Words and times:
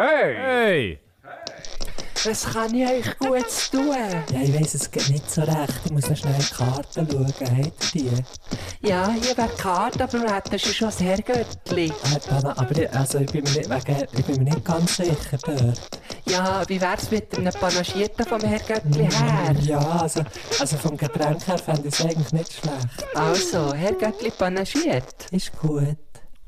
Hey! 0.00 0.34
Hey! 0.36 0.98
Was 2.24 2.44
kann 2.52 2.72
ich 2.72 2.88
euch 2.88 3.18
gut 3.18 3.70
tun? 3.72 3.88
Ja, 3.90 4.40
ich 4.40 4.54
weiss 4.54 4.74
es 4.74 4.88
geht 4.88 5.10
nicht 5.10 5.28
so 5.28 5.42
recht. 5.42 5.80
Ich 5.86 5.90
muss 5.90 6.08
noch 6.08 6.16
schnell 6.16 6.34
in 6.34 6.40
die 6.40 6.54
Karten 6.54 7.08
schauen. 7.10 7.64
Habt 7.64 7.94
ihr 7.96 8.12
die? 8.12 8.88
Ja, 8.88 9.10
hier 9.10 9.36
wäre 9.36 9.48
die 9.48 9.60
Karte, 9.60 10.04
aber 10.04 10.22
wir 10.22 10.34
hätten 10.36 10.56
schon 10.56 10.86
das 10.88 11.00
Herrgöttli. 11.00 11.86
Äh, 11.86 12.28
Dana, 12.28 12.56
aber 12.56 12.78
ich, 12.78 12.92
also, 12.94 13.18
ich, 13.18 13.32
bin 13.32 13.42
mir 13.42 13.50
nicht, 13.50 13.68
wegen, 13.68 14.06
ich 14.12 14.24
bin 14.24 14.36
mir 14.36 14.54
nicht 14.54 14.64
ganz 14.64 14.96
sicher 14.96 15.38
dort. 15.44 16.00
Ja, 16.26 16.62
wie 16.68 16.80
wär's 16.80 17.10
mit 17.10 17.36
einem 17.36 17.52
Panagierten 17.52 18.24
vom 18.24 18.40
Herrgöttli 18.40 19.10
her? 19.10 19.56
Ja, 19.62 19.78
also, 19.78 20.22
also 20.60 20.76
vom 20.76 20.96
Getränk 20.96 21.44
her 21.44 21.58
fände 21.58 21.88
ich 21.88 21.94
es 21.94 22.04
eigentlich 22.04 22.32
nicht 22.32 22.52
schlecht. 22.52 23.16
Also, 23.16 23.74
Herrgöttli 23.74 24.30
panagiert. 24.30 25.26
Ist 25.32 25.58
gut. 25.58 25.98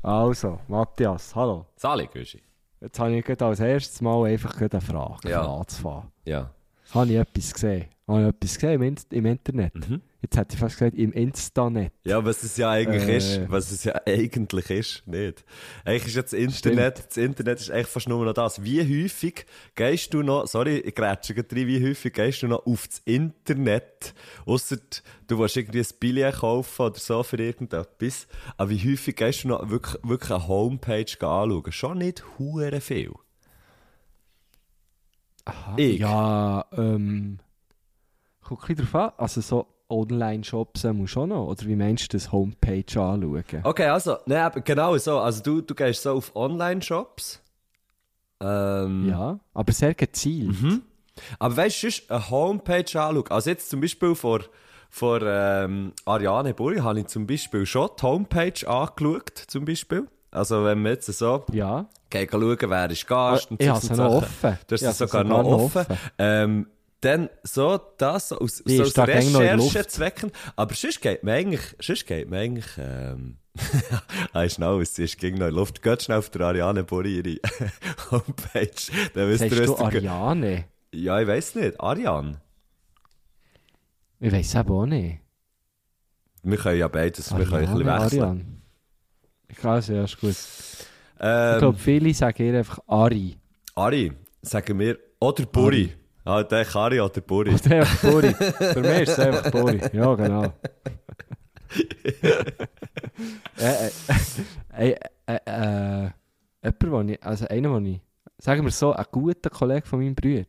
Also, 0.03 0.59
Matthias, 0.69 1.35
hallo. 1.35 1.65
Sali, 1.75 2.07
Güschi. 2.07 2.41
Jetzt 2.81 2.99
habe 2.99 3.15
ich 3.15 3.23
gerade 3.23 3.45
als 3.45 3.59
erstes 3.59 4.01
Mal 4.01 4.25
einfach 4.31 4.59
eine 4.59 4.81
Frage 4.81 5.29
Ja. 5.29 5.45
anzufangen. 5.53 6.07
Ja. 6.25 6.49
Habe 6.93 7.05
ich 7.11 7.15
etwas 7.17 7.53
gesehen? 7.53 7.85
Habe 8.07 8.21
ich 8.21 8.27
etwas 8.27 8.55
gesehen 8.59 8.95
im 9.11 9.25
Internet? 9.27 9.89
Mhm. 9.89 10.01
Jetzt 10.23 10.37
hätte 10.37 10.53
ich 10.53 10.59
fast 10.59 10.77
gesagt, 10.77 10.95
im 10.95 11.11
Instanet. 11.13 11.91
Ja, 12.03 12.23
was 12.23 12.43
es 12.43 12.55
ja 12.55 12.69
eigentlich 12.69 13.03
Äh. 13.07 13.17
ist. 13.17 13.41
Was 13.49 13.71
es 13.71 13.83
ja 13.85 13.99
eigentlich 14.05 14.69
ist. 14.69 15.07
Nicht. 15.07 15.43
Eigentlich 15.83 16.07
ist 16.07 16.15
jetzt 16.15 16.33
das 16.33 16.39
Internet, 16.39 17.07
das 17.07 17.17
Internet 17.17 17.59
ist 17.59 17.71
eigentlich 17.71 17.87
fast 17.87 18.07
nur 18.07 18.23
noch 18.23 18.33
das. 18.33 18.63
Wie 18.63 18.81
häufig 19.03 19.47
gehst 19.73 20.13
du 20.13 20.21
noch, 20.21 20.45
sorry, 20.45 20.77
ich 20.77 20.93
grätsche 20.93 21.33
gerade 21.33 21.55
rein, 21.55 21.65
wie 21.65 21.83
häufig 21.83 22.13
gehst 22.13 22.43
du 22.43 22.47
noch 22.47 22.67
auf 22.67 22.87
das 22.87 22.99
Internet, 23.05 24.13
ausser 24.45 24.77
du 25.27 25.39
willst 25.39 25.57
irgendwie 25.57 25.79
ein 25.79 25.87
Billett 25.99 26.35
kaufen 26.35 26.81
oder 26.83 26.99
so 26.99 27.23
für 27.23 27.37
irgendetwas, 27.37 28.27
aber 28.57 28.69
wie 28.69 28.91
häufig 28.91 29.15
gehst 29.15 29.43
du 29.43 29.47
noch 29.47 29.69
wirklich, 29.71 29.97
wirklich 30.03 30.31
eine 30.31 30.47
Homepage 30.47 31.05
anschauen? 31.19 31.71
Schon 31.71 31.97
nicht 31.97 32.23
hure 32.37 32.79
viel. 32.79 33.13
Aha. 35.45 35.73
Ich? 35.77 35.99
Ja, 35.99 36.65
ähm. 36.73 37.39
Guck 38.43 38.69
ein 38.69 38.75
bisschen 38.75 38.91
drauf 38.91 38.95
an. 38.95 39.11
Also 39.17 39.41
so 39.41 39.67
Online-Shops 39.91 40.85
äh, 40.85 40.93
musst 40.93 41.11
du 41.11 41.19
schon 41.19 41.29
noch. 41.29 41.47
Oder 41.47 41.65
wie 41.67 41.75
meinst 41.75 42.11
du 42.11 42.17
das 42.17 42.31
Homepage 42.31 42.83
anschauen? 42.99 43.43
Okay, 43.63 43.87
also, 43.87 44.17
ne, 44.25 44.41
aber 44.41 44.61
genau 44.61 44.97
so. 44.97 45.19
Also 45.19 45.43
du, 45.43 45.61
du 45.61 45.75
gehst 45.75 46.01
so 46.03 46.13
auf 46.13 46.35
Online-Shops. 46.35 47.41
Ähm, 48.41 49.07
Ja, 49.09 49.39
aber 49.53 49.71
sehr 49.73 49.93
gezielt. 49.93 50.55
Aber 51.39 51.57
weißt 51.57 51.83
du, 51.83 51.87
eine 52.13 52.29
Homepage 52.29 52.99
anschauen. 52.99 53.23
Also 53.29 53.49
jetzt 53.49 53.69
zum 53.69 53.81
Beispiel 53.81 54.15
vor, 54.15 54.39
vor 54.89 55.21
ähm, 55.21 55.93
Ariane 56.05 56.53
Burri 56.53 56.77
habe 56.77 57.01
ich 57.01 57.07
zum 57.07 57.27
Beispiel 57.27 57.65
schon 57.65 57.89
die 57.99 58.03
Homepage 58.03 58.67
angeschaut, 58.67 59.37
zum 59.47 59.65
Beispiel. 59.65 60.07
Also 60.31 60.63
wenn 60.63 60.81
wir 60.81 60.91
jetzt 60.91 61.07
so 61.07 61.43
Ja. 61.51 61.87
gehen 62.09 62.27
schauen, 62.31 62.57
wer 62.61 62.89
ist 62.89 63.05
Gast 63.07 63.51
und 63.51 63.61
ich 63.61 63.67
so 63.67 63.75
sie 63.81 63.87
und 63.89 63.97
noch 63.97 64.11
offen. 64.15 64.57
Es 64.69 64.81
habe 64.81 64.93
sie 64.93 65.05
sogar, 65.07 65.23
noch 65.25 65.43
offen. 65.45 65.81
offen. 65.81 65.97
Ähm, 66.17 66.67
dann 67.01 67.29
so 67.43 67.79
das 67.97 68.31
aus, 68.31 68.63
Die 68.65 68.77
so 68.77 68.83
aus. 68.83 68.97
Recherchezwecken. 68.97 70.31
Aber 70.55 70.73
sonst 70.73 71.01
geht 71.01 71.23
mir 71.23 71.33
eigentlich, 71.33 71.61
sonst 71.79 72.05
geht 72.05 72.29
mir 72.29 72.37
eigentlich, 72.39 72.67
ähm, 72.77 73.37
ah, 74.33 74.47
schnell, 74.47 74.81
es 74.81 74.97
ist 74.97 75.17
gegen 75.17 75.37
noch 75.37 75.47
in 75.47 75.51
der 75.53 75.59
Luft. 75.59 75.81
Geht 75.81 76.03
schnell 76.03 76.19
auf 76.19 76.29
der 76.29 76.41
Ariane 76.41 76.85
ihre 77.05 77.37
Homepage. 78.11 78.71
Dann 79.13 79.29
wisst 79.29 79.43
ihr, 79.43 79.65
du 79.65 79.77
Ariane? 79.77 80.65
Ja, 80.93 81.19
ich 81.19 81.27
weiss 81.27 81.55
nicht. 81.55 81.79
Ariane. 81.79 82.39
Ich 84.19 84.31
weiß 84.31 84.55
eben 84.55 84.69
auch 84.69 84.85
nicht. 84.85 85.19
Wir 86.43 86.57
können 86.57 86.79
ja 86.79 86.87
beides, 86.87 87.35
wir 87.35 87.45
können 87.45 87.65
ein 87.67 87.73
bisschen 87.73 87.87
Ariane, 87.89 88.03
wechseln. 88.05 88.21
Ariane. 88.21 88.45
Ich 89.49 89.57
kann 89.57 89.77
es, 89.79 89.87
ja, 89.87 90.03
ist 90.03 90.19
gut. 90.19 90.29
Ich 90.31 90.87
Ähm, 91.19 91.59
glaube, 91.59 91.77
viele 91.77 92.13
sagen 92.13 92.43
ihr 92.43 92.57
einfach 92.57 92.79
Ari. 92.87 93.37
Ari, 93.75 94.13
sagen 94.41 94.79
wir, 94.79 94.97
oder 95.19 95.45
Buri. 95.45 95.93
Ah, 96.23 96.43
der 96.43 96.75
Ari 96.75 96.99
oder 97.01 97.21
Buri. 97.21 97.53
Ist 97.53 97.71
einfach 97.71 98.01
Bori. 98.01 98.33
Für 98.33 98.81
mich 98.81 99.01
ist 99.01 99.09
es 99.09 99.19
einfach 99.19 99.51
Bori. 99.51 99.81
Ja, 99.91 100.13
genau. 100.13 100.43
äh, 103.57 103.89
äh, 104.77 104.95
äh, 105.25 105.39
äh, 105.45 106.05
äh, 106.61 106.71
jemand, 106.81 107.11
ich, 107.11 107.23
also 107.23 107.47
einer, 107.47 107.71
wo 107.71 107.79
ich, 107.79 108.01
sagen 108.37 108.63
wir 108.63 108.71
so, 108.71 108.93
ein 108.93 109.05
guter 109.11 109.49
Kollege 109.49 109.87
von 109.87 109.99
meinem 109.99 110.15
Bruder, 110.15 110.45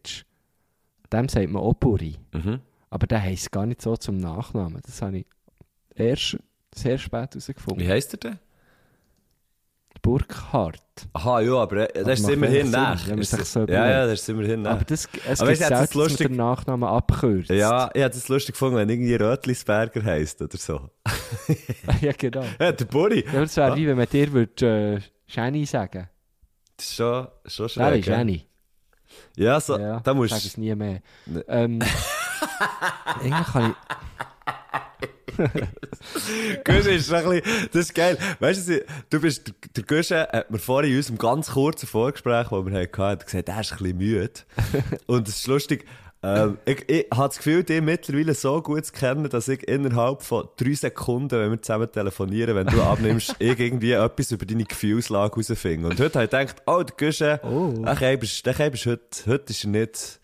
dem 1.12 1.28
sagt 1.28 1.48
man 1.48 1.62
auch 1.62 1.74
Bori. 1.74 2.16
Mhm. 2.32 2.60
Aber 2.90 3.06
der 3.06 3.22
heisst 3.22 3.50
gar 3.50 3.64
nicht 3.64 3.80
so 3.80 3.96
zum 3.96 4.18
Nachnamen. 4.18 4.82
Das 4.84 5.00
habe 5.00 5.18
ich 5.18 5.26
erst 5.94 6.38
sehr 6.74 6.98
spät 6.98 7.30
herausgefunden. 7.30 7.82
Wie 7.82 7.88
heisst 7.88 8.12
er 8.14 8.18
denn? 8.18 8.38
Burkhardt. 10.00 10.78
Aha, 11.12 11.40
ja, 11.40 11.54
aber 11.54 11.94
äh, 11.94 12.04
das 12.04 12.20
ist 12.20 12.28
immerhin 12.30 12.70
nach. 12.70 13.06
ja, 13.06 13.14
ja, 13.66 14.06
das 14.06 14.20
ist 14.20 14.28
immerhin 14.28 14.62
nach. 14.62 14.72
Aber 14.72 14.84
das, 14.84 15.08
es 15.28 15.40
Aber 15.40 15.50
gibt 15.52 15.62
du, 15.68 15.74
man 15.74 15.88
lustig- 15.94 16.28
den 16.28 16.36
Nachnamen 16.36 16.88
abkürzt. 16.88 17.50
Ja, 17.50 17.90
ich 17.94 18.00
hätte 18.02 18.18
es 18.18 18.28
lustig 18.28 18.54
gefunden, 18.54 18.76
wenn 18.76 18.88
irgendwie 18.88 19.14
Rötlisberger 19.14 20.02
heisst 20.04 20.40
oder 20.42 20.56
so. 20.56 20.90
ja, 22.00 22.12
genau. 22.16 22.44
Ja, 22.60 22.72
der 22.72 22.84
Buri. 22.84 23.24
Ja, 23.32 23.40
das 23.40 23.56
wäre 23.56 23.76
wie 23.76 23.86
wenn 23.86 23.96
man 23.96 24.06
dir 24.08 24.32
würd, 24.32 24.62
äh, 24.62 25.00
Jenny 25.26 25.64
sagen 25.66 26.08
Das 26.76 26.86
ist 26.86 26.94
schon, 26.96 27.26
schon 27.46 27.68
schräg. 27.68 28.06
ja. 28.06 28.18
Jenny? 28.18 28.46
Ja, 29.36 29.60
so, 29.60 29.78
Ja, 29.78 30.00
da 30.00 30.14
musst 30.14 30.30
sag 30.34 30.44
es 30.44 30.56
nie 30.56 30.74
mehr. 30.74 31.00
Ne. 31.26 31.44
Ähm, 31.48 31.78
eigentlich 33.20 33.46
kann 33.46 33.70
ich... 33.70 33.76
Guschen 36.64 36.92
ist 36.92 37.12
ein 37.12 37.24
bisschen, 37.24 37.68
das 37.72 37.82
ist 37.86 37.94
geil. 37.94 38.18
Weißt 38.40 38.68
du, 38.68 38.84
du 39.10 39.20
bist, 39.20 39.52
der, 39.76 39.84
Guschen 39.84 40.18
hat 40.18 40.50
mir 40.50 40.58
vorhin 40.58 40.92
in 40.92 40.96
unserem 40.96 41.18
ganz 41.18 41.50
kurzen 41.52 41.86
Vorgespräch, 41.86 42.48
das 42.48 42.66
wir 42.66 42.80
hatten, 42.80 43.02
hat 43.02 43.26
gesagt, 43.26 43.48
er 43.48 43.60
ist 43.60 43.72
ein 43.72 43.78
bisschen 43.78 43.98
müde. 43.98 44.30
Und 45.06 45.28
es 45.28 45.36
ist 45.36 45.46
lustig, 45.46 45.86
ähm, 46.24 46.58
ich, 46.66 46.88
ich 46.88 47.06
habe 47.12 47.28
das 47.28 47.38
Gefühl, 47.38 47.64
dich 47.64 47.80
mittlerweile 47.82 48.34
so 48.34 48.62
gut 48.62 48.86
zu 48.86 48.92
kennen, 48.92 49.28
dass 49.28 49.48
ich 49.48 49.66
innerhalb 49.66 50.22
von 50.22 50.48
drei 50.56 50.74
Sekunden, 50.74 51.36
wenn 51.36 51.50
wir 51.50 51.60
zusammen 51.60 51.90
telefonieren, 51.90 52.54
wenn 52.54 52.68
du 52.68 52.80
abnimmst, 52.80 53.34
ich 53.40 53.58
irgendwie 53.58 53.92
etwas 53.92 54.30
über 54.30 54.46
deine 54.46 54.64
Gefühlslage 54.64 55.34
herausfinde. 55.34 55.88
Und 55.88 55.98
heute 55.98 56.20
habe 56.20 56.24
ich 56.24 56.30
gedacht, 56.30 56.62
oh, 56.66 56.82
der 56.82 56.96
Guschen, 56.96 57.38
Oh. 57.42 57.72
der 57.84 57.94
Keib 57.96 58.22
ist 58.22 58.86
heute, 58.86 59.00
heute 59.26 59.52
ist 59.52 59.64
er 59.64 59.70
nicht, 59.70 60.20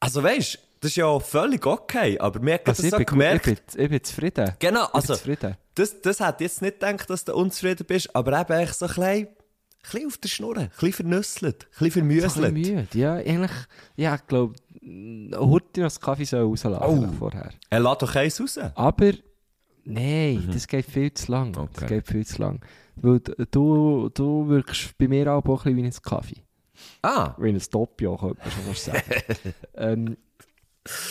also 0.00 0.22
weißt, 0.22 0.58
das 0.82 0.90
ist 0.90 0.96
ja 0.96 1.18
völlig 1.20 1.64
okay, 1.64 2.18
aber 2.18 2.40
mir 2.40 2.54
hat 2.54 2.68
Also 2.68 2.82
das 2.82 2.84
ich, 2.86 2.90
so 2.90 2.96
bin, 2.98 3.06
gemerkt, 3.06 3.46
ich, 3.46 3.60
bin, 3.62 3.84
ich 3.84 3.88
bin 3.90 4.02
zufrieden. 4.04 4.52
Genau, 4.58 4.84
also, 4.92 5.14
zufrieden. 5.14 5.56
das, 5.76 6.00
das 6.02 6.20
ich 6.20 6.26
jetzt 6.40 6.60
nicht 6.60 6.80
gedacht, 6.80 7.08
dass 7.08 7.24
du 7.24 7.34
unzufrieden 7.34 7.86
bist, 7.86 8.14
aber 8.14 8.40
eben 8.40 8.52
echt 8.58 8.74
so 8.74 8.86
ein 8.86 8.88
bisschen, 8.88 9.06
ein 9.06 9.28
bisschen 9.80 10.06
auf 10.08 10.18
der 10.18 10.28
Schnur, 10.28 10.56
ein 10.58 10.68
bisschen 10.70 10.92
vernüsselt, 10.92 11.64
ein 11.64 11.68
bisschen 11.70 11.86
Ich 11.86 11.94
bin 12.20 12.30
vermüselt. 12.30 12.52
müde. 12.52 12.86
Ja, 12.94 13.14
eigentlich... 13.14 13.50
Ja, 13.96 14.16
ich 14.16 14.26
glaube, 14.26 14.54
heute 14.82 15.80
noch 15.80 15.86
das 15.86 16.00
Kaffee 16.00 16.24
soll 16.24 16.42
rauslassen 16.42 16.82
Oh. 16.84 17.12
vorher. 17.18 17.50
Er 17.70 17.80
lässt 17.80 18.02
doch 18.02 18.14
eins 18.16 18.40
raus. 18.40 18.58
Aber... 18.74 19.12
Nein, 19.84 20.48
das 20.52 20.66
geht 20.68 20.86
viel 20.86 21.12
zu 21.14 21.30
lang. 21.32 21.50
Mhm. 21.52 21.58
Okay. 21.58 21.70
Das 21.80 21.88
geht 21.88 22.06
viel 22.08 22.26
zu 22.26 22.40
lang. 22.42 22.60
Weil 22.96 23.18
du, 23.20 24.08
du 24.14 24.48
wirkst 24.48 24.96
bei 24.98 25.08
mir 25.08 25.32
auch 25.32 25.44
ein 25.44 25.54
bisschen 25.54 25.76
wie 25.76 25.84
ein 25.84 25.92
Kaffee. 26.02 26.42
Ah, 27.02 27.34
Wie 27.38 27.48
ein 27.48 27.62
Doppio, 27.70 28.16
könnte 28.16 28.38
man 28.44 28.74
schon 28.74 28.92
sagen. 28.94 29.22
ähm, 29.76 30.16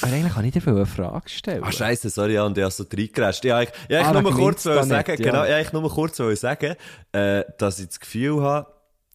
aber 0.02 0.12
eigentlich 0.12 0.34
kann 0.34 0.46
ich 0.46 0.52
dir 0.52 0.68
eine 0.68 0.86
Frage 0.86 1.30
stellen. 1.30 1.64
ah 1.64 1.72
scheiße, 1.72 2.10
sorry, 2.10 2.34
ja, 2.34 2.46
und 2.46 2.58
ich 2.58 2.64
habe 2.64 2.72
so 2.72 2.84
reingerascht. 2.92 3.46
Ja, 3.46 3.62
ich, 3.62 3.70
ich 3.88 3.98
Ah, 3.98 4.22
nur 4.22 4.34
kurz 4.34 4.64
sagen, 4.64 4.90
nicht, 4.90 5.08
ja. 5.08 5.16
genau, 5.16 5.46
ja, 5.46 5.60
ich 5.60 5.72
nur 5.72 5.90
kurz 5.90 6.18
sagen, 6.18 6.76
äh, 7.14 7.44
dass 7.58 7.80
ich 7.80 7.88
das 7.88 8.00
Gefühl 8.00 8.42
habe, 8.42 8.68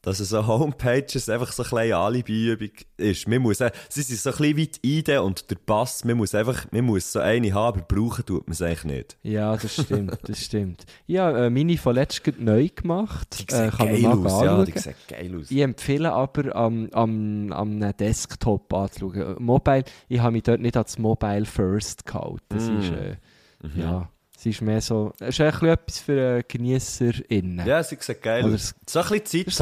dass 0.06 0.20
es 0.20 0.28
so 0.28 0.46
Homepages 0.46 1.28
einfach 1.28 1.50
so 1.52 1.64
ein 1.64 1.68
kleine 1.68 1.96
Alibi-Übung 1.96 2.70
ist. 2.96 3.26
Man 3.26 3.42
muss, 3.42 3.60
äh, 3.60 3.72
sie 3.88 4.02
sind 4.02 4.18
so 4.20 4.30
ein 4.30 4.36
bisschen 4.36 4.56
wie 4.56 4.66
die 4.68 4.98
Idee 4.98 5.18
und 5.18 5.50
der 5.50 5.56
Pass, 5.56 6.04
man 6.04 6.16
muss 6.16 6.34
einfach, 6.34 6.66
man 6.70 6.84
muss 6.84 7.12
so 7.12 7.18
eine 7.18 7.52
haben, 7.52 7.80
aber 7.80 7.86
brauchen 7.86 8.24
tut 8.24 8.46
man 8.46 8.52
es 8.52 8.62
eigentlich 8.62 8.84
nicht. 8.84 9.16
Ja, 9.24 9.56
das 9.56 9.74
stimmt, 9.74 10.16
das 10.22 10.40
stimmt. 10.44 10.86
Ich 11.08 11.18
habe 11.18 11.46
äh, 11.46 11.50
meine 11.50 11.76
von 11.76 11.94
letztem 11.96 12.34
neu 12.38 12.68
gemacht. 12.74 13.46
Die 13.48 13.52
sehen 13.52 13.68
Äh, 13.68 13.70
kann 13.70 13.86
man 13.90 14.02
geil 14.02 14.14
mal 14.16 14.26
aus, 14.32 14.42
ja, 14.44 14.64
die 14.64 14.78
sehen 14.78 14.94
geil 15.08 15.36
aus. 15.40 15.50
Ich 15.50 15.58
empfehle 15.60 16.12
aber, 16.12 16.54
am, 16.54 16.88
am, 16.92 17.52
am 17.52 17.96
Desktop 17.98 18.72
anzuschauen. 18.72 19.36
Mobile, 19.40 19.84
ich 20.08 20.20
habe 20.20 20.32
mich 20.32 20.44
dort 20.44 20.60
nicht 20.60 20.76
als 20.76 20.98
Mobile 20.98 21.44
First 21.44 22.06
gehalten. 22.06 22.40
Das 22.48 22.68
Mm. 22.70 22.78
ist, 22.78 22.90
äh, 22.92 23.16
Mhm. 23.62 23.80
ja, 23.80 24.08
es 24.50 24.56
ist 24.56 24.62
mehr 24.62 24.80
so, 24.80 25.12
es 25.20 25.28
ist 25.28 25.40
bisschen 25.40 25.68
etwas 25.68 25.98
für 25.98 26.38
äh, 26.38 26.42
GenießerInnen. 26.46 27.66
Ja, 27.66 27.82
sie 27.82 27.96
sieht 28.00 28.22
geil 28.22 28.44
Oder. 28.44 28.58
So 28.88 29.00
ein 29.00 29.04
bisschen 29.08 29.24
Zeit 29.24 29.46
das 29.46 29.54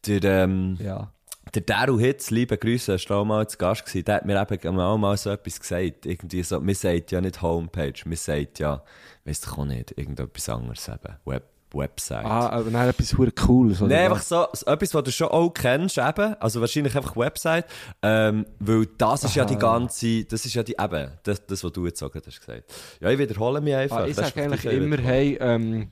Der, 0.05 0.23
ähm, 0.43 0.77
Ja. 0.81 1.11
Der 1.53 1.61
Daru 1.63 1.99
Hitz, 1.99 2.31
liebe 2.31 2.57
Grüße, 2.57 2.93
ist 2.93 3.11
auch 3.11 3.25
mal 3.25 3.47
zu 3.47 3.57
Gast 3.57 3.85
gewesen, 3.85 4.05
der 4.05 4.15
hat 4.15 4.25
mir 4.25 4.47
eben 4.49 4.79
auch 4.79 4.97
mal 4.97 5.17
so 5.17 5.29
etwas 5.29 5.59
gesagt. 5.59 6.05
Irgendwie 6.05 6.43
so, 6.43 6.59
man 6.59 6.75
sagt 6.75 7.11
ja 7.11 7.21
nicht 7.21 7.41
Homepage, 7.41 7.93
man 8.05 8.15
sagt 8.15 8.59
ja, 8.59 8.83
weiss 9.25 9.41
doch 9.41 9.57
auch 9.57 9.65
nicht, 9.65 9.97
irgendetwas 9.97 10.49
anderes 10.49 10.87
eben. 10.87 11.15
Web, 11.25 11.43
Website. 11.73 12.25
Ah, 12.25 12.49
aber 12.49 12.69
dann 12.69 12.89
etwas 12.89 13.17
hure 13.17 13.31
Cooles, 13.31 13.81
oder? 13.81 13.95
Nein, 13.95 14.11
einfach 14.11 14.21
so, 14.21 14.43
etwas, 14.43 14.93
was 14.93 15.03
du 15.03 15.11
schon 15.11 15.27
auch 15.27 15.49
kennst, 15.49 15.97
eben. 15.97 16.35
Also 16.39 16.61
wahrscheinlich 16.61 16.95
einfach 16.95 17.15
Website. 17.15 17.65
Ähm, 18.01 18.45
weil 18.59 18.87
das 18.97 19.23
ist 19.23 19.35
ja 19.35 19.45
die 19.45 19.57
ganze, 19.57 20.25
das 20.25 20.45
ist 20.45 20.53
ja 20.53 20.63
die, 20.63 20.75
eben, 20.79 21.11
das, 21.23 21.45
das 21.45 21.63
was 21.63 21.71
du 21.71 21.85
jetzt 21.85 21.99
gerade 21.99 22.21
hast 22.25 22.39
gesagt. 22.39 22.63
Ja, 22.99 23.09
ich 23.09 23.19
wiederhole 23.19 23.61
mich 23.61 23.75
einfach. 23.75 23.99
Ah, 23.99 24.07
ich 24.07 24.15
sage 24.15 24.43
eigentlich 24.43 24.65
immer, 24.65 24.97
hey, 24.97 25.37
ähm, 25.39 25.89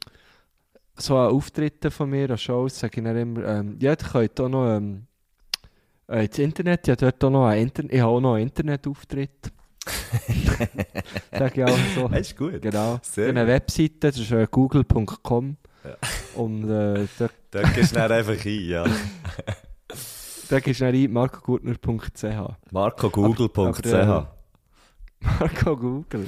so 0.97 1.17
an 1.17 1.31
Auftritten 1.31 1.91
von 1.91 2.09
mir, 2.09 2.29
an 2.29 2.37
Shows, 2.37 2.79
sage 2.79 2.99
ich 2.99 3.03
dann 3.03 3.17
immer, 3.17 3.45
ähm, 3.45 3.77
ja, 3.79 3.91
ihr 3.91 3.95
könnt 3.95 4.39
auch 4.39 4.49
noch 4.49 4.75
ähm, 4.75 5.05
äh, 6.09 6.25
ins 6.25 6.39
Internet, 6.39 6.87
ich 6.87 6.91
habe 6.91 7.11
dort 7.11 7.23
auch 7.23 7.29
noch 7.29 7.47
einen, 7.47 7.63
Inter 7.63 7.83
ich 7.89 7.99
habe 7.99 8.11
auch 8.11 8.19
noch 8.19 8.33
einen 8.35 8.47
Internetauftritt. 8.47 9.51
sage 11.31 11.61
ich 11.61 11.63
auch 11.63 11.77
so. 11.95 12.07
Das 12.07 12.19
ist 12.21 12.37
gut. 12.37 12.61
Genau. 12.61 12.99
Sehr 13.01 13.29
eine 13.29 13.47
Webseite, 13.47 13.95
das 13.99 14.17
ist 14.17 14.31
äh, 14.31 14.47
google.com. 14.49 15.57
Und 16.35 16.69
äh, 16.69 17.07
da, 17.17 17.29
Da 17.51 17.61
gehst 17.63 17.95
du 17.95 18.03
einfach 18.03 18.45
ein, 18.45 18.65
ja. 18.65 18.85
da 20.49 20.59
gehst 20.59 20.81
du 20.81 20.85
dann 20.85 20.93
ein 20.93 21.11
markogurtner.ch. 21.11 22.23
marcogoogle.ch. 22.71 23.93
Aber, 23.93 24.39
Marco 25.21 25.75
Google. 25.75 26.25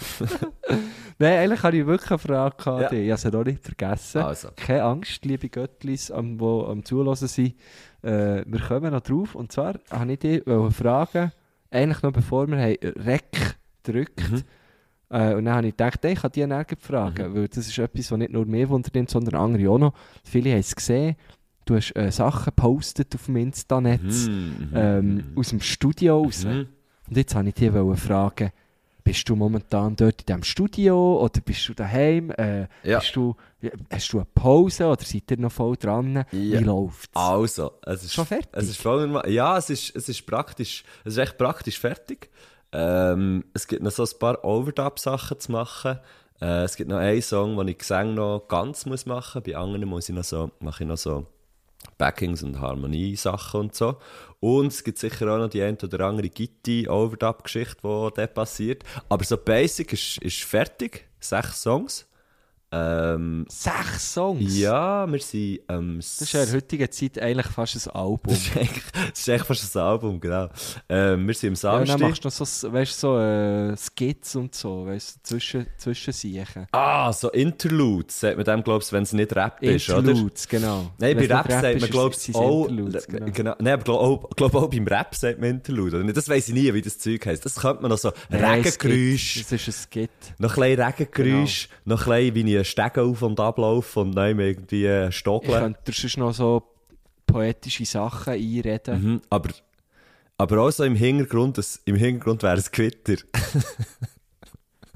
Nein, 1.20 1.38
eigentlich 1.38 1.64
habe 1.64 1.78
ich 1.78 1.86
wirklich 1.86 2.12
eine 2.12 2.20
Frage 2.20 2.56
gehabt. 2.58 2.92
Ja. 2.92 2.98
Ich 2.98 3.12
habe 3.12 3.22
sie 3.22 3.32
noch 3.32 3.44
nicht 3.46 3.64
vergessen. 3.64 4.22
Also. 4.22 4.50
Keine 4.56 4.84
Angst, 4.84 5.24
liebe 5.24 5.50
Göttlis, 5.50 6.12
am, 6.12 6.38
die 6.38 6.44
am 6.44 6.84
Zuhören 6.84 7.16
sind. 7.16 7.56
Äh, 8.04 8.44
wir 8.46 8.60
kommen 8.68 8.92
noch 8.92 9.02
drauf. 9.02 9.36
Und 9.36 9.52
zwar 9.52 9.76
wollte 9.90 10.14
ich 10.14 10.20
dich 10.20 10.44
fragen, 10.76 11.32
eigentlich 11.70 12.02
noch 12.04 12.12
bevor 12.12 12.48
wir 12.48 12.58
haben 12.58 12.76
Rec 13.06 13.58
gedrückt 13.84 14.32
Mhm. 14.32 14.44
äh, 15.10 15.34
und 15.36 15.46
dann 15.46 15.56
habe 15.56 15.68
ich 15.68 15.74
gedacht, 15.74 16.00
hey, 16.04 16.14
ich 16.14 16.22
kann 16.22 16.32
dich 16.32 16.46
nachher 16.48 16.78
fragen, 16.80 17.36
weil 17.36 17.48
das 17.48 17.68
ist 17.68 17.78
etwas, 17.78 18.12
was 18.12 18.18
nicht 18.20 18.32
nur 18.32 18.46
mir 18.46 18.68
wundert, 18.70 19.10
sondern 19.10 19.36
andere 19.42 19.70
auch 19.70 19.78
noch. 19.80 19.94
Viele 20.24 20.52
haben 20.52 20.60
es 20.60 20.76
gesehen. 20.76 21.16
Du 21.66 21.76
hast 21.76 21.96
äh, 21.96 22.12
Sachen 22.12 22.46
gepostet 22.46 23.14
auf 23.16 23.26
dem 23.26 23.36
Insta-Netz 23.38 24.28
Mhm. 24.28 24.70
ähm, 24.74 25.24
aus 25.36 25.50
dem 25.50 25.62
Studio 25.62 26.24
raus. 26.24 26.44
Mhm. 26.46 26.68
Und 27.08 27.18
jetzt 27.18 27.36
wollte 27.36 27.50
ich 27.50 27.56
dich 27.56 28.00
fragen, 28.00 28.52
bist 29.12 29.28
du 29.28 29.36
momentan 29.36 29.94
dort 29.98 30.22
in 30.22 30.26
diesem 30.26 30.44
Studio 30.44 31.20
oder 31.22 31.42
bist 31.42 31.68
du 31.68 31.74
daheim? 31.74 32.32
Äh, 32.32 32.68
Ja. 32.82 33.00
bist 33.00 33.14
du, 33.14 33.36
hast 33.92 34.14
du 34.14 34.20
eine 34.20 34.28
Pause 34.34 34.88
oder 34.88 35.04
seid 35.04 35.30
ihr 35.32 35.38
noch 35.38 35.52
voll 35.52 35.76
dran? 35.76 36.24
Wie 36.32 36.56
läuft's? 36.56 37.14
Also, 37.14 37.74
es 37.86 38.06
ist 38.06 38.14
Schon 38.14 38.26
fertig? 38.26 38.48
Es 38.54 38.70
ist 38.70 38.82
voll, 38.82 39.22
ja, 39.28 39.58
es 39.58 39.70
ist, 39.70 39.94
es 39.98 40.08
ist 40.08 40.26
praktisch, 40.26 40.86
es 41.04 41.12
ist 41.14 41.18
echt 41.18 41.38
praktisch 41.38 41.78
fertig. 41.78 42.30
Ähm, 42.72 43.44
es 43.54 43.68
gibt 43.68 43.84
noch 43.84 43.92
so 43.92 44.04
ein 44.04 44.18
paar 44.18 44.46
Overdub-Sachen 44.46 45.42
zu 45.42 45.52
machen. 45.52 46.00
Äh, 46.40 46.64
es 46.64 46.78
gibt 46.78 46.90
noch 46.90 46.98
einen 47.00 47.22
Song, 47.22 47.58
den 47.58 47.68
ich 47.68 47.80
Gesang 47.80 48.14
noch 48.14 48.48
ganz 48.48 48.86
muss 48.86 49.06
machen. 49.06 49.44
Bei 49.46 49.58
anderen 49.58 49.90
muss 49.90 50.08
ich 50.08 50.16
noch 50.16 50.24
so, 50.24 50.52
mache 50.62 50.84
ich 50.84 50.88
noch 50.88 50.96
so 50.98 51.26
Backings 52.02 52.42
und 52.42 52.60
Harmonie-Sachen 52.60 53.60
und 53.60 53.76
so. 53.76 53.98
Und 54.40 54.74
es 54.74 54.84
gibt 54.84 54.98
sicher 54.98 55.32
auch 55.32 55.38
noch 55.38 55.50
die 55.50 55.62
ein 55.62 55.78
oder 55.78 56.08
andere 56.08 56.30
Gitti-Overdub-Geschichte, 56.30 57.78
die 57.84 58.10
dort 58.16 58.34
passiert. 58.34 58.84
Aber 59.08 59.24
so 59.24 59.38
Basic 59.38 59.94
ist, 59.94 60.18
ist 60.18 60.44
fertig. 60.44 61.06
Sechs 61.20 61.62
Songs. 61.62 62.08
Ähm, 62.74 63.46
Sechs 63.50 64.14
Songs? 64.14 64.58
ja, 64.58 65.06
wir 65.12 65.20
sind 65.20 65.60
ähm, 65.68 65.98
Das 65.98 66.22
ist 66.22 66.32
ja 66.34 66.40
in 66.44 66.46
der 66.48 66.56
heutigen 66.56 66.90
Zeit 66.92 67.20
eigentlich 67.20 67.48
fast 67.48 67.76
ein 67.88 67.92
Album. 67.94 68.20
das 68.34 68.38
ist 68.48 68.56
eigentlich, 68.58 68.84
das 68.94 69.20
ist 69.20 69.30
eigentlich 69.30 69.44
fast 69.44 69.76
ein 69.76 69.82
Album, 69.82 70.20
genau. 70.22 70.48
Ähm, 70.88 71.28
wir 71.28 71.34
sind 71.34 71.64
am 71.66 71.72
Ja, 71.74 71.80
und 71.80 71.90
dann 71.90 72.00
Samstag. 72.00 72.10
machst 72.10 72.24
du 72.24 72.28
noch 72.30 72.48
so, 72.48 72.72
weißt, 72.74 73.00
so 73.00 73.20
äh, 73.20 73.76
Skits 73.76 74.36
und 74.38 74.56
so, 74.56 74.86
weißt 74.86 75.16
du, 75.18 75.20
zwischen, 75.24 75.66
zwischen 75.78 76.14
Siechen. 76.14 76.68
ah, 76.72 77.12
so 77.12 77.30
Interludes, 77.32 78.20
sagt 78.22 78.38
man 78.38 78.46
dem, 78.46 78.64
glaubst 78.64 78.92
du, 78.92 78.96
wenn 78.96 79.04
es 79.04 79.12
nicht 79.14 79.36
Rap 79.36 79.62
ist, 79.62 79.90
oder? 79.90 80.00
Interludes, 80.00 80.48
genau. 80.48 80.92
Nein, 80.98 81.18
bei 81.18 81.26
Rap 81.28 81.48
nicht 81.50 81.62
sagt 81.62 81.76
ist, 81.76 81.82
man, 81.82 81.90
glaubst 81.90 82.28
du, 82.28 82.34
auch, 82.36 82.68
Interludes, 82.70 83.08
genau. 83.08 83.26
genau. 83.34 83.56
Nein, 83.60 83.74
aber 83.74 83.84
glaub, 83.84 84.36
glaub 84.38 84.56
auch 84.56 84.70
beim 84.70 84.88
Rap 84.88 85.14
sagt 85.14 85.42
man 85.42 85.50
Interlude, 85.50 85.98
oder 85.98 86.06
nicht? 86.06 86.16
Das 86.16 86.30
weiss 86.30 86.48
ich 86.48 86.54
nie, 86.54 86.74
wie 86.74 86.82
das 86.82 86.98
Zeug 86.98 87.26
heisst. 87.26 87.44
Das 87.44 87.56
könnte 87.56 87.82
man 87.82 87.92
noch 87.92 87.98
so, 87.98 88.12
Nein, 88.30 88.62
Regengeräusch. 88.64 89.44
Das 89.44 89.52
ist 89.52 89.68
ein 89.68 89.74
Skit. 89.74 90.10
noch 90.38 90.58
ein 90.58 90.76
bisschen 90.78 90.82
Regengeräusch, 90.86 91.68
Genau. 91.84 91.96
noch 91.96 92.08
ein 92.08 92.32
bisschen, 92.32 92.36
wie 92.36 92.56
ich 92.56 92.61
einen 92.62 92.66
Stegen 92.66 93.10
auf 93.12 93.22
und 93.22 93.40
ablaufe 93.40 94.00
und 94.00 94.14
dann 94.16 94.40
irgendwie 94.40 94.86
äh, 94.86 95.10
Ich 95.10 95.18
stockeln. 95.18 95.60
könnte 95.60 95.92
sonst 95.92 96.18
noch 96.18 96.34
so 96.34 96.64
poetische 97.26 97.86
Sachen 97.86 98.34
einreden. 98.34 99.02
Mhm, 99.04 99.22
aber, 99.30 99.50
aber 100.38 100.62
auch 100.62 100.72
so 100.72 100.84
im 100.84 100.96
Hintergrund, 100.96 101.58
das, 101.58 101.82
im 101.86 101.96
Hintergrund 101.96 102.44
wäre 102.44 102.58
es 102.58 102.72
Gewitter. 102.72 103.16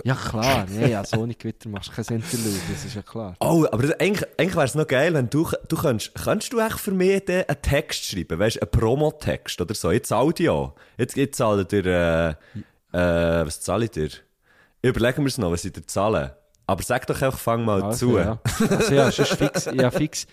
Ja 0.03 0.13
klar, 0.13 0.65
nee, 0.69 0.91
ja, 0.91 1.05
so 1.05 1.25
nicht 1.25 1.39
Gewitter 1.39 1.69
machst 1.69 1.89
du 1.89 1.93
kein 1.93 2.17
Interlude, 2.17 2.59
das 2.69 2.83
ist 2.83 2.95
ja 2.95 3.01
klar. 3.01 3.33
Oh, 3.39 3.65
aber 3.71 3.83
das, 3.83 3.99
eigentlich, 3.99 4.27
eigentlich 4.37 4.55
wäre 4.55 4.65
es 4.65 4.75
noch 4.75 4.85
geil, 4.87 5.13
wenn 5.13 5.29
du, 5.29 5.49
du 5.69 5.77
könntest, 5.77 6.13
könntest 6.15 6.51
du 6.51 6.59
echt 6.59 6.79
für 6.79 6.91
mich 6.91 7.23
den 7.23 7.47
einen 7.47 7.61
Text 7.61 8.05
schreiben, 8.05 8.37
weißt 8.37 8.57
du, 8.57 8.61
einen 8.63 8.71
Promotext 8.71 9.61
oder 9.61 9.73
so, 9.73 9.91
jetzt 9.91 10.11
Audio. 10.11 10.75
Jetzt, 10.97 11.15
jetzt 11.15 11.37
zahle 11.37 11.63
dir, 11.63 11.85
äh, 11.85 12.29
äh, 12.91 13.45
was 13.45 13.65
ich 13.65 13.91
dir? 13.91 14.09
Überlegen 14.81 15.23
wir 15.23 15.27
es 15.27 15.37
noch, 15.37 15.51
was 15.51 15.63
ich 15.63 15.71
dir 15.71 15.87
zahle. 15.87 16.35
Aber 16.67 16.81
sag 16.83 17.05
doch 17.07 17.21
einfach, 17.21 17.37
fang 17.39 17.63
mal 17.65 17.83
Also, 17.83 18.11
zu. 18.11 18.17
ja. 18.17 18.39
Also, 18.69 18.93
ja, 18.93 19.11
sonst 19.11 19.33
fix, 19.33 19.65
ja, 19.65 19.91
fix, 19.91 20.25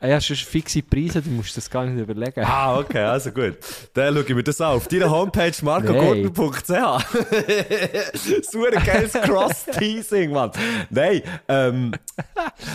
ah, 0.00 0.06
ja, 0.08 0.20
sonst 0.20 0.42
fixe 0.42 0.82
Preise, 0.82 1.22
du 1.22 1.30
musst 1.30 1.56
das 1.56 1.70
gar 1.70 1.84
nicht 1.84 2.00
überlegen. 2.00 2.44
Ah, 2.44 2.78
okay, 2.78 2.98
also 2.98 3.30
gut. 3.30 3.56
Dann 3.94 4.14
schaue 4.14 4.24
ich 4.24 4.34
mir 4.34 4.42
das 4.42 4.60
an. 4.60 4.76
Auf 4.76 4.88
deiner 4.88 5.10
Homepage 5.10 5.52
marcogurtner.ch 5.62 6.68
Super 8.50 8.80
geiles 8.84 9.12
Cross-Teasing, 9.12 10.32
Mann. 10.32 10.50
Nein, 10.90 11.22
ähm, 11.48 11.92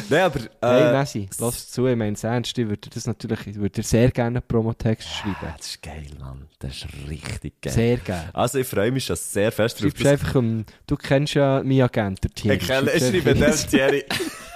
nein, 0.10 0.22
aber, 0.22 0.40
äh, 0.62 0.92
Messi, 0.94 1.30
lass 1.40 1.70
zu, 1.70 1.88
ich 1.88 1.96
meine 1.96 2.14
es 2.14 2.24
ernst, 2.24 2.58
ich 2.58 2.68
würde 2.68 2.90
das 2.90 3.08
natürlich, 3.08 3.48
ich 3.48 3.56
würde 3.56 3.84
sehr 3.84 4.12
gerne 4.12 4.40
einen 4.40 4.48
Promotext 4.48 5.08
schreiben. 5.08 5.36
das 5.58 5.68
ist 5.68 5.82
geil, 5.84 6.08
Mann. 6.20 6.48
Das 6.60 6.72
ist 6.72 6.88
richtig 7.10 7.62
geil. 7.62 7.74
Sehr 7.74 7.98
gerne. 7.98 8.30
Also 8.34 8.60
ich 8.60 8.68
freue 8.68 8.92
mich 8.92 9.06
schon 9.06 9.16
sehr 9.16 9.52
fest 9.52 9.82
drauf. 9.82 9.92
Schreibst 9.92 10.06
einfach 10.08 10.36
um, 10.36 10.66
du 10.88 10.96
kennst 10.96 11.36
ja 11.36 11.62
meinen 11.64 11.82
Agent, 11.82 12.24
der 12.24 12.32
Thierry. 12.32 12.58
Ich 12.58 12.68
kenne, 12.68 12.92
ich 12.92 13.04
schreibe 13.04 13.36
den 13.36 13.54
Thierry. 13.70 14.06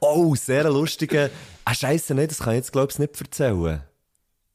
oh, 0.00 0.34
sehr 0.34 0.68
lustiger. 0.70 1.30
Ah, 1.64 1.74
Scheiße, 1.74 2.14
nein, 2.14 2.28
das 2.28 2.38
kann 2.38 2.54
ich 2.54 2.58
jetzt, 2.58 2.72
glaube 2.72 2.90
ich, 2.92 2.98
nicht 2.98 3.20
erzählen. 3.20 3.82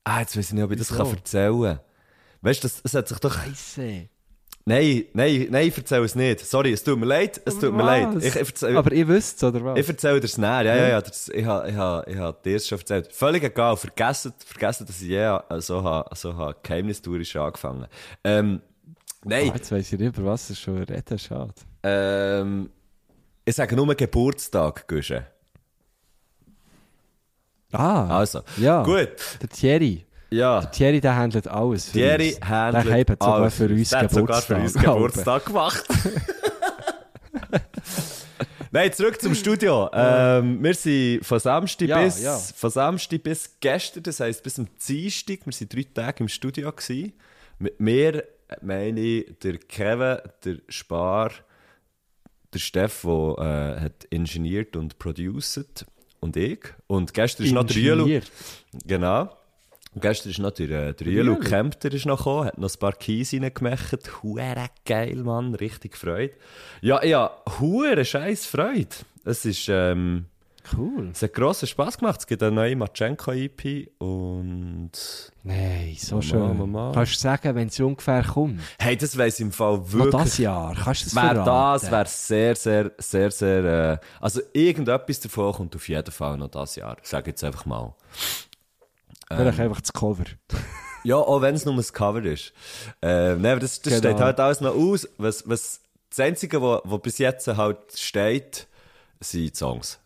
Ah, 0.03 0.19
jetzt 0.21 0.37
weiß 0.37 0.47
ich 0.47 0.53
nicht, 0.53 0.63
ob 0.63 0.71
ich 0.71 0.77
das 0.79 0.91
Wieso? 0.91 1.03
kann 1.03 1.13
erzählen 1.13 1.61
kann. 1.61 1.79
Weißt 2.41 2.63
du, 2.63 2.67
das, 2.67 2.81
das 2.81 2.93
hat 2.93 3.07
sich 3.07 3.19
doch. 3.19 3.33
Scheisse. 3.33 4.09
Nein, 4.69 5.05
nein, 5.13 5.47
nein, 5.49 5.67
ich 5.69 5.77
erzähle 5.77 6.03
es 6.03 6.13
nicht. 6.15 6.45
Sorry, 6.45 6.73
es 6.73 6.83
tut 6.83 6.99
mir 6.99 7.05
leid, 7.05 7.39
es 7.45 7.57
tut 7.57 7.73
mir 7.73 7.83
leid. 7.83 8.09
Ich, 8.17 8.25
ich 8.25 8.35
erzähle, 8.35 8.77
Aber 8.77 8.91
ihr 8.91 9.07
wisst 9.07 9.41
oder 9.41 9.63
was? 9.63 9.79
ich 9.79 9.87
erzähle 9.87 10.19
dir 10.19 10.25
es 10.25 10.37
näher. 10.37 10.63
Ja, 10.63 10.75
ja, 10.75 10.87
ja. 10.89 11.01
Das, 11.01 11.29
ich 11.29 11.45
habe 11.45 11.69
ich 11.69 11.75
ha, 11.77 12.03
ich 12.05 12.17
ha 12.17 12.33
dir 12.33 12.57
es 12.57 12.67
schon 12.67 12.77
erzählt. 12.77 13.13
Völlig 13.13 13.43
egal. 13.43 13.77
Vergessen, 13.77 14.33
vergessen 14.45 14.85
dass 14.85 15.01
ich 15.01 15.07
je 15.07 15.19
äh, 15.19 15.61
so 15.61 15.81
habe 15.81 16.13
so 16.17 16.35
ha 16.35 16.53
geheimnistuerisch 16.61 17.33
angefangen 17.37 17.87
Ähm, 18.25 18.61
nein, 19.23 19.51
Ah, 19.51 19.55
jetzt 19.55 19.71
weiss 19.71 19.93
ich 19.93 19.99
nicht, 19.99 20.17
über 20.17 20.31
was 20.31 20.49
es 20.49 20.59
schon 20.59 20.83
reden, 20.83 21.17
schade. 21.17 21.53
ähm, 21.83 22.69
ich 23.47 23.55
sage 23.55 23.75
nur 23.75 23.95
Geburtstag, 23.95 24.87
Gusche. 24.87 25.25
Ah, 27.71 28.19
Also, 28.19 28.41
ja. 28.57 28.83
gut. 28.83 29.09
Der 29.41 29.49
Thierry. 29.49 30.05
Ja. 30.29 30.65
Thierry, 30.65 30.99
der 30.99 31.15
handelt 31.15 31.47
alles 31.47 31.85
für 31.85 31.93
Thierry 31.93 32.33
uns. 32.35 32.47
handelt 32.49 32.85
Der 32.87 32.97
hat 32.99 33.07
sogar 33.09 33.33
alles. 33.41 33.55
für 33.55 33.65
uns 33.69 33.89
Der 33.89 33.99
hat 34.01 34.11
sogar 34.11 34.41
für 34.41 34.55
uns 34.55 34.73
Geburtstag 34.73 35.45
gemacht. 35.45 35.83
Nein, 38.71 38.91
zurück 38.93 39.21
zum 39.21 39.33
Studio. 39.33 39.89
Ähm, 39.93 40.61
wir 40.61 40.73
sind 40.73 41.25
von 41.25 41.39
Samstag, 41.39 41.87
Ja, 41.87 42.03
bis, 42.03 42.21
ja. 42.21 42.37
von 42.37 42.69
Samstag 42.69 43.23
bis 43.23 43.49
gestern, 43.59 44.03
das 44.03 44.19
heisst 44.19 44.43
bis 44.43 44.59
am 44.59 44.67
Dienstag, 44.87 45.39
wir 45.45 45.53
waren 45.53 45.69
drei 45.69 45.83
Tage 45.93 46.23
im 46.23 46.27
Studio. 46.27 46.71
Gewesen. 46.71 47.13
Mit 47.59 47.79
mir 47.79 48.23
meine 48.61 48.99
ich 48.99 49.39
der 49.39 49.57
Kevin, 49.57 50.17
der 50.43 50.57
Spar, 50.67 51.31
der 52.53 52.59
Steff, 52.59 53.01
der 53.03 53.77
äh, 53.77 53.81
hat 53.81 54.05
ingeniert 54.09 54.75
und 54.75 54.99
produced 54.99 55.85
und 56.19 56.35
ich. 56.37 56.59
Und 56.87 57.13
gestern 57.13 57.45
ist 57.45 57.53
noch 57.53 57.65
der 57.65 57.77
Julu. 57.77 58.21
Genau. 58.85 59.29
Und 59.93 60.01
gestern 60.01 60.29
ist 60.31 60.39
noch 60.39 60.51
der, 60.51 60.89
äh, 60.89 60.93
der 60.93 61.07
Julu. 61.07 61.39
Kempter 61.39 61.91
ist 61.91 62.05
noch 62.05 62.19
gekommen, 62.19 62.45
hat 62.45 62.57
noch 62.57 62.69
ein 62.69 62.79
paar 62.79 62.93
Keys 62.93 63.33
reingemacht. 63.33 64.23
Huere 64.23 64.67
geil, 64.85 65.15
Mann, 65.23 65.55
richtig 65.55 65.97
Freude. 65.97 66.33
Ja, 66.81 67.03
ja, 67.03 67.31
huere 67.59 68.05
scheiß 68.05 68.45
Freude. 68.45 68.95
Es 69.25 69.45
ist, 69.45 69.67
ähm, 69.69 70.25
Cool. 70.75 71.09
es 71.13 71.21
hat 71.21 71.33
grossen 71.33 71.67
Spass 71.67 71.97
gemacht. 71.97 72.19
Es 72.19 72.27
gibt 72.27 72.41
eine 72.43 72.51
neue 72.55 72.75
Machenko-EP 72.75 73.89
und... 73.99 74.91
Nein, 75.43 75.95
so 75.97 76.15
Mama, 76.15 76.21
schön. 76.27 76.57
Mama. 76.57 76.91
Kannst 76.93 77.13
du 77.15 77.19
sagen, 77.19 77.55
wenn 77.55 77.69
sie 77.69 77.83
ungefähr 77.83 78.23
kommt? 78.23 78.59
Hey, 78.79 78.97
das 78.97 79.17
weiss 79.17 79.39
im 79.39 79.51
Fall 79.51 79.77
Noch 79.77 79.91
wirklich... 79.93 80.23
das 80.23 80.37
Jahr. 80.37 80.75
Kannst 80.75 81.01
du 81.01 81.05
das 81.05 81.15
Wär 81.15 81.21
verraten? 81.43 81.81
das 81.81 81.91
wäre 81.91 82.05
sehr, 82.07 82.55
sehr, 82.55 82.91
sehr, 82.97 83.31
sehr. 83.31 83.63
Äh, 83.93 83.97
also 84.19 84.41
irgendetwas 84.53 85.19
davon 85.19 85.53
kommt 85.53 85.75
auf 85.75 85.87
jeden 85.87 86.11
Fall 86.11 86.37
noch 86.37 86.49
das 86.49 86.75
Jahr. 86.75 86.97
Sag 87.03 87.27
jetzt 87.27 87.43
einfach 87.43 87.65
mal. 87.65 87.93
Vielleicht 89.29 89.59
einfach 89.59 89.81
das 89.81 89.93
Cover. 89.93 90.25
Ja, 91.03 91.15
auch 91.15 91.41
wenn 91.41 91.55
es 91.55 91.63
nur 91.63 91.73
ein 91.73 91.83
Cover 91.93 92.23
ist. 92.25 92.51
Äh, 93.01 93.35
nein, 93.35 93.45
aber 93.53 93.59
das, 93.61 93.81
das 93.81 93.93
Genau. 94.01 94.09
steht 94.09 94.19
halt 94.19 94.39
alles 94.41 94.59
noch 94.59 94.75
aus. 94.75 95.07
Was, 95.17 95.47
was, 95.47 95.79
das 96.09 96.19
Einzige, 96.19 96.61
was 96.61 97.01
bis 97.01 97.17
jetzt 97.19 97.47
halt 97.47 97.77
steht, 97.95 98.67
sind 99.19 99.55
Songs. 99.55 99.99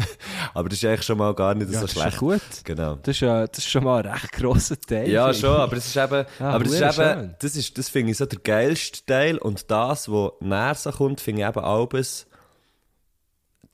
aber 0.54 0.68
das 0.68 0.78
ist 0.78 0.84
eigentlich 0.84 1.02
schon 1.02 1.18
mal 1.18 1.34
gar 1.34 1.54
nicht 1.54 1.70
Ja, 1.70 1.80
so 1.80 1.86
das 1.86 1.94
ist 1.94 2.00
schlecht. 2.00 2.16
schon 2.18 2.28
gut. 2.28 2.40
Genau. 2.64 2.94
Das 2.96 3.16
ist, 3.16 3.20
ja, 3.20 3.46
das 3.46 3.58
ist 3.58 3.68
schon 3.70 3.84
mal 3.84 4.02
ein 4.04 4.12
recht 4.12 4.32
grosser 4.32 4.80
Teil. 4.80 5.08
Ja, 5.08 5.32
schon, 5.32 5.50
aber 5.50 5.76
es 5.76 5.86
ist 5.86 5.96
eben, 5.96 6.26
Ah, 6.40 6.50
aber 6.50 6.64
das 6.64 6.72
ist 6.72 6.98
eben, 6.98 7.34
das 7.38 7.56
ist, 7.56 7.78
das 7.78 7.88
finde 7.88 8.10
ich 8.12 8.18
so 8.18 8.26
der 8.26 8.38
geilste 8.40 9.04
Teil 9.06 9.38
und 9.38 9.70
das, 9.70 10.10
was 10.10 10.32
näher 10.40 10.74
so 10.74 10.90
kommt, 10.90 11.20
finde 11.20 11.42
ich 11.42 11.48
eben 11.48 11.60
alles 11.60 12.26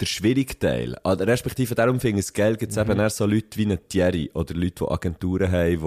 der 0.01 0.07
schwierige 0.07 0.59
Teil. 0.59 0.97
Oder 1.05 1.27
respektive 1.29 1.75
darum 1.77 2.01
finde 2.01 2.21
ich 2.21 2.27
es 2.27 2.33
geil, 2.33 2.57
gibt 2.57 2.73
es 2.73 2.77
Mhm. 2.77 2.91
eben 2.91 3.01
eher 3.01 3.11
so 3.11 3.25
Leute 3.25 3.57
wie 3.59 3.77
Thierry 3.77 4.31
oder 4.35 4.53
Leute, 4.55 4.85
die 4.85 4.91
Agenturen 4.91 5.51
haben, 5.53 5.79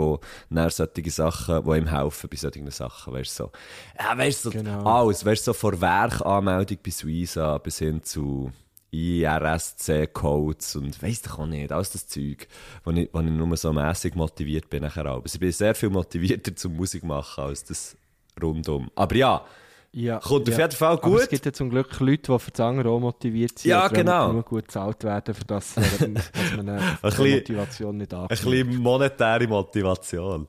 die 0.49 0.53
näher 0.55 0.69
solche 0.69 1.11
Sachen, 1.11 1.63
die 1.65 1.77
ihm 1.77 1.87
helfen 1.87 2.29
bei 2.29 2.37
solchen 2.37 2.71
Sachen, 2.71 3.13
weißt 3.13 3.39
du, 3.39 3.43
so. 3.45 3.51
Ja, 3.99 4.17
weißt 4.17 4.45
du, 4.45 4.51
so 4.51 4.57
Genau. 4.57 4.83
alles, 4.83 5.25
weißt 5.25 5.45
du, 5.47 5.51
so 5.51 5.53
von 5.53 5.81
Werkanmeldung 5.81 6.77
bis 6.81 7.05
Visa 7.05 7.57
bis 7.57 7.79
hin 7.79 8.01
zu 8.03 8.51
IRSC-Codes 8.91 10.75
und 10.77 11.01
weiss 11.01 11.21
doch 11.21 11.39
auch 11.39 11.45
nicht, 11.45 11.71
alles 11.71 11.91
das 11.91 12.07
Zeug, 12.07 12.47
wo 12.83 12.91
ich, 12.91 13.09
wo 13.11 13.19
ich 13.19 13.25
nur 13.29 13.57
so 13.57 13.73
mässig 13.73 14.15
motiviert 14.15 14.69
bin 14.69 14.83
nachher 14.83 15.05
auch. 15.11 15.21
Also 15.23 15.35
ich 15.35 15.39
bin 15.39 15.51
sehr 15.51 15.75
viel 15.75 15.89
motivierter 15.89 16.55
zum 16.55 16.75
Musik 16.75 17.03
machen 17.03 17.43
als 17.45 17.63
das 17.63 17.97
rundum. 18.41 18.89
Aber 18.95 19.15
ja, 19.15 19.45
Ja, 19.91 20.19
kommt 20.19 20.47
auf 20.49 20.55
ja. 20.57 20.61
jeden 20.65 20.75
Fall 20.77 20.93
Aber 20.93 21.01
gut. 21.01 21.21
es 21.21 21.29
gibt 21.29 21.45
ja 21.45 21.53
zum 21.53 21.69
Glück 21.69 21.99
Leute, 21.99 22.31
die 22.33 22.39
für 22.39 22.51
die 22.51 22.61
anderen 22.61 22.91
auch 22.91 22.99
motiviert 22.99 23.59
sind. 23.59 23.69
Ja, 23.69 23.87
genau. 23.87 24.27
genug 24.29 24.45
gut 24.47 24.65
bezahlt 24.67 25.03
werden, 25.03 25.33
für 25.33 25.45
das, 25.45 25.73
dass 25.75 25.99
man 25.99 26.17
eine 26.69 26.97
bisschen- 27.01 27.31
Motivation 27.35 27.97
nicht 27.97 28.13
ein 28.13 28.19
ankommt. 28.21 28.29
bisschen 28.29 28.77
monetäre 28.77 29.47
Motivation. 29.47 30.47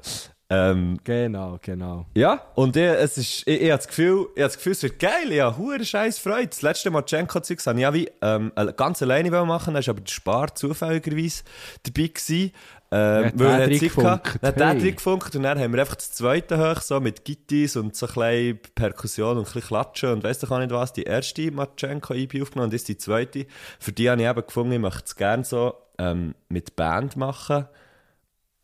Ähm, 0.49 0.99
Genau, 1.03 1.59
genau. 1.61 2.07
ja, 2.15 2.41
und 2.55 2.77
ich, 2.77 2.83
es 2.85 3.19
ist, 3.19 3.49
ich, 3.49 3.63
ich 3.63 3.71
habe 3.71 3.79
das 3.79 3.89
Gefühl, 3.89 4.27
ich 4.35 4.43
habe 4.43 4.49
das 4.49 4.57
Gefühl, 4.57 4.73
es 4.73 4.83
wird 4.85 4.99
geil, 5.01 5.31
ich 5.33 5.41
habe 5.41 5.59
hure 5.59 5.85
scheiß 5.85 6.19
Freude. 6.19 6.47
Das 6.49 6.63
letzte 6.63 6.91
Machenko-Zeug 6.91 7.59
habe 7.67 7.79
ich 7.79 7.83
ja 7.83 7.93
wie, 7.95 8.09
ähm, 8.23 8.53
ganz 8.77 9.03
alleine 9.03 9.33
wollen 9.33 9.49
machen, 9.49 9.75
da 9.75 9.81
war 9.81 9.89
aber 9.89 10.01
der 10.01 10.13
Spar 10.13 10.55
zufälligerweise 10.55 11.43
dabei 11.83 12.09
gewesen. 12.09 12.53
Ähm, 12.93 13.25
Hat 13.25 13.33
weil 13.41 13.61
er 13.61 13.75
hat 13.75 13.81
gefunkt? 13.81 14.39
Dann 14.41 14.55
der 14.55 14.69
Hey. 14.69 14.93
gefunkt 14.93 15.35
und 15.35 15.43
dann 15.43 15.59
haben 15.59 15.73
wir 15.73 15.81
einfach 15.81 15.97
das 15.97 16.13
zweite 16.13 16.57
hoch, 16.57 16.81
so 16.81 17.01
mit 17.01 17.25
Gittis 17.25 17.75
und 17.75 17.97
so 17.97 18.07
ein 18.21 18.61
Perkussion 18.77 19.39
und 19.39 19.39
ein 19.39 19.45
bisschen 19.45 19.63
Klatschen 19.63 20.11
und 20.11 20.23
weiss 20.23 20.39
doch 20.39 20.53
auch 20.53 20.61
nicht 20.61 20.71
was, 20.71 20.93
die 20.93 21.03
erste 21.03 21.51
Machenko-EP 21.51 22.41
aufgenommen 22.41 22.67
und 22.67 22.73
das 22.73 22.83
ist 22.83 22.89
die 22.89 22.99
zweite. 22.99 23.47
Für 23.81 23.91
die 23.91 24.09
habe 24.09 24.23
ich 24.23 24.29
eben 24.29 24.47
gefunden, 24.47 24.73
ich 24.75 24.79
möchte 24.79 25.03
es 25.05 25.17
gerne 25.17 25.45
so 25.45 25.75
ähm, 25.99 26.37
mit 26.49 26.77
Band 26.77 27.17
machen. 27.17 27.67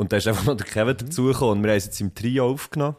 Und 0.02 0.12
da 0.12 0.16
ist 0.16 0.26
einfach 0.26 0.46
noch 0.46 0.56
der 0.56 0.66
Kevin 0.66 0.96
dazugekommen 0.96 1.58
und 1.58 1.62
wir 1.62 1.70
haben 1.70 1.78
es 1.78 1.84
jetzt 1.84 2.00
im 2.00 2.12
Trio 2.12 2.50
aufgenommen. 2.50 2.96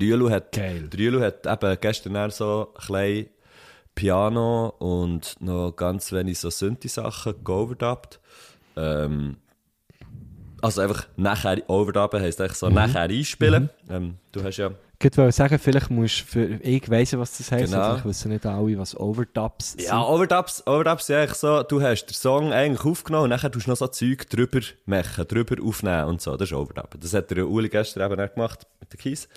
Julu 0.00 0.30
hat, 0.30 0.56
Julu 0.96 1.20
hat 1.20 1.44
eben 1.44 1.76
gestern 1.80 2.14
dann 2.14 2.30
so 2.30 2.72
ein 2.88 3.26
Piano 3.96 4.68
und 4.78 5.34
noch 5.40 5.72
ganz 5.72 6.12
wenig 6.12 6.38
so 6.38 6.50
Synthi-Sachen 6.50 7.42
geoverdubbt. 7.42 8.20
Ähm, 8.76 9.38
also 10.62 10.82
einfach 10.82 11.08
nachher 11.16 11.68
overdubben 11.68 12.22
heisst 12.22 12.40
eigentlich 12.40 12.58
so 12.58 12.68
nachher 12.68 13.00
einspielen. 13.00 13.68
Ähm, 13.90 14.18
du 14.30 14.44
hast 14.44 14.58
ja... 14.58 14.70
Ich 15.00 15.16
wollte 15.16 15.30
sagen, 15.30 15.58
vielleicht 15.60 15.90
musst 15.90 16.20
du 16.20 16.24
für, 16.24 16.44
ich 16.60 16.90
weiss 16.90 17.16
was 17.16 17.38
das 17.38 17.52
heisst, 17.52 17.72
Genau. 17.72 17.96
ich 17.96 18.04
wissen 18.04 18.32
nicht 18.32 18.44
alle, 18.44 18.76
was 18.78 18.98
Overdubs 18.98 19.72
sind. 19.72 19.82
Ja, 19.82 20.02
Overdubs, 20.02 20.66
Overdubs 20.66 21.06
sind 21.06 21.16
eigentlich 21.16 21.34
so, 21.34 21.62
du 21.62 21.80
hast 21.80 22.06
den 22.06 22.14
Song 22.14 22.52
eigentlich 22.52 22.84
aufgenommen 22.84 23.30
und 23.30 23.40
dann 23.42 23.52
tust 23.52 23.66
du 23.66 23.70
noch 23.70 23.76
so 23.76 23.86
Zeug 23.86 24.28
drüber 24.28 24.58
machen, 24.86 25.24
drüber 25.28 25.54
aufnehmen 25.62 26.06
und 26.06 26.20
so. 26.20 26.36
Das 26.36 26.48
ist 26.50 26.56
Overdub. 26.56 26.96
Das 27.00 27.14
hat 27.14 27.30
der 27.30 27.46
Uli 27.48 27.68
gestern 27.68 28.10
eben 28.10 28.20
auch 28.20 28.34
gemacht 28.34 28.66
mit 28.80 28.92
den 28.92 28.98
Kies. 28.98 29.28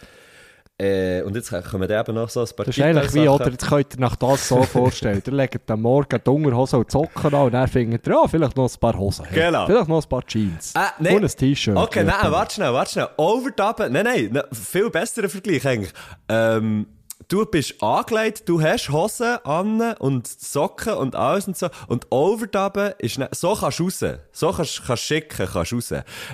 Äh, 0.81 1.21
und 1.21 1.35
jetzt 1.35 1.51
kommen 1.69 1.89
eben 1.89 2.15
noch 2.15 2.29
so 2.29 2.39
ein 2.41 2.47
paar 2.55 2.65
Das 2.65 2.75
ist 2.75 2.83
eigentlich 2.83 3.13
wie, 3.13 3.29
oder 3.29 3.51
jetzt 3.51 3.67
könnt 3.69 3.93
ihr 3.93 3.99
nach 3.99 4.15
das 4.15 4.47
so 4.47 4.63
vorstellen. 4.63 5.21
Ihr 5.23 5.33
legt 5.33 5.69
am 5.69 5.83
Morgen 5.83 6.19
die 6.25 6.29
Unterhose 6.29 6.77
und 6.77 6.89
Socken 6.89 7.35
an 7.35 7.45
und 7.45 7.51
dann 7.51 7.67
findet 7.67 8.07
ihr, 8.07 8.13
ja, 8.13 8.27
vielleicht 8.27 8.57
noch 8.57 8.67
ein 8.67 8.79
paar 8.79 8.97
Hosen. 8.97 9.27
Genau. 9.31 9.67
Vielleicht 9.67 9.87
noch 9.87 10.03
ein 10.03 10.09
paar 10.09 10.25
Jeans. 10.25 10.73
Ah, 10.75 10.93
nein. 10.97 11.17
Und 11.17 11.23
ein 11.25 11.29
T-Shirt. 11.29 11.77
Okay, 11.77 12.03
nein, 12.03 12.31
warte 12.31 12.55
schnell, 12.55 12.73
warte 12.73 12.91
schnell. 12.93 13.09
Overdubben, 13.15 13.93
nein, 13.93 14.05
nein, 14.05 14.29
ne, 14.31 14.45
viel 14.51 14.89
besserer 14.89 15.29
Vergleich 15.29 15.67
eigentlich. 15.67 15.93
Ähm, 16.27 16.87
du 17.27 17.45
bist 17.45 17.81
angelegt, 17.81 18.43
du 18.47 18.61
hast 18.61 18.89
Hosen 18.89 19.37
an 19.43 19.93
und 19.99 20.27
Socken 20.27 20.93
und 20.93 21.15
alles 21.15 21.47
und 21.47 21.57
so. 21.57 21.67
Und 21.87 22.07
Overdubben 22.11 22.93
ist, 22.99 23.17
ne, 23.17 23.29
so 23.31 23.55
kannst 23.55 23.79
du 23.79 23.83
raus. 23.85 24.03
So 24.31 24.51
kannst 24.51 24.81
du 24.87 24.95
schicken, 24.97 25.47
kannst 25.51 25.71
du 25.71 25.75
raus. 25.75 25.93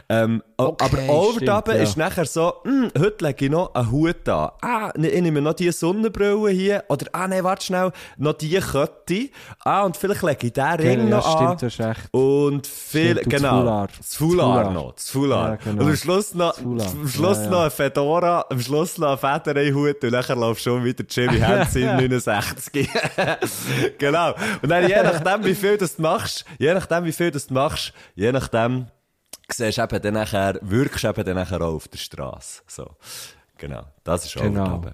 Ähm, 0.09 0.43
Okay, 0.59 0.85
aber 0.85 1.13
Overdubben 1.13 1.61
stimmt, 1.61 1.67
ja. 1.77 1.83
ist 1.83 1.97
nachher 1.97 2.25
so, 2.25 2.51
hm, 2.63 2.89
heute 2.97 3.23
lege 3.25 3.45
ich 3.45 3.51
noch 3.51 3.75
einen 3.75 3.91
Hut 3.91 4.27
an. 4.27 4.49
Ah, 4.63 4.91
ne, 4.97 5.07
ich 5.09 5.21
nehme 5.21 5.39
noch 5.39 5.53
diese 5.53 5.71
Sonnenbrille 5.71 6.49
hier. 6.49 6.83
Oder, 6.89 7.05
ah, 7.11 7.27
nein, 7.27 7.43
warte 7.43 7.63
schnell, 7.63 7.91
noch 8.17 8.33
diese 8.33 8.61
Kette. 8.61 9.29
Ah, 9.63 9.83
und 9.83 9.95
vielleicht 9.95 10.23
lege 10.23 10.47
ich 10.47 10.53
den 10.53 10.63
Ring 10.63 10.99
ja, 11.09 11.17
noch 11.17 11.27
an. 11.27 11.37
stimmt, 11.59 11.61
das 11.61 11.73
ist 11.73 11.79
recht. 11.85 12.01
Und 12.11 12.65
viel, 12.65 13.17
Stimmt, 13.17 13.29
genau. 13.35 13.85
Das 13.97 14.15
Foulard. 14.15 14.73
noch. 14.73 14.93
Das 14.93 15.09
Foulard. 15.11 15.63
Ja, 15.63 15.71
genau. 15.71 15.83
Und 15.83 15.89
am 15.91 15.95
Schluss 15.95 16.33
noch, 16.33 16.57
am 16.57 17.07
Schluss 17.07 17.37
Ja, 17.37 17.43
ja. 17.43 17.49
noch 17.51 17.61
ein 17.65 17.71
Fedora, 17.71 18.45
am 18.49 18.59
Schluss 18.59 18.97
noch 18.97 19.11
ein 19.11 19.17
Federeinhut 19.43 20.03
und 20.03 20.11
nachher 20.11 20.35
läuft 20.85 21.13
schon 21.13 21.25
wieder 21.27 21.33
Jimmy 21.33 21.39
Hansen 21.39 21.83
69. 21.83 22.89
genau. 23.97 24.33
Und 24.61 24.69
dann 24.69 24.87
je 24.87 25.01
nachdem, 25.03 25.43
wie 25.45 25.55
viel 25.55 25.77
das 25.77 25.95
du 25.95 26.01
machst, 26.01 26.45
je 26.57 26.73
nachdem, 26.73 27.05
wie 27.05 27.11
viel 27.11 27.31
das 27.31 27.47
du 27.47 27.53
machst, 27.53 27.93
je 28.15 28.31
nachdem, 28.31 28.87
siehst 29.51 29.77
eben 29.79 30.01
dann 30.01 30.13
nachher, 30.13 30.59
wirkst 30.61 31.03
du 31.03 31.09
eben 31.09 31.23
dann 31.23 31.35
nachher 31.35 31.61
auch 31.61 31.75
auf 31.75 31.87
der 31.87 31.97
Straße. 31.97 32.61
So. 32.67 32.95
Genau. 33.57 33.83
Das 34.03 34.25
ist 34.25 34.35
Genau. 34.35 34.61
Overdubben. 34.63 34.93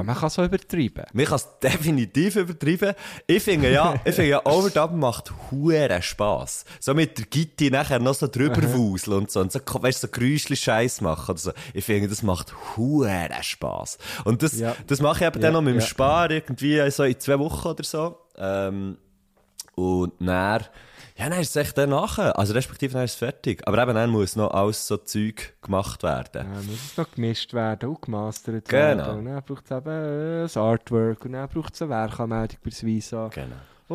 Aber 0.00 0.06
man 0.06 0.16
kann 0.16 0.30
so 0.30 0.44
übertreiben. 0.44 1.04
Man 1.12 1.24
kann 1.26 1.36
es 1.36 1.48
definitiv 1.62 2.36
übertreiben. 2.36 2.94
Ich 3.26 3.42
finde 3.42 3.70
ja, 3.72 3.94
ich 4.04 4.14
finde 4.14 4.30
ja, 4.30 4.40
Overdubben 4.46 4.98
macht 4.98 5.32
huere 5.50 6.02
Spass. 6.02 6.64
So 6.80 6.94
mit 6.94 7.18
der 7.18 7.26
Gitti 7.26 7.70
nachher 7.70 7.98
noch 7.98 8.14
so 8.14 8.26
drüber 8.26 8.62
wuseln 8.74 9.18
und 9.18 9.30
so, 9.30 9.40
und 9.40 9.52
so, 9.52 9.60
weißt 9.64 10.00
so 10.00 10.08
Geräuschli 10.08 10.56
Scheiß 10.56 11.00
machen 11.00 11.30
oder 11.30 11.38
so. 11.38 11.52
Ich 11.74 11.84
finde, 11.84 12.08
das 12.08 12.22
macht 12.22 12.52
huere 12.76 13.42
Spass. 13.42 13.98
Und 14.24 14.42
das, 14.42 14.58
Ja. 14.58 14.74
das 14.86 15.00
mache 15.00 15.24
ich 15.24 15.26
eben 15.26 15.36
Ja, 15.36 15.42
dann 15.42 15.52
noch 15.54 15.62
mit 15.62 15.74
dem 15.74 15.80
ja. 15.80 15.86
Spar 15.86 16.30
irgendwie 16.30 16.90
so 16.90 17.04
in 17.04 17.18
zwei 17.20 17.38
Wochen 17.38 17.68
oder 17.68 17.84
so. 17.84 18.18
Ähm, 18.36 18.96
und 19.74 20.12
dann, 20.20 20.64
ja, 21.20 21.28
dann 21.30 21.40
ist 21.40 21.50
es 21.50 21.56
echt 21.56 21.76
dann 21.78 21.90
nachher. 21.90 22.38
Also 22.38 22.54
respektive 22.54 22.94
dann 22.94 23.04
ist 23.04 23.12
es 23.12 23.16
fertig. 23.18 23.66
Aber 23.68 23.82
eben 23.82 23.94
dann 23.94 24.10
muss 24.10 24.36
noch 24.36 24.50
alles 24.52 24.86
so 24.86 24.96
Zeug 24.96 25.54
gemacht 25.62 26.02
werden. 26.02 26.46
Dann 26.52 26.66
muss 26.66 26.84
es 26.92 26.96
noch 26.96 27.10
gemischt 27.10 27.52
werden 27.54 27.90
und 27.90 28.02
gemastert 28.02 28.68
Genau. 28.68 28.78
werden. 29.06 29.18
Und 29.18 29.24
dann 29.26 29.42
braucht 29.42 29.64
es 29.64 29.70
eben 29.70 29.88
äh, 29.90 30.40
das 30.42 30.56
Artwork 30.56 31.24
und 31.24 31.32
dann 31.32 31.48
braucht 31.48 31.74
es 31.74 31.82
eine 31.82 31.90
Werkanmeldung 31.90 32.58
bei 32.64 32.70
der 32.70 32.82
Visa. 32.82 33.28
Genau. 33.28 33.46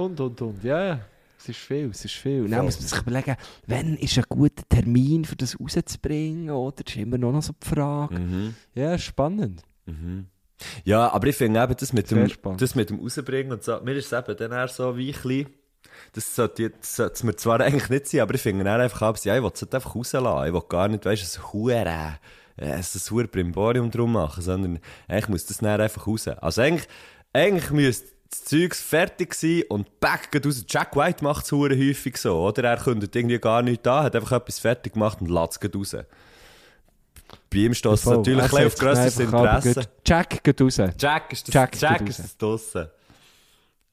Und, 0.05 0.19
und, 0.19 0.41
und. 0.41 0.63
Ja, 0.63 0.83
ja. 0.85 0.99
Es 1.37 1.49
ist 1.49 1.59
viel, 1.59 1.89
es 1.91 2.03
ist 2.05 2.15
viel. 2.15 2.43
Und 2.43 2.51
dann 2.51 2.65
muss 2.65 2.79
man 2.79 2.87
sich 2.87 2.99
überlegen, 3.01 3.35
wann 3.67 3.97
ist 3.97 4.17
ein 4.17 4.23
guter 4.29 4.63
Termin, 4.67 5.25
für 5.25 5.35
das 5.35 5.59
rauszubringen, 5.59 6.49
oder? 6.49 6.83
Das 6.83 6.95
ist 6.95 7.01
immer 7.01 7.17
noch 7.19 7.41
so 7.41 7.53
die 7.53 7.67
Frage. 7.67 8.17
Mhm. 8.19 8.55
Ja, 8.73 8.97
spannend. 8.97 9.61
Ja, 10.85 11.11
aber 11.11 11.27
ich 11.27 11.35
finde 11.35 11.61
eben, 11.61 11.75
das 11.77 11.93
mit, 11.93 12.07
Sehr 12.07 12.17
dem, 12.17 12.29
spannend. 12.29 12.61
das 12.61 12.73
mit 12.75 12.89
dem 12.89 12.99
Rausbringen 12.99 13.51
und 13.51 13.63
so, 13.63 13.79
mir 13.81 13.93
ist 13.93 14.11
es 14.11 14.17
eben 14.17 14.37
dann 14.37 14.51
eher 14.53 14.67
so 14.69 14.97
wie 14.97 15.09
ein 15.09 15.13
bisschen, 15.13 15.47
Das 16.13 16.35
sollte, 16.35 16.71
es 16.81 17.23
mir 17.23 17.35
zwar 17.35 17.59
eigentlich 17.61 17.89
nicht 17.89 18.07
sein, 18.07 18.21
aber 18.21 18.35
ich 18.35 18.41
finde 18.41 18.63
dann 18.63 18.81
einfach 18.81 19.01
ab, 19.01 19.17
ja, 19.23 19.35
ich 19.35 19.43
will 19.43 19.51
es 19.53 19.61
halt 19.61 19.75
einfach 19.75 19.95
rauslassen. 19.95 20.47
Ich 20.47 20.53
will 20.53 20.63
gar 20.67 20.87
nicht, 20.87 21.05
weißt 21.05 21.37
du, 21.37 21.39
ein 21.39 21.53
Hure, 21.53 22.19
äh, 22.57 22.71
ein 22.71 22.83
Hure 22.83 23.27
Brimborium 23.27 23.91
drum 23.91 24.13
machen, 24.13 24.41
sondern 24.41 24.79
eigentlich 25.07 25.29
muss 25.29 25.45
das 25.45 25.57
dann 25.57 25.81
einfach 25.81 26.07
raus. 26.07 26.27
Also 26.27 26.61
eigentlich, 26.61 26.87
eigentlich 27.33 27.71
müsste 27.71 28.15
das 28.29 28.43
Zeug 28.45 28.75
fertig 28.75 29.33
sein 29.33 29.63
und 29.69 29.99
back 29.99 30.31
geht 30.31 30.45
raus. 30.45 30.63
Jack 30.67 30.95
White 30.95 31.23
macht 31.23 31.45
es 31.45 31.51
hure 31.51 31.75
häufig 31.75 32.17
so, 32.17 32.39
oder? 32.39 32.63
Er 32.63 32.77
kündet 32.77 33.15
irgendwie 33.15 33.39
gar 33.39 33.61
nichts 33.61 33.87
an, 33.87 34.03
hat 34.03 34.15
einfach 34.15 34.33
etwas 34.33 34.59
fertig 34.59 34.93
gemacht 34.93 35.21
und 35.21 35.29
lässt 35.29 35.63
es 35.63 35.75
raus. 35.75 36.05
Bei 37.49 37.57
ihm 37.57 37.73
steht 37.73 37.91
es 37.91 38.05
natürlich 38.05 38.43
auf 38.43 38.53
aber 38.53 38.63
Interesse. 38.63 39.87
Jack 40.05 40.43
geht 40.43 40.61
raus. 40.61 40.77
Jack 40.77 41.31
ist 41.31 41.47
das, 41.47 41.53
Jack 41.53 41.79
Jack, 41.79 42.09
ist 42.09 42.19
das 42.19 42.37
draussen. 42.37 42.87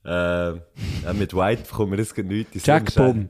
Ähm, 0.04 0.62
ja, 1.04 1.12
mit 1.12 1.34
White 1.34 1.62
bekommen 1.62 1.92
wir 1.92 1.98
das 1.98 2.14
gerade 2.14 2.28
nicht. 2.28 2.66
Jack 2.66 2.94
Bumm. 2.94 3.28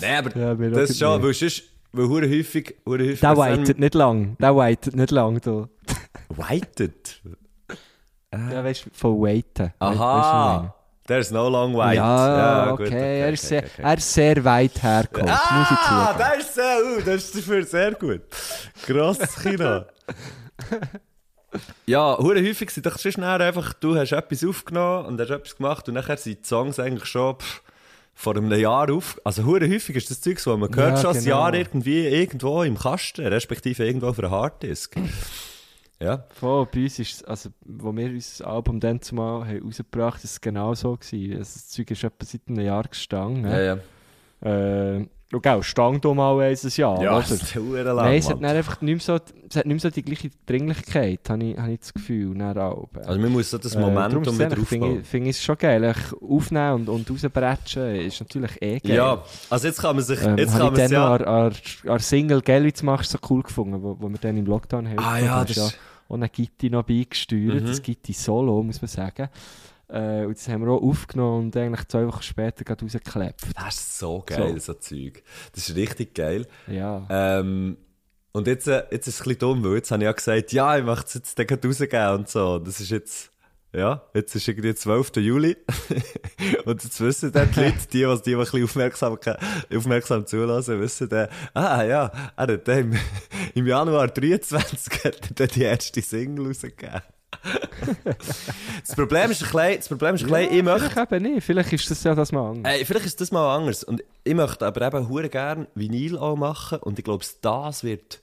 Nein, 0.00 0.16
aber 0.26 0.36
Ja, 0.36 0.54
das 0.70 0.98
schon, 0.98 1.22
weil 1.22 1.34
sonst, 1.34 1.62
weil 1.92 2.08
hure 2.08 2.28
häufig, 2.28 2.74
hure 2.84 3.02
häufig... 3.04 3.20
Der 3.20 3.36
waitet 3.36 3.78
nicht 3.78 3.94
lang. 3.94 4.36
Der 4.38 4.54
waitet 4.56 4.96
nicht 4.96 5.10
lang, 5.10 5.40
du. 5.40 5.68
Whited? 6.30 7.20
Ja, 8.50 8.64
weißt 8.64 8.86
du, 8.86 8.90
von 8.92 9.20
waiten. 9.22 9.72
Aha! 9.78 10.74
There's 11.06 11.30
no 11.30 11.48
long 11.48 11.72
white. 11.74 11.92
du, 11.94 11.96
ja, 12.00 12.70
gut, 12.72 12.80
okay. 12.88 13.20
Er, 13.20 13.32
ist 13.32 13.44
okay, 13.44 13.48
sehr, 13.48 13.62
okay. 13.62 13.82
er 13.82 13.96
ist 13.98 14.12
sehr 14.14 14.44
weit 14.44 14.82
hergekommen. 14.82 15.30
muss 15.30 15.70
ich 15.70 15.76
Ah, 15.78 16.12
zugeben. 16.14 16.18
das 16.18 16.38
ist 16.46 16.54
sehr 16.54 16.82
gut. 16.82 17.06
Das 17.06 17.14
ist 17.14 17.36
dafür 17.36 17.62
sehr 17.64 17.92
gut. 17.92 18.20
Grosses 18.86 19.36
Kino. 19.36 19.82
ja, 21.86 22.16
hure 22.18 22.40
häufig 22.42 22.70
sind 22.70 22.86
doch 22.86 22.98
schnell 22.98 23.42
einfach, 23.42 23.72
du 23.74 23.96
hast 23.96 24.12
etwas 24.12 24.44
aufgenommen 24.44 25.06
und 25.06 25.20
hast 25.20 25.30
etwas 25.30 25.56
gemacht 25.56 25.88
und 25.88 25.94
nachher 25.94 26.16
sind 26.16 26.40
die 26.40 26.46
Songs 26.48 26.78
eigentlich 26.78 27.06
schon 27.06 27.38
pff, 27.38 27.62
vor 28.14 28.36
einem 28.36 28.52
Jahr 28.52 28.90
auf. 28.92 29.20
Also 29.24 29.44
hure 29.44 29.68
häufig 29.68 29.96
ist 29.96 30.10
das 30.10 30.20
Zeug, 30.20 30.38
so 30.38 30.56
man 30.56 30.74
hört 30.74 30.96
Ja, 30.96 31.02
schon 31.02 31.16
ein 31.16 31.24
genau. 31.24 31.36
Jahr 31.36 31.54
irgendwie 31.54 32.06
irgendwo 32.06 32.62
im 32.62 32.78
Kasten, 32.78 33.26
respektive 33.26 33.84
irgendwo 33.84 34.08
auf 34.08 34.18
einer 34.18 34.30
Harddisk. 34.30 34.96
ja. 36.00 36.24
Voll, 36.38 36.66
bei 36.72 36.84
uns 36.84 36.98
ist 36.98 37.12
es, 37.12 37.24
also, 37.24 37.50
wo 37.64 37.94
wir 37.94 38.06
unser 38.08 38.46
Album 38.46 38.80
dann 38.80 39.00
zumal 39.02 39.46
haben 39.46 39.62
rausgebracht 39.64 40.14
haben, 40.18 40.24
ist 40.24 40.30
es 40.32 40.40
genau 40.40 40.74
so 40.74 40.96
gewesen. 40.96 41.32
Also, 41.38 41.52
das 41.54 41.68
Zeug 41.68 41.90
ist 41.90 42.04
etwa 42.04 42.24
seit 42.24 42.42
einem 42.48 42.60
Jahr 42.64 42.84
gestanden. 42.84 43.44
Ja, 43.50 43.60
ja. 43.60 43.78
Äh, 44.96 45.06
und 45.32 45.42
gell, 45.42 45.62
stand 45.64 46.04
auch 46.06 46.14
mal 46.14 46.38
ein 46.40 46.56
Jahr, 46.56 47.02
Ja, 47.02 47.16
oder? 47.16 47.26
das 47.28 47.54
lang, 47.54 47.96
Nein, 47.96 48.18
es 48.18 48.28
hat 48.28 48.36
dann 48.42 48.56
einfach 48.56 48.80
nicht 48.82 49.06
mehr 49.08 49.18
so, 49.18 49.24
es 49.50 49.56
hat 49.56 49.66
nicht 49.66 49.80
so 49.80 49.90
die 49.90 50.02
gleiche 50.02 50.30
Dringlichkeit, 50.46 51.20
habe 51.28 51.42
ich, 51.44 51.58
habe 51.58 51.72
ich 51.72 51.80
das 51.80 51.92
Gefühl, 51.94 52.36
nach 52.36 52.54
Alben. 52.54 52.88
Also 53.04 53.20
man 53.20 53.32
muss 53.32 53.50
so 53.50 53.58
das 53.58 53.74
Äh, 53.74 53.80
Momentum 53.80 54.22
darum 54.22 54.38
wieder 54.38 54.50
finde 54.56 54.86
aufbauen. 54.86 55.00
ich, 55.00 55.06
finde 55.08 55.30
ich 55.30 55.36
es 55.36 55.42
schon 55.42 55.58
geil. 55.58 55.94
Aufnehmen 56.20 56.74
und, 56.74 56.88
und 56.88 57.10
rausbretschen 57.10 57.96
ist 57.96 58.20
natürlich 58.20 58.62
eh 58.62 58.78
geil. 58.78 58.96
Ja, 58.96 59.22
also 59.50 59.66
jetzt 59.66 59.80
kann 59.80 59.96
man 59.96 60.04
sich, 60.04 60.22
Ähm, 60.22 60.38
jetzt 60.38 60.56
kann 60.56 60.72
ich 60.72 60.78
dann 60.78 60.92
ja... 60.92 61.14
an, 61.14 61.22
an, 61.24 61.52
an 61.88 61.98
Single 61.98 62.40
«Gell, 62.42 62.64
wie 62.64 62.72
du 62.72 62.84
machst» 62.84 63.10
so 63.10 63.18
cool 63.28 63.42
gefunden, 63.42 63.82
wo, 63.82 63.96
wo 63.98 64.08
wir 64.08 64.18
dann 64.18 64.36
im 64.36 64.46
Lockdown 64.46 64.88
haben. 64.88 64.98
Ah 65.00 65.18
ja, 65.18 65.38
Da 65.38 65.44
das 65.46 65.56
ist- 65.56 65.78
auch 66.08 66.14
eine 66.16 66.28
Gitti 66.28 66.68
noch 66.70 66.82
beigesteuert, 66.84 67.62
Mhm. 67.62 67.66
das 67.66 67.80
Gitti 67.82 68.12
Solo, 68.12 68.62
muss 68.62 68.80
man 68.80 68.88
sagen. 68.88 69.28
Äh, 69.94 70.24
und 70.26 70.36
das 70.36 70.48
haben 70.48 70.66
wir 70.66 70.72
auch 70.72 70.82
aufgenommen 70.82 71.46
und 71.46 71.56
eigentlich 71.56 71.86
zwei 71.86 72.04
Wochen 72.08 72.22
später 72.22 72.64
gerade 72.64 72.84
rausgeklebt. 72.84 73.42
Das 73.54 73.76
ist 73.76 73.98
so 73.98 74.24
geil, 74.26 74.58
so, 74.60 74.74
Zeug. 74.74 75.22
Das 75.52 75.68
ist 75.68 75.76
richtig 75.76 76.14
geil. 76.14 76.48
Ja. 76.66 77.06
Ähm, 77.08 77.76
und 78.32 78.48
jetzt, 78.48 78.66
äh, 78.66 78.82
jetzt 78.90 79.06
ist 79.06 79.14
es 79.14 79.20
ein 79.20 79.24
bisschen 79.24 79.38
dumm, 79.38 79.64
weil 79.64 79.76
jetzt 79.76 79.92
habe 79.92 80.02
ich 80.02 80.06
ja 80.06 80.12
gesagt, 80.12 80.52
ja, 80.52 80.76
ich 80.76 80.84
möchte 80.84 81.06
es 81.06 81.14
jetzt 81.14 81.38
dann 81.38 81.46
rausgeben 81.46 82.08
und 82.08 82.28
so. 82.28 82.58
Das 82.58 82.80
ist 82.80 82.90
jetzt, 82.90 83.30
ja, 83.72 84.02
jetzt 84.14 84.34
ist 84.34 84.48
irgendwie 84.48 84.74
12. 84.74 85.14
Juli. 85.18 85.56
und 86.64 86.82
jetzt 86.82 87.00
wissen 87.00 87.30
dann 87.30 87.52
die 87.52 87.60
Leute, 87.60 87.76
die, 87.92 87.98
die, 87.98 88.22
die 88.24 88.34
ein 88.34 88.40
bisschen 88.40 88.64
aufmerksam, 88.64 89.18
aufmerksam 89.72 90.26
zulassen, 90.26 90.80
wissen 90.80 91.08
dann, 91.08 91.28
ah 91.54 91.84
ja, 91.84 92.10
er 92.34 92.46
hat 92.48 92.68
im, 92.68 92.98
im 93.54 93.66
Januar 93.68 94.08
23 94.08 95.04
hat 95.04 95.30
er 95.30 95.34
dann 95.36 95.48
die 95.54 95.62
erste 95.62 96.02
Single 96.02 96.48
rausgegeben. 96.48 97.02
Das 98.86 98.96
Problem 98.96 99.30
ist 99.30 99.42
ein 99.42 99.50
bisschen, 99.50 99.76
das 99.76 99.88
Problem 99.88 100.14
ist 100.14 100.24
ein 100.24 100.30
bisschen, 100.30 100.52
ich 100.52 100.62
möchte 100.62 100.90
Vielleicht 100.90 101.12
eben 101.12 101.34
nicht, 101.34 101.44
vielleicht 101.44 101.72
ist 101.72 101.90
das 101.90 102.04
ja 102.04 102.14
das 102.14 102.32
mal 102.32 102.50
anders. 102.50 102.72
Ey, 102.72 102.84
vielleicht 102.84 103.06
ist 103.06 103.20
das 103.20 103.32
mal 103.32 103.56
anders. 103.56 103.84
Und 103.84 104.02
ich 104.22 104.34
möchte 104.34 104.66
aber 104.66 104.86
eben 104.86 105.08
hure 105.08 105.28
gerne 105.28 105.66
Vinyl 105.74 106.18
auch 106.18 106.36
machen. 106.36 106.78
Und 106.78 106.98
ich 106.98 107.04
glaube, 107.04 107.24
das 107.40 107.84
wird, 107.84 108.20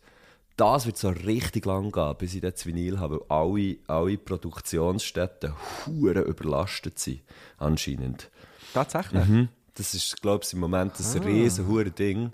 das 0.58 0.86
wird 0.86 0.98
so 0.98 1.10
richtig 1.10 1.66
lang 1.66 1.92
gehen, 1.92 2.16
bis 2.18 2.34
ich 2.34 2.42
das 2.42 2.66
Vinyl 2.66 3.00
habe, 3.00 3.20
weil 3.30 3.38
alle, 3.38 3.78
alle 3.88 4.18
Produktionsstätten 4.18 5.54
hure 5.86 6.22
überlastet 6.22 7.00
sind, 7.00 7.22
anscheinend. 7.58 8.30
Tatsächlich. 8.74 9.26
Mhm. 9.26 9.50
Das 9.76 9.94
ist, 9.94 10.22
glaube 10.22 10.44
ich, 10.46 10.54
im 10.54 10.60
Moment 10.60 10.94
ein 11.00 11.24
riesen 11.24 11.68
hure 11.68 11.92
Ding. 11.92 12.34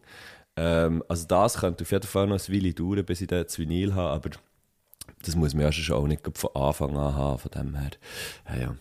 Ähm, 0.56 1.04
also 1.08 1.28
das 1.28 1.60
könnte 1.60 1.84
auf 1.84 1.92
jeden 1.92 2.08
Fall 2.08 2.28
noch 2.28 2.40
ein 2.40 2.54
Weile 2.54 2.74
dauern, 2.74 3.06
bis 3.06 3.22
ich 3.22 3.28
das 3.28 3.60
Vinyl 3.60 3.94
habe, 3.94 4.10
aber 4.10 4.30
das 5.26 5.36
muss 5.36 5.54
man 5.54 5.64
ja 5.64 5.72
schon 5.72 5.96
auch 5.96 6.08
nicht 6.08 6.22
von 6.38 6.50
Anfang 6.56 6.96
an 6.98 7.16
haben, 7.16 7.40
von 7.40 7.52
dem 7.52 7.76
her. 7.76 7.92
Ja, 8.50 8.56
ja. 8.62 8.76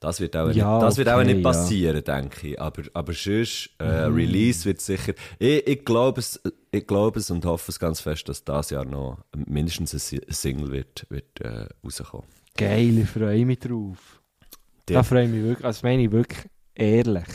Das 0.00 0.20
wird 0.20 0.36
auch, 0.36 0.50
Ja, 0.52 0.74
nicht, 0.74 0.82
das 0.86 0.96
wird 0.96 1.08
auch 1.08 1.16
okay, 1.16 1.26
nicht 1.34 1.38
ja. 1.38 1.42
passieren, 1.42 2.04
denke 2.04 2.48
ich. 2.50 2.60
Aber, 2.60 2.82
aber 2.94 3.12
sonst, 3.12 3.70
äh, 3.78 3.84
Release 3.84 4.64
wird 4.64 4.80
sicher. 4.80 5.12
Ich, 5.40 5.66
ich 5.66 5.84
glaube 5.84 6.20
es, 6.20 6.40
ich 6.70 6.86
glaube 6.86 7.18
es 7.18 7.30
und 7.32 7.44
hoffe 7.44 7.72
es 7.72 7.78
ganz 7.80 8.00
fest, 8.00 8.28
dass 8.28 8.44
das 8.44 8.70
Jahr 8.70 8.84
noch 8.84 9.18
mindestens 9.34 9.92
ein 9.94 9.98
Si- 9.98 10.20
Single 10.28 10.70
wird, 10.70 11.06
wird 11.10 11.40
äh, 11.40 11.66
rauskommen. 11.84 12.26
Geil, 12.56 12.98
ich 12.98 13.08
freue 13.08 13.44
mich 13.44 13.58
drauf. 13.58 14.20
Der- 14.86 14.98
Da 14.98 15.02
freue 15.02 15.24
ich 15.24 15.30
mich 15.30 15.42
wirklich, 15.42 15.64
also 15.66 15.80
meine 15.84 16.04
ich 16.04 16.12
wirklich 16.12 16.44
ehrlich. 16.76 17.26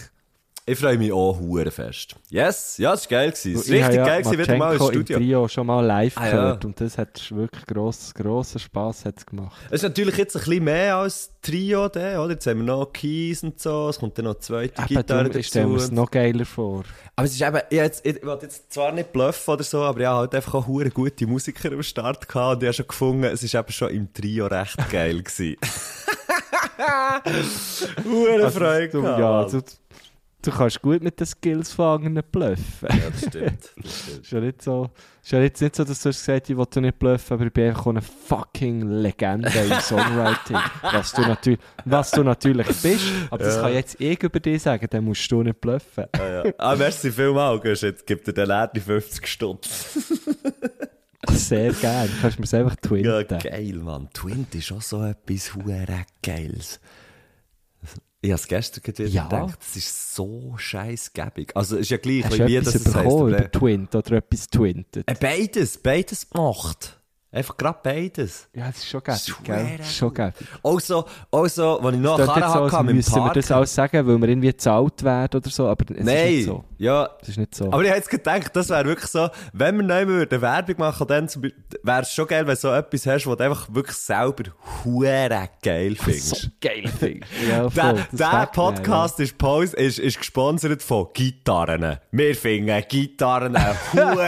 Ich 0.66 0.80
freue 0.80 0.98
mich 0.98 1.12
auch 1.12 1.38
hure 1.40 1.70
fest. 1.72 2.16
Yes, 2.30 2.78
ja, 2.78 2.94
es 2.94 3.02
war 3.12 3.18
geil. 3.20 3.32
Gewesen. 3.32 3.56
Es 3.56 3.68
Ich 3.68 3.74
war 3.74 3.80
habe 3.84 3.88
richtig 3.92 3.98
ja 3.98 4.06
geil, 4.06 4.22
gewesen, 4.24 4.40
wieder 4.40 4.58
mal 4.58 4.58
Marchenko 4.70 4.92
Studio. 4.94 5.18
im 5.18 5.24
Trio 5.24 5.48
schon 5.50 5.68
mal 5.68 5.86
live 5.86 6.18
Ah, 6.18 6.26
ja. 6.26 6.32
gehört 6.32 6.64
und 6.66 6.80
das 6.80 6.98
hat 6.98 7.32
wirklich 7.36 7.66
gross, 7.66 8.14
grossen 8.14 8.60
Spass 8.60 9.04
hat's 9.04 9.26
gemacht. 9.26 9.58
Es 9.68 9.74
ist 9.74 9.84
natürlich 9.84 10.16
jetzt 10.16 10.38
ein 10.38 10.44
bisschen 10.44 10.64
mehr 10.64 10.96
als 10.96 11.32
Trio, 11.42 11.90
der, 11.90 12.22
oder? 12.24 12.32
Jetzt 12.32 12.48
haben 12.48 12.60
wir 12.60 12.64
noch 12.66 12.94
Keys 12.94 13.44
und 13.44 13.60
so, 13.60 13.90
es 13.90 14.00
kommt 14.00 14.18
dann 14.18 14.24
noch 14.24 14.36
eine 14.36 14.40
zweite 14.40 14.82
Eben, 14.82 14.88
Gitarre 14.88 15.24
darum, 15.26 15.38
ich 15.38 15.48
stelle 15.48 15.66
dazu. 15.66 15.76
mir 15.76 15.82
es 15.84 15.92
noch 15.92 16.10
geiler 16.10 16.46
vor. 16.46 16.84
Aber 17.18 17.26
es 17.28 17.34
ist 17.34 17.42
eben, 17.42 17.60
ich, 17.70 17.78
jetzt, 17.78 18.06
ich 18.06 18.24
will 18.24 18.38
jetzt 18.42 18.72
zwar 18.72 18.94
nicht 18.94 19.12
bluffen 19.12 19.54
oder 19.56 19.64
so, 19.64 19.82
aber 19.82 20.00
ich 20.00 20.06
habe 20.06 20.18
halt 20.20 20.34
einfach 20.36 20.54
auch 20.54 20.66
hure 20.68 20.90
gute 20.92 21.28
Musiker 21.28 21.74
am 21.74 21.84
Start 21.84 22.30
gehabt 22.30 22.56
und 22.56 22.64
ich 22.64 22.68
habe 22.68 22.74
schon 22.74 22.88
gefunden, 22.88 23.26
es 23.26 23.44
ist 23.44 23.54
eben 23.54 23.72
schon 23.74 23.90
im 23.90 24.14
Trio 24.14 24.46
recht 24.48 24.78
geil 24.90 25.22
gewesen. 25.22 25.58
Hure 28.06 28.50
Freude 28.52 28.90
gehabt, 28.90 29.20
ja, 29.20 29.42
Mann. 29.42 29.64
Du, 30.44 30.52
kannst 30.52 30.82
gut 30.82 31.02
mit 31.04 31.20
den 31.20 31.26
Skills 31.28 31.72
von 31.74 32.06
anderen 32.06 32.24
bluffen. 32.32 32.88
ja, 32.90 33.10
das 33.10 33.20
stimmt. 33.28 33.70
Das 33.82 34.00
stimmt. 34.04 34.22
ist 34.26 34.32
ja 34.32 34.40
nicht 34.40 34.62
so, 34.62 34.90
ist 35.24 35.32
ja 35.32 35.40
jetzt 35.42 35.62
nicht 35.62 35.76
so, 35.76 35.84
dass 35.84 36.02
du 36.02 36.10
hast 36.10 36.20
gesagt 36.26 36.50
ich 36.50 36.58
will 36.58 36.82
nicht 36.82 37.00
bluffen, 37.00 37.34
aber 37.34 37.46
ich 37.48 37.54
bin 37.54 37.68
einfach 37.70 37.88
eine 37.88 38.02
fucking 38.02 38.88
Legende 39.02 39.50
im 39.50 39.80
Songwriting. 39.80 40.58
was, 40.82 41.12
du 41.14 41.22
natürlich, 41.22 41.60
was 41.86 42.12
du 42.12 42.24
natürlich 42.24 42.68
bist, 42.68 43.06
aber 43.30 43.44
das 43.44 43.56
Ja. 43.56 43.62
kann 43.62 43.74
jetzt 43.74 44.00
ich 44.00 44.22
über 44.24 44.40
dich 44.40 44.62
sagen, 44.62 44.88
dann 44.90 45.04
musst 45.06 45.32
du 45.32 45.44
nicht 45.44 45.60
bluffen. 45.60 46.06
Ja, 46.16 46.44
ja. 46.46 46.54
Ah, 46.58 46.76
merci 46.76 47.12
vielmal, 47.12 47.60
Gusch. 47.60 47.82
Jetzt 47.84 48.06
gibt 48.06 48.28
dir 48.28 48.34
der 48.34 48.68
die 48.68 48.80
50 48.80 49.26
Stutz. 49.28 49.98
Sehr 51.32 51.72
gerne. 51.74 52.10
Kannst 52.22 52.38
du 52.38 52.42
mir 52.42 52.46
es 52.46 52.54
einfach 52.54 52.76
Ja, 52.84 53.24
twinten. 53.24 53.40
geil, 53.40 53.74
Mann. 53.76 54.10
Twint 54.14 54.54
ist 54.56 54.72
auch 54.72 54.82
so 54.82 55.04
etwas 55.04 55.56
hure 55.56 55.86
Geiles. 56.22 56.80
Ich 58.24 58.32
habe 58.32 58.40
es 58.40 58.48
gestern 58.48 58.82
gerade 58.84 59.00
wieder 59.00 59.10
Ja. 59.10 59.24
gedacht, 59.26 59.60
das 59.60 59.76
ist 59.76 60.16
so 60.16 60.54
scheissgebig. 60.56 61.52
Also, 61.58 61.76
ist 61.76 61.90
ja 61.92 61.98
gleich, 61.98 62.24
Hast 62.24 62.40
wie 62.40 62.56
das 62.56 62.74
es 62.74 62.96
aber- 62.96 63.28
über 63.28 63.52
Twint 63.52 63.94
oder 63.94 64.14
etwas 64.14 64.48
twintet? 64.48 65.06
Äh, 65.10 65.16
Beides, 65.20 65.78
beides 65.78 66.30
gemacht. 66.30 67.02
Einfach 67.34 67.58
gerade 67.58 67.80
beides. 67.82 68.48
Ja, 68.54 68.68
das 68.68 68.78
ist 68.78 68.88
schon 68.90 69.02
Schwer 69.04 69.16
gell? 69.44 69.78
Das 69.80 69.88
ist 69.88 69.96
schon 69.98 70.14
gäbig. 70.14 70.34
Also, 70.64 71.06
also, 71.32 71.80
wenn 71.82 71.96
ich 71.96 72.00
noch 72.00 72.18
eine 72.20 72.28
Karre 72.28 72.54
so, 72.54 72.60
als 72.64 72.74
hatte 72.74 72.94
müssen 72.94 73.16
wir 73.16 73.22
Park. 73.24 73.34
das 73.34 73.52
alles 73.52 73.74
sagen, 73.74 74.08
weil 74.08 74.18
wir 74.22 74.28
irgendwie 74.30 74.48
gezahlt 74.50 75.04
werden 75.04 75.38
oder 75.42 75.50
so, 75.50 75.68
aber 75.68 75.84
es 75.90 75.98
ist 75.98 76.06
Nein, 76.06 76.28
nicht 76.28 76.46
so. 76.46 76.64
ja. 76.78 77.10
Es 77.24 77.30
ist 77.30 77.38
nicht 77.40 77.56
so. 77.56 77.66
Aber 77.66 77.84
ich 77.84 77.90
hätte 77.90 78.08
gedacht, 78.10 78.56
das 78.56 78.70
wäre 78.70 78.86
wirklich 78.86 79.10
so, 79.10 79.30
wenn 79.52 79.76
wir 79.78 79.84
neu 79.84 80.06
würden 80.06 80.42
Werbung 80.42 80.76
machen, 80.78 81.08
dann 81.08 81.28
wäre 81.82 82.02
es 82.04 82.14
schon 82.14 82.28
geil, 82.28 82.46
wenn 82.46 82.54
du 82.54 82.60
so 82.62 82.72
etwas 82.72 83.08
hast, 83.08 83.26
was 83.26 83.38
du 83.38 83.44
einfach 83.44 83.68
wirklich 83.74 83.98
selber 83.98 84.44
hure 84.84 85.50
geil 85.64 85.96
findest. 85.96 86.36
so 86.36 86.48
geil 86.62 86.88
finde 87.00 87.26
Ja, 87.50 87.68
voll, 87.68 88.06
Der, 88.12 88.50
Podcast 88.54 89.20
ist, 89.20 89.40
pos- 89.40 89.74
ist, 89.74 89.98
ist 89.98 90.20
gesponsert 90.20 90.84
von 90.84 91.08
Gitarren. 91.14 91.98
Wir 92.12 92.36
finden 92.36 92.84
Gitarren 92.88 93.58
hure 93.94 94.28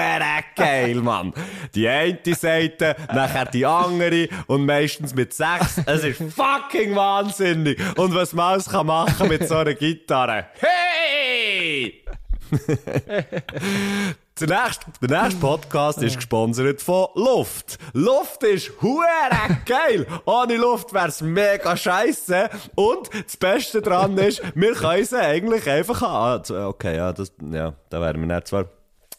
geil, 0.55 0.95
Mann. 0.95 1.33
Die 1.75 1.87
eine 1.87 2.17
Seite, 2.33 2.94
nachher 3.13 3.45
die 3.45 3.65
andere 3.65 4.27
und 4.47 4.65
meistens 4.65 5.13
mit 5.15 5.33
sechs. 5.33 5.81
Es 5.85 6.03
ist 6.03 6.21
fucking 6.33 6.95
wahnsinnig. 6.95 7.79
Und 7.97 8.13
was 8.15 8.33
man 8.33 8.53
alles 8.53 8.69
kann 8.69 8.87
machen 8.87 9.27
mit 9.27 9.47
so 9.47 9.55
einer 9.55 9.73
Gitarre. 9.73 10.45
Hey! 10.59 12.03
Der 14.37 14.49
nächste, 14.49 14.85
der 15.01 15.23
nächste 15.23 15.39
Podcast 15.39 16.03
ist 16.03 16.17
gesponsert 16.17 16.81
von 16.81 17.07
Luft. 17.15 17.77
Luft 17.93 18.43
ist 18.43 18.69
hure 18.81 19.05
geil. 19.65 20.05
Ohne 20.25 20.57
Luft 20.57 20.93
wär's 20.93 21.21
mega 21.21 21.77
scheiße. 21.77 22.49
Und 22.75 23.09
das 23.13 23.37
Beste 23.37 23.81
dran 23.81 24.17
ist, 24.17 24.41
wir 24.53 24.73
können 24.73 25.05
sie 25.05 25.17
eigentlich 25.17 25.69
einfach 25.69 26.01
haben. 26.01 26.43
Ah, 26.53 26.67
Okay, 26.67 26.97
ja, 26.97 27.13
das, 27.13 27.31
ja, 27.49 27.75
da 27.89 28.01
wären 28.01 28.27
wir 28.27 28.35
nicht 28.35 28.47
zwar 28.49 28.65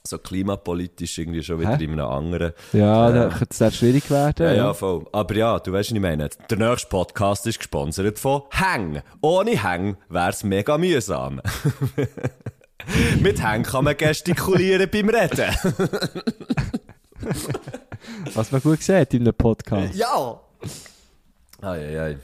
so 0.06 0.18
klimapolitisch 0.18 1.18
irgendwie 1.18 1.42
schon 1.42 1.60
wieder 1.60 1.76
Hä? 1.76 1.84
in 1.84 1.92
einem 1.92 2.06
anderen. 2.06 2.52
Ja, 2.72 3.10
Äh, 3.10 3.14
da 3.14 3.28
könnte 3.28 3.46
es 3.50 3.58
sehr 3.58 3.70
schwierig 3.70 4.10
werden. 4.10 4.46
Ja, 4.46 4.54
ja, 4.54 4.74
voll. 4.74 5.04
Aber 5.12 5.34
ja, 5.34 5.58
du 5.58 5.72
weißt, 5.72 5.90
was 5.90 5.94
ich 5.96 6.00
meine. 6.00 6.28
Der 6.50 6.58
nächste 6.58 6.88
Podcast 6.88 7.46
ist 7.46 7.58
gesponsert 7.58 8.18
von 8.18 8.42
Hang. 8.52 9.02
Ohne 9.20 9.62
Hang 9.62 9.96
wär's 10.08 10.44
mega 10.44 10.78
mühsam. 10.78 11.40
Mit 13.20 13.42
Hang 13.42 13.64
kann 13.64 13.84
man 13.84 13.96
gestikulieren 13.96 14.88
beim 14.90 15.08
Reden. 15.08 15.54
Was 18.34 18.52
man 18.52 18.60
gut 18.60 18.82
sieht 18.82 19.14
in 19.14 19.22
einem 19.22 19.34
Podcast. 19.34 19.94
Ja! 19.94 20.38
Ei, 21.62 21.68
ei, 21.78 22.00
ei. 22.00 22.18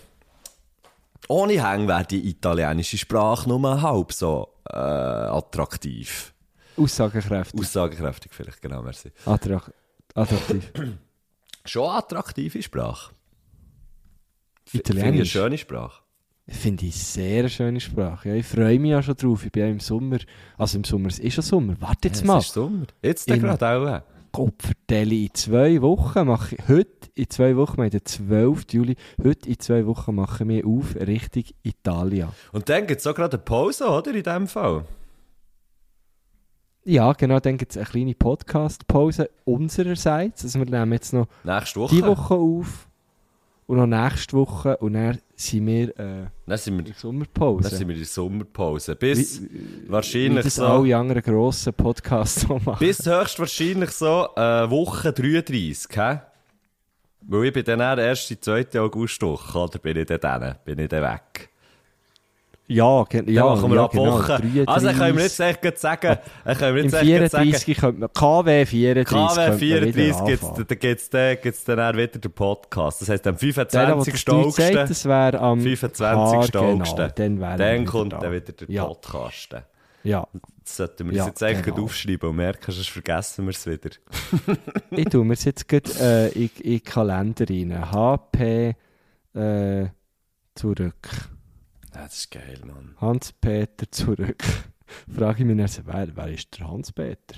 Ohne 1.29 1.62
Hang 1.62 1.88
wäre 1.88 2.05
die 2.05 2.29
italienische 2.29 2.99
Sprache 2.99 3.49
nur 3.49 3.81
halb 3.83 4.12
so 4.12 4.49
äh, 4.71 4.77
attraktiv. 4.77 6.33
Aussagekräftig. 6.76 7.61
Aussagekräftig 7.61 8.32
vielleicht, 8.32 8.61
genau, 8.62 8.82
merci. 8.82 9.11
Attrakt 9.26 9.72
attraktiv. 10.14 10.72
Schon 11.64 11.88
attraktive 11.90 12.62
Sprache. 12.62 13.12
Finde 14.66 14.85
ich 14.85 14.90
eine 14.92 15.00
Italienisch. 15.00 15.30
schöne 15.32 15.58
Sprache. 15.58 16.02
Finde 16.48 16.87
ich 16.87 16.96
sehr 16.96 17.48
schöne 17.48 17.80
Sprache. 17.80 18.30
Ja, 18.30 18.35
ich 18.35 18.46
freue 18.46 18.78
mich 18.78 18.90
ja 18.90 19.02
schon 19.02 19.14
drauf. 19.16 19.44
Ich 19.46 19.52
bin 19.52 19.62
ja 19.62 19.68
im 19.68 19.78
Sommer. 19.80 20.18
Also 20.58 20.76
im 20.78 20.85
Sommer, 20.85 21.08
es 21.08 21.20
ist 21.20 21.35
schon 21.35 21.44
Sommer. 21.44 21.76
Warte 21.80 22.08
jetzt 22.08 22.20
Ja, 22.22 22.26
mal. 22.26 22.38
Es 22.38 22.46
ist 22.46 22.54
Sommer. 22.54 22.87
Jetzt 23.00 23.26
gerade 23.28 23.68
auch. 23.68 24.02
Gott 24.32 24.54
vertelle, 24.62 25.14
in 25.14 25.35
zwei 25.35 25.80
Wochen 25.82 26.26
mache 26.26 26.56
ich, 26.56 26.68
heute 26.68 27.11
in 27.14 27.28
zwei 27.28 27.54
Wochen, 27.54 27.76
wir 27.76 27.85
haben 27.85 27.90
den 27.90 28.04
12. 28.04 28.64
Juli, 28.72 28.96
heute 29.22 29.48
in 29.48 29.61
zwei 29.61 29.87
Wochen 29.87 30.14
machen 30.14 30.48
wir 30.48 30.66
auf 30.66 30.96
Richtung 30.96 31.44
Italien. 31.62 32.28
Und 32.50 32.66
dann 32.68 32.87
gibt 32.87 33.00
es 33.02 33.06
auch 33.06 33.14
gerade 33.14 33.37
eine 33.37 33.44
Pause, 33.44 33.87
oder? 33.88 34.14
In 34.14 34.22
dem 34.22 34.48
Fall. 34.48 34.87
Ja, 36.85 37.12
genau, 37.12 37.38
dann 37.38 37.57
gibt 37.59 37.73
es 37.73 37.77
eine 37.77 37.87
kleine 37.87 38.14
Podcast-Pause 38.14 39.31
unsererseits. 39.45 40.42
Also 40.45 40.59
wir 40.59 40.66
nehmen 40.66 40.92
jetzt 40.92 41.12
noch 41.12 41.29
Nächste 41.45 41.81
Woche. 41.81 41.95
die 41.95 42.03
Woche 42.03 42.35
auf 42.35 42.88
und 43.66 43.77
noch 43.79 43.87
nächste 43.87 44.37
Woche 44.37 44.77
und 44.79 44.95
dann 44.95 45.18
sind 45.37 45.66
wir 45.66 45.88
äh, 45.99 46.27
Dann 46.47 46.59
sind 46.59 46.75
in 46.75 46.79
wir, 46.81 46.85
der 46.92 46.95
Sommerpause. 46.95 47.68
dann 47.71 47.79
sind 47.79 47.88
wir 47.88 47.95
in 47.95 48.01
der 48.01 48.09
Sommerpause. 48.09 48.97
Bis 48.97 49.40
wie 49.42 49.88
wahrscheinlich 49.88 50.45
das 50.45 50.57
so. 50.57 50.64
alle 50.66 50.97
anderen 50.97 51.23
grossen 51.23 51.73
Podcasts 51.73 52.40
so 52.42 52.59
machen. 52.59 52.79
Bis 52.81 53.07
höchstwahrscheinlich 53.07 53.90
so 53.90 54.27
äh, 54.35 54.68
Woche 54.68 55.12
33, 55.12 55.97
hä? 55.97 56.18
Weil 57.25 57.45
ich 57.47 57.53
bin 57.53 57.64
dann 57.64 57.99
erst 57.99 58.29
die 58.31 58.40
2. 58.40 58.81
Augustwoche, 58.81 59.57
oder 59.57 59.79
bin 59.79 59.97
ich 59.99 60.07
dann 60.07 60.57
bin 60.64 60.81
ich 60.81 60.88
dann 60.88 61.03
weg. 61.05 61.49
Ja, 62.68 63.05
ja, 63.27 63.44
machen 63.44 63.70
wir 63.70 63.77
ja, 63.77 63.85
ab 63.85 63.90
genau, 63.90 64.12
Woche. 64.18 64.38
33. 64.38 64.68
Also 64.68 64.88
können 64.92 65.16
wir 65.16 65.25
jetzt 65.25 65.40
echt 65.40 65.79
sagen, 65.79 66.18
können 66.44 66.61
wir 66.61 66.68
Im 66.68 66.77
jetzt 66.77 66.90
gleich 67.01 67.31
sagen, 67.31 67.44
34 67.44 67.77
könnte 67.77 68.01
man, 68.01 68.12
KW 68.12 68.66
34 68.66 69.05
KW 69.05 69.05
könnte 69.05 69.51
man 69.51 69.59
34 69.59 69.98
wieder 69.98 70.77
gibt's, 70.77 71.11
dann 71.11 71.37
gibt's 71.42 71.64
dann, 71.64 71.81
auch 71.81 71.92
wieder 71.92 72.07
den 72.18 72.33
Podcast. 72.33 73.03
Das 73.03 73.09
heisst, 73.09 73.27
am 73.27 73.37
Der, 73.37 73.53
der 73.53 73.53
25. 73.53 74.12
das 74.14 74.25
Deutsch 74.25 74.55
sagt, 74.57 74.77
August, 74.77 74.90
das 74.90 75.05
wäre 75.05 75.40
am 75.40 75.61
25. 75.61 76.07
Haar, 76.07 76.16
August, 76.16 76.53
Genau, 76.53 77.09
dann 77.09 77.40
wären 77.40 77.40
wir 77.40 77.57
dann 77.57 77.85
kommt 77.85 78.12
da. 78.12 78.18
dann 78.18 78.33
wieder 78.33 78.53
der 78.53 78.70
Ja. 78.70 78.85
Podcast. 78.85 79.57
Ja, 80.05 80.27
Das 80.64 80.77
sollten 80.77 81.11
wir 81.11 81.16
Ja, 81.16 81.27
jetzt 81.27 81.42
eigentlich 81.42 81.62
genau. 81.75 81.85
aufschreiben 81.85 82.31
und 82.31 82.37
merken, 82.37 82.72
sonst 82.72 82.90
vergessen 82.90 83.44
wir 83.44 83.51
es 83.51 83.66
wieder. 83.66 83.90
ich 84.90 85.05
tue 85.07 85.25
mir 85.25 85.35
jetzt 85.35 85.68
gerade 85.68 85.90
äh, 86.01 86.29
in, 86.33 86.51
in 86.61 86.70
den 86.79 86.85
Kalender 86.85 87.44
rein. 87.48 87.90
HP 87.92 88.75
äh, 89.35 89.87
zurück. 90.55 91.09
Ja, 91.94 92.02
das 92.05 92.14
ist 92.16 92.31
geil, 92.31 92.59
Mann. 92.64 92.94
Hans-Peter 93.00 93.90
zurück. 93.90 94.42
Frage 95.16 95.40
ich 95.40 95.44
mich 95.44 95.57
dann, 95.57 95.85
wer, 95.87 96.09
wer 96.14 96.28
ist 96.28 96.59
der 96.59 96.68
Hans-Peter? 96.68 97.37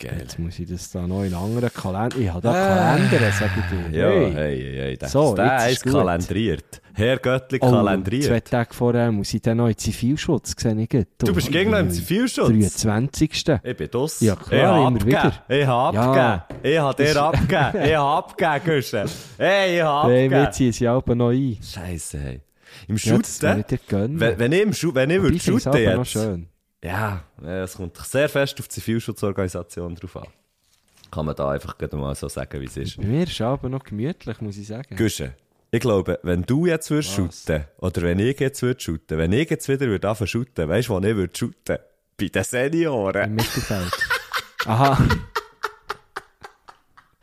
Geil. 0.00 0.14
Jetzt 0.20 0.38
muss 0.38 0.56
ich 0.60 0.68
das 0.70 0.92
da 0.92 1.08
noch 1.08 1.24
in 1.24 1.34
anderen 1.34 1.72
Kalender... 1.72 2.16
Ich 2.18 2.28
habe 2.32 2.40
da 2.40 2.52
Ah. 2.52 2.94
Kalender, 2.96 3.32
sag 3.32 3.50
ich 3.58 3.90
dir. 3.90 3.98
Ja, 3.98 4.08
Hey. 4.08 4.32
hey, 4.32 4.74
hey. 4.76 4.96
Das, 4.96 5.10
So, 5.10 5.34
der 5.34 5.70
ist 5.70 5.84
ist 5.84 5.92
kalendriert. 5.92 6.80
Herr 6.94 7.16
Göttli 7.18 7.58
Oh, 7.60 7.68
zwei 7.68 7.76
kalendriert. 7.78 8.44
Tage 8.48 8.72
vorher 8.74 9.10
muss 9.10 9.34
ich 9.34 9.42
dann 9.42 9.56
noch 9.56 9.66
in 9.66 9.76
Zivilschutz 9.76 10.54
sehen. 10.56 10.78
Ich. 10.78 10.88
Du 11.18 11.34
bist 11.34 11.50
gegen 11.50 11.72
im 11.74 11.90
Zivilschutz. 11.90 12.48
23. 12.82 13.44
Ich 13.64 13.76
bin 13.76 13.88
das. 13.90 14.20
Ja, 14.20 14.36
klar, 14.36 14.52
ich 14.52 14.62
immer 14.62 14.86
abgegeben. 14.86 15.08
wieder. 15.08 15.44
Ich 15.48 15.66
hab 15.66 15.94
Ja. 15.94 16.12
abgegeben. 16.44 16.62
Ich 16.72 16.78
hab 16.78 16.96
dir 16.96 17.16
abgegeben. 17.22 17.84
Ich 17.88 17.96
hab 17.96 18.40
abgegeben. 18.40 19.10
Hey, 19.36 19.76
ich 19.78 19.82
hab 19.82 20.06
Hey, 20.06 20.30
wir 20.30 20.36
abgegeben. 20.36 20.52
ziehen 20.52 20.72
sie 20.72 20.86
aber 20.86 21.14
noch 21.16 21.30
ein. 21.30 21.58
Scheiße, 21.60 22.18
hey. 22.20 22.40
Im 22.88 22.98
Shooten, 22.98 23.64
gönnen. 23.86 24.18
wenn, 24.18 24.38
wenn 24.38 24.52
ich 24.52 24.62
im 24.62 24.72
Schu 24.72 24.94
wenn 24.94 25.10
ich 25.10 25.20
würde 25.20 25.38
shooten 25.38 25.72
jetzt. 25.74 26.10
schön. 26.10 26.48
Ja, 26.82 27.22
es 27.44 27.74
kommt 27.74 27.96
sehr 27.98 28.28
fest 28.28 28.58
auf 28.60 28.68
die 28.68 28.74
Zivilschutzorganisation 28.74 29.94
drauf 29.94 30.16
an. 30.16 30.28
Kann 31.10 31.26
man 31.26 31.34
da 31.36 31.50
einfach 31.50 31.76
mal 31.92 32.14
so 32.14 32.28
sagen, 32.28 32.60
wie 32.60 32.66
es 32.66 32.76
ist. 32.76 32.96
Bei 32.96 33.04
mir 33.04 33.24
ist 33.24 33.40
aber 33.40 33.68
noch 33.68 33.84
gemütlich, 33.84 34.40
muss 34.40 34.56
ich 34.56 34.66
sagen. 34.66 34.96
Güsche, 34.96 35.34
ich 35.70 35.80
glaube, 35.80 36.18
wenn 36.22 36.42
du 36.42 36.66
jetzt 36.66 36.90
würdest 36.90 37.12
shooten, 37.12 37.64
oder 37.78 38.02
wenn 38.02 38.18
ich 38.18 38.40
jetzt 38.40 38.62
würde 38.62 38.80
shooten, 38.80 39.18
wenn 39.18 39.32
ich 39.32 39.50
jetzt 39.50 39.68
wieder 39.68 39.86
würde 39.86 40.08
anfangen 40.08 40.28
shooten, 40.28 40.68
weißt 40.68 40.88
du, 40.88 40.94
wo 40.94 40.98
ich 40.98 41.16
würde 41.16 41.36
shooten? 41.36 41.78
Bei 42.16 42.28
den 42.28 42.44
Senioren. 42.44 43.24
Im 43.24 43.34
Mittelfeld. 43.34 43.92
Aha. 44.64 44.98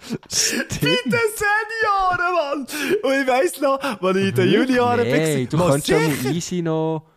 Den 0.10 0.98
Senioren, 1.12 2.34
Mann! 2.36 2.60
Und 3.04 3.22
ich 3.22 3.28
weiss 3.28 3.60
noch, 3.62 3.80
als 3.82 4.18
ich 4.18 4.28
in 4.30 4.36
den 4.36 4.52
Junioren 4.52 5.02
Nee, 5.02 5.44
war, 5.44 5.50
du 5.50 5.58
kannst 5.58 5.88
sicher 5.88 6.00
mal 6.00 6.36
easy 6.36 6.62
noch 6.62 7.08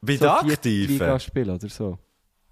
bei 0.00 0.16
so 0.16 0.28
Aktiven. 0.28 1.20
spielen 1.20 1.50
oder 1.50 1.68
so. 1.68 1.98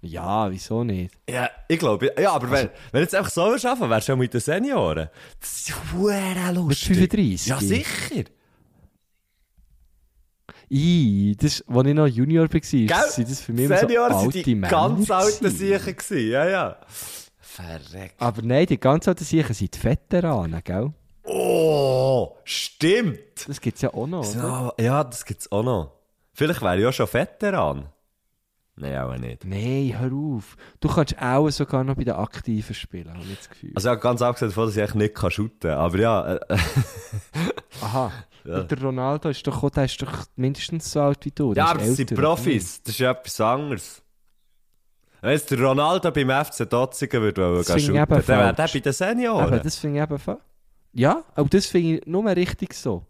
Ja, 0.01 0.51
wieso 0.51 0.83
nicht? 0.83 1.13
Ja, 1.29 1.49
ich 1.67 1.79
glaube, 1.79 2.11
ja, 2.19 2.33
aber 2.33 2.51
wenn, 2.51 2.69
wenn 2.91 2.99
du 2.99 2.99
jetzt 2.99 3.15
einfach 3.15 3.31
so 3.31 3.43
arbeiten, 3.43 3.89
wärst 3.89 4.07
du 4.07 4.11
schon 4.11 4.19
mit 4.19 4.33
den 4.33 4.41
Senioren. 4.41 5.09
Das 5.39 5.49
ist 5.49 5.71
verdammt 5.71 6.67
Mit 6.67 6.77
lustig. 6.77 6.97
35? 6.97 7.47
Ja, 7.47 7.59
sicher. 7.59 8.23
I, 10.69 11.35
das, 11.39 11.63
als 11.67 11.87
ich 11.87 11.93
noch 11.93 12.07
Junior 12.07 12.51
war, 12.51 12.59
Gell? 12.59 12.89
sind 13.09 13.29
das 13.29 13.41
für 13.41 13.53
mich 13.53 13.65
immer 13.65 13.77
so 13.77 13.87
Senioren 13.87 14.13
alte 14.13 14.31
sind 14.31 14.45
die 14.45 14.55
Männer 14.55 14.69
ganz 14.71 15.11
alten 15.11 15.45
gewesen, 15.45 16.31
ja, 16.31 16.49
ja. 16.49 16.77
Verreckt. 17.53 18.19
Aber 18.19 18.41
nein, 18.41 18.65
die 18.65 18.79
ganz 18.79 19.07
alten 19.07 19.23
Siechen 19.23 19.53
sind 19.53 19.75
die 19.75 19.83
Veteranen, 19.83 20.61
gell? 20.63 20.91
Oh, 21.23 22.35
stimmt. 22.43 23.47
Das 23.47 23.61
gibt 23.61 23.75
es 23.75 23.83
ja 23.83 23.93
auch 23.93 24.07
noch, 24.07 24.27
oder? 24.35 24.73
Ja, 24.79 25.03
das 25.03 25.23
gibt's 25.23 25.51
auch 25.51 25.63
noch. 25.63 25.91
Vielleicht 26.33 26.61
wäre 26.63 26.79
ich 26.79 26.85
auch 26.87 26.93
schon 26.93 27.13
Veteran. 27.13 27.89
Nein, 28.75 28.97
auch 28.97 29.15
nicht. 29.17 29.45
Nein, 29.45 29.93
hör 29.99 30.11
auf. 30.11 30.57
Du 30.79 30.87
kannst 30.89 31.15
auch 31.21 31.47
sogar 31.51 31.83
noch 31.83 31.95
bei 31.95 32.03
den 32.05 32.15
Aktiven 32.15 32.73
spielen, 32.73 33.13
habe 33.13 33.23
ich 33.29 33.37
das 33.37 33.49
Gefühl. 33.49 33.71
Also 33.75 33.89
ja, 33.89 33.95
ganz 33.95 34.23
abgesehen 34.23 34.49
davon, 34.49 34.65
dass 34.65 34.75
ich 34.75 34.81
eigentlich 34.81 34.95
nicht 34.95 35.15
kann 35.15 35.29
shooten 35.29 35.59
kann. 35.69 35.77
Aber 35.77 35.99
ja, 35.99 36.35
äh, 36.35 36.39
Aha. 37.81 38.11
Ja. 38.45 38.59
Und 38.59 38.69
der 38.71 38.81
Ronaldo 38.81 39.29
ist 39.29 39.47
doch, 39.47 39.69
der 39.69 39.85
ist 39.85 40.01
doch 40.01 40.25
mindestens 40.35 40.91
so 40.91 40.99
alt 40.99 41.23
wie 41.23 41.31
du. 41.31 41.53
der 41.53 41.63
ja 41.63 41.69
aber 41.69 41.79
das 41.79 41.95
sind 41.95 42.13
Profis. 42.13 42.83
Das 42.83 42.95
ist 42.95 42.99
ja 42.99 43.11
etwas 43.11 43.39
anderes. 43.39 44.02
Wenn 45.23 45.39
der 45.49 45.59
Ronaldo 45.61 46.11
beim 46.11 46.29
FC 46.45 46.69
Dotzigen 46.69 47.21
würde 47.21 47.41
wollen 47.41 47.57
Das 47.57 47.67
gehen 47.67 47.79
finde 47.79 47.93
ich 47.93 47.99
shooten, 47.99 48.23
dann 48.27 48.27
wäre 48.27 48.53
der 48.53 48.55
falsch. 48.67 48.73
bei 48.73 48.79
den? 48.79 48.93
Senioren. 48.93 49.43
Aber 49.45 49.59
das 49.59 49.75
finde 49.77 49.97
ich 49.97 50.03
eben 50.03 50.19
fa- 50.19 50.37
Ja, 50.93 51.23
aber 51.35 51.49
das 51.49 51.65
finde 51.65 51.95
ich 51.95 52.05
nur 52.05 52.25
richtig 52.35 52.73
so. 52.73 53.05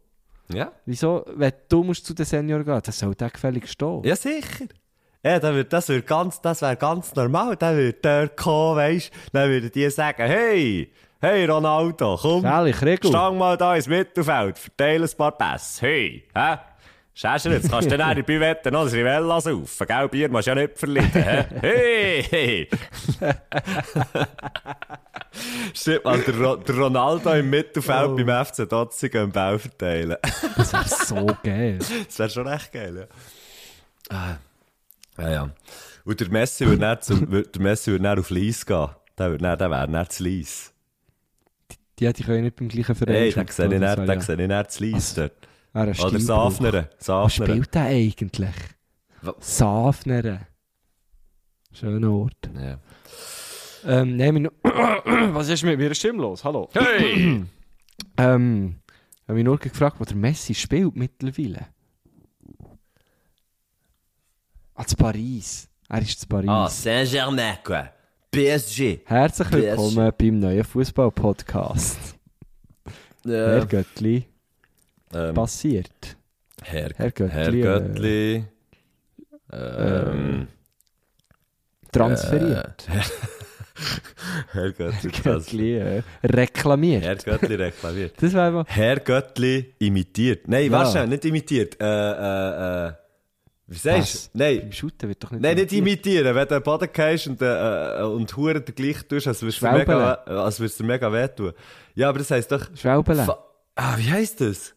Ja? 0.54 0.72
Wieso, 0.86 1.26
wenn 1.36 1.52
du 1.70 1.84
musst 1.84 2.06
zu 2.06 2.14
den 2.14 2.26
Senioren 2.26 2.64
gehen, 2.66 2.80
dann 2.84 2.94
soll 2.94 3.16
der 3.16 3.30
gefällig 3.30 3.68
stehen. 3.70 4.02
ja, 4.04 4.16
sicher. 4.16 4.66
Ja, 5.26 5.40
dann 5.40 5.56
würd, 5.56 5.72
das 5.72 5.88
wäre 5.90 6.02
ganz, 6.02 6.42
das 6.42 6.62
wär 6.62 6.76
ganz 6.76 7.16
normal. 7.16 7.56
Dann 7.56 7.78
würde 7.78 7.94
der 7.94 8.28
kommen, 8.30 8.76
weisst 8.76 9.12
Dann 9.32 9.50
würden 9.50 9.72
die 9.72 9.90
sagen, 9.90 10.28
hey, 10.28 10.92
hey 11.22 11.46
Ronaldo, 11.46 12.20
komm, 12.22 12.42
stang 13.08 13.38
mal 13.38 13.56
da 13.58 13.74
ins 13.76 13.88
Mittelfeld, 13.88 14.60
verteile 14.60 15.06
ein 15.06 15.18
paar 15.18 15.32
Pässe. 15.32 15.82
Hey, 15.82 16.24
hä? 16.36 16.58
Du 17.16 17.28
jetzt, 17.28 17.70
kannst 17.70 17.92
du 17.92 17.98
dann 17.98 18.18
in 18.18 18.26
Bivette 18.26 18.72
noch 18.72 18.86
das 18.86 18.94
Rivella 18.94 19.40
saufen, 19.40 19.88
gell? 19.88 20.10
Bier 20.10 20.30
musst 20.30 20.48
du 20.48 20.52
ja 20.52 20.56
nicht 20.56 20.80
verlieren, 20.80 21.12
hä? 21.12 21.46
Hey, 21.62 22.24
hey. 22.24 22.70
Stimmt, 25.74 26.06
man, 26.06 26.24
der, 26.26 26.40
Ro 26.40 26.56
der 26.56 26.76
Ronaldo 26.76 27.34
im 27.34 27.50
Mittelfeld 27.52 28.10
Oh. 28.10 28.16
beim 28.16 28.46
FC 28.46 28.68
Dotzigen 28.68 29.24
einen 29.24 29.32
Ball 29.32 29.60
verteilen. 29.60 30.18
Das 30.58 30.74
wäre 30.74 30.88
so 30.88 31.28
geil. 31.44 31.80
Das 32.08 32.20
wäre 32.20 32.30
schon 32.32 32.48
echt 32.48 32.72
geil, 32.72 33.08
ja. 34.10 34.16
Ah. 34.16 34.38
Ja, 35.22 35.30
ja. 35.32 35.50
Und 36.06 36.20
der 36.20 36.30
Messi 36.30 36.66
würde 36.66 36.80
dann, 36.80 37.02
zum, 37.02 37.30
der 37.30 37.62
Messi 37.62 37.92
würde 37.92 38.04
dann 38.04 38.20
auf 38.20 38.30
Lies 38.32 38.66
gehen. 38.66 38.90
Der, 39.18 39.30
würde 39.30 39.44
dann, 39.44 39.58
der 39.60 39.70
wäre 39.70 39.88
dann 39.88 40.10
zu 40.10 40.24
Lies. 40.24 40.74
Die, 42.00 42.12
die 42.12 42.24
können 42.24 42.44
nicht 42.44 42.56
beim 42.56 42.70
gleichen 42.70 42.96
Verein 42.96 43.16
Ey, 43.16 43.32
den 43.32 43.48
sehe 43.48 43.66
ich 43.68 43.72
den 43.72 44.22
sehe 44.22 44.36
ich 44.42 44.48
dann 44.50 44.70
zu 44.70 44.84
Lies 44.84 45.14
dort. 45.14 45.32
Ein 45.74 45.84
Oder 45.84 45.94
Stilbruch. 45.94 46.20
Safneren. 46.20 46.88
Was 47.06 47.34
spielt 47.36 47.74
der 47.74 47.82
eigentlich? 47.84 48.56
Safneren. 49.40 50.40
Schöner 51.72 52.12
Ort. 52.12 52.50
Ja. 52.56 52.78
Ähm, 53.86 54.16
nein, 54.16 54.48
Was 55.34 55.50
ist 55.50 55.64
mit 55.64 55.78
mir 55.80 55.94
Stimme 55.96 56.22
los? 56.22 56.44
Hallo. 56.44 56.70
Hey! 56.74 57.44
Ähm, 58.18 58.76
ich 58.88 59.24
habe 59.24 59.34
mich 59.36 59.44
nur 59.44 59.58
gefragt, 59.58 60.00
wo 60.00 60.04
der 60.04 60.16
Messi 60.16 60.54
spielt 60.54 60.96
mittlerweile. 60.96 61.68
Ah, 64.76 64.84
zu 64.84 64.96
Paris. 64.96 65.70
Er 65.90 66.02
ist 66.02 66.20
zu 66.20 66.28
Paris. 66.28 66.50
ah, 66.50 66.68
Saint-Germain, 66.68 67.58
quoi. 67.64 67.90
PSG. 68.32 69.02
Herzlich 69.06 69.48
PSG. 69.48 69.54
willkommen 69.56 70.12
beim 70.18 70.40
neuen 70.40 70.64
Fußball-Podcast. 70.64 72.16
Herr 73.26 73.58
Ja. 73.60 73.66
Göttli, 73.66 74.26
Ähm, 75.16 75.34
passiert. 75.36 75.90
Herr, 76.62 76.90
Herr 76.96 77.12
Göttli, 77.12 77.30
Herr 77.34 77.54
äh, 77.54 77.62
Göttli. 77.62 78.46
Ähm, 79.52 80.48
Transferiert. 81.92 82.88
Äh, 82.90 83.02
Herr 84.52 84.72
Göttli. 84.78 85.12
Herr 85.12 85.34
Göttli 85.34 85.78
äh, 85.78 86.02
reklamiert. 86.24 87.04
Herr 87.04 87.16
Göttli 87.16 87.56
reklamiert. 87.56 88.14
Das 88.22 88.34
wäre 88.34 88.52
mal... 88.52 88.64
Herr 88.68 89.00
Göttli 89.00 89.74
imitiert. 89.80 90.48
Nein, 90.48 90.66
Ja. 90.66 90.72
warte, 90.72 91.08
nicht 91.08 91.26
imitiert. 91.26 91.78
Äh, 91.82 91.86
äh, 91.86 92.88
äh. 92.88 92.94
Wie 93.68 93.78
sagst 93.78 94.32
du? 94.34 94.38
Nein. 94.40 94.60
Beim 94.62 94.72
Shooten 94.72 95.10
wird 95.10 95.24
doch 95.24 95.32
nicht... 95.32 95.42
Nein, 95.42 95.56
nicht 95.56 95.72
imitieren. 95.74 96.36
Wenn 96.36 96.48
du 96.48 96.54
den 96.56 96.64
Boden 96.64 96.90
gehst 96.92 97.28
und, 97.28 97.42
äh, 97.42 98.00
äh, 98.00 98.04
und 98.04 98.36
Huren 98.36 98.64
den 98.66 98.76
gleich 98.76 99.04
tust, 99.08 99.28
als 99.28 99.42
würdest 99.42 99.62
du 99.62 99.72
mega, 99.72 100.24
äh, 100.28 100.30
als 100.32 100.60
würdest 100.60 100.80
du 100.80 100.84
mega 100.84 101.12
wehtun. 101.12 101.54
Ja, 101.96 102.10
aber 102.10 102.20
das 102.20 102.32
heisst 102.32 102.52
doch... 102.52 102.66
Schwelbeln. 102.76 103.26
Fa- 103.26 103.44
Ah, 103.76 103.96
wie 103.98 104.12
heisst 104.12 104.40
das? 104.40 104.76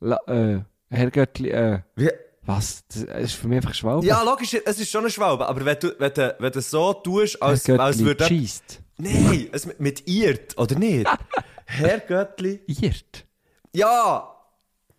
La, 0.00 0.20
äh, 0.26 0.60
Herr 0.90 1.10
Göttli, 1.10 1.50
äh, 1.50 1.80
Wie? 1.94 2.10
was? 2.42 2.84
Das 2.88 3.02
ist 3.22 3.34
für 3.34 3.48
mich 3.48 3.56
einfach 3.56 3.74
Schwalbe. 3.74 4.06
Ja, 4.06 4.22
logisch, 4.22 4.54
es 4.54 4.78
ist 4.78 4.90
schon 4.90 5.00
eine 5.02 5.10
Schwalbe, 5.10 5.46
aber 5.46 5.64
wenn 5.64 5.78
du, 5.78 5.94
wenn 5.98 6.12
du, 6.12 6.36
wenn 6.38 6.52
du 6.52 6.60
so 6.60 6.92
tust, 6.94 7.42
als, 7.42 7.66
Herr 7.66 7.80
als 7.80 7.98
würde... 7.98 8.24
schießt. 8.24 8.80
Nein, 8.98 9.48
es 9.52 9.66
mit, 9.66 9.80
mit 9.80 10.08
irt, 10.08 10.56
oder 10.58 10.78
nicht? 10.78 11.06
Herr 11.66 11.98
Göttli... 12.00 12.60
Irrt. 12.66 13.26
Ja! 13.72 14.32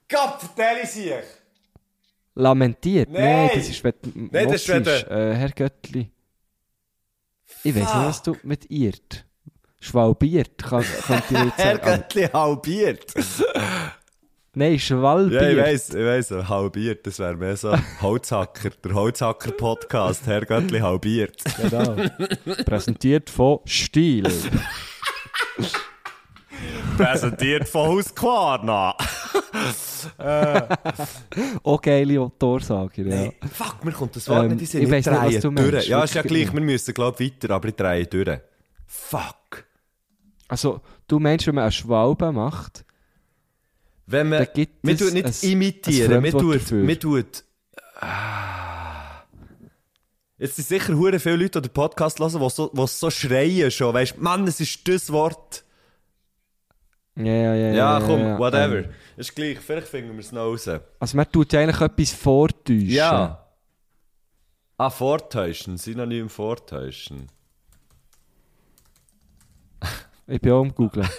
Gott, 0.10 0.40
vertell 0.40 0.78
ich 0.84 0.90
sich! 0.90 1.14
Lamentiert. 2.36 3.10
Nein. 3.10 3.24
Nein, 3.24 3.50
das 3.56 3.70
ist, 3.70 3.84
wenn 3.84 3.94
Nein, 4.14 4.48
das 4.48 4.62
ist, 4.62 4.70
wenn 4.70 4.86
äh, 4.86 5.34
Herr 5.36 5.50
Göttli. 5.50 6.12
Ich 7.64 7.74
weiß 7.76 7.82
nicht, 7.82 7.94
was 7.96 8.22
du 8.24 8.38
mit 8.44 8.70
irrt. 8.70 9.26
Schwalbiert, 9.80 10.58
kann, 10.58 10.84
könnte 10.84 11.24
ich 11.34 11.40
jetzt 11.40 11.58
Herr 11.58 11.76
sagen. 11.78 11.82
Aber- 11.82 11.98
Göttli 11.98 12.24
halbiert! 12.28 13.14
Nein, 14.58 14.80
Schwalbiert. 14.80 15.40
Ja, 15.40 15.50
ich 15.52 15.58
weiss, 15.58 15.90
ich 15.90 16.04
weiss, 16.04 16.32
halbiert, 16.32 17.06
das 17.06 17.20
wäre 17.20 17.36
mehr 17.36 17.56
so 17.56 17.76
Holzhacker, 18.02 18.72
der 18.84 18.92
Holzhacker-Podcast, 18.92 20.26
Herr 20.26 20.42
Göttli 20.48 20.80
halbiert. 20.80 21.44
Genau. 21.62 21.96
Präsentiert 22.66 23.30
von 23.30 23.60
Stil. 23.66 24.24
Präsentiert 26.98 27.70
von 27.70 27.90
Husqvarna. 27.92 28.96
Auch 31.62 31.82
geile 31.82 32.20
Autorsage, 32.22 33.04
ja. 33.04 33.16
Hey, 33.16 33.34
fuck, 33.54 33.86
mir 33.86 33.92
kommt 33.92 34.16
das 34.16 34.28
Wort 34.28 34.46
Ähm, 34.46 34.56
nicht 34.56 34.74
in 34.74 34.82
ich 34.82 34.90
weiss 34.92 35.06
nicht, 35.06 35.22
was 35.36 35.40
du 35.40 35.52
durch. 35.52 35.72
meinst. 35.72 35.88
Ja, 35.88 36.04
ist 36.04 36.16
ja 36.16 36.24
gleich, 36.24 36.52
wir 36.52 36.62
müssen, 36.62 36.96
glaube 36.96 37.24
ich, 37.24 37.34
weiter, 37.36 37.54
aber 37.54 37.68
ich 37.68 37.76
drehe 37.76 38.08
durch. 38.08 38.40
Fuck. 38.88 39.66
Also, 40.48 40.82
du 41.08 41.20
meinst, 41.20 41.46
wenn 41.46 41.54
man 41.54 41.66
eine 41.66 41.72
Schwalbe 41.72 42.32
macht, 42.32 42.86
Wenn 44.10 44.30
man, 44.30 44.42
es 44.42 44.54
tun 44.54 45.14
nicht 45.14 45.26
ein- 45.26 45.34
imitieren, 45.52 46.26
ein 46.26 46.32
tun, 46.32 46.54
dafür. 46.54 46.88
wir 46.88 47.00
tun, 47.00 47.26
ah. 48.00 49.24
Jetzt 50.38 50.56
sind 50.56 50.68
sicher 50.68 50.94
hure 50.96 51.20
viele 51.20 51.36
Leute, 51.36 51.60
die 51.62 51.68
den 51.68 51.74
Podcast 51.74 52.20
hören, 52.20 52.40
die 52.40 52.50
so, 52.50 52.70
die 52.74 52.88
so 52.88 53.10
schreien 53.10 53.70
schon, 53.72 53.94
weißt, 53.94 54.18
Mann, 54.20 54.48
es 54.48 54.60
ist 54.62 54.88
das 54.88 55.12
Wort. 55.12 55.64
ja, 57.16 57.26
ja, 57.26 57.56
ja. 57.56 57.72
Ja, 57.74 58.00
komm, 58.06 58.20
ja, 58.22 58.38
whatever. 58.40 58.78
Ähm, 58.86 58.90
Ist 59.18 59.36
gleich, 59.36 59.60
vielleicht 59.60 59.88
finden 59.88 60.14
wir 60.14 60.20
es 60.20 60.32
noch 60.32 60.44
raus. 60.46 60.68
also, 61.00 61.18
man 61.18 61.32
tut 61.32 61.52
ja 61.54 61.60
eigentlich 61.62 61.82
etwas 61.82 62.12
vortäuschen. 62.14 62.90
Ja. 62.90 63.44
Ah, 64.78 64.90
vortäuschen, 64.92 65.78
synonym 65.78 66.30
vortäuschen. 66.30 67.28
Ich 70.28 70.40
bin 70.40 70.52
auch 70.52 70.62
am 70.62 70.76
Googlen. 70.76 71.08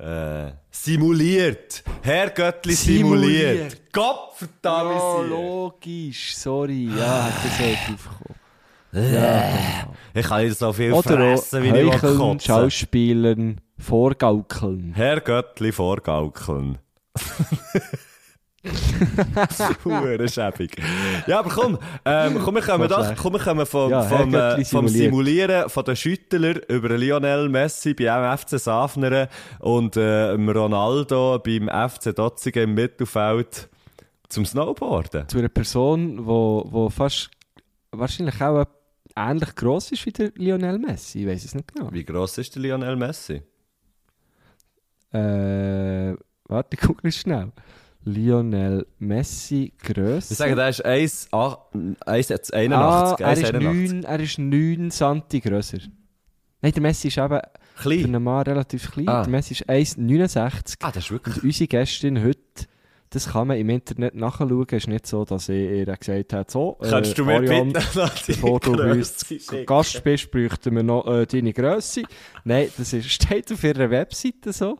Äh, 0.00 0.52
simuliert. 0.70 1.82
Herr 2.02 2.30
Göttli 2.30 2.72
Simuliert. 2.72 3.56
simuliert. 3.56 3.92
Gott 3.92 4.32
verdammt 4.36 4.94
Ja, 4.94 5.20
logisch, 5.28 6.36
sorry. 6.36 6.88
Ja, 6.98 7.26
hätte 7.26 7.48
ich 7.48 7.78
so 7.86 7.92
drauf 7.92 8.08
gekommen. 8.08 9.14
Ja, 9.14 9.88
Ich 10.14 10.26
kann 10.26 10.44
nicht 10.44 10.58
so 10.58 10.72
viel 10.72 10.86
genau. 10.86 10.98
Oder 10.98 11.16
fressen, 11.16 11.62
wie 11.62 11.68
ich 11.68 12.02
will. 12.02 12.40
Schauspielern, 12.40 13.60
vorgaukeln. 13.78 14.92
Herr 14.96 15.20
Göttli 15.20 15.70
vorgaukeln. 15.70 16.78
Hure 19.84 20.28
schäbig. 20.28 20.76
Ja, 21.26 21.38
aber 21.38 21.50
komm, 21.50 21.78
ähm, 22.04 22.38
komm, 22.44 22.56
wir 22.56 22.62
kommen 22.62 22.88
doch, 22.88 23.16
komm, 23.16 23.34
wir 23.34 23.40
kommen 23.40 23.64
vom, 23.64 23.90
Ja, 23.90 24.02
vom, 24.02 24.34
äh, 24.34 24.64
vom. 24.64 24.86
Simulieren 24.86 25.70
von 25.70 25.84
den 25.84 25.96
Schüttler 25.96 26.68
über 26.68 26.96
Lionel 26.98 27.48
Messi 27.48 27.94
beim 27.94 28.36
FC 28.36 28.58
Safnern 28.58 29.28
und 29.60 29.96
äh, 29.96 30.32
Ronaldo 30.32 31.38
beim 31.38 31.68
FC 31.68 32.14
Dotzingen 32.14 32.70
im 32.70 32.74
Mittelfeld 32.74 33.70
zum 34.28 34.44
Snowboarden. 34.44 35.28
Zu 35.28 35.38
einer 35.38 35.48
Person, 35.48 36.26
wo, 36.26 36.66
wo 36.68 36.90
fast 36.90 37.30
wahrscheinlich 37.92 38.40
auch 38.42 38.66
ähnlich 39.16 39.54
gross 39.54 39.90
ist 39.90 40.04
wie 40.04 40.12
der 40.12 40.32
Lionel 40.36 40.78
Messi. 40.78 41.20
Ich 41.20 41.26
weiß 41.26 41.44
es 41.44 41.54
nicht 41.54 41.74
genau. 41.74 41.90
Wie 41.92 42.04
gross 42.04 42.36
ist 42.36 42.54
der 42.54 42.62
Lionel 42.62 42.96
Messi? 42.96 43.42
Äh, 45.12 46.14
warte, 46.44 46.76
ich 46.76 46.80
gucke 46.80 47.10
schnell. 47.10 47.52
Lionel 48.04 48.86
Messi 48.98 49.72
Größe. 49.82 50.32
Ich 50.32 50.38
sage, 50.38 50.54
der 50.54 50.68
ist 50.70 50.84
1,81. 50.84 51.28
ah, 51.32 51.66
1,81. 52.06 53.22
er 53.22 53.32
ist 53.32 53.54
1,81. 53.54 53.60
9, 53.60 54.04
er 54.04 54.20
ist 54.20 54.38
9 54.38 54.90
cm 54.90 55.40
grösser. 55.42 55.78
Nein, 56.62 56.72
der 56.72 56.82
Messi 56.82 57.08
ist 57.08 57.18
eben 57.18 57.40
für 57.74 57.82
Klein. 57.82 58.04
einen 58.04 58.22
Mann 58.22 58.42
relativ 58.42 58.90
klein. 58.90 59.08
Ah. 59.08 59.22
Der 59.22 59.30
Messi 59.30 59.52
ist 59.54 59.68
1,69. 59.68 60.76
Ah, 60.80 60.90
das 60.92 61.04
ist 61.04 61.10
wirklich... 61.10 61.36
Und 61.36 61.44
unsere 61.44 61.68
Gästin 61.68 62.22
heute, 62.22 62.38
das 63.10 63.28
kann 63.30 63.48
man 63.48 63.56
im 63.56 63.68
Internet 63.70 64.14
nachschauen. 64.14 64.66
Es 64.68 64.72
ist 64.84 64.88
nicht 64.88 65.06
so, 65.06 65.24
dass 65.24 65.48
ich 65.48 65.56
ihr 65.70 65.86
gesagt 65.86 66.32
habe, 66.32 66.50
so, 66.50 66.78
Kannst 66.80 67.18
du 67.18 67.24
mir 67.24 67.36
Ariane, 67.36 67.72
bitte 67.72 67.98
noch 67.98 68.14
die 68.14 68.32
bevor 68.32 68.60
du 68.60 68.76
bei 68.76 68.92
uns? 68.92 69.26
Gast 69.66 70.04
bist, 70.04 70.30
bräuchten 70.30 70.76
wir 70.76 70.82
noch 70.82 71.06
äh, 71.06 71.26
deine 71.26 71.52
Grösse. 71.52 72.02
Nein, 72.44 72.68
das 72.76 72.92
ist, 72.92 73.10
steht 73.10 73.50
auf 73.52 73.64
ihrer 73.64 73.90
Webseite 73.90 74.52
so. 74.52 74.78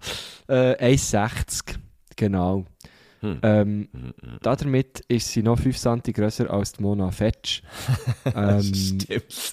Äh, 0.49 0.95
1,60. 0.95 1.77
Genau. 2.17 2.67
Hm. 3.21 3.39
Ähm, 3.43 3.89
damit 4.43 5.01
ist 5.09 5.29
sie 5.29 5.43
noch 5.43 5.59
5 5.59 5.77
cm 5.77 6.03
grösser 6.15 6.51
als 6.51 6.73
die 6.73 6.83
Mona 6.83 7.11
Fetsch. 7.11 7.63
ähm, 8.35 8.63
Stimmt. 8.75 9.53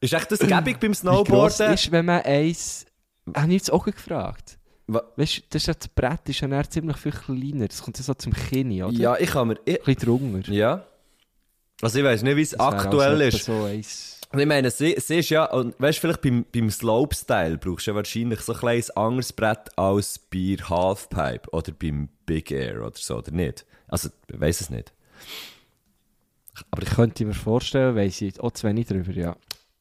ist 0.00 0.12
echt 0.12 0.30
das 0.32 0.38
gäbig 0.40 0.78
beim 0.80 0.90
wie 0.90 0.94
Snowboarden? 0.94 1.72
ist, 1.74 1.90
wenn 1.92 2.04
man 2.06 2.22
eins... 2.22 2.86
Habe 3.36 3.48
ich 3.48 3.54
jetzt 3.54 3.72
auch 3.72 3.84
gefragt. 3.84 4.58
Wa- 4.86 5.02
Weißt 5.16 5.36
du, 5.38 5.42
das, 5.50 5.62
ist 5.62 5.66
ja 5.66 5.74
das 5.74 5.88
Brett 5.88 6.28
ist 6.28 6.40
ja 6.40 6.62
ziemlich 6.70 6.96
viel 6.96 7.12
kleiner. 7.12 7.68
Das 7.68 7.82
kommt 7.82 7.98
ja 7.98 8.04
so 8.04 8.14
zum 8.14 8.32
Kinn, 8.32 8.72
oder? 8.82 8.92
Ja, 8.98 9.16
ich 9.18 9.30
kann 9.30 9.48
mir... 9.48 9.58
Ich, 9.64 9.78
Ein 9.80 9.84
bisschen 9.94 10.18
drunter. 10.18 10.52
ja. 10.52 10.84
Also 11.80 11.98
ich 12.00 12.04
weiß 12.04 12.22
nicht, 12.24 12.36
wie 12.36 12.42
es 12.42 12.52
wäre 12.54 12.64
aktuell 12.66 13.22
also 13.22 13.36
ist. 13.36 13.44
So 13.44 13.64
eins. 13.64 14.17
Und 14.30 14.40
Ich 14.40 14.46
meine, 14.46 14.70
sie, 14.70 14.94
sie 14.98 15.18
ist 15.20 15.30
ja, 15.30 15.46
und 15.46 15.74
weißt 15.78 15.98
vielleicht 15.98 16.20
beim, 16.20 16.44
beim 16.52 16.70
Slopestyle 16.70 17.56
brauchst 17.56 17.86
du 17.86 17.92
ja 17.92 17.94
wahrscheinlich 17.94 18.40
so 18.40 18.52
ein 18.52 18.58
kleines 18.58 18.90
anderes 18.90 19.32
Brett 19.32 19.70
als 19.76 20.18
bei 20.18 20.56
Halfpipe 20.62 21.48
oder 21.50 21.72
beim 21.72 22.08
Big 22.26 22.50
Air 22.50 22.86
oder 22.86 22.96
so, 22.96 23.16
oder 23.16 23.30
nicht? 23.30 23.64
Also, 23.88 24.10
ich 24.30 24.38
weiß 24.38 24.60
es 24.60 24.70
nicht. 24.70 24.92
Aber 26.70 26.82
ich, 26.82 26.90
könnte 26.90 27.24
mir 27.24 27.34
vorstellen, 27.34 27.96
weiss 27.96 28.20
ich 28.20 28.38
auch 28.40 28.50
zu 28.50 28.66
wenig 28.66 28.86
drüber, 28.86 29.12
ja. 29.12 29.36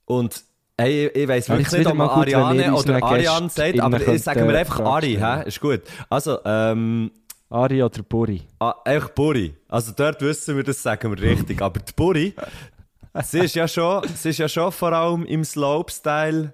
und 0.06 0.44
hey, 0.80 1.08
ich, 1.08 1.28
weiss 1.28 1.50
Wäre 1.50 1.60
wirklich 1.60 1.80
nicht, 1.80 1.88
ob 1.88 1.96
man 1.96 2.10
Ariane 2.10 2.74
oder 2.74 3.04
Ariane 3.04 3.50
sagt, 3.50 3.80
aber 3.80 4.08
ich 4.08 4.24
sage 4.24 4.46
mir 4.46 4.58
einfach 4.58 4.80
Ari, 4.80 5.16
hä? 5.16 5.48
ist 5.48 5.60
gut. 5.60 5.82
Also, 6.10 6.40
ähm, 6.46 7.12
Ari 7.50 7.82
oder 7.82 8.04
Buri? 8.04 8.42
Ah, 8.60 8.76
einfach 8.84 9.10
Buri. 9.10 9.56
Also 9.70 9.94
dort 9.96 10.22
wissen 10.22 10.56
wir, 10.58 10.64
das 10.64 10.84
sagen 10.84 11.16
wir 11.16 11.22
richtig. 11.22 11.62
Aber 11.62 11.80
die 11.80 11.94
Buri, 11.96 12.34
sie 13.24 13.40
ist 13.40 13.56
ja 13.56 13.68
schon, 13.68 14.08
sie 14.16 14.30
ist 14.30 14.38
ja 14.40 14.48
schon 14.50 14.72
vor 14.72 14.92
allem 14.94 15.26
im 15.26 15.44
Slopestyle. 15.44 16.54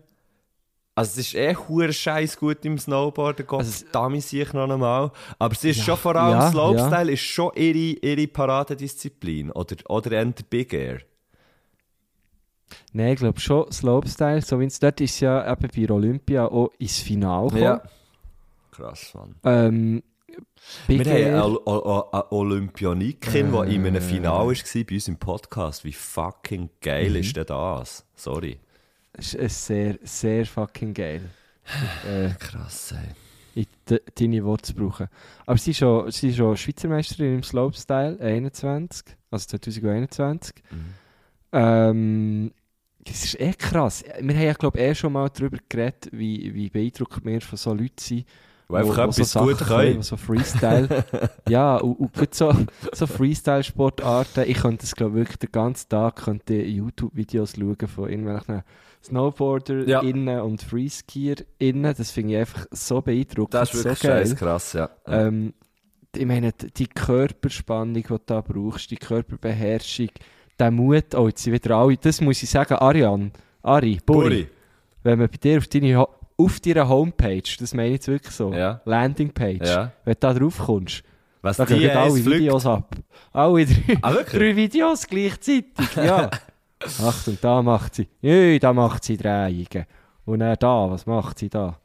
Also 0.95 1.19
es 1.21 1.27
ist 1.27 1.35
eh 1.35 1.55
hure 1.55 1.91
scheiß 1.91 2.37
gut 2.37 2.63
im 2.65 2.77
Snowboarden, 2.77 3.47
Gott 3.47 3.61
Also- 3.61 3.85
damit 3.91 4.21
sehe 4.23 4.43
ich 4.43 4.53
noch 4.53 4.69
einmal. 4.69 5.11
Aber 5.39 5.55
sie 5.55 5.71
ist 5.71 5.81
schon 5.83 5.97
vor 5.97 6.15
allem, 6.15 6.39
ja, 6.39 6.51
Slopestyle 6.51 7.11
ist 7.11 7.21
schon 7.21 7.51
ihre, 7.55 7.97
ihre 7.99 8.27
Paradedisziplin. 8.27 9.49
Oder, 9.51 9.75
oder 9.89 10.09
der 10.11 10.25
Big 10.49 10.71
Air. 10.73 10.99
Nein, 12.91 13.13
ich 13.13 13.19
glaube 13.19 13.39
schon 13.39 13.71
Slopestyle. 13.71 14.41
So 14.41 14.59
wie 14.59 14.65
es 14.65 14.79
dort 14.79 15.01
ist 15.01 15.19
ja 15.19 15.51
eben 15.51 15.67
bei 15.87 15.93
Olympia 15.93 16.45
auch 16.45 16.69
ins 16.77 16.99
Finale 16.99 17.49
gekommen. 17.49 17.81
Krass, 18.71 19.13
Mann. 19.13 19.35
Ähm, 19.43 20.03
Big 20.87 20.99
Wir 20.99 21.07
Air. 21.07 21.37
haben 21.41 21.57
eine, 21.65 22.31
Olympionikin, 22.31 23.51
die 23.51 23.75
in 23.75 23.85
einem 23.85 23.95
Äh. 23.95 24.01
Finale 24.01 24.47
war 24.55 24.83
bei 24.85 24.95
uns 24.95 25.07
im 25.07 25.17
Podcast. 25.17 25.83
Wie 25.83 25.93
fucking 25.93 26.69
geil 26.81 27.09
Mhm. 27.11 27.15
ist 27.17 27.35
denn 27.35 27.45
das? 27.45 28.05
Sorry. 28.15 28.59
Das 29.13 29.33
ist 29.33 29.65
sehr, 29.65 29.97
sehr 30.03 30.45
fucking 30.45 30.93
geil. 30.93 31.21
äh, 32.07 32.29
Krass, 32.39 32.93
ey. 32.93 33.61
in 33.61 33.67
de, 33.89 34.01
deine 34.15 34.43
Worte 34.43 34.63
zu 34.63 34.73
brauchen. 34.75 35.07
Aber 35.45 35.57
sie 35.57 35.71
ist 35.71 35.77
schon, 35.77 36.09
sie 36.11 36.29
ist 36.29 36.37
schon 36.37 36.57
Schweizer 36.57 36.87
Meisterin 36.89 37.35
im 37.35 37.43
Slopestyle 37.43 38.17
21, 38.19 39.15
also 39.29 39.45
2021. 39.47 40.55
Mhm. 40.71 40.93
Ähm, 41.51 42.51
das 43.05 43.25
ist 43.25 43.39
echt 43.39 43.59
krass. 43.59 44.03
Wir 44.19 44.35
haben 44.35 44.43
ja, 44.45 44.53
glaube 44.53 44.79
ich, 44.79 44.85
eh 44.85 44.95
schon 44.95 45.13
mal 45.13 45.29
darüber 45.29 45.57
geredet, 45.69 46.09
wie, 46.11 46.53
wie 46.53 46.69
beeindruckt 46.69 47.23
wir 47.23 47.41
von 47.41 47.57
so 47.57 47.73
Leuten 47.73 47.93
sind. 47.99 48.25
Wo 48.73 48.77
einfach 48.77 49.09
etwas 49.09 49.31
Sachen 49.31 49.47
gut 49.47 49.57
können. 49.59 50.01
So 50.01 50.17
Freestyle. 50.17 51.05
ja, 51.49 51.77
und, 51.77 52.17
und 52.17 52.33
so, 52.33 52.53
so 52.91 53.07
Freestyle-Sportarten. 53.07 54.45
Ich 54.47 54.57
könnte 54.61 54.81
das, 54.81 54.95
glaube 54.95 55.11
ich, 55.11 55.25
wirklich 55.27 55.37
den 55.37 55.51
ganzen 55.51 55.89
Tag 55.89 56.17
könnte 56.17 56.55
YouTube-Videos 56.55 57.53
schauen 57.57 57.87
von 57.87 58.09
irgendwelchen 58.09 58.63
Snowboarder 59.03 59.87
Ja. 59.87 59.99
innen 60.01 60.39
und 60.41 60.61
Freeskier 60.61 61.35
innen. 61.59 61.93
Das 61.97 62.11
finde 62.11 62.33
ich 62.33 62.39
einfach 62.39 62.65
so 62.71 63.01
beeindruckend. 63.01 63.53
Das 63.53 63.73
ist 63.73 63.83
wirklich 63.83 63.99
so 63.99 64.07
scheiß 64.07 64.35
krass, 64.35 64.73
ja. 64.73 64.89
Ähm, 65.07 65.53
ich 66.15 66.25
meine, 66.25 66.51
die 66.53 66.87
Körperspannung, 66.87 67.95
die 67.95 68.03
du 68.03 68.17
da 68.23 68.41
brauchst, 68.41 68.91
die 68.91 68.97
Körperbeherrschung, 68.97 70.09
der 70.59 70.71
Mut, 70.71 71.15
oh, 71.15 71.27
jetzt 71.27 71.43
sind 71.43 71.53
wieder 71.53 71.75
alle, 71.75 71.97
das 71.97 72.21
muss 72.21 72.43
ich 72.43 72.49
sagen, 72.49 72.75
Ariane, 72.75 73.31
Ari, 73.63 73.99
Buri, 74.05 74.23
Buri. 74.29 74.47
wenn 75.03 75.19
man 75.19 75.27
bei 75.29 75.37
dir 75.37 75.57
auf, 75.57 75.67
deine, 75.67 76.07
auf 76.37 76.59
deiner 76.59 76.87
Homepage, 76.89 77.43
das 77.59 77.73
meine 77.73 77.89
ich 77.89 77.93
jetzt 77.93 78.07
wirklich 78.07 78.33
so, 78.35 78.53
Ja. 78.53 78.81
Landingpage, 78.85 79.67
Ja. 79.67 79.91
wenn 80.05 80.13
du 80.13 80.19
da 80.19 80.33
drauf 80.33 80.57
kommst, 80.59 81.03
Was 81.41 81.57
da 81.57 81.65
die 81.65 81.77
gehen 81.79 81.95
alle 81.97 82.11
fliegt. 82.11 82.25
Videos 82.39 82.65
ab. 82.65 82.95
Alle 83.31 83.65
drei, 83.65 83.97
Ah, 84.01 84.11
drei 84.13 84.55
Videos 84.55 85.07
gleichzeitig, 85.07 85.73
ja. 85.95 86.29
Achtung, 87.01 87.37
da 87.41 87.61
macht 87.61 87.95
sie, 87.95 88.07
jö, 88.21 88.59
da 88.59 88.73
macht 88.73 89.03
sie 89.03 89.17
Drehungen. 89.17 89.85
Und 90.25 90.39
dann 90.39 90.55
da, 90.59 90.89
was 90.89 91.05
macht 91.05 91.39
sie 91.39 91.49
da? 91.49 91.77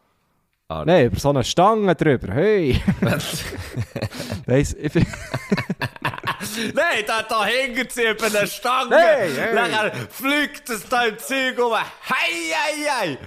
Ah. 0.71 0.85
Nein, 0.85 1.07
über 1.07 1.19
so 1.19 1.31
eine 1.31 1.45
Stange 1.45 1.95
drüber, 1.95 2.35
hey! 2.35 2.79
Weiss, 4.47 4.75
ich 4.75 4.93
find- 4.93 5.07
Nein, 6.75 7.05
da, 7.07 7.23
da 7.23 7.47
hängt 7.47 7.91
sie 7.91 8.07
über 8.07 8.29
der 8.29 8.47
Stange. 8.47 8.95
Hey, 8.95 9.31
hey. 9.35 9.55
Nachher 9.55 9.93
fliegt 10.11 10.69
es 10.69 10.87
da 10.87 11.07
im 11.07 11.19
Zeug 11.19 11.59
um. 11.59 11.73
Hei, 11.73 12.53
hei, 12.53 12.91
hei. 12.91 13.19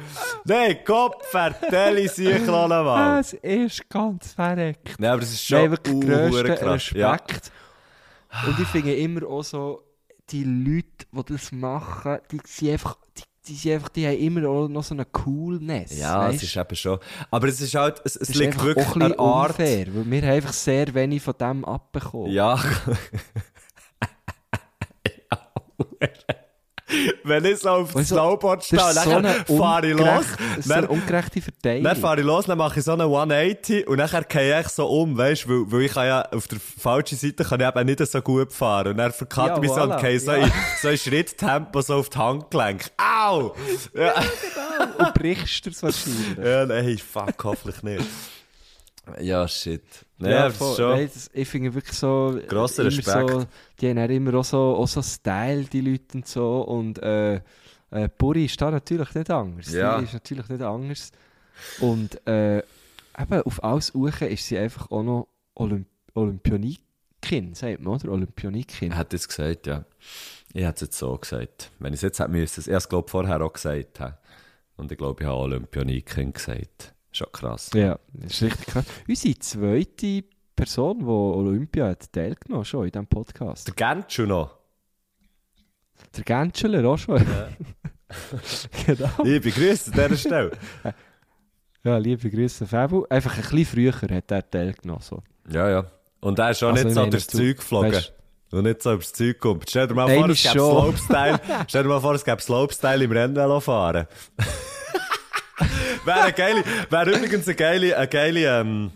Nein, 0.45 0.83
Kopf, 0.85 1.27
vertelle 1.29 2.07
sich 2.09 2.45
mal. 2.45 3.19
Es 3.19 3.33
ist 3.33 3.89
ganz 3.89 4.33
verreckt. 4.33 4.99
Nein, 4.99 5.09
aber 5.09 5.21
das 5.21 5.33
ist 5.33 5.49
Nein, 5.49 5.77
schon 5.83 5.95
uh, 5.95 5.99
grössten. 5.99 6.67
Respekt. 6.67 7.51
Und 8.45 8.59
ich 8.59 8.67
finde 8.67 8.95
immer 8.95 9.25
auch 9.27 9.43
so, 9.43 9.81
die 10.29 10.43
Leute, 10.43 11.07
die 11.11 11.33
das 11.33 11.51
machen, 11.51 12.19
die 12.31 12.39
sind 12.45 12.71
einfach, 12.73 12.97
die, 13.17 13.23
die, 13.47 13.55
sind 13.55 13.73
einfach, 13.73 13.89
die 13.89 14.05
haben 14.07 14.17
immer 14.17 14.47
auch 14.47 14.67
noch 14.67 14.83
so 14.83 14.93
eine 14.93 15.05
Coolness. 15.05 15.97
Ja, 15.97 16.27
es 16.27 16.33
weisst? 16.33 16.43
ist 16.43 16.55
eben 16.57 16.75
schon. 16.75 16.99
Aber 17.29 17.47
es 17.47 17.59
ist 17.61 17.75
halt, 17.75 18.01
es, 18.05 18.15
es 18.15 18.29
ist 18.29 18.35
liegt 18.35 18.61
wirklich 18.63 18.85
auch 18.85 18.95
ein 18.95 18.99
bisschen 18.99 19.19
Art. 19.19 19.49
unfair, 19.51 19.87
weil 19.93 20.11
wir 20.11 20.21
haben 20.21 20.29
einfach 20.29 20.53
sehr 20.53 20.93
wenig 20.93 21.21
von 21.21 21.33
dem 21.39 21.65
abbekommen. 21.65 22.31
Ja. 22.31 22.59
Wenn 27.23 27.45
ich 27.45 27.59
so 27.59 27.69
auf 27.69 27.91
dem 27.91 28.01
du, 28.01 28.05
Snowboard 28.05 28.63
stehe, 28.63 28.79
so 28.79 28.93
dann 29.11 29.25
eine, 29.25 29.33
fahre 29.45 29.87
ich 29.87 29.97
los. 29.97 30.07
das 30.07 30.57
ist 30.59 30.67
so 30.67 30.73
eine 30.73 30.81
Dann, 30.87 30.89
ungerechte 30.89 31.41
Verteilung. 31.41 31.83
dann 31.83 31.95
fahre 31.97 32.19
ich 32.19 32.25
los, 32.25 32.45
dann 32.45 32.57
mache 32.57 32.79
ich 32.79 32.85
so 32.85 32.93
eine 32.93 33.03
180 33.03 33.87
und 33.87 33.97
dann 33.97 34.25
gehe 34.27 34.59
ich 34.61 34.67
so 34.69 34.87
um, 34.87 35.17
weißt 35.17 35.45
du, 35.45 35.49
weil, 35.49 35.71
weil 35.71 35.81
ich 35.85 35.93
kann 35.93 36.05
ja 36.07 36.21
auf 36.31 36.47
der 36.47 36.59
falschen 36.59 37.17
Seite 37.17 37.43
kann 37.43 37.59
ich 37.59 37.67
eben 37.67 37.85
nicht 37.85 38.05
so 38.05 38.21
gut 38.21 38.51
fahren. 38.53 38.87
Und 38.89 38.97
dann 38.97 39.11
verkacke 39.11 39.47
Ja, 39.49 39.55
ich 39.55 39.61
mich 39.61 39.71
so 39.71 39.81
und 39.81 39.91
voilà, 39.93 40.01
gehe 40.01 40.19
so, 40.19 40.31
ja. 40.31 40.37
in, 40.45 40.51
so 40.81 40.89
in 40.89 40.97
Schritttempo 40.97 41.81
so 41.81 41.95
auf 41.95 42.09
die 42.09 42.17
Handgelenk. 42.17 42.85
Au! 42.97 43.55
Ja, 43.95 44.13
Und 44.97 45.13
brichst 45.13 45.65
du 45.65 45.69
es 45.69 45.81
wahrscheinlich. 45.83 46.37
ja 46.43 46.65
nein, 46.65 46.97
fuck, 46.97 47.43
hoffentlich 47.43 47.81
nicht. 47.83 48.05
Ja, 49.19 49.47
shit. 49.47 49.83
Ja, 50.29 50.47
das 50.47 50.57
voll. 50.57 50.75
schon... 50.75 50.89
Nein, 50.89 51.09
das, 51.13 51.29
ich 51.33 51.47
finde 51.47 51.73
wirklich 51.73 51.97
so. 51.97 52.39
Grosser 52.47 52.85
Respekt. 52.85 53.29
So, 53.29 53.45
die 53.79 53.89
haben 53.89 53.97
immer 53.97 54.35
auch 54.35 54.43
so, 54.43 54.75
auch 54.75 54.87
so 54.87 55.01
Style, 55.01 55.63
die 55.65 55.81
Leute 55.81 56.17
und 56.17 56.27
so. 56.27 56.61
Und 56.61 57.01
äh, 57.01 57.35
äh, 57.91 58.09
Buri 58.17 58.45
ist 58.45 58.59
da 58.61 58.71
natürlich 58.71 59.13
nicht 59.13 59.29
anders. 59.29 59.71
Ja. 59.71 59.99
Die 59.99 60.05
ist 60.05 60.13
natürlich 60.13 60.47
nicht 60.49 60.61
anders. 60.61 61.11
Und 61.79 62.25
äh, 62.27 62.59
eben 62.59 63.41
auf 63.43 63.63
alles 63.63 63.93
Uchen 63.93 64.27
ist 64.29 64.47
sie 64.47 64.57
einfach 64.57 64.89
auch 64.91 65.03
noch 65.03 65.27
Olymp 65.55 65.87
Olympionikin, 66.13 67.53
sagt 67.53 67.79
man, 67.79 67.93
oder? 67.93 68.11
Olympionikin. 68.11 68.91
Er 68.91 68.97
hat 68.97 69.13
es 69.13 69.27
gesagt, 69.27 69.67
ja. 69.67 69.85
Ich 70.53 70.63
hätte 70.63 70.75
es 70.75 70.81
jetzt 70.81 70.97
so 70.97 71.17
gesagt. 71.17 71.71
Wenn 71.79 71.93
ich 71.93 71.99
es 71.99 72.01
jetzt 72.01 72.19
hätte 72.19 72.31
müssen, 72.31 72.69
er 72.69 72.77
es 72.77 72.89
glaube 72.89 73.05
ich 73.07 73.11
vorher 73.11 73.41
auch 73.41 73.53
gesagt. 73.53 74.01
hä? 74.01 74.11
Und 74.75 74.91
ich 74.91 74.97
glaube, 74.97 75.21
ich 75.21 75.27
habe 75.27 75.39
Olympioniken 75.39 76.33
gesagt. 76.33 76.93
Schon 77.11 77.27
krass. 77.31 77.69
Ja, 77.73 77.99
das 78.13 78.31
ist 78.33 78.41
richtig 78.43 78.65
krass. 78.67 78.85
Unsere 79.07 79.39
zweite 79.39 80.23
Person, 80.55 80.99
die 80.99 81.05
Olympia 81.05 81.87
hat 81.89 82.11
teilgenommen 82.13 82.65
schon 82.65 82.85
in 82.85 82.91
diesem 82.91 83.07
Podcast. 83.07 83.67
Der 83.67 83.73
Genschu 83.75 84.23
noch. 84.23 84.57
Der 86.15 86.23
Gentscheler 86.23 86.87
auch 86.87 86.97
schon. 86.97 87.17
genau. 88.85 89.09
Ich 89.23 89.41
begrüße 89.41 89.91
an 89.93 90.09
dieser 90.09 90.17
Stelle. 90.17 90.51
Ja, 91.83 91.97
liebe 91.97 92.29
Grüße, 92.29 92.67
Fabu. 92.67 93.05
Einfach 93.09 93.35
ein 93.37 93.41
bisschen 93.41 93.65
früher 93.65 93.93
hat 94.15 94.29
er 94.31 94.47
teilgenommen. 94.47 95.01
So. 95.01 95.23
Ja, 95.49 95.67
ja. 95.67 95.85
Und 96.19 96.37
er 96.37 96.51
ist 96.51 96.59
schon 96.59 96.73
Also 96.77 96.83
nicht 96.83 96.91
ich 96.95 97.03
so 97.03 97.09
durchs 97.09 97.25
du- 97.27 97.37
Zeug 97.39 97.57
geflogen. 97.57 97.91
weißt- 97.93 98.11
Und 98.51 98.63
nicht 98.65 98.83
so 98.83 98.93
übers 98.93 99.13
Zeug 99.13 99.39
kommt. 99.39 99.67
Stell 99.67 99.87
dir 99.87 99.95
mal 99.95 100.07
vor, 100.07 100.29
es 100.29 100.43
gäbe. 100.43 100.53
Slopestyle. 100.59 101.39
Stell 101.67 101.81
dir 101.81 101.89
mal 101.89 101.99
vor, 101.99 102.13
es 102.13 102.23
gäbe 102.23 102.39
Slopestyle 102.39 103.03
im 103.03 103.11
Rennvelo 103.11 103.59
fahren. 103.61 104.05
wäre 106.05 106.21
eine 106.21 106.33
geile, 106.33 106.63
wäre 106.89 107.09
übrigens 107.11 107.47
eine 107.47 107.55
geile, 107.55 107.97
eine 107.97 108.07
geile, 108.07 108.59
ähm, 108.59 108.91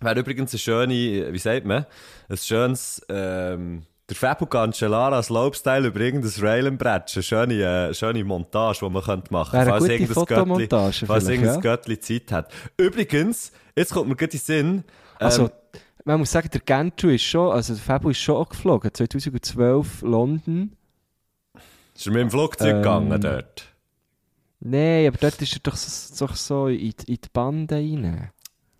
wäre 0.00 0.20
übrigens 0.20 0.52
eine 0.52 0.58
schöne, 0.58 1.32
wie 1.32 1.38
sagt 1.38 1.64
man? 1.66 1.86
Ein 2.28 2.36
schönes, 2.36 3.04
ähm, 3.08 3.82
der 4.08 4.16
Fabio 4.16 4.46
Cancellara 4.46 5.22
Slopestyle 5.22 5.86
über 5.88 6.00
irgendein 6.00 6.32
Railenbrett. 6.44 7.12
Eine 7.14 7.22
schöne, 7.22 7.54
äh, 7.90 7.94
schöne 7.94 8.24
Montage, 8.24 8.80
die 8.82 8.90
man 8.90 9.02
könnte 9.02 9.32
machen 9.32 9.58
eine 9.58 9.70
falls 9.70 9.84
irgendein 9.88 10.24
Göttli- 10.24 11.06
Falls 11.06 11.28
irgendein 11.28 11.54
ja. 11.54 11.60
Göttli 11.60 11.98
Zeit 12.00 12.32
hat. 12.32 12.52
Übrigens, 12.76 13.52
jetzt 13.76 13.92
kommt 13.92 14.08
mir 14.08 14.16
gerade 14.16 14.32
in 14.32 14.38
den 14.38 14.44
Sinn, 14.44 14.66
ähm, 14.68 14.84
Also, 15.18 15.50
man 16.04 16.18
muss 16.18 16.32
sagen, 16.32 16.48
der 16.52 16.60
Gentru 16.60 17.08
ist 17.10 17.22
schon, 17.22 17.52
also 17.52 17.74
der 17.74 17.82
Fabu 17.82 18.10
ist 18.10 18.18
schon 18.18 18.36
auch 18.36 18.48
geflogen. 18.48 18.92
2012 18.92 20.02
London. 20.02 20.72
ist 21.94 22.06
er 22.06 22.12
mit 22.12 22.22
dem 22.22 22.30
Flugzeug 22.30 22.68
Ähm, 22.70 22.76
gegangen 22.82 23.20
dort? 23.20 23.71
Nein, 24.64 25.08
aber 25.08 25.18
dort 25.18 25.42
ist 25.42 25.54
er 25.54 25.60
doch 25.62 25.74
so, 25.76 26.26
doch 26.26 26.36
so 26.36 26.66
in, 26.68 26.78
die- 26.78 27.12
in 27.14 27.18
die 27.20 27.28
Bande 27.32 27.74
rein. 27.76 28.30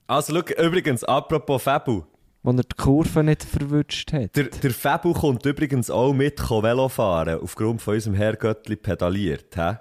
Also, 0.06 0.32
schau, 0.34 0.62
übrigens, 0.62 1.02
apropos 1.04 1.62
Fabu. 1.62 2.02
Wo 2.44 2.50
er 2.50 2.62
die 2.62 2.76
Kurve 2.76 3.22
nicht 3.24 3.42
verwünscht 3.44 4.12
hat. 4.12 4.34
Der, 4.36 4.44
der 4.44 4.70
Fabu 4.72 5.12
kommt 5.12 5.44
übrigens 5.46 5.90
auch 5.90 6.12
mit 6.12 6.40
Velo 6.40 6.88
fahren, 6.88 7.40
aufgrund 7.40 7.80
von 7.82 7.94
unserem 7.94 8.14
Herrgöttli 8.14 8.76
pedaliert. 8.76 9.56
Hä? 9.56 9.76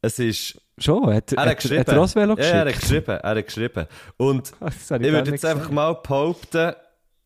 Es 0.00 0.18
ist... 0.18 0.60
schon, 0.78 1.12
hat, 1.12 1.32
Er 1.32 1.46
hat, 1.46 1.56
geschrieben. 1.56 1.80
hat 1.80 1.88
er 1.88 2.00
auch 2.00 2.14
Velo 2.14 2.36
ja, 2.36 2.44
er 2.44 2.58
hat 2.60 2.66
geschickt? 2.66 2.80
geschrieben. 2.82 3.20
Er 3.22 3.36
hat 3.36 3.46
geschrieben. 3.46 3.86
Und 4.16 4.48
ich 4.80 4.88
gar 4.88 5.00
würde 5.00 5.30
jetzt 5.32 5.44
einfach 5.44 5.70
mal 5.70 5.92
behaupten, 5.94 6.72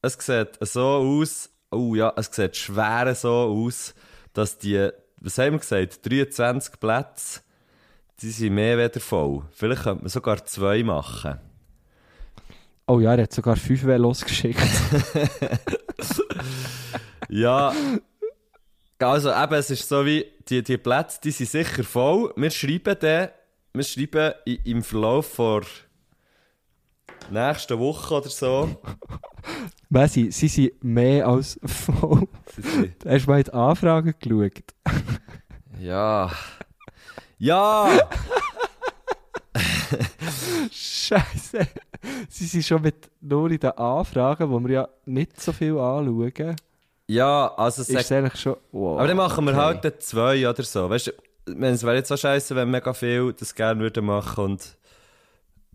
es 0.02 0.14
sieht 0.14 0.58
so 0.60 0.80
aus, 0.82 1.50
oh 1.70 1.94
ja, 1.94 2.12
es 2.16 2.30
sieht 2.34 2.56
schwer 2.56 3.14
so 3.14 3.30
aus, 3.30 3.94
dass 4.32 4.56
die, 4.58 4.88
was 5.24 5.38
haben 5.38 5.52
wir 5.52 5.58
gesagt, 5.58 6.08
23 6.08 6.78
Plätze, 6.78 7.40
die 8.20 8.30
sind 8.30 8.54
mehr 8.54 8.78
wieder 8.78 9.00
voll. 9.00 9.42
Vielleicht 9.52 9.82
könnte 9.82 10.02
man 10.02 10.10
sogar 10.10 10.44
zwei 10.44 10.82
machen. 10.82 11.38
Oh 12.86 13.00
ja, 13.00 13.14
er 13.14 13.22
hat 13.22 13.32
sogar 13.32 13.56
fünf 13.56 13.84
Velos 13.84 14.24
geschickt. 14.24 14.60
Ja, 17.32 17.72
also 18.98 19.30
eben, 19.30 19.54
es 19.54 19.70
ist 19.70 19.88
so 19.88 20.04
wie, 20.04 20.26
die, 20.50 20.62
die 20.62 20.76
Plätze, 20.76 21.18
die 21.24 21.30
sind 21.30 21.48
sicher 21.48 21.82
voll. 21.82 22.30
Wir 22.36 22.50
schreiben 22.50 22.94
dann, 23.00 23.30
wir 23.72 23.84
schreiben 23.84 24.34
im 24.44 24.82
Verlauf 24.82 25.32
vor 25.32 25.62
nächsten 27.30 27.78
Woche 27.78 28.14
oder 28.14 28.28
so. 28.28 28.76
Messi, 29.88 30.30
sie 30.32 30.48
sind 30.48 30.82
mehr 30.82 31.26
als 31.26 31.58
voll. 31.64 32.26
Sie 32.56 32.92
Hast 33.06 33.26
du 33.26 33.30
mal 33.30 33.38
in 33.38 33.44
die 33.44 33.52
Anfragen 33.52 34.14
geschaut? 34.18 34.74
Ja. 35.78 36.30
Ja! 37.38 37.88
Scheiße. 40.70 41.66
Sie 42.28 42.46
sind 42.46 42.64
schon 42.64 42.82
mit 42.82 43.10
nur 43.20 43.50
in 43.50 43.58
den 43.58 43.70
Anfragen, 43.72 44.50
wo 44.50 44.60
wir 44.60 44.70
ja 44.70 44.88
nicht 45.04 45.40
so 45.40 45.52
viel 45.52 45.76
anschauen. 45.78 46.56
Ja, 47.06 47.52
also 47.56 47.82
Ist 47.82 47.90
es 47.90 48.12
eigentlich 48.12 48.40
schon. 48.40 48.56
Wow, 48.70 48.98
Aber 48.98 49.08
dann 49.08 49.16
machen 49.16 49.44
wir 49.44 49.52
okay. 49.52 49.80
halt 49.82 50.02
zwei 50.02 50.48
oder 50.48 50.62
so. 50.62 50.88
Weißt 50.88 51.08
du, 51.08 51.12
es 51.60 51.82
wäre 51.82 51.96
jetzt 51.96 52.08
so 52.08 52.16
scheiße, 52.16 52.56
wenn 52.56 52.70
mega 52.70 52.94
viel 52.94 53.32
das 53.32 53.54
gerne 53.54 53.80
würden 53.80 54.06
machen 54.06 54.44
und. 54.44 54.76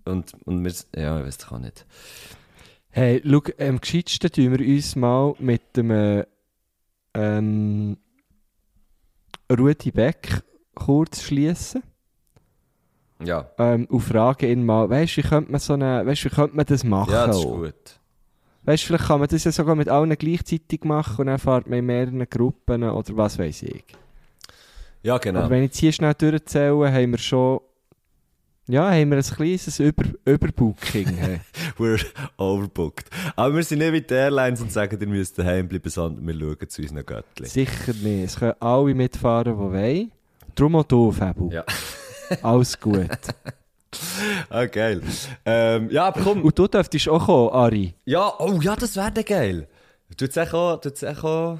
Und, 0.08 0.34
und 0.45 0.64
wir. 0.64 0.74
Ja, 0.95 1.20
ich 1.20 1.26
weiß 1.26 1.38
doch 1.39 1.51
auch 1.53 1.60
nicht. 1.60 1.86
Hey, 2.89 3.22
schau, 3.24 3.41
am 3.60 3.80
gescheitsten 3.80 4.32
tun 4.32 4.58
wir 4.58 4.68
uns 4.68 4.95
mal 4.95 5.36
mit 5.39 5.76
dem 5.76 5.91
äh, 5.91 6.26
ähm, 7.14 7.97
Rudi 9.51 9.91
Beck 9.91 10.43
kurz 10.74 11.24
schließen. 11.24 11.84
Ja. 13.24 13.49
Ähm, 13.58 13.86
und 13.86 14.01
fragen 14.01 14.49
ihn 14.49 14.66
mal, 14.66 14.89
weißt 14.89 15.18
du, 15.18 15.24
wie 15.24 15.28
könnte 15.28 15.51
man 15.51 15.60
so 15.60 15.74
eine, 15.74 16.05
weißt, 16.05 16.26
wie 16.26 16.30
könnte 16.30 16.55
man 16.55 16.66
das 16.66 16.84
machen? 16.84 17.12
Ja, 17.12 17.28
das 17.28 17.38
ist 17.38 17.43
gut. 17.43 17.99
Weißt 18.64 18.84
du, 18.84 18.88
vielleicht 18.88 19.05
kann 19.05 19.20
man 19.20 19.30
das 19.30 19.43
ja 19.43 19.51
sogar 19.51 19.76
mit 19.76 19.89
allen 19.89 20.16
gleichzeitig 20.18 20.84
machen 20.84 21.22
und 21.22 21.28
dann 21.28 21.39
fährt 21.39 21.68
man 21.68 21.80
in 21.80 21.86
mehreren 21.86 22.30
Gruppen 22.30 22.84
oder 22.84 23.18
was 23.18 23.39
weiß 23.39 23.64
ich. 23.64 23.86
Ja, 25.03 25.18
genau. 25.18 25.39
Aber 25.39 25.49
wenn 25.51 25.64
ich 25.64 25.70
jetzt 25.70 25.78
hier 25.78 25.91
schnell 25.93 26.14
durchzähle, 26.14 26.91
haben 26.91 27.12
wir 27.12 27.18
schon, 27.18 27.62
ja, 28.68 28.89
haben 28.91 29.11
wir 29.11 29.18
ein 29.18 29.24
kleines 29.24 29.80
Über 29.80 30.03
Überbooking. 30.26 31.39
We're 31.78 32.05
overbooked. 32.38 33.09
Aber 33.36 33.55
wir 33.55 33.63
sind 33.63 33.80
nicht 33.80 33.93
wie 33.93 34.01
die 34.01 34.13
Airlines 34.13 34.61
und 34.61 34.72
sagen, 34.72 34.99
ihr 34.99 35.07
müsst 35.07 35.39
daheim 35.39 35.68
bleiben, 35.68 35.89
sondern 35.89 36.28
wir 36.28 36.34
schauen 36.34 36.70
zu 36.70 36.82
unseren 36.82 37.05
Göttlichen. 37.05 37.51
Sicher 37.51 37.93
nicht. 37.93 38.26
Es 38.26 38.36
können 38.38 38.55
alle 38.59 38.93
mitfahren, 38.93 39.53
die 39.53 39.57
wollen. 39.57 40.11
Darum 40.55 40.76
auch 40.76 40.84
du, 40.84 41.11
Fabu. 41.11 41.49
Ja. 41.51 41.63
Alles 42.41 42.80
gut. 42.80 43.09
Ah, 44.49 44.65
geil. 44.65 45.01
Ähm, 45.45 45.89
ja, 45.89 46.07
aber 46.07 46.22
komm. 46.22 46.43
Und 46.43 46.59
du 46.59 46.68
dürftest 46.68 47.07
auch 47.07 47.26
kommen, 47.26 47.49
Ari. 47.49 47.93
Ja, 48.05 48.32
oh 48.38 48.59
ja, 48.61 48.76
das 48.76 48.95
wäre 48.95 49.24
geil. 49.24 49.68
Du 50.18 50.26
auch, 50.53 50.84
jetzt 50.84 51.05
auch 51.05 51.59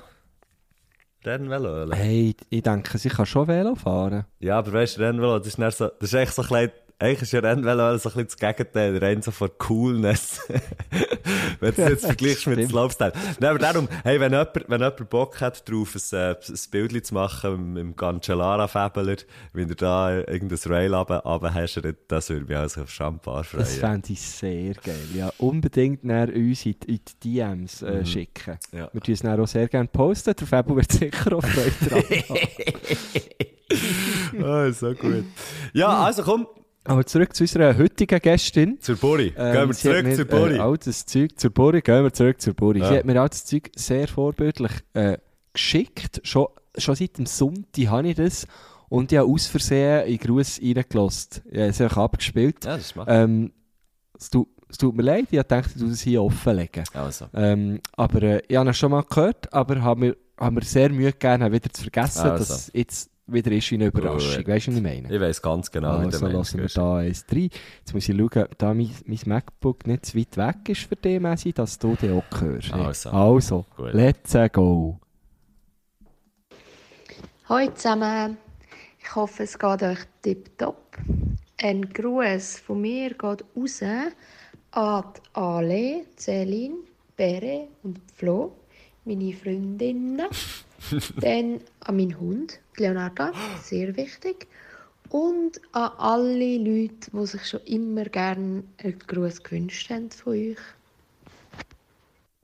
Rennvelo? 1.26 1.92
Hey, 1.94 2.36
ich 2.50 2.64
denke, 2.64 2.98
sie 2.98 3.10
kann 3.10 3.26
schon 3.26 3.48
Velo 3.48 3.76
fahren. 3.76 4.26
Ja, 4.40 4.60
aber 4.60 4.74
weißt 4.74 4.98
du, 4.98 5.02
Rennvelo, 5.02 5.40
das 5.40 5.48
ist, 5.48 5.78
so, 5.78 5.88
das 5.88 6.10
ist 6.10 6.14
echt 6.14 6.34
so 6.34 6.42
ein 6.44 6.48
bisschen, 6.48 6.72
eigentlich 7.00 7.22
ist 7.22 7.32
ja 7.32 7.40
Rennvelo 7.42 7.96
so 7.98 8.10
ein 8.10 8.16
bisschen 8.16 8.26
das 8.26 8.38
Gegenteil, 8.38 8.98
rein 8.98 9.22
so 9.22 9.30
von 9.32 9.50
Coolness. 9.60 10.42
wenn 11.60 11.76
du 11.76 11.84
es 11.84 11.90
jetzt 11.90 12.06
vergleichst 12.06 12.48
mit 12.48 12.56
stimmt. 12.56 12.72
Slopestyle. 12.72 13.14
Nein, 13.40 13.50
aber 13.52 13.60
darum, 13.60 13.88
hey, 14.04 14.20
wenn 14.20 14.32
jemand, 14.32 14.50
wenn 14.68 14.82
jemand 14.82 15.08
Bock 15.10 15.40
hat, 15.40 15.70
drauf 15.70 15.96
ein, 15.96 16.02
äh, 16.18 16.32
ein 16.32 16.38
Bild 16.72 17.06
zu 17.06 17.14
machen 17.14 17.74
mit 17.74 17.84
dem 17.84 17.96
Cancellara-Fäbeler, 17.96 19.18
wenn 19.54 19.68
du 19.68 19.76
da 19.76 20.18
irgendein 20.18 20.58
Rail 20.66 20.96
runter, 20.96 21.20
runter 21.20 21.54
hast, 21.54 21.80
das 22.08 22.30
würde 22.30 22.46
mich 22.46 22.58
also 22.58 22.82
auf 22.82 22.90
Champagner 22.90 23.44
freuen. 23.44 23.64
Das 23.64 23.76
fände 23.76 24.14
ich 24.14 24.22
sehr 24.22 24.74
geil. 24.74 24.96
Ja, 25.14 25.32
unbedingt 25.38 26.04
nach 26.04 26.30
uns 26.30 26.66
in 26.66 26.80
die, 26.80 26.96
in 26.96 27.00
die 27.06 27.20
DMs 27.24 27.84
äh, 27.84 28.04
schicken. 28.06 28.58
Mhm. 28.72 28.80
Ja. 28.80 28.90
Wir 28.92 29.02
tun 29.02 29.14
es 29.14 29.24
auch 29.24 29.48
sehr 29.48 29.68
gerne 29.68 29.88
posten. 29.88 30.34
Der 30.36 30.48
Fabu 30.48 30.76
wird 30.76 30.92
sicher 30.92 31.32
auch 31.34 31.46
Freude 31.46 31.74
dran 31.88 32.04
haben. 32.30 32.40
Ah, 34.44 34.72
so 34.72 34.94
gut. 34.94 35.26
Ja, 35.74 35.90
also 36.06 36.24
komm, 36.24 36.48
Aber 36.88 37.06
zurück 37.06 37.36
zu 37.36 37.44
unserer 37.44 37.78
heutigen 37.78 38.20
Gästin. 38.20 38.78
zur 38.80 38.96
Buri. 38.96 39.34
Ähm, 39.38 39.54
Gehen 39.54 39.68
wir 39.70 39.76
zurück 39.76 40.04
mir, 40.06 40.16
zur 40.16 40.26
Buri. 40.26 40.56
Äh, 40.56 40.60
all 40.60 40.78
das 40.78 41.06
Zeug 41.06 41.38
zur 41.38 41.50
Buri. 41.52 41.82
Gehen 41.82 42.04
wir 42.04 42.14
zurück 42.14 42.40
zur 42.42 42.54
Buri. 42.54 42.80
Ja. 42.80 42.90
Sie 42.90 42.98
hat 42.98 43.06
mir 43.06 43.22
all 43.22 43.30
das 43.30 43.46
Zeug 43.46 43.70
sehr 43.76 44.08
vorbildlich 44.08 44.72
äh, 44.94 45.18
geschickt. 45.54 46.22
Schon, 46.24 46.48
schon 46.78 46.96
seit 46.96 47.18
dem 47.18 47.26
Sonntag 47.26 47.88
habe 47.88 48.08
ich 48.10 48.16
das. 48.16 48.48
Und 48.90 49.12
ich 49.12 49.18
habe 49.18 49.30
aus 49.30 49.48
Versehen 49.48 50.08
in 50.08 50.18
Gruß 50.18 50.62
reingelassen. 50.64 51.44
Ich 51.52 51.58
habe 51.60 51.70
es 51.70 51.82
einfach 51.82 51.98
abgespielt. 51.98 52.64
ja, 52.64 52.78
das 52.78 52.96
macht 52.96 53.08
Ähm, 53.12 53.52
es, 54.18 54.30
tut, 54.30 54.48
es 54.70 54.78
tut 54.78 54.96
mir 54.96 55.04
leid, 55.04 55.28
ich 55.30 55.42
dachte, 55.44 55.72
ich 55.76 55.84
das 55.90 56.02
hier 56.02 56.24
offenlegen. 56.24 56.86
Also. 56.94 57.26
Ähm, 57.34 57.82
aber 57.98 58.24
äh, 58.24 58.42
ich 58.48 58.56
habe 58.56 58.70
es 58.70 58.78
schon 58.78 58.92
mal 58.92 59.04
gehört, 59.04 59.52
aber 59.54 59.82
habe 59.82 60.00
mir, 60.00 60.18
habe 60.40 60.56
mir 60.56 60.64
sehr 60.64 60.90
Mühe 60.90 61.12
gegeben, 61.12 61.52
wieder 61.52 61.70
zu 61.70 61.82
vergessen, 61.82 62.22
Also. 62.30 62.38
dass 62.38 62.50
es 62.50 62.72
jetzt 62.74 63.10
wieder 63.28 63.52
ist 63.52 63.70
wie 63.72 63.76
eine 63.76 63.88
Überraschung. 63.88 64.38
Gut. 64.38 64.48
Weißt 64.48 64.68
du, 64.68 64.72
was 64.72 64.78
ich 64.78 64.84
meine? 64.84 65.14
Ich 65.14 65.22
weiss 65.22 65.42
ganz 65.42 65.70
genau, 65.70 66.02
wie 66.02 66.06
also 66.06 66.28
lassen 66.28 66.58
wir 66.60 66.66
ist. 66.66 66.78
da 66.78 66.98
eins 66.98 67.26
rein. 67.32 67.50
Jetzt 67.80 67.94
muss 67.94 68.08
ich 68.08 68.16
schauen, 68.16 68.46
da 68.58 68.74
mein, 68.74 68.90
mein 69.06 69.20
MacBook 69.26 69.86
nicht 69.86 70.06
zu 70.06 70.18
weit 70.18 70.38
weg 70.38 70.70
ist 70.70 70.82
für 70.82 70.96
dich, 70.96 71.20
Messi, 71.20 71.54
dass 71.54 71.78
du 71.78 71.96
den 71.96 72.18
auch 72.18 72.42
hörst. 72.42 72.74
Also. 72.74 73.10
also 73.10 73.66
Gut. 73.76 73.94
let's 73.94 74.34
go. 74.54 75.00
Hallo 77.50 77.72
zusammen, 77.74 78.38
ich 79.00 79.16
hoffe 79.16 79.44
es 79.44 79.58
geht 79.58 79.84
euch 79.84 80.00
tipptopp. 80.22 80.98
Ein 81.62 81.90
Gruß 81.90 82.60
von 82.60 82.82
mir 82.82 83.10
geht 83.10 83.46
raus 83.56 83.82
an 84.72 85.04
Ale, 85.34 86.06
Celine, 86.18 86.76
Bere 87.16 87.70
und 87.84 88.00
Flo, 88.16 88.52
meine 89.06 89.34
Freundinnen. 89.34 90.28
Dann 91.22 91.62
an 91.82 91.98
meinen 91.98 92.20
Hund, 92.20 92.60
die 92.78 92.84
Leonarda, 92.84 93.32
sehr 93.64 93.96
wichtig. 93.96 94.48
Und 95.10 95.62
an 95.72 95.92
alle 95.98 96.58
Leute, 96.58 97.12
die 97.12 97.26
sich 97.26 97.46
schon 97.46 97.62
immer 97.62 98.04
gerne 98.06 98.64
einen 98.84 99.00
Gruß 99.08 99.42
gewünscht 99.44 99.90
haben 99.90 100.12
von 100.12 100.34
euch. 100.34 100.58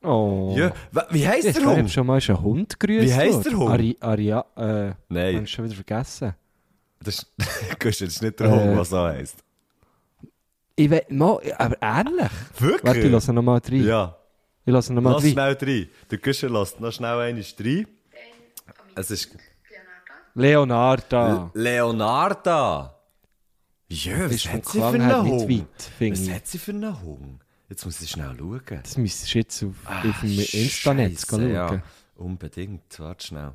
Oh. 0.02 0.54
Ja, 0.58 0.74
wie 1.12 1.28
heisst 1.28 1.48
Ich 1.48 1.54
der 1.56 1.66
habe 1.66 1.78
Hund? 1.78 1.92
schon 1.92 2.06
mal 2.08 2.20
einen 2.26 2.42
Hund 2.42 2.80
grüßt. 2.80 3.06
Wie 3.06 3.14
heisst 3.14 3.46
der 3.46 3.54
Hund? 3.58 3.70
Ari, 3.72 3.98
Aria, 4.02 4.46
äh, 4.58 4.94
Nein. 5.08 5.36
Habe 5.36 5.44
ich 5.46 5.52
schon 5.52 5.66
wieder 5.66 5.76
vergessen. 5.76 6.34
Das 7.02 7.16
ist, 7.20 7.32
das 7.80 8.02
ist 8.02 8.22
nicht 8.22 8.40
der 8.40 8.52
Hund, 8.52 8.62
Äh. 8.74 8.78
was 8.78 8.90
so 8.90 9.00
heisst. 9.00 9.38
Ich 10.76 10.90
weiß, 10.90 11.04
mal, 11.10 11.40
aber 11.58 11.78
ähnlich. 11.82 12.32
Wirklich? 12.60 12.84
Warte, 12.84 13.00
ich 13.00 13.12
lasse 13.12 13.32
nochmal 13.32 13.62
rein. 13.64 13.84
Ja. 13.86 14.18
Ich 14.66 14.74
lasse 14.74 14.94
nochmal 14.94 15.14
Lass 15.14 15.24
rein. 15.24 15.32
schnell 15.32 15.58
rein. 15.62 15.90
Der 16.10 16.18
Güscher 16.18 16.50
lässt 16.50 16.80
noch 16.80 16.92
schnell 16.92 17.20
einen 17.20 17.44
rein. 17.60 17.88
Es 18.96 19.12
ist 19.12 19.30
Leonarda. 20.36 21.52
Leonarda. 21.54 22.96
Ja, 23.90 24.26
was 24.26 24.32
Ist 24.32 24.52
hat 24.52 24.66
sie 24.66 24.80
für 24.80 24.86
einen 24.88 25.08
nicht 25.08 25.32
Hund? 25.50 25.50
weit, 26.00 26.12
Was 26.12 26.30
hat 26.30 26.48
sie 26.48 26.58
für 26.58 26.72
einen 26.72 27.02
Hund? 27.02 27.40
Jetzt 27.70 27.86
muss 27.86 28.02
ich 28.02 28.10
schnell 28.10 28.36
schauen. 28.38 28.62
Das 28.82 28.98
müsstest 28.98 29.34
du 29.34 29.38
jetzt 29.40 29.64
auf, 29.64 29.76
Ah, 29.86 30.00
auf 30.10 30.22
dem 30.22 30.40
Instanetz 30.40 31.28
schauen. 31.30 31.52
Ja, 31.52 31.82
unbedingt. 32.16 33.00
Warte 33.00 33.28
schnell. 33.28 33.52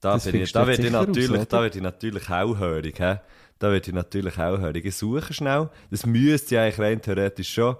Da, 0.00 0.14
Das 0.14 0.24
bin 0.24 0.42
ich, 0.42 0.52
da, 0.52 0.66
werde 0.66 0.84
ich 0.84 0.92
natürlich, 0.92 1.30
oder? 1.30 1.44
da 1.46 1.62
werde 1.62 1.76
ich 1.78 1.82
natürlich 1.82 2.28
hellhörig. 2.28 2.96
He? 2.98 3.14
Da 3.58 3.70
werde 3.72 3.88
ich 3.88 3.94
natürlich 3.94 4.36
hellhörig. 4.36 4.84
Ich 4.84 4.96
suche 4.96 5.32
schnell. 5.32 5.70
Das 5.90 6.04
müsste 6.04 6.56
ja 6.56 6.62
eigentlich 6.64 6.78
rein 6.80 7.00
theoretisch 7.00 7.52
schon 7.52 7.76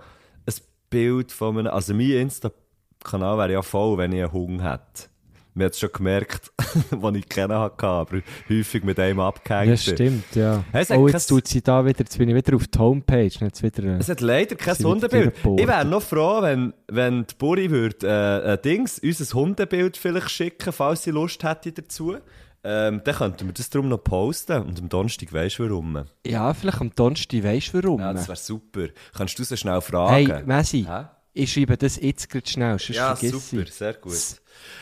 ein 0.47 0.55
Bild 0.89 1.33
von 1.33 1.59
einem... 1.59 1.67
Also 1.73 1.93
mein 1.95 2.11
Insta-Kanal 2.13 3.39
wäre 3.39 3.53
ja 3.53 3.63
voll, 3.63 3.99
wenn 3.99 4.13
ich 4.13 4.23
einen 4.23 4.33
Hund 4.33 4.63
hätte. 4.63 5.09
Man 5.57 5.65
hat 5.67 5.73
es 5.73 5.81
schon 5.81 5.91
gemerkt, 5.91 6.53
als 7.03 7.17
ich 7.17 7.29
kennen 7.31 7.59
hatte, 7.59 7.87
aber 7.87 8.19
häufig 8.51 8.85
mit 8.85 8.99
einem 9.01 9.21
abgehängt 9.21 9.71
Ja, 9.71 9.77
stimmt, 9.79 10.37
ja. 10.37 10.63
Es 10.71 10.91
hat 10.91 10.99
oh, 10.99 11.05
kein- 11.07 11.15
jetzt 11.15 11.27
tut 11.29 11.49
sie 11.49 11.63
da 11.63 11.83
wieder, 11.83 12.01
jetzt 12.01 12.19
bin 12.19 12.29
ich 12.29 12.35
wieder 12.35 12.55
auf 12.57 12.69
die 12.69 12.79
Homepage. 12.79 13.31
Jetzt 13.41 13.63
wieder, 13.63 13.99
Es 13.99 14.11
hat 14.11 14.21
leider 14.21 14.55
kein 14.55 14.77
Hundebild. 14.77 15.33
Ich 15.57 15.67
wäre 15.67 15.87
noch 15.87 16.03
froh, 16.03 16.43
wenn, 16.43 16.75
wenn 16.89 17.27
die 17.27 17.35
Buri 17.39 17.71
würde, 17.71 18.07
äh, 18.07 18.53
äh, 18.53 18.59
Dings, 18.61 18.99
unser 18.99 19.35
Hundebild 19.35 19.97
vielleicht 19.97 20.31
schicken, 20.31 20.73
falls 20.75 21.05
sie 21.05 21.11
Lust 21.11 21.43
hätte 21.43 21.73
dazu. 21.73 22.17
Ähm, 22.63 23.01
dann 23.05 23.15
könnten 23.15 23.47
wir 23.47 23.55
das 23.55 23.71
darum 23.71 23.89
noch 23.89 24.05
posten. 24.05 24.61
Und 24.63 24.79
am 24.79 24.89
Donnerstag 24.91 25.33
weisst 25.33 25.59
du 25.59 25.71
warum. 25.71 26.05
ja, 26.27 26.53
vielleicht 26.53 26.81
am 26.83 26.95
Donnerstag, 26.95 27.43
weisst 27.45 27.73
du 27.73 27.83
warum? 27.83 28.01
Ja, 28.01 28.13
das 28.13 28.29
wäre 28.29 28.37
super. 28.37 28.89
Kannst 29.17 29.39
du 29.39 29.45
sie 29.45 29.57
schnell 29.57 29.81
fragen? 29.81 30.13
hey, 30.31 30.43
Messi, 30.45 30.85
Hä? 30.87 31.05
ich 31.33 31.51
schreibe 31.53 31.79
das 31.79 31.97
jetzt 31.99 32.29
gerade 32.29 32.47
schnell, 32.47 32.79
sonst 32.79 32.89
Ja, 32.97 33.17
super, 33.17 33.63
ich. 33.63 33.73
sehr 33.73 33.95
gut. 33.95 34.13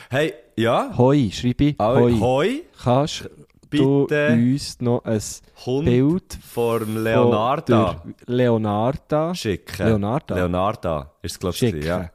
Hey, 0.09 0.33
ja, 0.55 0.93
Hoi, 0.97 1.29
schreibe 1.31 1.63
ich. 1.65 1.79
Hoi. 1.79 2.13
Hoi. 2.19 2.63
Kannst 2.81 3.29
du 3.71 4.05
uns 4.05 4.79
noch 4.81 5.03
ein 5.03 5.21
Hund 5.65 5.85
Bild 5.85 6.37
von 6.41 7.03
Leonarda 7.03 8.01
Leonarda 8.25 9.35
schicken. 9.35 9.85
Leonarda? 9.85 10.35
Leonarda 10.35 11.11
ist 11.21 11.31
es, 11.33 11.39
glaube 11.39 11.55
ich, 11.59 11.85
ja. 11.85 12.09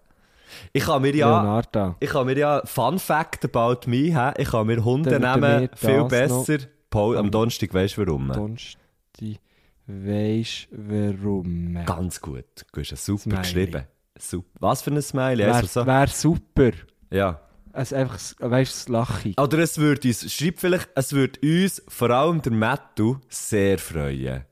Ich 0.73 0.85
kann 0.85 1.03
mir 1.03 1.15
ja... 1.15 1.43
Leonarda. 1.43 1.97
Ich 2.01 2.11
kann 2.11 2.27
mir 2.27 2.37
ja, 2.39 2.63
Fun 2.65 2.99
Fact 2.99 3.45
about 3.45 3.89
me, 3.89 3.97
he? 3.97 4.43
ich 4.43 4.51
kann 4.51 4.67
mir 4.67 4.85
Hunde 4.85 5.19
nehmen 5.21 5.69
viel 5.75 6.05
besser. 6.05 6.59
Paul, 6.89 7.17
am 7.17 7.31
Donnerstag 7.31 7.73
weisst 7.73 7.97
du 7.97 8.07
warum? 8.07 8.33
Donnerstag, 8.33 8.79
weisst 9.87 10.69
warum? 10.73 11.79
Ganz 11.87 12.21
gut. 12.21 12.45
Du 12.73 12.81
hast 12.81 12.93
es 12.93 13.05
super 13.05 13.23
Smiley. 13.23 13.43
geschrieben. 13.43 13.83
Super. 14.19 14.49
Was 14.61 14.83
für 14.83 14.91
ein 14.91 15.03
Smiley? 15.03 15.39
Wäre 15.47 15.55
Also 15.55 15.67
so. 15.67 15.87
wär 15.87 16.07
super. 16.09 16.71
Ja. 17.11 17.41
Also 17.73 17.97
einfach, 17.97 18.19
weißt 18.39 18.73
du, 18.73 18.77
das 18.77 18.89
Lachen. 18.89 19.35
Oder 19.39 19.59
es 19.61 19.79
würde 19.79 20.09
uns, 20.09 20.33
schreib 20.33 20.59
vielleicht, 20.59 20.89
es 20.95 21.13
würde 21.13 21.39
uns, 21.43 21.83
vor 21.89 22.11
allem 22.11 22.43
der 22.43 22.53
Mattu, 22.53 23.19
sehr 23.29 23.79
freuen. 23.79 24.45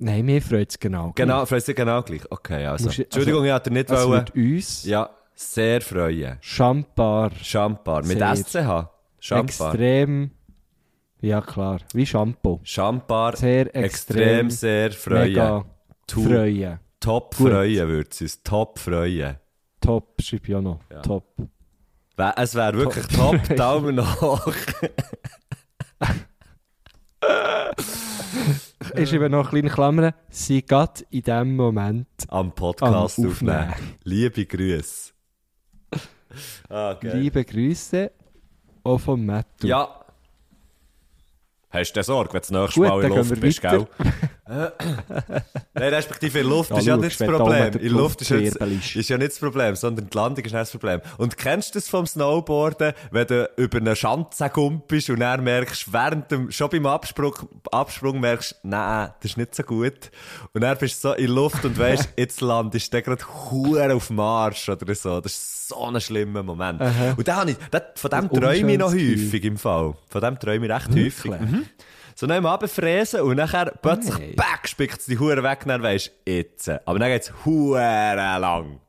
Nein, 0.00 0.24
mir 0.26 0.40
freut 0.42 0.70
es 0.70 0.78
genau. 0.78 1.12
Genau, 1.14 1.44
freut 1.46 1.64
sich 1.64 1.74
genau 1.76 2.02
gleich. 2.02 2.22
Okay, 2.30 2.66
also. 2.66 2.84
Musst 2.86 2.98
du- 2.98 3.02
Entschuldigung, 3.04 3.40
also, 3.42 3.48
ich 3.48 3.54
hätte 3.54 3.70
nicht 3.72 3.90
Es 3.90 4.00
wollen. 4.06 4.10
wird 4.12 4.34
uns 4.34 4.84
Ja, 4.84 5.10
sehr 5.34 5.80
freuen. 5.80 6.38
Champar 6.40 7.30
Champar. 7.42 8.04
Mit 8.04 8.18
Sehr. 8.18 8.36
SCH. 8.36 8.90
Champar. 9.20 9.72
extrem, 9.74 10.30
ja 11.20 11.40
klar, 11.40 11.80
wie 11.92 12.06
Shampoo. 12.06 12.60
Champar. 12.62 13.36
Sehr 13.36 13.74
extrem, 13.74 13.84
extrem, 14.46 14.50
sehr 14.50 14.92
freuen. 14.92 15.22
Mega 15.28 15.64
freuen. 16.08 16.78
Top 17.00 17.36
Gut. 17.36 17.48
freuen 17.48 17.88
würde 17.88 18.08
es 18.10 18.20
uns. 18.20 18.42
Top 18.44 18.78
freuen. 18.78 19.36
Top, 19.80 20.20
schreibe 20.22 20.46
ich 20.48 20.54
auch 20.54 20.62
noch. 20.62 20.80
Ja. 20.90 21.00
Top. 21.02 21.24
Es 22.36 22.54
wäre 22.54 22.76
wirklich 22.76 23.06
top. 23.06 23.40
Daumen 23.56 24.00
hoch. 24.20 24.52
ich 28.96 29.08
schreibe 29.08 29.30
noch 29.30 29.52
eine 29.52 29.60
kleine 29.62 29.70
Klammer, 29.70 30.14
sie 30.28 30.62
geht 30.62 31.06
in 31.10 31.22
dem 31.22 31.54
Moment 31.54 32.08
Am 32.28 32.52
Podcast 32.52 32.92
Am 32.92 32.94
aufnehmen. 33.04 33.30
Aufnehmen. 33.30 33.74
Liebe 34.02 34.46
Grüße. 34.46 35.12
Ah, 36.68 36.96
liebe 37.02 37.44
Grüße 37.44 38.10
auch 38.82 38.98
von 38.98 39.24
Mattu. 39.24 39.66
Ja. 39.68 40.04
Hast 41.70 41.92
du 41.92 42.02
Sorge, 42.02 42.32
wenn 42.32 42.40
du 42.40 42.48
das 42.48 42.50
nächste 42.50 42.80
Gut, 42.80 42.88
Mal 42.88 43.04
in 43.04 43.14
Luft 43.14 43.40
bist, 43.40 43.60
gell? 43.60 43.86
Nein, 45.74 45.94
respektive 45.94 46.38
in 46.38 46.46
Luft 46.46 46.70
ist 46.70 46.86
ja 46.86 46.96
nicht 46.96 47.20
das 47.20 47.28
Problem. 47.28 47.74
In 47.74 47.92
Luft 47.92 48.22
ist, 48.22 48.30
jetzt, 48.30 48.56
ist. 48.56 49.08
ja 49.10 49.18
nicht 49.18 49.32
das 49.32 49.38
Problem, 49.38 49.76
sondern 49.76 50.08
die 50.08 50.16
Landung 50.16 50.42
ist 50.46 50.52
nicht 50.52 50.60
das 50.62 50.70
Problem. 50.70 51.02
Und 51.18 51.36
kennst 51.36 51.74
du 51.74 51.78
das 51.78 51.88
vom 51.88 52.06
Snowboarden, 52.06 52.94
wenn 53.10 53.26
du 53.26 53.50
über 53.56 53.76
eine 53.78 53.94
Schanze 53.94 54.48
gumpst 54.48 55.10
und 55.10 55.20
dann 55.20 55.44
merkst, 55.44 55.92
während 55.92 56.30
dem, 56.30 56.50
schon 56.50 56.70
beim 56.70 56.86
Absprung, 56.86 57.34
Absprung 57.70 58.18
merkst, 58.18 58.60
nein, 58.62 59.12
das 59.20 59.32
ist 59.32 59.36
nicht 59.36 59.54
so 59.54 59.62
gut. 59.62 60.10
Und 60.54 60.62
dann 60.62 60.78
bist 60.78 61.04
du 61.04 61.08
so 61.08 61.14
in 61.14 61.28
Luft 61.28 61.66
und 61.66 61.78
weißt, 61.78 62.14
jetzt 62.16 62.40
landest 62.40 62.94
du 62.94 63.02
gerade 63.02 63.94
auf 63.94 64.06
dem 64.06 64.20
Arsch 64.20 64.70
oder 64.70 64.94
so. 64.94 65.20
Das 65.20 65.32
ist 65.32 65.57
so 65.68 65.84
ein 65.84 66.00
schlimmer 66.00 66.42
Moment. 66.42 66.80
Und 67.16 67.28
da 67.28 67.36
habe 67.36 67.50
ich, 67.52 67.56
das, 67.70 67.82
von 67.96 68.10
dem 68.10 68.28
träume 68.30 68.72
ich 68.72 68.78
noch 68.78 68.92
häufig 68.92 69.44
im 69.44 69.56
Fall. 69.56 69.94
Von 70.08 70.20
dem 70.20 70.38
träume 70.38 70.66
ich 70.66 70.72
recht 70.72 70.88
häufig. 70.90 71.30
Mhm. 71.40 71.64
So 72.14 72.26
neben 72.26 72.44
runterfräsen 72.46 73.20
und 73.20 73.36
nachher 73.36 73.72
plötzlich, 73.80 74.18
Hey. 74.18 74.34
back, 74.34 74.66
spickt 74.66 75.06
die 75.06 75.18
Hure 75.18 75.42
weg 75.44 75.60
und 75.62 75.68
dann 75.68 75.82
weisst 75.82 76.10
du, 76.26 76.32
jetzt. 76.32 76.68
Aber 76.68 76.98
dann 76.98 77.10
geht's 77.10 77.32
hure 77.44 77.78
lang. 78.40 78.80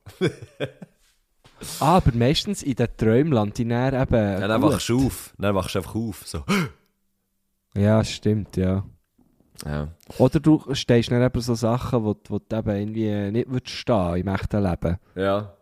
Ah, 1.80 1.98
aber 1.98 2.12
meistens 2.16 2.64
in 2.64 2.76
den 2.76 2.88
Träumen 2.98 3.34
landet 3.34 3.60
ich 3.60 3.68
dann 3.68 3.94
eben 3.94 4.12
Dann 4.42 4.62
gut. 4.62 4.72
wachst 4.74 4.90
du 4.90 5.06
auf. 5.08 5.34
Dann 5.38 5.54
wachst 5.56 5.76
du 5.76 5.80
einfach 5.80 5.94
auf. 5.96 6.22
So. 6.26 6.44
Ja, 7.76 8.04
stimmt, 8.04 8.56
ja. 8.58 8.84
Ja. 9.66 9.90
Oder 10.18 10.40
du 10.40 10.64
stehst 10.74 11.12
dann 11.12 11.22
eben 11.22 11.42
so 11.42 11.54
Sachen, 11.54 12.04
wo, 12.06 12.16
wo 12.30 12.40
du 12.40 12.56
eben 12.56 12.70
irgendwie 12.70 13.46
nicht 13.46 13.70
stehen 13.70 14.16
im 14.16 14.28
echten 14.30 14.64
Leben. 14.64 14.98
Ja. 15.16 15.54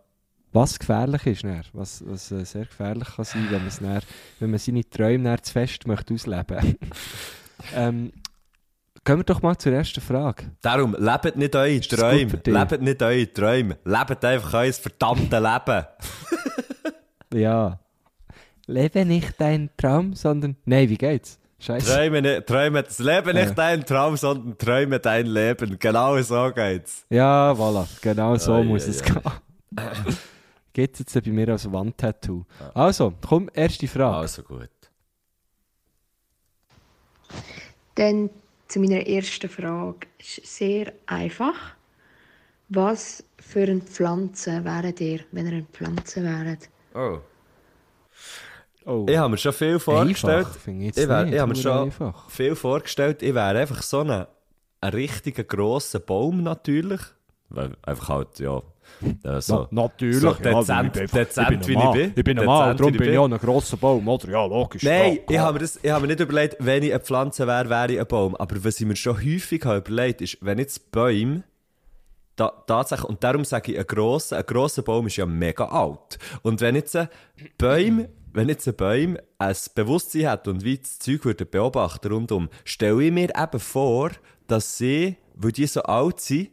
Was 0.53 0.79
gefährlich 0.79 1.25
ist, 1.25 1.43
dann, 1.43 1.61
was, 1.73 2.03
was 2.05 2.31
äh, 2.31 2.45
sehr 2.45 2.65
gefährlich 2.65 3.07
kann 3.15 3.25
sein, 3.25 3.47
wenn, 3.49 3.87
dann, 3.87 4.01
wenn 4.39 4.49
man 4.49 4.59
seine 4.59 4.89
Träume 4.89 5.41
zu 5.41 5.51
fest 5.53 5.85
möchte 5.87 6.13
ausleben 6.13 6.77
ähm, 7.75 8.11
Gehen 9.07 9.19
wir 9.19 9.23
doch 9.23 9.41
mal 9.41 9.57
zur 9.57 9.71
ersten 9.71 10.01
Frage. 10.01 10.51
Darum, 10.61 10.93
lebt 10.99 11.37
nicht 11.37 11.55
eure 11.55 11.79
Träume. 11.79 12.41
Lebt 12.45 12.81
nicht 12.81 13.01
eure 13.01 13.31
Träume. 13.33 13.77
Lebt 13.85 14.25
einfach 14.25 14.53
euer 14.55 14.73
verdammte 14.73 15.39
Leben. 15.39 15.85
Ja. 17.33 17.79
Lebe 18.67 19.05
nicht 19.05 19.39
deinen 19.39 19.69
Traum, 19.77 20.13
sondern... 20.13 20.55
Nein, 20.65 20.89
wie 20.89 20.97
geht's? 20.97 21.37
Scheiße. 21.59 21.93
Träume, 21.93 22.21
nicht, 22.21 22.45
träume 22.47 22.83
das 22.83 22.99
Leben 22.99 23.33
nicht 23.33 23.49
Ja. 23.49 23.53
dein 23.53 23.85
Traum, 23.85 24.15
sondern 24.15 24.57
träume 24.57 24.99
dein 24.99 25.25
Leben. 25.25 25.77
Genau 25.79 26.21
so 26.21 26.51
geht's. 26.53 27.05
Ja, 27.09 27.51
voilà. 27.51 27.85
Genau 28.01 28.35
so 28.37 28.53
Ai, 28.53 28.63
muss 28.63 28.85
ai, 28.85 28.89
es 28.89 29.01
ai. 29.03 29.09
gehen. 29.09 30.17
Geht's 30.77 30.99
jetzt 30.99 31.23
bei 31.25 31.31
mir 31.31 31.49
als 31.49 31.71
Wandtattoo. 31.71 32.45
Also, 32.75 33.11
komm, 33.27 33.49
erste 33.51 33.87
Frage. 33.87 34.17
Also 34.17 34.43
gut. 34.43 34.69
Dann 37.95 38.29
zu 38.67 38.79
meiner 38.79 39.07
ersten 39.07 39.49
Frage. 39.49 40.05
Ist 40.19 40.45
sehr 40.45 40.93
einfach. 41.07 41.55
Was 42.69 43.23
für 43.39 43.63
eine 43.63 43.81
Pflanze 43.81 44.63
wäret 44.63 45.01
ihr, 45.01 45.21
wenn 45.31 45.47
ihr 45.47 45.53
eine 45.53 45.63
Pflanze 45.63 46.23
wäret? 46.23 46.69
Oh. 46.93 47.21
Oh. 48.85 49.07
Ich 49.09 49.17
habe 49.17 49.29
mir 49.29 49.37
schon 49.39 49.53
viel 49.53 49.79
vorgestellt. 49.79 50.45
Einfach, 50.45 50.67
ich 50.67 50.95
Ich, 50.95 51.07
wär, 51.07 51.23
nicht, 51.23 51.33
ich 51.33 51.39
habe 51.39 51.49
mir 51.49 51.55
schon 51.55 51.85
einfach. 51.85 52.29
viel 52.29 52.55
vorgestellt. 52.55 53.23
Ich 53.23 53.33
wäre 53.33 53.57
einfach 53.57 53.81
so 53.81 54.01
ein, 54.01 54.27
ein 54.81 54.93
richtiger 54.93 55.43
grosser 55.43 55.99
Baum 55.99 56.43
natürlich. 56.43 57.01
Weil 57.49 57.71
einfach 57.81 58.09
halt, 58.09 58.39
ja. 58.39 58.61
Äh, 59.23 59.41
so. 59.41 59.67
natürlich. 59.71 60.19
so 60.19 60.33
dezent, 60.33 60.95
dezent 60.95 61.67
wie 61.67 61.73
ich 61.73 61.91
bin. 61.91 62.13
Ich 62.15 62.23
bin 62.23 62.39
ein 62.39 62.45
Dezent, 62.45 62.45
Mann, 62.45 62.77
darum 62.77 62.93
wie 62.93 62.97
bin 62.97 63.11
ich 63.11 63.17
auch 63.17 63.25
ein 63.25 63.37
grosser 63.37 63.77
Baum, 63.77 64.07
oder? 64.07 64.29
Ja, 64.29 64.45
logisch. 64.45 64.83
Nein, 64.83 65.15
ja, 65.15 65.21
ich 65.29 65.39
habe 65.39 65.53
mir, 65.53 65.59
das, 65.59 65.79
ich 65.81 65.91
habe 65.91 66.01
mir 66.01 66.07
nicht 66.07 66.19
überlegt, 66.19 66.57
wenn 66.59 66.83
ich 66.83 66.91
eine 66.91 66.99
Pflanze 66.99 67.47
wäre, 67.47 67.69
wäre 67.69 67.93
ich 67.93 67.99
ein 67.99 68.07
Baum. 68.07 68.35
Aber 68.35 68.63
was 68.63 68.79
ich 68.79 68.85
mir 68.85 68.95
schon 68.95 69.17
häufig 69.17 69.63
habe 69.65 69.77
überlegt 69.77 70.21
ist, 70.21 70.37
wenn 70.41 70.57
jetzt 70.57 70.91
Bäume, 70.91 71.43
da, 72.35 72.49
tatsächlich, 72.67 73.09
und 73.09 73.23
darum 73.23 73.45
sage 73.45 73.73
ich, 73.73 73.79
ein 73.79 73.87
grosser, 73.87 74.37
ein 74.37 74.45
grosser 74.45 74.81
Baum 74.83 75.07
ist 75.07 75.15
ja 75.15 75.25
mega 75.25 75.65
alt. 75.65 76.19
Und 76.43 76.61
wenn 76.61 76.75
jetzt 76.75 76.95
ein 76.95 77.09
Baum, 77.57 78.07
wenn 78.33 78.49
jetzt 78.49 78.67
ein 78.67 78.75
Baum 78.75 79.17
ein 79.37 79.55
Bewusstsein 79.73 80.29
hat 80.29 80.47
und 80.47 80.63
wie 80.63 80.77
das 80.77 80.99
Zeug 80.99 81.25
würde 81.25 81.45
beobachten 81.45 82.11
rundum, 82.11 82.49
stelle 82.63 83.03
ich 83.03 83.11
mir 83.11 83.29
eben 83.35 83.59
vor, 83.59 84.11
dass 84.47 84.77
sie, 84.77 85.17
weil 85.35 85.51
die 85.51 85.65
so 85.65 85.83
alt 85.83 86.19
sind, 86.19 86.49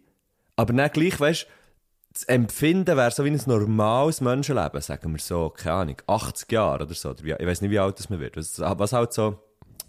aber 0.56 0.72
dann 0.72 0.90
gleich, 0.90 1.18
weißt 1.18 1.46
das 2.14 2.22
Empfinden 2.24 2.96
wäre 2.96 3.10
so 3.10 3.24
wie 3.24 3.30
ein 3.30 3.40
normales 3.46 4.20
Menschenleben, 4.20 4.80
sagen 4.80 5.12
wir 5.12 5.18
so, 5.18 5.50
keine 5.50 5.74
Ahnung, 5.74 5.96
80 6.06 6.52
Jahre 6.52 6.84
oder 6.84 6.94
so. 6.94 7.10
Oder 7.10 7.24
wie, 7.24 7.32
ich 7.32 7.46
weiß 7.46 7.60
nicht, 7.60 7.72
wie 7.72 7.78
alt 7.80 7.98
das 7.98 8.08
man 8.08 8.20
wird. 8.20 8.36
Was, 8.36 8.60
was 8.60 8.92
halt 8.92 9.12
so 9.12 9.40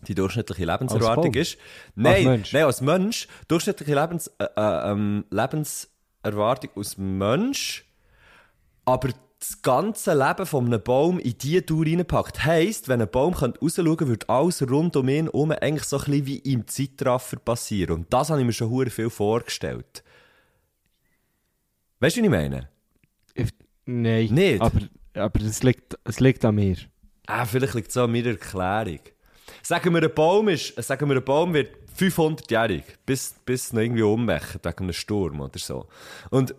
die 0.07 0.16
durchschnittliche 0.16 0.66
Lebenserwartung 0.66 1.34
ist. 1.36 1.57
Nein, 1.93 2.26
Mensch? 2.26 2.51
nein, 2.51 2.63
als 2.63 2.82
Mensch. 2.82 3.28
Durchschnittliche 3.47 3.93
Lebens, 3.93 4.28
äh, 4.39 4.45
äh, 4.55 4.91
ähm, 4.91 5.26
Lebenserwartung 5.30 6.72
als 6.76 6.97
Mensch. 6.97 7.86
Aber 8.86 9.09
das 9.39 9.61
ganze 9.61 10.16
Leben 10.16 10.47
von 10.47 10.66
einem 10.66 10.82
Baum 10.82 11.20
in 11.20 11.38
diese 11.38 11.63
Tour 11.63 11.86
reinpackt. 11.86 12.43
Heisst, 12.43 12.88
wenn 12.88 13.01
ein 13.01 13.09
Baum 13.09 13.34
rausschauen 13.34 13.97
könnte, 13.97 14.07
würde 14.07 14.30
alles 14.30 14.68
rund 14.68 14.95
um 14.95 15.07
ihn 15.09 15.26
herum 15.26 15.51
eigentlich 15.51 15.84
so 15.84 15.97
ein 15.97 16.05
bisschen 16.05 16.26
wie 16.26 16.38
im 16.39 16.68
Zeitraffer 16.68 17.38
passieren. 17.38 17.97
Und 17.97 18.13
das 18.13 18.32
habe 18.32 18.39
ich 18.39 18.47
mir 18.47 18.53
schon 18.53 18.72
hure 18.72 18.89
viel 18.89 19.11
vorgestellt. 19.11 20.03
Weißt 22.05 22.17
du, 22.17 22.21
was 22.21 22.25
ich 22.25 22.29
meine? 22.29 22.69
Ich, 23.33 23.49
nein. 23.87 24.27
Nicht? 24.27 24.61
Aber, 24.61 24.79
aber 25.15 25.41
es, 25.41 25.63
liegt, 25.63 25.97
es 26.03 26.19
liegt 26.19 26.45
an 26.45 26.53
mir. 26.53 26.75
Ah, 27.25 27.45
vielleicht 27.45 27.73
liegt 27.73 27.89
es 27.89 27.97
an 27.97 28.11
meiner 28.11 28.29
Erklärung. 28.29 28.99
Sagen 29.63 29.91
wir, 29.91 30.03
ein 30.03 30.13
Baum, 30.13 30.49
ist, 30.49 30.75
sagen 30.83 31.09
wir, 31.09 31.15
ein 31.15 31.23
Baum 31.23 31.55
wird 31.55 31.75
500-jährig, 31.97 32.83
bis, 33.07 33.33
bis 33.43 33.73
noch 33.73 33.81
irgendwie 33.81 34.03
ummacht, 34.03 34.63
wegen 34.63 34.77
einem 34.83 34.93
Sturm 34.93 35.41
oder 35.41 35.57
so. 35.57 35.87
Und, 36.29 36.53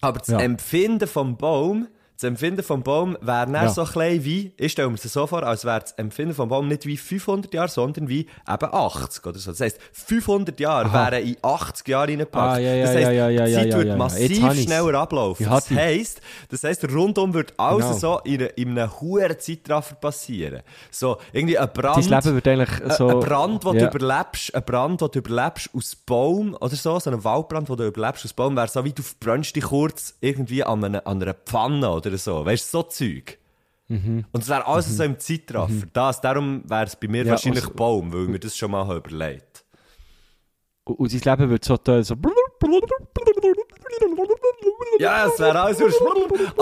aber 0.00 0.18
das 0.18 0.28
Ja. 0.28 0.40
Empfinden 0.40 1.06
vom 1.06 1.36
Baum, 1.36 1.86
das 2.22 2.28
Empfinden 2.28 2.62
vom 2.62 2.82
Baum 2.82 3.16
wäre 3.20 3.46
dann 3.46 3.52
Ja. 3.54 3.68
so 3.68 3.84
klein 3.84 4.24
wie, 4.24 4.52
ich 4.56 4.72
stelle 4.72 4.88
mir 4.88 4.96
das 4.96 5.12
so 5.12 5.26
vor, 5.26 5.42
als 5.42 5.64
wäre 5.64 5.80
das 5.80 5.92
Empfinden 5.92 6.34
vom 6.34 6.48
Baum 6.48 6.68
nicht 6.68 6.86
wie 6.86 6.96
500 6.96 7.52
Jahre, 7.52 7.68
sondern 7.68 8.08
wie 8.08 8.20
eben 8.20 8.74
80 8.74 9.26
oder 9.26 9.38
so. 9.38 9.50
Das 9.50 9.60
heisst, 9.60 9.78
500 9.92 10.58
Jahre 10.60 10.86
Aha. 10.86 11.10
wären 11.10 11.24
in 11.26 11.36
80 11.42 11.88
Jahre 11.88 12.08
reingepackt. 12.08 12.56
Ah, 12.56 12.58
ja, 12.58 12.74
ja, 12.74 12.84
das 12.84 12.94
heisst, 12.94 13.12
ja, 13.12 13.28
ja, 13.28 13.46
die 13.46 13.52
Zeit 13.52 13.74
würde. 13.74 13.88
Jetzt 13.90 13.98
massiv 13.98 14.62
schneller 14.62 14.94
ablaufen. 15.00 15.46
Das 15.46 15.70
heisst, 15.70 16.20
das 16.48 16.62
heisst, 16.62 16.84
rundum 16.88 17.34
wird 17.34 17.54
alles 17.58 17.86
Genau. 17.86 17.98
so 17.98 18.18
in, 18.24 18.40
in 18.54 18.78
einem 18.78 19.00
hohen 19.00 19.38
Zeitraffer 19.38 19.96
passieren. 19.96 20.62
So, 20.90 21.16
irgendwie 21.32 21.58
ein 21.58 21.68
Brand. 21.72 22.08
Dein 22.10 22.22
Leben 22.22 22.34
wird 22.36 22.48
eigentlich 22.48 22.96
so... 22.96 23.08
Ein 23.08 23.20
Brand, 23.20 23.64
den 23.64 23.78
du 23.78 23.86
überlebst, 23.86 24.54
ein 24.54 24.62
Brand, 24.64 25.00
den 25.00 25.08
du 25.10 25.18
überlebst 25.18 25.70
aus 25.76 25.96
Baum 25.96 26.56
oder 26.60 26.76
so, 26.76 26.98
so 27.00 27.10
ein 27.10 27.24
Waldbrand, 27.24 27.68
den 27.68 27.76
du 27.76 27.86
überlebst 27.88 28.24
aus 28.24 28.32
Baum, 28.32 28.54
wäre 28.56 28.68
so 28.68 28.84
wie 28.84 28.92
du 28.92 29.02
verbrennst 29.02 29.56
dich 29.56 29.64
kurz 29.64 30.14
irgendwie 30.20 30.62
an 30.62 30.84
einer, 30.84 31.06
an 31.06 31.20
einer 31.22 31.34
Pfanne 31.34 31.90
oder 31.90 32.11
so. 32.18 32.44
Weißt 32.44 32.72
du, 32.72 32.78
so 32.78 32.82
Zeug. 32.84 33.38
Mhm. 33.88 34.24
Und 34.32 34.42
es 34.42 34.48
wäre 34.48 34.66
alles 34.66 34.96
so 34.96 35.02
im 35.02 35.18
Zeitraffer. 35.18 35.86
Das, 35.92 36.20
darum 36.20 36.62
wäre 36.68 36.84
es 36.84 36.96
bei 36.96 37.08
mir 37.08 37.24
Ja, 37.24 37.32
wahrscheinlich 37.32 37.64
also- 37.64 37.74
Baum, 37.74 38.12
weil 38.12 38.22
ich 38.22 38.28
mir 38.28 38.38
das 38.40 38.56
schon 38.56 38.70
mal 38.70 38.96
überlegt 38.96 39.64
Und 40.84 40.98
und 40.98 41.12
dein 41.26 41.38
Leben 41.38 41.50
wird 41.50 41.64
so 41.64 41.76
toll, 41.76 42.02
so... 42.02 42.14
Ja, 44.98 45.26
es 45.26 45.38
wäre 45.38 45.60
alles 45.60 45.78
so. 45.78 45.86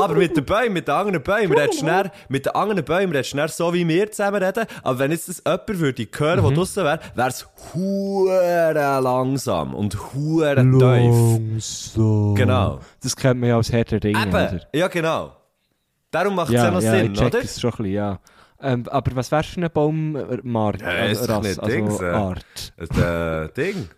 Aber 0.01 0.14
mit 0.14 0.36
den 0.36 0.44
Bäumen, 0.44 0.72
mit 0.74 0.88
den 0.88 0.94
anderen 0.94 1.22
Bäumen, 1.22 1.53
redest 1.57 1.82
du 1.82 2.11
mit 2.28 2.46
den 2.46 2.55
anderen 2.55 2.84
Bäumen 2.84 3.12
redest 3.14 3.34
du 3.34 3.48
so 3.48 3.72
wie 3.74 3.86
wir 3.86 4.11
zusammen 4.11 4.42
reden. 4.42 4.66
Aber 4.82 4.98
wenn 4.98 5.11
jetzt 5.11 5.28
das 5.28 5.42
jemand 5.44 5.68
würde 5.80 6.09
hören, 6.16 6.40
Mhm. 6.40 6.46
der 6.48 6.55
draussen 6.57 6.84
wäre, 6.84 7.01
wäre 7.14 7.28
es 7.28 7.46
hure 7.74 9.01
langsam 9.03 9.74
und 9.74 9.96
hure 10.14 10.55
tief. 10.57 11.94
Genau. 12.36 12.80
Das 13.03 13.16
kennt 13.16 13.40
man 13.40 13.48
ja 13.51 13.59
Ringe, 13.59 14.20
Eben, 14.22 14.28
oder? 14.30 14.61
ja 14.74 14.88
genau. 14.88 15.32
Darum 16.11 16.34
macht 16.34 16.48
es 16.48 16.54
ja, 16.54 16.64
Ja, 16.64 16.70
noch 16.70 16.82
ja, 16.82 16.90
Sinn, 16.92 17.12
ich 17.12 17.18
check 17.18 17.26
oder? 17.28 17.38
es 17.40 17.61
schon 17.61 17.70
ein 17.70 17.76
bisschen, 17.76 17.92
ja. 17.92 18.18
Ähm, 18.62 18.84
aber 18.90 19.16
was 19.16 19.30
wärst 19.32 19.50
du 19.50 19.54
für 19.54 19.61
eine 19.61 19.70
Baumart? 19.70 20.80
Ja, 20.82 21.04
ist 21.06 21.26
doch 21.26 21.42
nicht 21.42 21.66
Dings, 21.66 21.92
also 22.00 22.04
äh. 22.04 22.11
Art? 22.11 22.72
Das 22.76 22.98
äh, 22.98 23.52
Ding. 23.54 23.88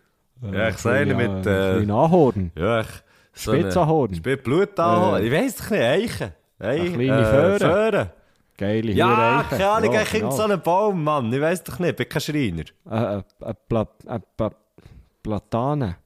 Ja, 0.53 0.69
ich 0.69 0.79
sehe 0.79 1.07
ja, 1.07 1.15
mit... 1.15 1.47
Ein 1.47 1.89
Äh, 1.89 1.93
Ahorn. 1.93 2.53
ja, 2.57 2.81
ich... 2.81 2.87
So 3.35 3.55
Spitzahorn. 3.55 4.15
Spitz 4.15 4.43
Blutahorn. 4.43 5.23
Äh. 5.23 5.27
ich 5.27 5.33
weiss 5.33 5.55
doch 5.57 5.71
nicht, 5.71 5.83
Eichen. 5.83 6.33
Eichen. 6.59 6.95
kleine 6.95 7.25
Föhre. 7.25 7.59
Föhre. 7.59 8.11
Geile 8.59 8.93
Ja, 8.93 9.45
keine 9.49 9.69
Ahnung, 9.69 9.95
ich 9.95 10.09
so 10.11 10.19
genau. 10.19 10.43
einen 10.45 10.61
Baum, 10.61 11.03
Mann. 11.03 11.33
Ich 11.33 11.41
weiss 11.41 11.65
doch 11.65 11.79
nicht, 11.79 11.91
ich 11.91 11.97
bin 11.97 12.09
kein 12.09 12.21
Schreiner. 12.21 12.65
Äh, 12.91 13.17
äh, 13.17 13.51
äh, 13.51 13.55
Pla, 13.69 13.89
äh, 14.07 14.21
Pla, 14.37 14.51
Platane. 15.23 15.97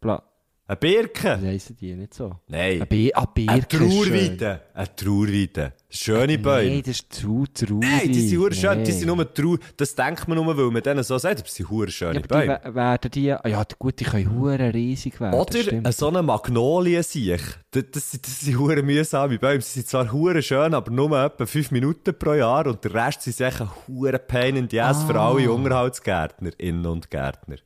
Pla, 0.00 0.22
Eine 0.66 0.76
Birke? 0.78 1.38
Heissen 1.42 1.76
die 1.76 1.94
nicht 1.94 2.14
so? 2.14 2.36
Nein. 2.48 2.76
Eine, 2.76 2.86
Bi 2.86 3.12
eine 3.12 3.26
Birke 3.34 3.52
Eine. 3.52 3.68
Trauerweide. 3.68 4.60
Eine 4.72 4.96
Trauerweide. 4.96 5.72
Schöne 5.90 6.38
Bäume. 6.38 6.70
Nein, 6.70 6.80
das 6.80 6.88
ist 7.00 7.12
zu 7.12 7.44
traurig. 7.52 7.80
Nein, 7.82 8.12
die 8.12 8.28
sind 8.28 8.38
hure 8.40 8.54
schön, 8.54 8.82
die 8.82 8.90
Nee. 8.90 8.98
sind 8.98 9.06
nur 9.08 9.34
trau. 9.34 9.56
Das 9.76 9.94
denkt 9.94 10.26
man 10.26 10.38
nur, 10.38 10.56
weil 10.56 10.70
man 10.70 10.82
denen 10.82 11.04
so 11.04 11.18
sagt, 11.18 11.40
aber 11.40 11.48
sie 11.50 11.64
sind 11.64 11.92
schöne 11.92 12.14
Ja, 12.14 12.20
die 12.22 12.28
Bäume. 12.28 12.60
we- 12.64 12.74
werden 12.74 13.10
die... 13.10 13.30
ah 13.32 13.46
Ja, 13.46 13.62
gut, 13.78 14.00
die 14.00 14.04
können 14.04 14.34
hure 14.40 14.72
riesig 14.72 15.20
werden. 15.20 15.34
Oder 15.38 15.92
so 15.92 16.08
eine 16.08 16.22
Magnolie 16.22 17.02
sich. 17.02 17.42
Das, 17.70 17.84
das, 17.92 18.10
sind- 18.12 18.26
das 18.26 18.40
sind 18.40 18.58
hure 18.58 18.82
mühsame 18.82 19.38
Bäume. 19.38 19.60
Sie 19.60 19.80
sind 19.80 19.86
zwar 19.88 20.10
hure 20.10 20.40
schön, 20.42 20.72
aber 20.72 20.90
nur 20.90 21.10
etwa 21.22 21.44
5 21.44 21.72
Minuten 21.72 22.18
pro 22.18 22.32
Jahr 22.32 22.66
und 22.66 22.82
der 22.82 22.94
Rest 22.94 23.20
sind 23.20 23.38
echt 23.38 23.60
ein 23.60 23.68
hure 23.86 24.18
Pain 24.18 24.56
in 24.56 24.70
the 24.70 24.80
Ass 24.80 25.04
für 25.04 25.14
Ah. 25.20 25.28
alle 25.28 25.52
Unterhaltsgärtnerinnen 25.52 26.86
und 26.86 27.10
Gärtner. 27.10 27.56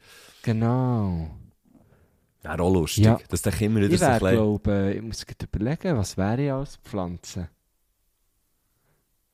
Genau. 0.43 1.31
Wäre 2.43 2.63
auch 2.63 2.73
lustig. 2.73 3.05
Ja. 3.05 3.19
Das 3.29 3.41
ist 3.41 3.61
immer 3.61 3.81
wieder 3.81 3.95
Ich 3.95 4.01
so 4.01 4.07
ein 4.07 4.13
bisschen... 4.19 4.37
glaube 4.37 4.93
ich 4.95 5.03
muss 5.03 5.27
überlegen, 5.43 5.97
was 5.97 6.17
wäre 6.17 6.43
ich 6.45 6.53
als 6.53 6.77
Pflanze? 6.77 7.49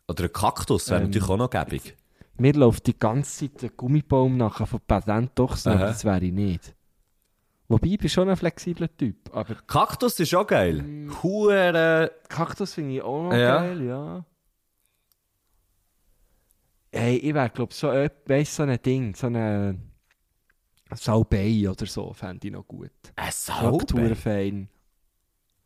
Oder 0.09 0.25
ein 0.25 0.33
Kaktus 0.33 0.89
wäre 0.91 1.01
Ähm, 1.01 1.07
natürlich 1.09 1.29
auch 1.29 1.37
noch 1.37 1.51
gäbig. 1.51 1.97
Mir 2.37 2.53
läuft 2.55 2.87
die 2.87 2.99
ganze 2.99 3.49
Zeit 3.51 3.63
ein 3.63 3.77
Gummibaum 3.77 4.37
nachher 4.37 4.67
von 4.67 4.81
Patent 4.87 5.33
doch 5.35 5.57
so, 5.57 5.71
das 5.71 6.05
wäre 6.05 6.25
ich 6.25 6.33
nicht. 6.33 6.75
Wobei, 7.69 7.89
ich 7.89 7.99
bin 7.99 8.09
schon 8.11 8.29
ein 8.29 8.37
flexibler 8.37 8.95
Typ, 8.95 9.35
aber 9.35 9.55
Kaktus 9.67 10.19
ist 10.21 10.35
auch 10.35 10.47
geil. 10.47 11.09
Hure... 11.23 12.11
Kaktus 12.29 12.75
finde 12.75 12.97
ich 12.97 13.03
auch 13.03 13.25
noch 13.25 13.33
Ja. 13.37 13.59
geil, 13.61 13.83
ja. 13.83 14.25
Hey, 16.93 17.17
ich 17.17 17.35
wäre, 17.35 17.51
glaube 17.51 17.73
ich, 17.73 17.79
so, 17.79 17.89
weißt, 17.89 18.55
so 18.55 18.63
ein 18.65 18.83
Ding, 18.83 19.15
so 19.15 19.27
eine 19.29 19.79
Salbei 20.97 21.69
oder 21.69 21.87
so, 21.87 22.13
fände 22.13 22.47
ich 22.47 22.53
noch 22.53 22.67
gut. 22.67 22.91
Ein 23.17 23.31
Salbei? 23.33 24.15
fein. 24.15 24.69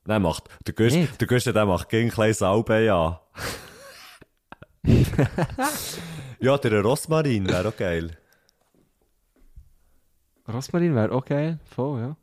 Nein, 0.05 0.23
macht. 0.23 0.45
Der 0.67 0.75
Güst, 0.75 0.97
Nicht? 0.97 1.21
der 1.21 1.27
Güst, 1.29 1.47
der 1.47 1.67
macht 1.67 1.89
gegen 1.89 2.09
ein 2.09 2.13
kleines 2.13 2.39
Salbei 2.39 2.91
an. 2.93 3.19
ja, 6.41 6.57
der 6.59 6.83
Rosmarin 6.83 7.47
wäre 7.47 7.69
auch 7.69 7.77
geil. 7.77 8.17
Rosmarin 10.51 10.95
wäre 10.95 11.13
auch 11.13 11.25
geil, 11.25 11.59
voll, 11.65 12.01
ja. 12.01 12.17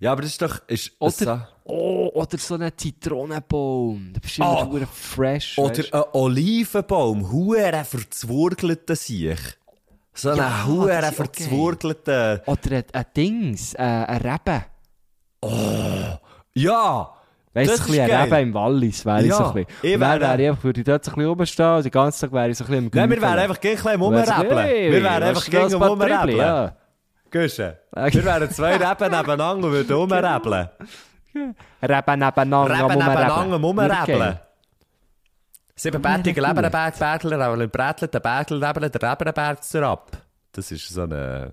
Ja, 0.00 0.12
aber 0.12 0.22
das 0.22 0.30
ist 0.32 0.42
doch... 0.42 0.60
Ist, 0.68 0.92
Oder, 0.98 1.48
oh, 1.64 2.10
oder 2.14 2.38
so 2.38 2.54
ein 2.54 2.72
Zitronenbaum. 2.76 4.12
Da 4.14 4.20
bist 4.20 4.38
du 4.38 4.42
Ah. 4.42 4.60
immer 4.62 4.70
hure 4.70 4.86
fresh. 4.86 5.58
Oder 5.58 5.78
weisst. 5.78 5.92
ein 5.94 6.02
Olivenbaum, 6.12 7.30
hure 7.30 7.84
verzwurgelter 7.84 8.96
sich. 8.96 9.38
So 10.12 10.34
Ja, 10.34 10.46
einen 10.46 10.66
hure 10.66 10.98
auch 11.08 11.12
verzwurgelten. 11.12 12.40
Oder 12.46 12.82
ein, 12.92 13.04
Dings, 13.16 13.74
äh, 13.74 13.78
ein 13.82 14.16
Reben. 14.18 14.64
Ja! 16.54 17.10
Weißt 17.52 17.68
du, 17.68 17.82
ein 17.82 17.86
bisschen 17.90 18.10
Reben 18.10 18.36
im 18.48 18.54
Wallis 18.54 19.04
wäre 19.04 19.22
ich 19.22 19.26
Ja, 19.28 19.34
so 19.36 19.44
ein 19.46 19.52
bisschen. 19.54 19.66
ich 19.82 19.94
Und 19.94 20.00
dann 20.00 20.20
wäre- 20.20 20.30
wäre 20.30 20.42
ich 20.42 20.48
einfach, 20.50 20.64
würde 20.64 20.80
ich 20.80 20.86
dort 20.86 21.04
so 21.04 21.10
ein 21.10 21.14
bisschen 21.16 21.28
rumstehen 21.30 21.74
und 21.76 21.84
den 21.84 21.90
ganzen 21.90 22.20
Tag 22.20 22.32
wäre 22.32 22.48
ich 22.50 22.58
so 22.58 22.64
ein 22.64 22.66
bisschen 22.70 22.84
im 22.86 22.90
Nein, 22.94 23.10
wir 23.10 23.20
wären 23.22 23.38
einfach 23.38 23.60
gegen 23.60 23.88
ein 23.88 24.00
hey, 24.58 24.92
Wir 24.92 25.02
wären 25.02 25.22
einfach 25.22 25.44
gegen 25.44 25.74
rumräbeln. 25.74 26.36
Ja. 26.36 26.76
Okay. 27.26 27.48
wir 28.12 28.24
wären 28.24 28.50
zwei 28.50 28.72
Reben 28.76 29.10
nebeneinander 29.16 29.66
und 29.66 29.72
würden 29.72 29.96
rumräbeln. 29.96 30.68
Reben 31.34 32.18
nebeneinander, 32.18 32.74
Reben 32.74 32.98
nebeneinander 32.98 33.62
Würde 33.62 34.40
rumräbeln. 35.84 36.02
geil. 36.02 36.22
Siebenbärtige 36.32 36.40
Ja, 36.40 36.48
gut. 36.48 36.56
Leberenberg, 36.56 36.98
Bergler, 36.98 37.40
aber 37.46 37.56
der 37.56 38.20
Bergler, 38.20 38.56
Lebele, 38.58 38.90
der 38.90 39.10
Reberenberg 39.12 39.62
zur 39.64 39.82
ab. 39.82 40.10
Das 40.52 40.70
ist 40.72 40.88
so 40.88 41.02
eine... 41.02 41.52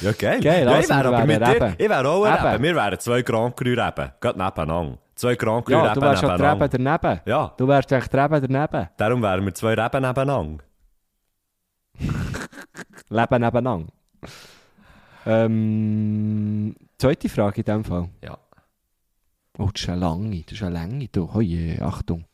ja, 0.00 0.12
geil. 0.12 0.40
Geil, 0.40 0.64
ja, 0.64 0.70
ich 0.70 0.76
also 0.76 0.88
wäre 0.94 1.10
wir 1.10 1.18
aber 1.18 1.26
mit 1.26 1.40
dir, 1.46 1.74
ich 1.78 1.88
wäre 1.88 2.08
auch 2.08 2.24
ein 2.24 2.46
Reben. 2.46 2.62
Wir 2.62 2.74
wären 2.74 2.98
zwei 2.98 3.22
Grand 3.22 3.56
Cru 3.56 3.68
Reben. 3.68 4.12
Gerade 4.20 4.38
nebeneinander. 4.38 4.98
Zwei 5.14 5.34
Grand 5.36 5.64
Cru 5.66 5.72
Ja, 5.72 5.82
Reben 5.82 5.94
du 5.94 6.00
wärst 6.00 6.20
schon 6.22 6.36
die 6.36 6.42
Reben 6.42 6.68
daneben. 6.70 7.20
Ja, 7.26 7.52
Du 7.56 7.68
wärst 7.68 7.92
echt 7.92 8.12
die 8.12 8.16
Reben 8.16 8.40
daneben. 8.48 8.88
darum 8.96 9.22
wären 9.22 9.44
wir 9.44 9.54
zwei 9.54 9.74
Reben 9.74 10.02
nebeneinander. 10.02 10.64
Leben 13.08 13.40
nebeneinander. 13.40 13.92
Ähm, 15.26 16.74
zweite 16.98 17.28
Frage 17.28 17.60
in 17.60 17.64
dem 17.64 17.84
Fall. 17.84 18.08
Ja. 18.22 18.38
Oh, 19.58 19.68
das 19.70 19.82
ist 19.82 19.88
eine 19.90 20.00
lange, 20.00 20.42
das 20.42 20.54
ist 20.54 20.62
eine 20.62 20.74
lange. 20.74 21.08
Du, 21.08 21.28
oh 21.34 21.40
je, 21.42 21.78
Achtung. 21.80 22.24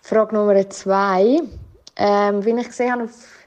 Frage 0.00 0.34
Nummer 0.34 0.70
zwei. 0.70 1.40
Ähm, 1.96 2.44
wie 2.44 2.58
ich 2.58 2.66
gesehen 2.66 2.92
habe 2.92 3.04
auf 3.04 3.46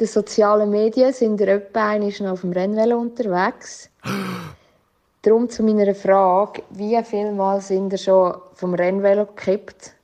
den 0.00 0.06
sozialen 0.06 0.70
Medien, 0.70 1.12
sind 1.12 1.38
ihr 1.40 1.48
etwa 1.48 1.98
noch 1.98 2.32
auf 2.32 2.40
dem 2.40 2.52
Rennvelo 2.52 2.98
unterwegs. 2.98 3.90
Darum 5.22 5.50
zu 5.50 5.62
meiner 5.62 5.94
Frage, 5.94 6.62
wie 6.70 7.02
viel 7.04 7.32
Mal 7.32 7.60
sind 7.60 7.92
ihr 7.92 7.98
schon 7.98 8.36
vom 8.54 8.72
Rennvelo 8.72 9.26
gekippt, 9.26 9.94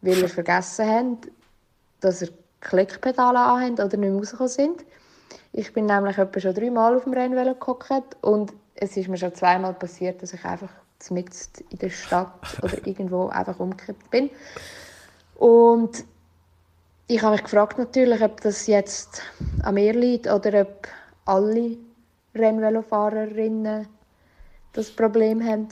weil 0.00 0.18
ihr 0.18 0.28
vergessen 0.28 0.88
habt, 0.88 1.28
dass 2.00 2.22
ihr 2.22 2.30
Klickpedale 2.60 3.38
anhabt 3.38 3.78
oder 3.78 3.96
nicht 3.96 4.10
mehr 4.10 4.12
rausgekommen 4.12 4.48
sind? 4.48 4.84
Ich 5.52 5.72
bin 5.72 5.86
nämlich 5.86 6.18
etwa 6.18 6.40
schon 6.40 6.54
dreimal 6.54 6.96
auf 6.96 7.04
dem 7.04 7.12
Rennvelo 7.12 7.54
gehockt 7.54 8.16
und 8.22 8.52
es 8.80 8.96
ist 8.96 9.08
mir 9.08 9.16
schon 9.16 9.34
zweimal 9.34 9.74
passiert, 9.74 10.22
dass 10.22 10.32
ich 10.32 10.44
einfach 10.44 10.70
mitten 11.10 11.34
in 11.70 11.78
der 11.78 11.90
Stadt 11.90 12.58
oder 12.62 12.86
irgendwo 12.86 13.28
einfach 13.28 13.58
umgekippt 13.58 14.10
bin. 14.10 14.30
Und 15.36 16.04
ich 17.06 17.22
habe 17.22 17.32
mich 17.32 17.44
gefragt 17.44 17.78
natürlich, 17.78 18.22
ob 18.22 18.40
das 18.40 18.66
jetzt 18.66 19.22
an 19.62 19.74
mir 19.74 19.92
liegt 19.94 20.26
oder 20.26 20.62
ob 20.62 20.88
alle 21.24 21.76
Rennvelofahrerinnen 22.34 23.88
das 24.72 24.90
Problem 24.90 25.44
haben. 25.44 25.68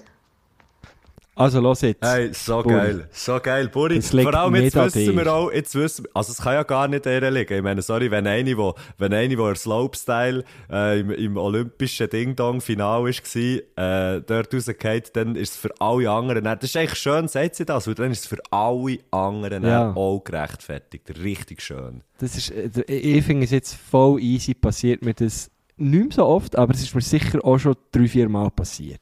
Also, 1.38 1.60
los 1.60 1.80
jetzt. 1.82 2.04
Hey, 2.04 2.30
so 2.32 2.62
Buri. 2.62 2.74
geil. 2.74 3.08
So 3.12 3.38
geil, 3.40 3.68
Buri. 3.68 4.02
Vor 4.02 4.34
allem 4.34 4.56
jetzt 4.56 4.74
wissen 4.74 5.16
wir 5.16 5.32
auch, 5.32 5.52
jetzt 5.52 5.74
wissen 5.74 6.04
wir, 6.04 6.10
also 6.14 6.32
es 6.32 6.38
kann 6.38 6.54
ja 6.54 6.64
gar 6.64 6.88
nicht 6.88 7.06
eher 7.06 7.30
liegen. 7.30 7.54
Ich 7.58 7.62
meine, 7.62 7.80
sorry, 7.80 8.10
wenn 8.10 8.26
eine, 8.26 8.56
wo, 8.56 8.74
wenn 8.98 9.12
eine, 9.14 9.38
wo 9.38 9.54
Slopestyle, 9.54 10.42
äh, 10.70 11.00
im, 11.00 11.10
im 11.12 11.36
olympischen 11.36 12.10
Ding-Dong-Final 12.10 13.04
war, 13.04 13.08
äh, 13.08 14.20
dort 14.26 14.52
rausgeht, 14.52 15.14
dann 15.14 15.36
ist 15.36 15.52
es 15.52 15.56
für 15.56 15.70
alle 15.80 16.10
anderen, 16.10 16.44
das 16.44 16.64
ist 16.64 16.76
eigentlich 16.76 16.98
schön, 16.98 17.28
sagt 17.28 17.54
sie 17.54 17.64
das, 17.64 17.86
weil 17.86 17.94
dann 17.94 18.10
ist 18.10 18.20
es 18.20 18.26
für 18.26 18.38
alle 18.50 18.98
anderen 19.12 19.64
Ja. 19.64 19.92
auch 19.94 20.20
gerechtfertigt. 20.24 21.08
Richtig 21.22 21.62
schön. 21.62 22.02
Das 22.18 22.36
ist, 22.36 22.50
äh, 22.50 22.68
ich 22.92 23.24
finde 23.24 23.44
es 23.44 23.52
jetzt 23.52 23.74
voll 23.74 24.20
easy 24.20 24.54
passiert 24.54 25.04
mir 25.04 25.14
das 25.14 25.50
nicht 25.76 26.02
mehr 26.02 26.12
so 26.12 26.26
oft, 26.26 26.56
aber 26.56 26.74
es 26.74 26.82
ist 26.82 26.94
mir 26.94 27.00
sicher 27.00 27.44
auch 27.44 27.58
schon 27.58 27.76
drei, 27.92 28.08
vier 28.08 28.28
Mal 28.28 28.50
passiert. 28.50 29.00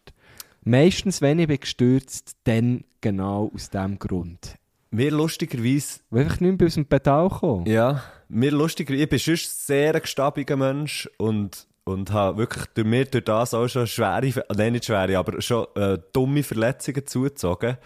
Meistens, 0.68 1.20
wenn 1.20 1.38
ich 1.38 1.46
bin 1.46 1.60
gestürzt, 1.60 2.36
dann 2.42 2.82
genau 3.00 3.52
aus 3.54 3.70
dem 3.70 4.00
Grund. 4.00 4.56
Mir 4.90 5.12
lustigerweise 5.12 6.00
Weil 6.10 6.24
einfach 6.24 6.40
nicht 6.40 6.58
mehr 6.58 6.66
aus 6.66 6.74
dem 6.74 6.86
Pedal 6.86 7.28
kommen. 7.28 7.66
Ja, 7.66 8.02
mir 8.28 8.50
lustiger, 8.50 8.92
ich 8.92 9.08
bin 9.08 9.20
sonst 9.20 9.46
ein 9.46 9.66
sehr 9.66 10.00
gestabiger 10.00 10.56
Mensch 10.56 11.08
und, 11.18 11.68
und 11.84 12.10
habe 12.10 12.38
wirklich 12.38 12.66
durch 12.74 12.84
mir 12.84 13.04
durch 13.04 13.22
das 13.22 13.54
auch 13.54 13.68
schon 13.68 13.86
schwere, 13.86 14.44
nein 14.56 14.72
nicht 14.72 14.86
schwere, 14.86 15.16
aber 15.18 15.40
schon 15.40 15.68
äh, 15.76 15.98
dumme 16.12 16.42
Verletzungen 16.42 17.06
zugezogen. 17.06 17.76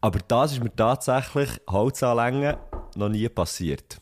Aber 0.00 0.20
das 0.28 0.52
ist 0.52 0.62
mir 0.62 0.74
tatsächlich, 0.76 1.50
Holz 1.68 2.04
anlängen, 2.04 2.56
noch 2.94 3.08
nie 3.08 3.28
passiert. 3.28 4.00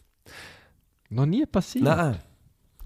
Noch 1.09 1.25
nie 1.25 1.47
passiert. 1.47 1.85
Nein, 1.87 2.19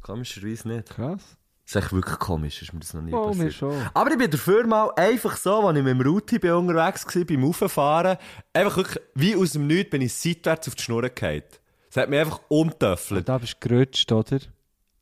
komischerweise 0.00 0.68
nicht. 0.68 0.90
Krass. 0.90 1.39
Das 1.72 1.76
ist 1.76 1.84
echt 1.84 1.92
wirklich 1.92 2.18
komisch, 2.18 2.62
ist 2.62 2.72
mir 2.72 2.80
das 2.80 2.94
noch 2.94 3.02
nie 3.02 3.12
Oh, 3.12 3.28
passiert. 3.28 3.52
schon. 3.54 3.74
Aber 3.94 4.10
ich 4.10 4.18
bin 4.18 4.28
dafür 4.28 4.66
mal 4.66 4.90
einfach 4.96 5.36
so, 5.36 5.68
als 5.68 5.78
ich 5.78 5.84
mit 5.84 5.92
dem 5.92 6.00
Routi 6.00 6.40
bin 6.40 6.50
unterwegs 6.52 7.06
war, 7.14 7.24
beim 7.24 7.44
Auffahren, 7.44 8.16
einfach 8.52 8.76
wirklich, 8.78 9.04
wie 9.14 9.36
aus 9.36 9.52
dem 9.52 9.68
Nichts 9.68 9.90
bin 9.90 10.02
ich 10.02 10.12
seitwärts 10.12 10.66
auf 10.66 10.74
die 10.74 10.82
Schnur 10.82 11.08
gefallen. 11.08 11.44
Es 11.88 11.96
hat 11.96 12.10
mich 12.10 12.18
einfach 12.18 12.40
umtöffelt. 12.48 13.28
Da 13.28 13.38
bist 13.38 13.56
du 13.60 13.68
gerutscht, 13.68 14.10
oder? 14.10 14.38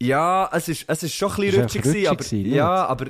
Ja, 0.00 0.50
es 0.52 0.68
ist, 0.68 0.84
es 0.88 1.02
ist 1.02 1.14
schon 1.14 1.30
ein 1.30 1.36
bisschen 1.36 1.62
rutschig, 1.62 1.82
gewesen, 1.82 2.06
aber, 2.06 2.16
rutschig 2.18 2.30
gewesen, 2.42 2.54
ja, 2.54 2.86
aber 2.86 3.06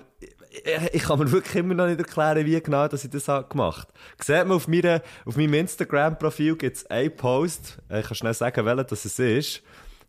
ich, 0.51 0.95
ich 0.95 1.03
kann 1.03 1.19
mir 1.19 1.31
wirklich 1.33 1.57
immer 1.57 1.75
noch 1.75 1.87
nicht 1.89 1.99
erklären, 1.99 2.47
wie 2.47 2.61
genau 2.63 2.87
dass 2.87 3.03
ich 3.05 3.11
das 3.11 3.27
habe 3.27 3.49
gemacht 3.49 3.89
habe. 3.89 4.25
Sieht 4.25 4.47
man 4.47 4.57
auf, 4.57 4.69
meiner, 4.69 5.03
auf 5.27 5.37
meinem 5.37 5.55
Instagram-Profil 5.55 6.57
gibt 6.57 6.77
es 6.77 6.87
einen 6.87 7.15
Post, 7.15 7.79
äh, 7.91 8.01
ich 8.01 8.07
kann 8.07 8.15
schnell 8.15 8.35
sagen, 8.35 8.65
welcher 8.65 8.85
das 8.85 9.05
es 9.05 9.19
ist. 9.19 9.63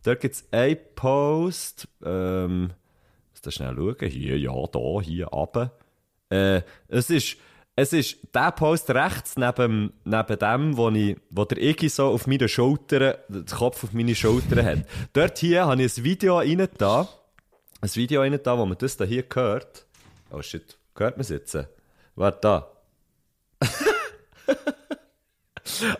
Dort 0.04 0.20
gibt 0.22 0.36
es 0.36 0.46
einen 0.52 0.78
Post, 0.96 1.88
ähm, 2.06 2.72
da 3.42 3.52
schnell 3.52 3.76
schauen, 3.76 4.10
hier, 4.10 4.40
ja, 4.40 4.54
da, 4.72 5.02
hier, 5.02 5.28
runter. 5.28 5.72
Äh, 6.30 6.62
es 6.88 7.10
ist, 7.10 7.38
es 7.76 7.94
ist 7.94 8.18
der 8.36 8.52
Post 8.52 8.90
rechts 8.90 9.38
neben, 9.38 9.94
neben 10.04 10.40
dem, 10.40 10.78
wo, 10.78 10.90
ich, 10.90 11.16
wo 11.30 11.46
der 11.46 11.62
Iggy 11.62 11.90
so 11.90 12.08
auf 12.08 12.28
meine 12.28 12.50
Schultern, 12.50 13.16
den 13.30 13.46
Kopf 13.46 13.84
auf 13.84 13.94
meine 13.94 14.16
Schultern 14.16 14.66
hat. 14.66 14.80
Dort 15.14 15.38
hier 15.38 15.66
habe 15.66 15.82
ich 15.82 15.98
ein 15.98 16.04
Video 16.04 16.40
rein 16.40 16.68
da. 16.78 17.08
Ein 17.82 17.96
Video 17.96 18.22
rein 18.22 18.38
da, 18.44 18.58
wo 18.58 18.66
man 18.66 18.78
das 18.78 18.98
da 18.98 19.06
hier 19.06 19.24
hört. 19.34 19.86
Oh 20.30 20.42
shit, 20.42 20.78
hört 20.98 21.16
man 21.16 21.22
es 21.22 21.30
jetzt? 21.30 21.58
Warte 22.16 22.40
da. 22.42 22.72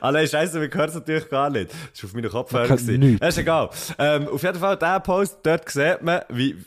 nein, 0.02 0.28
scheiße, 0.28 0.60
wir 0.60 0.70
hören 0.70 0.90
es 0.90 0.96
natürlich 0.96 1.30
gar 1.30 1.50
nicht. 1.50 1.72
Das 1.92 2.04
war 2.04 2.10
auf 2.10 2.14
meinen 2.14 2.30
Kopfhörer. 2.30 2.68
Das 2.68 2.82
ist 2.82 3.38
egal. 3.38 3.70
Ähm, 3.98 4.28
auf 4.28 4.44
jeden 4.44 4.60
Fall, 4.60 4.78
der 4.78 5.00
Post, 5.00 5.38
dort 5.44 5.70
sieht 5.70 6.02
man, 6.02 6.22
wie, 6.30 6.58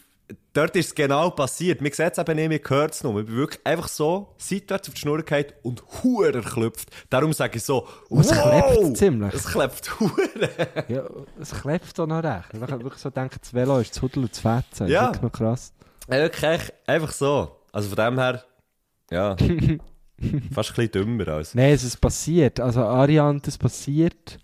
dort 0.53 0.77
ist 0.77 0.87
es 0.87 0.95
genau 0.95 1.31
passiert. 1.31 1.81
Man 1.81 1.93
sieht 1.93 2.13
es 2.13 2.19
eben 2.19 2.37
nicht, 2.37 2.49
man 2.71 2.79
hört 2.79 2.95
es 2.95 3.03
nur. 3.03 3.15
Man 3.15 3.27
bin 3.27 3.37
wirklich 3.37 3.61
einfach 3.65 3.89
so 3.89 4.35
seitwärts 4.39 4.89
auf 4.89 4.95
die 4.95 5.01
Schnur 5.01 5.23
gehalten 5.23 5.55
und 5.63 5.83
Huren 6.03 6.35
erklüpft. 6.35 6.91
Darum 7.11 7.33
sage 7.33 7.57
ich 7.59 7.65
so, 7.65 7.87
Und 8.09 8.21
es 8.21 8.31
klebt 8.31 8.97
ziemlich. 8.97 9.35
Es 9.35 9.47
klebt 9.47 10.01
Huren. 10.01 10.49
Ja, 10.89 11.05
es 11.41 11.51
klebt 11.51 11.99
doch 11.99 12.07
noch 12.07 12.23
recht. 12.23 12.55
Man 12.55 12.69
kann 12.69 12.83
wirklich 12.83 13.03
so 13.03 13.11
denken, 13.11 13.37
das 13.41 13.55
Velo 13.55 13.79
ist 13.79 13.95
zu 13.95 14.03
Hudel 14.03 14.25
und 14.25 14.35
zu 14.35 14.43
Fetzen. 14.43 14.89
Ja. 14.89 15.09
Das 15.09 15.17
ist 15.17 15.23
wirklich 15.23 15.23
noch 15.23 15.39
krass. 15.39 15.73
Ja, 16.09 16.17
wirklich 16.17 16.73
einfach 16.87 17.13
so. 17.13 17.57
Also 17.73 17.89
von 17.89 17.97
dem 17.97 18.19
her, 18.19 18.45
ja, 19.11 19.37
fast 20.53 20.71
ein 20.71 20.75
bisschen 20.89 20.91
dümmer 20.93 21.29
als. 21.29 21.55
Nein, 21.55 21.73
es 21.73 21.85
ist 21.85 22.01
passiert. 22.01 22.61
Also 22.61 22.83
Ariane, 22.83 23.41
das 23.41 23.59
passiert. 23.59 24.39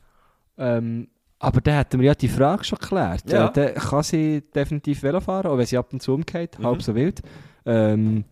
Ähm, 0.57 1.09
aber 1.39 1.61
dann 1.61 1.75
hätten 1.77 2.01
wir 2.01 2.07
ja 2.09 2.15
die 2.15 2.29
Frage 2.29 2.65
schon 2.65 2.79
geklärt. 2.79 3.31
Ja. 3.31 3.49
Dann 3.49 3.75
kann 3.75 4.03
sie 4.03 4.43
definitiv 4.55 5.03
Velo 5.03 5.21
fahren, 5.21 5.47
auch 5.47 5.57
wenn 5.59 5.67
sie 5.67 5.79
ab 5.79 5.93
und 5.93 6.03
zu 6.03 6.15
umgeht, 6.15 6.59
Mhm. 6.59 6.65
halb 6.67 6.83
so 6.83 6.95
wild. 6.95 7.21
Ähm, 7.67 8.25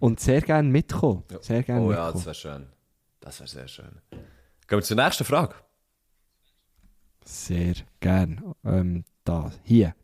und 0.00 0.20
sehr 0.20 0.40
gerne 0.40 0.68
mitkommen. 0.68 1.24
Sehr 1.40 1.62
gerne 1.62 1.82
Oh 1.82 1.92
ja, 1.92 2.04
mitkommen. 2.06 2.12
das 2.14 2.24
wäre 2.26 2.34
schön. 2.34 2.66
Das 3.20 3.40
wäre 3.40 3.48
sehr 3.48 3.68
schön. 3.68 4.00
Gehen 4.10 4.78
wir 4.78 4.82
zur 4.82 4.96
nächsten 4.96 5.24
Frage. 5.24 5.54
Sehr 7.24 7.74
gern. 8.00 8.54
Ähm, 8.64 9.04
da, 9.24 9.50
hier. 9.64 9.94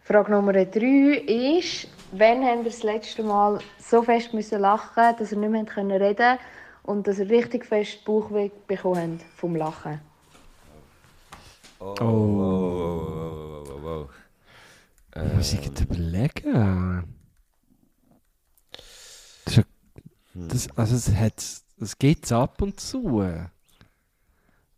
Frage 0.00 0.30
Nummer 0.32 0.52
drei 0.52 1.58
ist, 1.58 1.88
wann 2.12 2.44
habt 2.44 2.58
ihr 2.58 2.64
das 2.64 2.82
letzte 2.82 3.22
Mal 3.22 3.58
so 3.78 4.02
fest 4.02 4.32
müssen 4.34 4.60
lachen, 4.60 5.14
dass 5.18 5.32
ihr 5.32 5.38
nicht 5.38 5.50
mehr 5.50 5.62
reden 5.62 6.16
konnte 6.16 6.38
und 6.82 7.06
dass 7.06 7.18
ihr 7.18 7.28
richtig 7.30 7.64
fest 7.66 8.04
Bauchweh 8.04 8.50
bekommen 8.66 9.18
habt 9.20 9.38
vom 9.38 9.56
Lachen? 9.56 10.00
Oh, 11.82 11.94
oh, 12.00 12.04
oh, 12.04 13.64
oh, 13.84 14.08
oh. 15.16 15.20
Muss 15.34 15.52
ich 15.54 15.64
jetzt 15.64 15.80
überlegen? 15.80 17.16
Das, 19.44 19.56
ja, 19.56 19.62
das, 20.34 20.68
also 20.76 20.94
es, 20.96 21.10
hat, 21.14 21.42
es 21.80 21.98
gibt 21.98 22.26
es 22.26 22.32
ab 22.32 22.60
und 22.62 22.78
zu. 22.80 23.02
Und 23.20 23.50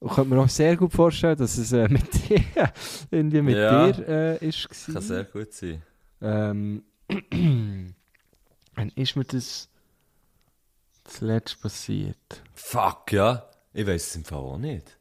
ich 0.00 0.12
könnte 0.12 0.30
mir 0.34 0.40
auch 0.42 0.48
sehr 0.48 0.76
gut 0.76 0.92
vorstellen, 0.92 1.36
dass 1.36 1.58
es 1.58 1.72
äh, 1.72 1.88
mit 1.90 2.28
dir, 2.28 2.72
irgendwie 3.10 3.42
mit 3.42 3.56
Ja. 3.56 3.90
dir 3.90 4.08
äh, 4.40 4.48
ist. 4.48 4.68
Kann 4.68 4.94
gewesen. 4.94 5.02
sehr 5.08 5.24
gut 5.24 5.52
sein. 5.52 5.82
Ähm, 6.20 6.84
wann 8.74 8.88
ist 8.94 9.16
mir 9.16 9.24
das 9.24 9.68
zuletzt 11.04 11.60
passiert? 11.60 12.42
Fuck, 12.54 13.12
ja. 13.12 13.48
Ich 13.72 13.86
weiß 13.86 14.06
es 14.06 14.16
im 14.16 14.24
Fall 14.24 14.38
auch 14.38 14.58
nicht. 14.58 14.96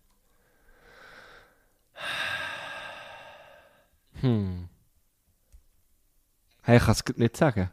Hm. 4.21 4.69
Hey, 6.63 6.77
ich 6.77 6.83
kann 6.83 6.93
es 6.93 7.17
nicht 7.17 7.37
sagen. 7.37 7.71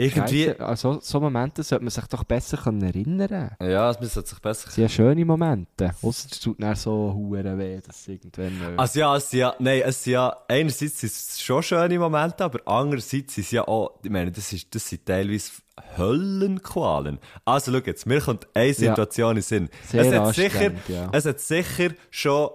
Irgendwie. 0.00 0.44
Scheisse, 0.44 0.60
Also, 0.60 0.98
so 1.00 1.20
Momente 1.20 1.64
sollte 1.64 1.84
man 1.84 1.90
sich 1.90 2.06
doch 2.06 2.22
besser 2.22 2.56
können 2.56 2.82
erinnern 2.82 3.50
Ja, 3.60 3.90
es 3.90 3.98
müsste 3.98 4.24
sich 4.24 4.38
besser. 4.38 4.66
Das 4.66 4.76
sind 4.76 4.82
ja 4.82 4.88
schöne 4.88 5.24
Momente. 5.24 5.92
Ausser 6.00 6.28
es 6.30 6.38
tut 6.38 6.62
dann 6.62 6.76
so 6.76 7.12
hure 7.12 7.58
weh, 7.58 7.80
dass 7.80 8.00
es 8.00 8.08
irgendwann... 8.08 8.78
Also 8.78 9.00
ja, 9.00 9.16
es 9.16 9.28
sind 9.28 9.40
ja, 9.40 9.54
nein, 9.58 9.82
es 9.84 10.04
sind 10.04 10.12
ja, 10.12 10.36
einerseits 10.46 11.00
sind 11.00 11.12
es 11.12 11.40
schon 11.42 11.64
schöne 11.64 11.98
Momente, 11.98 12.44
aber 12.44 12.60
andererseits 12.64 13.34
sind 13.34 13.44
es 13.44 13.50
ja 13.50 13.66
auch, 13.66 13.98
ich 14.04 14.10
meine, 14.10 14.30
das, 14.30 14.52
ist, 14.52 14.72
das 14.72 14.88
sind 14.88 15.04
teilweise 15.04 15.50
Höllenqualen. 15.96 17.18
Also 17.44 17.72
schau 17.72 17.78
jetzt, 17.84 18.06
mir 18.06 18.20
kommt 18.20 18.46
eine 18.54 18.74
Situation 18.74 19.30
in 19.30 19.36
den 19.36 19.42
Sinn. 19.42 19.68
Sehr 19.88 20.02
es 20.02 20.14
hat 20.14 20.34
sicher, 20.34 20.70
ja. 20.86 21.10
es 21.12 21.26
hat 21.26 21.40
sicher 21.40 21.90
schon, 22.10 22.50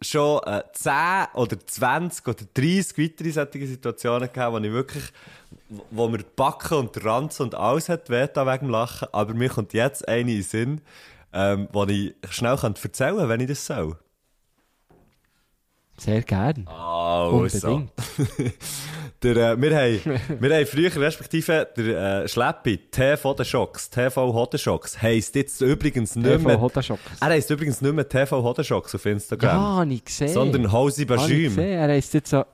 schon 0.00 0.40
äh, 0.44 0.62
10 0.72 0.92
oder 1.34 1.58
20 1.66 2.28
oder 2.28 2.44
30 2.54 2.98
weitere 2.98 3.30
solche 3.30 3.66
Situationen 3.66 4.32
gegeben, 4.32 4.52
wo 4.52 4.58
ich 4.58 4.72
wirklich, 4.72 5.04
wo 5.90 6.08
mir 6.08 6.18
die 6.18 6.26
Backen 6.36 6.78
und 6.78 6.96
der 6.96 7.04
Ranzen 7.04 7.42
und 7.42 7.54
alles 7.54 7.88
hat 7.88 8.08
weh 8.10 8.26
wegen 8.26 8.58
dem 8.66 8.70
Lachen, 8.70 9.08
aber 9.12 9.34
mir 9.34 9.48
kommt 9.48 9.72
jetzt 9.72 10.06
eine 10.08 10.20
in 10.20 10.26
den 10.28 10.42
Sinn, 10.42 10.80
ähm, 11.32 11.68
wo 11.72 11.84
ich 11.84 12.14
schnell 12.30 12.56
kann 12.56 12.74
erzählen 12.80 13.16
kann, 13.16 13.28
wenn 13.28 13.40
ich 13.40 13.48
das 13.48 13.66
soll. 13.66 13.96
Sehr 15.98 16.22
gern. 16.22 16.66
Also. 16.68 17.68
Unbedingt. 17.68 17.92
Der, 19.22 19.36
äh, 19.36 19.60
wir, 19.60 19.74
haben, 19.74 20.20
wir 20.40 20.54
haben 20.54 20.66
früher 20.66 20.94
respektive 20.94 21.66
der 21.74 22.24
äh, 22.24 22.28
Schleppi, 22.28 22.76
TV 22.90 23.30
Hodenschocks, 23.30 23.88
TV 23.88 24.32
Hodenschocks, 24.34 25.00
heisst 25.00 25.34
jetzt 25.36 25.60
übrigens 25.62 26.16
nicht 26.16 26.26
TV 26.26 26.46
mehr... 26.46 26.60
Hodenschocks. 26.60 27.00
Er 27.18 27.28
heisst 27.28 27.50
übrigens 27.50 27.80
nicht 27.80 27.94
mehr 27.94 28.06
TV 28.06 28.42
Hodenschocks 28.42 28.94
auf 28.94 29.04
Ja, 29.06 29.12
Instagram, 29.12 29.58
habe 29.78 29.94
ich 29.94 30.04
gesehen. 30.04 30.28
sondern 30.28 30.64
ich 30.66 31.06
Bajim. 31.06 31.58
Er 31.58 31.88
heisst 31.88 32.12
jetzt 32.12 32.28
so 32.28 32.44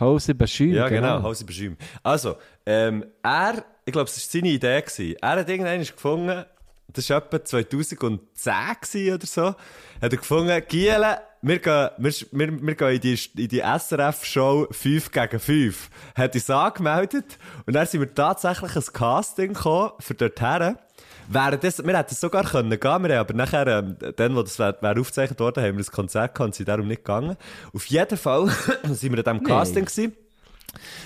Hause 0.00 0.34
Bashim. 0.34 0.72
Ja, 0.72 0.88
genau, 0.88 1.22
Hausi 1.22 1.44
Bajim. 1.44 1.76
Also, 2.02 2.36
ähm, 2.66 3.04
er, 3.22 3.64
ich 3.84 3.92
glaube, 3.92 4.08
es 4.08 4.16
war 4.16 4.40
seine 4.40 4.52
Idee. 4.52 4.80
Gewesen. 4.80 5.16
Er 5.20 5.30
hat 5.30 5.48
irgendwann 5.48 5.80
gefunden, 5.80 6.44
das 6.92 7.10
war 7.10 7.18
etwa 7.18 7.44
2010 7.44 8.20
gewesen 8.80 9.14
oder 9.14 9.26
so, 9.26 9.46
hat 9.46 9.56
er 10.00 10.08
gefunden, 10.10 10.62
Giele, 10.68 11.18
wir 11.42 11.58
gehen, 11.58 11.90
wir, 11.98 12.12
wir, 12.32 12.66
wir 12.66 12.74
gehen 12.74 12.94
in 12.94 13.00
die, 13.00 13.18
in 13.36 13.48
die 13.48 13.60
SRF-Show 13.60 14.68
5 14.70 15.12
gegen 15.12 15.38
5. 15.38 15.90
Hat 16.16 16.34
uns 16.34 16.50
angemeldet 16.50 17.38
und 17.66 17.74
dann 17.74 17.86
sind 17.86 18.00
wir 18.00 18.12
tatsächlich 18.12 18.74
ein 18.74 18.92
Casting 18.92 19.54
gekommen 19.54 19.92
für 20.00 20.14
dorthin. 20.14 20.76
Während 21.30 21.62
das, 21.62 21.84
wir 21.84 21.96
hätten 21.96 22.14
sogar 22.14 22.44
können 22.44 22.70
gehen, 22.70 22.90
haben 22.90 23.10
aber 23.12 23.34
nachher, 23.34 23.66
ähm, 23.66 23.96
dann, 24.16 24.34
wo 24.34 24.42
das 24.42 24.58
wär, 24.58 24.76
wär 24.80 24.98
aufgezeichnet 24.98 25.38
worden, 25.40 25.62
haben 25.62 25.76
wir 25.76 25.84
ein 25.84 25.92
Konzert 25.92 26.34
gehabt 26.34 26.48
und 26.48 26.54
sind 26.54 26.68
darum 26.68 26.88
nicht 26.88 27.04
gegangen. 27.04 27.36
Auf 27.74 27.86
jeden 27.86 28.16
Fall 28.16 28.48
sind 28.84 29.12
wir 29.14 29.26
an 29.26 29.40
diesem 29.40 29.42
Casting 29.44 29.84
gewesen 29.84 30.12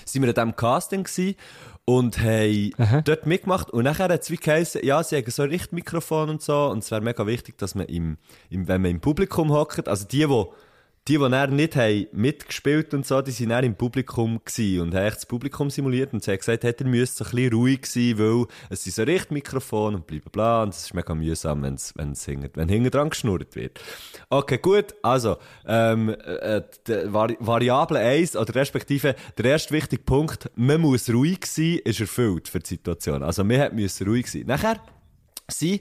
sind 0.05 0.23
wir 0.23 0.29
an 0.29 0.35
diesem 0.35 0.57
Casting 0.57 1.05
gewesen 1.05 1.37
und 1.85 2.19
haben 2.21 3.03
dort 3.05 3.27
mitgemacht. 3.27 3.71
Und 3.71 3.85
nachher 3.85 4.09
hat 4.09 4.23
es 4.23 4.31
wie 4.31 4.37
geheißen, 4.37 4.85
ja, 4.85 5.03
sie 5.03 5.17
haben 5.17 5.31
so 5.31 5.43
ein 5.43 5.51
Richtmikrofon 5.51 6.31
und 6.31 6.43
so. 6.43 6.67
Und 6.67 6.79
es 6.79 6.91
wäre 6.91 7.01
mega 7.01 7.27
wichtig, 7.27 7.59
dass 7.59 7.75
man 7.75 7.87
im, 7.87 8.19
im, 8.51 8.69
wenn 8.69 8.83
man 8.83 8.91
im 8.91 9.01
Publikum 9.01 9.53
hockt, 9.53 9.89
also 9.89 10.07
die, 10.07 10.27
die 10.27 10.45
die, 11.09 11.19
die 11.19 11.31
dann 11.31 11.57
nicht 11.57 11.75
haben 11.75 12.07
mitgespielt 12.13 12.95
und 12.95 13.05
so, 13.05 13.21
die 13.23 13.33
sind 13.33 13.51
im 13.51 13.75
Publikum 13.75 14.37
und 14.37 14.95
haben 14.95 15.11
das 15.11 15.27
Publikum 15.27 15.69
simuliert 15.69 16.13
und 16.13 16.23
sie 16.23 16.31
haben 16.31 16.39
gesagt, 16.39 16.63
ihr 16.63 16.87
müsst 16.87 17.21
ein 17.21 17.31
bisschen 17.31 17.53
ruhig 17.53 17.87
sein, 17.87 18.19
weil 18.19 18.47
es 18.71 18.85
sind 18.85 18.95
so 18.95 19.03
Richtmikrofon 19.03 19.97
und 19.97 20.07
bla 20.07 20.19
bla 20.21 20.31
bla 20.31 20.63
und 20.63 20.69
es 20.69 20.85
ist 20.85 20.95
mega 20.95 21.13
mühsam, 21.13 21.63
wenn's 21.63 22.25
hinten, 22.25 22.51
wenn 22.55 22.69
hinten 22.69 22.91
dran 22.91 23.11
geschnurrt 23.11 23.57
wird. 23.57 23.81
Okay, 24.31 24.59
gut, 24.59 24.95
also, 25.03 25.39
ähm, 25.67 26.11
äh, 26.11 26.63
Vari 26.87 27.37
Variable 27.41 27.99
1, 27.99 28.37
oder 28.37 28.55
respektive 28.55 29.17
der 29.37 29.45
erste 29.45 29.75
wichtige 29.75 30.03
Punkt, 30.03 30.51
man 30.55 30.81
muss 30.81 31.11
ruhig 31.11 31.47
sein, 31.47 31.81
ist 31.85 32.01
erfüllt 32.01 32.49
für 32.49 32.61
die 32.61 32.69
Situation. 32.69 33.25
Also, 33.25 33.49
wir 33.49 33.71
müssen 33.73 34.07
ruhig 34.07 34.31
sein. 34.31 34.45
Nachher, 34.47 34.81
sie, 35.49 35.81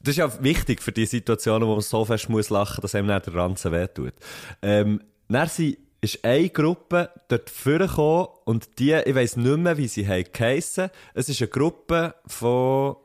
das 0.00 0.12
ist 0.12 0.16
ja 0.18 0.42
wichtig 0.42 0.82
für 0.82 0.92
die 0.92 1.06
Situationen, 1.06 1.66
wo 1.68 1.72
man 1.72 1.80
so 1.80 2.04
fest 2.04 2.28
muss 2.28 2.50
lachen, 2.50 2.80
dass 2.82 2.94
einem 2.94 3.08
dann 3.08 3.22
der 3.22 3.34
Ranzen 3.34 3.72
wehtut. 3.72 4.14
Ähm, 4.62 5.00
dann 5.28 5.48
sie, 5.48 5.78
ist 6.00 6.24
eine 6.24 6.48
Gruppe 6.48 7.10
dort 7.28 7.50
vorgekommen 7.50 8.28
und 8.44 8.78
die, 8.78 8.92
ich 8.92 9.14
weiss 9.14 9.36
nicht 9.36 9.58
mehr, 9.58 9.76
wie 9.76 9.88
sie 9.88 10.04
geheissen. 10.04 10.90
Es 11.14 11.28
ist 11.28 11.40
eine 11.42 11.48
Gruppe 11.48 12.14
von, 12.26 12.96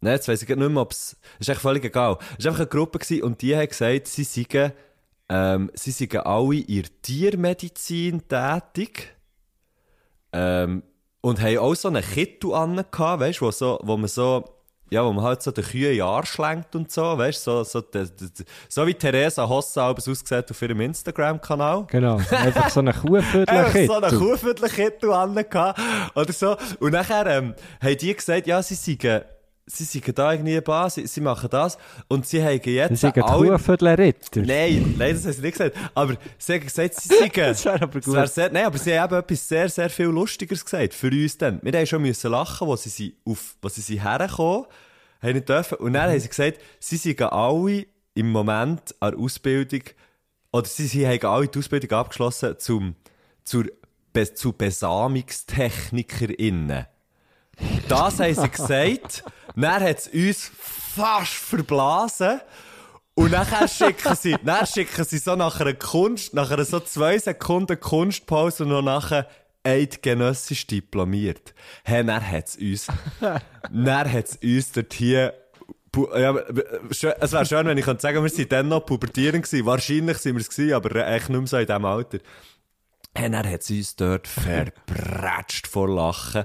Nein, 0.00 0.14
jetzt 0.14 0.28
weiss 0.28 0.42
ich 0.42 0.48
nicht 0.48 0.58
mehr, 0.58 0.82
ob 0.82 0.92
es, 0.92 1.16
ist 1.38 1.48
echt 1.48 1.60
völlig 1.60 1.84
egal. 1.84 2.16
Es 2.38 2.44
war 2.44 2.52
einfach 2.52 2.60
eine 2.60 2.70
Gruppe 2.70 2.98
gewesen 2.98 3.22
und 3.22 3.42
die 3.42 3.54
haben 3.54 3.68
gesagt, 3.68 4.06
sie 4.06 4.24
seien, 4.24 4.72
ähm, 5.28 5.70
sie 5.74 5.90
seien 5.90 6.20
alle 6.20 6.56
in 6.56 6.84
Tiermedizin 7.02 8.26
tätig. 8.26 9.14
Ähm, 10.32 10.82
und 11.20 11.40
haben 11.42 11.58
auch 11.58 11.74
so 11.74 11.88
einen 11.88 12.02
Kittel 12.02 12.54
an, 12.54 12.76
weißt 12.78 13.40
du, 13.40 13.44
wo, 13.44 13.50
so, 13.50 13.78
wo 13.82 13.98
man 13.98 14.08
so, 14.08 14.59
ja, 14.90 15.04
wo 15.04 15.12
man 15.12 15.24
halt 15.24 15.42
so 15.42 15.50
den 15.50 15.64
Kühen 15.64 15.92
in 15.92 15.98
den 15.98 16.02
Arsch 16.02 16.36
lenkt 16.38 16.74
und 16.74 16.90
so, 16.90 17.16
weißt 17.16 17.44
so, 17.44 17.62
so, 17.64 17.80
de, 17.80 18.06
de, 18.08 18.28
de, 18.28 18.46
so 18.68 18.86
wie 18.86 18.94
Theresa 18.94 19.48
Hossa 19.48 19.86
alles 19.86 20.08
ausgesehen 20.08 20.44
auf 20.50 20.62
ihrem 20.62 20.80
Instagram-Kanal. 20.80 21.86
Genau. 21.88 22.16
Einfach 22.30 22.70
so 22.70 22.80
eine 22.80 22.90
Einfach 22.94 23.02
Kuhviertel. 23.02 23.86
so 23.86 23.94
einen 23.94 24.18
Kuhviertelkittel 24.18 25.12
an 25.12 25.34
oder 26.14 26.32
so. 26.32 26.56
Und 26.80 26.92
nachher 26.92 27.26
ähm, 27.26 27.54
haben 27.80 27.96
die 27.96 28.14
gesagt, 28.14 28.46
ja, 28.46 28.62
sie 28.62 28.74
seien, 28.74 29.22
sie 29.70 29.84
seien 29.84 30.14
da 30.14 30.32
irgendwie 30.32 30.60
Bar, 30.60 30.90
sie, 30.90 31.06
sie 31.06 31.20
machen 31.20 31.48
das. 31.50 31.78
Und 32.08 32.26
sie 32.26 32.42
haben 32.42 32.60
jetzt 32.64 32.90
Das 32.90 33.00
sind 33.00 33.16
alle... 33.22 33.52
Kuhviertel-Ritter. 33.52 34.42
Nein, 34.42 34.94
nein, 34.98 35.14
das 35.14 35.24
haben 35.24 35.32
sie 35.32 35.42
nicht 35.42 35.58
gesagt. 35.58 35.76
Aber 35.94 36.16
sie 36.38 36.54
haben 36.54 36.60
gesagt, 36.60 36.94
sie 36.94 37.08
seien... 37.08 37.30
Das 37.34 37.64
wäre 37.64 37.82
aber 37.82 37.98
Es 37.98 38.06
wär 38.06 38.22
gut. 38.22 38.32
sehr, 38.32 38.50
nein, 38.50 38.66
aber 38.66 38.78
sie 38.78 38.98
haben 38.98 39.12
eben 39.12 39.20
etwas 39.20 39.48
sehr, 39.48 39.68
sehr 39.68 39.90
viel 39.90 40.06
Lustigeres 40.06 40.64
gesagt. 40.64 40.94
Für 40.94 41.08
uns 41.08 41.38
dann. 41.38 41.60
Wir 41.62 41.72
haben 41.72 41.86
schon 41.86 42.02
müssen 42.02 42.30
lachen, 42.30 42.66
wo 42.66 42.76
sie, 42.76 42.88
sie 42.88 43.16
auf, 43.24 43.56
wo 43.62 43.68
sie 43.68 43.80
sie 43.80 44.02
hergekommen 44.02 44.66
haben 45.22 45.34
nicht 45.34 45.48
dürfen. 45.48 45.78
Und 45.78 45.92
dann 45.92 46.10
haben 46.10 46.20
sie 46.20 46.28
gesagt, 46.28 46.60
sie 46.78 46.96
seien 46.96 47.20
alle 47.22 47.86
im 48.14 48.32
Moment 48.32 48.94
an 49.00 49.12
der 49.12 49.20
Ausbildung, 49.20 49.82
oder 50.52 50.66
sie, 50.66 50.86
sie 50.86 51.06
haben 51.06 51.24
alle 51.24 51.48
die 51.48 51.58
Ausbildung 51.58 51.98
abgeschlossen 51.98 52.58
zum, 52.58 52.96
zur, 53.44 53.66
zu 54.34 54.52
BesamungstechnikerInnen. 54.52 56.86
Das 57.88 58.18
haben 58.18 58.34
sie 58.34 58.48
gesagt. 58.48 59.22
Dann 59.60 59.82
hat 59.82 59.98
es 59.98 60.08
uns 60.08 60.50
fast 60.94 61.32
verblasen. 61.32 62.40
Und 63.14 63.32
nachher 63.32 63.68
schicken 63.68 64.16
sie, 64.16 64.36
dann 64.44 64.66
schicken 64.66 65.04
sie 65.04 65.18
so 65.18 65.36
nach 65.36 65.60
einer 65.60 65.74
Kunst, 65.74 66.32
nach 66.32 66.50
einer 66.50 66.64
so 66.64 66.80
zwei 66.80 67.18
Sekunden 67.18 67.78
Kunstpause 67.78 68.64
noch 68.64 68.82
nachher 68.82 69.28
eidgenössisch 69.62 70.66
diplomiert. 70.66 71.54
Hey, 71.84 72.04
dann 72.04 72.26
hat's 72.26 72.56
uns, 72.56 72.86
dann 73.70 74.12
hat's 74.12 74.38
uns 74.42 74.72
dort 74.72 74.94
hier, 74.94 75.34
ja, 75.94 76.34
es 76.38 77.32
wäre 77.32 77.46
schön, 77.46 77.66
wenn 77.66 77.76
ich 77.76 77.84
könnte 77.84 78.00
sagen, 78.00 78.22
wir 78.22 78.30
sind 78.30 78.52
dann 78.52 78.68
noch 78.68 78.86
pubertierend 78.86 79.44
gewesen. 79.44 79.66
Wahrscheinlich 79.66 80.18
sind 80.18 80.36
wir 80.36 80.40
es 80.40 80.48
gewesen, 80.48 80.74
aber 80.74 81.06
echt 81.06 81.28
nicht 81.28 81.38
mehr 81.38 81.46
so 81.46 81.56
in 81.58 81.66
diesem 81.66 81.84
Alter. 81.84 82.18
Hey, 83.14 83.30
dann 83.30 83.46
hat's 83.50 83.68
uns 83.70 83.96
dort 83.96 84.28
verbrätscht 84.28 85.66
vor 85.66 85.88
Lachen. 85.88 86.44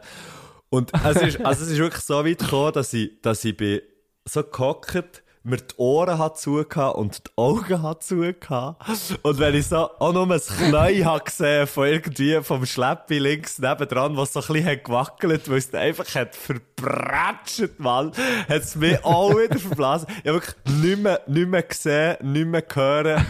Und 0.69 0.91
es 0.93 1.21
ist, 1.21 1.45
also 1.45 1.63
es 1.63 1.71
ist 1.71 1.77
wirklich 1.77 2.03
so 2.03 2.25
weit 2.25 2.39
gekommen, 2.39 2.73
dass 2.73 2.93
ich, 2.93 3.21
dass 3.21 3.45
ich 3.45 3.55
bin 3.55 3.81
so 4.25 4.43
gehockt, 4.43 5.23
mir 5.45 5.57
die 5.57 5.75
Ohren 5.77 6.17
hat 6.17 6.39
zugehört 6.39 6.95
und 6.95 7.27
die 7.27 7.31
Augen 7.35 7.81
hat 7.83 8.03
zugehört. 8.03 8.77
Und 9.21 9.39
wenn 9.39 9.53
ich 9.53 9.67
so 9.67 9.77
auch 9.77 10.11
nur 10.11 10.29
ein 10.29 10.39
Knie 10.39 11.05
hat 11.05 11.25
gesehen 11.25 11.67
von 11.67 11.87
irgendwie, 11.87 12.41
vom 12.41 12.65
Schleppi 12.65 13.19
links 13.19 13.59
nebendran, 13.59 14.17
was 14.17 14.33
so 14.33 14.39
ein 14.39 14.47
bisschen 14.47 14.65
hat 14.65 14.83
gewackelt, 14.83 15.49
weil 15.49 15.57
es 15.57 15.73
einfach 15.73 16.15
hat 16.15 16.35
verbrätscht, 16.35 17.79
Mann, 17.79 18.11
hat 18.49 18.63
es 18.63 18.75
mich 18.75 19.03
auch 19.05 19.37
wieder 19.37 19.59
verblasen. 19.59 20.07
Ich 20.23 20.31
habe 20.31 20.41
wirklich 20.41 20.55
nicht 20.81 20.99
mehr, 20.99 21.21
nicht 21.27 21.47
mehr 21.47 21.63
gesehen, 21.63 22.17
nicht 22.21 22.47
mehr 22.47 22.61
gehört, 22.63 23.21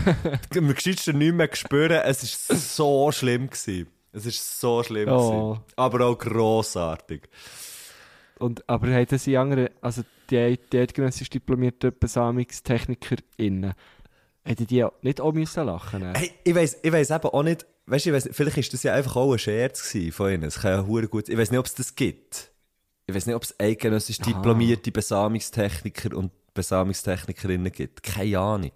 am 0.55 0.73
geschicktesten 0.73 1.17
nicht 1.17 1.35
mehr 1.35 1.49
gespürt. 1.49 1.91
Es 1.91 2.49
war 2.49 2.57
so 2.57 3.11
schlimm 3.11 3.49
gewesen. 3.49 3.87
Es 4.15 4.25
ist 4.25 4.59
so 4.59 4.81
schlimm 4.81 5.09
Oh. 5.09 5.57
Aber 5.75 6.05
auch 6.05 6.17
grossartig. 6.17 7.23
Und, 8.39 8.67
aber 8.69 8.87
haben 8.87 9.05
das 9.09 9.23
die 9.25 9.37
anderen, 9.37 9.69
also 9.81 10.03
die, 10.29 10.37
eidgenössisch 10.37 11.29
diplomierten 11.29 11.93
BesamungstechnikerInnen, 11.93 13.73
hätten 14.43 14.67
die 14.67 14.85
nicht 15.01 15.21
auch 15.21 15.33
müssen 15.33 15.65
lachen 15.65 16.01
müssen? 16.01 16.15
Hey, 16.15 16.31
ich 16.43 16.55
weiss, 16.55 16.77
ich 16.81 16.91
weiss 16.91 17.09
eben 17.09 17.25
auch 17.25 17.43
nicht, 17.43 17.65
weißt 17.87 18.07
ich 18.07 18.13
weiss, 18.13 18.29
vielleicht 18.31 18.57
ist 18.57 18.73
das 18.73 18.83
ja 18.83 18.93
einfach 18.93 19.15
auch 19.15 19.33
ein 19.33 19.39
Scherz 19.39 19.95
von 20.11 20.31
ihnen. 20.31 20.43
Es 20.43 20.59
kann 20.61 20.71
ja 20.71 20.85
hure 20.85 21.07
gut, 21.07 21.29
ich 21.29 21.37
weiss 21.37 21.51
nicht, 21.51 21.59
ob 21.59 21.65
es 21.65 21.75
das 21.75 21.95
gibt. 21.95 22.51
Ich 23.07 23.15
weiss 23.15 23.25
nicht, 23.25 23.35
ob 23.35 23.43
es 23.43 23.59
eidgenössisch 23.59 24.19
diplomierte 24.19 24.91
Besamungstechniker 24.91 26.15
und 26.15 26.31
Besamungstechnikerinnen 26.53 27.71
gibt. 27.71 28.01
Keine 28.01 28.39
Ahnung. 28.39 28.71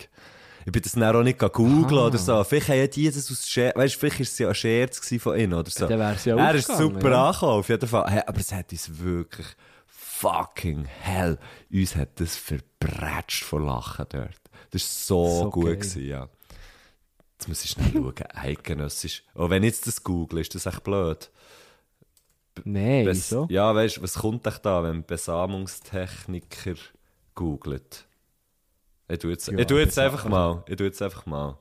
Ich 0.66 0.72
bin 0.72 0.82
das 0.82 0.92
dann 0.94 1.16
auch 1.16 1.24
nicht 1.24 1.40
googeln 1.40 1.86
oder 2.00 2.18
so. 2.18 2.44
Vielleicht 2.44 2.68
ja 2.70 2.88
die 2.88 3.10
das 3.10 3.32
aus 3.32 3.48
Scherz, 3.48 3.76
weißt 3.76 3.96
du, 3.96 4.00
vielleicht 4.00 4.20
ist 4.20 4.34
es 4.34 4.40
ja 4.40 4.50
ein 4.50 4.56
Scherz 4.56 5.14
von 5.22 5.40
ihnen 5.40 5.54
oder 5.54 5.70
so. 5.70 5.88
Dann 5.88 6.00
wär's 6.00 6.26
ja 6.26 6.36
Er 6.38 6.56
ist 6.56 6.68
super 6.68 7.10
ja. 7.12 7.28
angekommen, 7.28 7.60
auf 7.60 7.70
jeden 7.70 7.88
Fall. 7.88 8.10
Hey, 8.12 8.22
aber 8.26 8.40
es 8.40 8.52
hat 8.52 8.72
uns 8.72 9.00
wirklich 9.00 9.48
fucking 9.88 10.86
hell, 10.86 11.38
uns 11.72 11.96
hat 11.96 12.20
das 12.20 12.36
verbrätscht 12.36 13.44
vor 13.44 13.62
Lachen 13.62 14.06
dort. 14.10 14.36
Das 14.72 14.82
war 14.84 14.90
so, 15.28 15.40
So 15.44 15.50
gut 15.50 15.66
geil. 15.66 15.76
gewesen, 15.78 16.06
ja. 16.06 16.30
Jetzt 17.34 17.48
muss 17.48 17.64
ich 17.64 17.72
schnell 17.72 17.92
schauen, 17.94 18.14
eidgenössisch. 18.34 19.24
Oh, 19.34 19.50
wenn 19.50 19.64
ich 19.64 19.68
jetzt 19.70 19.88
das 19.88 20.04
google, 20.04 20.42
ist 20.42 20.54
das 20.56 20.66
echt 20.66 20.84
blöd. 20.84 21.32
Nein, 22.66 23.08
wieso? 23.08 23.48
Ja, 23.50 23.74
weißt 23.74 23.98
du, 23.98 24.02
was 24.02 24.16
kommt 24.16 24.46
echt 24.46 24.66
da, 24.66 24.84
wenn 24.84 25.06
Besamungstechniker 25.06 26.76
googelt? 27.36 28.06
Ich 29.10 29.20
tu 29.20 29.28
jetzt, 29.28 29.48
Ja, 29.48 29.60
ich 29.60 30.00
einfach 30.00 30.26
mal. 30.26 30.64
Ich 30.68 30.76
tu 30.76 30.84
jetzt 30.84 31.02
einfach 31.02 31.26
mal. 31.26 31.58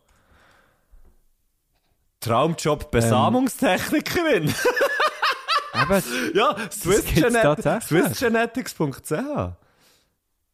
Traumjob 2.20 2.90
Besamungstechnikerin. 2.90 4.52
Eben, 5.74 6.02
ja, 6.34 6.56
swissgenetics.ch. 6.70 9.12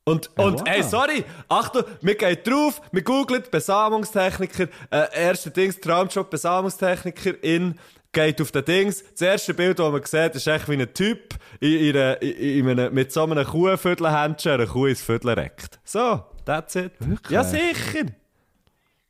Und, 0.06 0.28
und 0.38 0.60
wow. 0.60 0.66
ey, 0.66 0.82
sorry, 0.82 1.24
Achtung, 1.48 1.84
wir 2.02 2.14
gehen 2.14 2.36
drauf, 2.44 2.82
wir 2.92 3.00
googlen 3.02 3.42
Besamungstechniker, 3.50 4.68
äh, 4.90 5.06
erste 5.14 5.50
Dings, 5.50 5.80
Traumjob 5.80 6.28
Besamungstechniker 6.28 7.42
in, 7.42 7.78
geht 8.12 8.38
auf 8.42 8.52
den 8.52 8.66
Dings. 8.66 9.02
Das 9.12 9.22
erste 9.22 9.54
Bild, 9.54 9.78
das 9.78 9.90
man 9.90 10.04
sieht, 10.04 10.34
ist 10.34 10.46
echt 10.46 10.68
wie 10.68 10.74
ein 10.74 10.92
Typ 10.92 11.36
in, 11.60 11.72
in, 11.72 11.96
in, 11.96 12.20
in 12.20 12.68
einem, 12.68 12.92
mit 12.92 13.12
so 13.12 13.22
einem 13.22 13.46
Kuhviertelhändchen 13.46 14.52
eine 14.52 14.66
Kuh 14.66 14.84
ins 14.86 15.00
Viertel 15.00 15.30
reckt. 15.30 15.80
So, 15.84 16.22
that's 16.44 16.76
it. 16.76 16.92
Wirklich? 17.00 17.30
Ja, 17.30 17.44
sicher. 17.44 18.06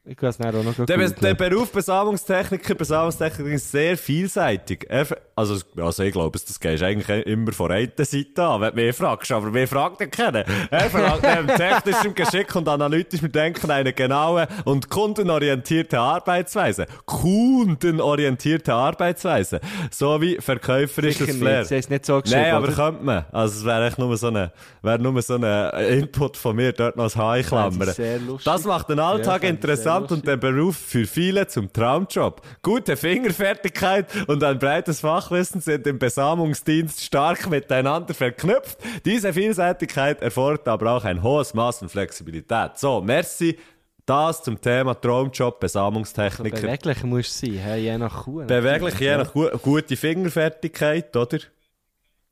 Ich 0.07 0.23
es 0.23 0.39
nachher 0.39 0.59
auch 0.59 0.65
noch 0.65 0.75
Der, 0.75 0.99
googeln. 0.99 1.15
der 1.23 1.35
Beruf 1.35 1.73
Besamungstechniker, 1.73 2.75
Besamungstechniker 2.75 3.51
ist 3.53 3.71
sehr 3.71 3.97
vielseitig. 3.97 4.87
Also, 5.35 5.57
also 5.77 6.03
ich 6.03 6.13
glaube, 6.13 6.39
das 6.39 6.61
gehst 6.61 6.83
du 6.83 6.87
eigentlich 6.87 7.27
immer 7.27 7.53
von 7.53 7.71
einer 7.73 7.89
Seite 7.99 8.43
an, 8.45 8.61
wenn 8.61 8.77
du 8.77 8.83
mich 8.83 8.95
fragst. 8.95 9.33
Aber 9.33 9.53
wer 9.55 9.67
fragt 9.67 10.01
den 10.01 10.11
kennen? 10.11 10.45
Er 10.71 10.91
verlangt 10.91 11.23
neben 11.23 11.49
technischem 11.49 12.15
Geschick 12.15 12.55
und 12.55 12.69
analytischem 12.69 13.33
Denken 13.33 13.71
eine 13.71 13.95
genaue 13.95 14.47
und 14.67 14.91
kundenorientierte 14.91 15.99
Arbeitsweise. 15.99 16.87
Kundenorientierte 17.07 18.75
Arbeitsweise. 18.75 19.61
Sowie 19.91 20.37
verkäuferisches 20.41 21.27
Sicher 21.27 21.39
Flair. 21.39 21.59
nicht, 21.61 21.69
sie 21.69 21.75
es 21.77 21.89
nicht 21.89 22.05
so 22.07 22.21
geschrieben, 22.21 22.43
Nein, 22.43 22.55
aber 22.55 22.67
oder? 22.69 22.75
könnte 22.75 23.03
man. 23.05 23.25
Also 23.33 23.59
es 23.59 23.65
wäre 23.65 23.87
echt 23.87 23.99
nur 23.99 24.15
so 24.17 24.27
eine, 24.27 24.53
wäre 24.83 24.99
nur 24.99 25.23
so 25.23 25.35
ein 25.37 25.75
Input 25.99 26.37
von 26.37 26.57
mir, 26.57 26.73
dort 26.73 26.97
noch 26.97 27.05
als 27.05 27.17
H 27.17 27.43
klammern. 27.43 27.79
Das 27.81 27.99
ist. 27.99 28.47
Das 28.47 28.65
macht 28.65 28.91
den 28.91 28.99
Alltag 29.01 29.43
Ja, 29.43 29.49
fände 29.49 29.61
interessant 30.03 30.13
und 30.13 30.27
den 30.27 30.41
Beruf 30.41 30.77
für 30.77 31.07
viele 31.07 31.47
zum 31.47 31.73
Traumjob. 31.73 32.43
Gute 32.63 32.97
Fingerfertigkeit 32.97 34.07
und 34.27 34.43
ein 34.43 34.59
breites 34.59 35.01
Fachwissen 35.01 35.61
sind 35.61 35.87
im 35.87 35.99
Besamungsdienst 35.99 37.03
stark 37.03 37.49
miteinander 37.49 38.15
verknüpft. 38.15 38.79
Diese 39.05 39.33
Vielseitigkeit 39.33 40.23
erfordert 40.23 40.69
aber 40.69 40.93
auch 40.93 41.05
ein 41.05 41.23
hohes 41.23 41.55
Maß 41.55 41.83
an 41.83 41.89
Flexibilität. 41.89 42.73
So, 42.77 43.01
merci. 43.01 43.59
Das 44.07 44.43
zum 44.43 44.61
Thema 44.61 44.95
Traumjob, 44.95 45.61
Besamungstechniker. 45.61 46.61
Beweglich 46.61 47.03
muss 47.05 47.39
sein, 47.41 47.55
hey, 47.55 47.85
je 47.85 47.97
nach 47.97 48.25
Kuh. 48.25 48.45
Beweglich, 48.47 49.01
je 49.01 49.17
nach 49.17 49.33
gu 49.33 49.49
gute 49.63 49.97
Fingerfertigkeit, 49.97 51.17
oder? 51.17 51.39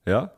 Ja, 0.04 0.30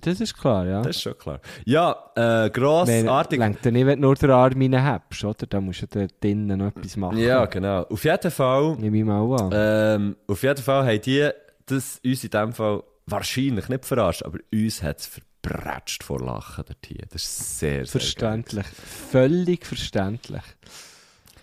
Das 0.00 0.20
ist 0.20 0.36
klar, 0.36 0.66
ja. 0.66 0.82
das 0.82 0.96
ist 0.96 1.02
schon 1.02 1.16
klar. 1.16 1.40
Ja, 1.64 1.96
äh, 2.14 2.50
grossartig. 2.50 3.38
Lenkt 3.38 3.64
ja 3.64 3.70
nicht, 3.70 3.86
wenn 3.86 4.00
du 4.00 4.06
nur 4.06 4.14
den 4.16 4.30
Arm 4.30 4.52
reinhebst, 4.60 5.24
oder? 5.24 5.46
Da 5.46 5.60
musst 5.60 5.82
du 5.82 5.86
da 5.86 6.06
drinnen 6.20 6.58
noch 6.58 6.68
etwas 6.68 6.96
machen. 6.96 7.16
Ja, 7.18 7.46
genau. 7.46 7.82
Auf 7.84 8.04
jeden 8.04 8.30
Fall 8.30 8.76
Nehme 8.76 8.98
ich 8.98 9.04
mal 9.04 9.40
an. 9.40 9.50
Ähm, 9.52 10.16
auf 10.26 10.42
jeden 10.42 10.62
Fall 10.62 10.86
haben 10.86 11.00
die 11.00 11.30
das 11.66 12.00
uns 12.04 12.24
in 12.24 12.30
dem 12.30 12.52
Fall 12.52 12.82
wahrscheinlich 13.06 13.68
nicht 13.68 13.84
verarscht, 13.84 14.22
aber 14.22 14.38
uns 14.52 14.82
hat 14.82 15.00
es 15.00 15.06
verbrätscht 15.06 16.02
vor 16.02 16.20
Lachen 16.20 16.64
dort 16.66 16.86
hier. 16.86 17.04
Das 17.10 17.22
ist 17.24 17.58
sehr, 17.58 17.84
sehr 17.84 17.86
verständlich. 17.86 18.66
Völlig 18.66 19.66
verständlich. 19.66 20.42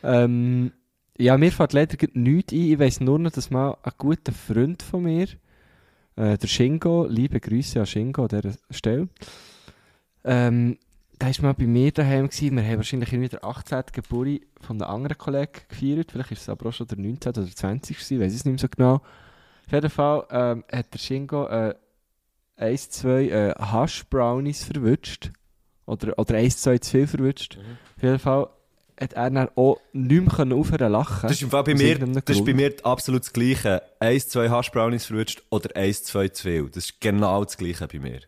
Ähm, 0.04 0.72
ja, 1.18 1.38
mir 1.38 1.52
fällt 1.52 1.74
leider 1.74 1.98
nichts 2.14 2.54
ein. 2.54 2.60
Ich 2.60 2.80
weiss 2.80 3.00
nur 3.00 3.20
noch, 3.20 3.32
dass 3.32 3.50
mal 3.50 3.78
ein 3.84 3.91
guter 3.98 4.34
Freund 4.34 4.84
von 4.84 5.04
mir, 5.04 5.28
äh, 6.16 6.38
der 6.38 6.47
Shingo, 6.47 7.05
liebe 7.09 7.39
Grüße 7.39 7.80
an 7.80 7.86
Shingo 7.86 8.24
an 8.24 8.28
dieser 8.30 8.53
Stelle, 8.72 9.09
ähm, 10.24 10.78
der 11.20 11.30
war 11.30 11.43
mal 11.43 11.53
bei 11.53 11.66
mir 11.66 11.91
daheim. 11.91 12.28
Gewesen. 12.28 12.57
Wir 12.57 12.63
haben 12.63 12.78
wahrscheinlich 12.78 13.13
irgendwie 13.13 13.30
der 13.30 13.43
18. 13.43 13.84
Geburt 13.93 14.41
von 14.59 14.82
einem 14.82 14.91
anderen 14.91 15.18
Kollegen 15.18 15.51
gefeiert. 15.70 16.11
Vielleicht 16.11 16.32
ist 16.32 16.41
es 16.41 16.49
aber 16.49 16.68
auch 16.68 16.74
schon 16.74 16.88
der 16.88 16.97
19. 16.97 17.32
oder 17.32 17.47
20. 17.47 17.97
gewesen, 17.97 18.20
weiß 18.20 18.34
es 18.34 18.45
nicht 18.45 18.53
mehr 18.53 18.59
so 18.59 18.68
genau. 18.70 18.95
Auf 18.95 19.72
jeden 19.72 19.89
Fall 19.89 20.26
ähm, 20.30 20.63
hat 20.72 20.93
der 20.93 20.99
Shingo 20.99 21.47
äh, 21.47 21.76
1, 22.57 22.89
2 22.89 23.28
äh, 23.28 23.53
Hash-Brownies 23.57 24.63
verwünscht. 24.63 25.32
Oder, 25.86 26.18
oder 26.18 26.36
1, 26.36 26.61
2 26.61 26.78
zu 26.80 26.91
viel 26.91 27.07
verwünscht. 27.07 27.57
Auf 27.95 28.03
jeden 28.03 28.20
Fall 28.20 28.49
hat 29.00 29.14
er 29.14 29.30
dann 29.30 29.50
auch 29.56 29.80
nicht 29.93 30.22
mehr 30.22 30.34
können 30.34 30.54
aufhören 30.54 30.80
zu 30.80 30.88
lachen. 30.88 31.22
Das 31.24 31.34
ist 31.34 31.41
im 31.41 31.50
Fall 31.50 31.64
bei 31.64 31.76
mir, 31.76 32.00
das 32.00 32.38
ist 32.38 32.46
bei 32.46 32.54
mir 32.54 32.74
absolut 32.84 33.22
das 33.22 33.34
Gleiche. 33.34 33.82
Eins, 34.00 34.30
zwei 34.30 34.50
Hash-Brownies 34.50 35.06
verwünscht 35.06 35.43
oder 35.50 35.76
eins, 35.76 36.04
zwei 36.04 36.30
zu 36.30 36.43
viel. 36.43 36.70
Das 36.70 36.86
ist 36.86 37.02
genau 37.02 37.43
das 37.43 37.58
Gleiche 37.58 37.88
bei 37.88 38.00
mir. 38.00 38.22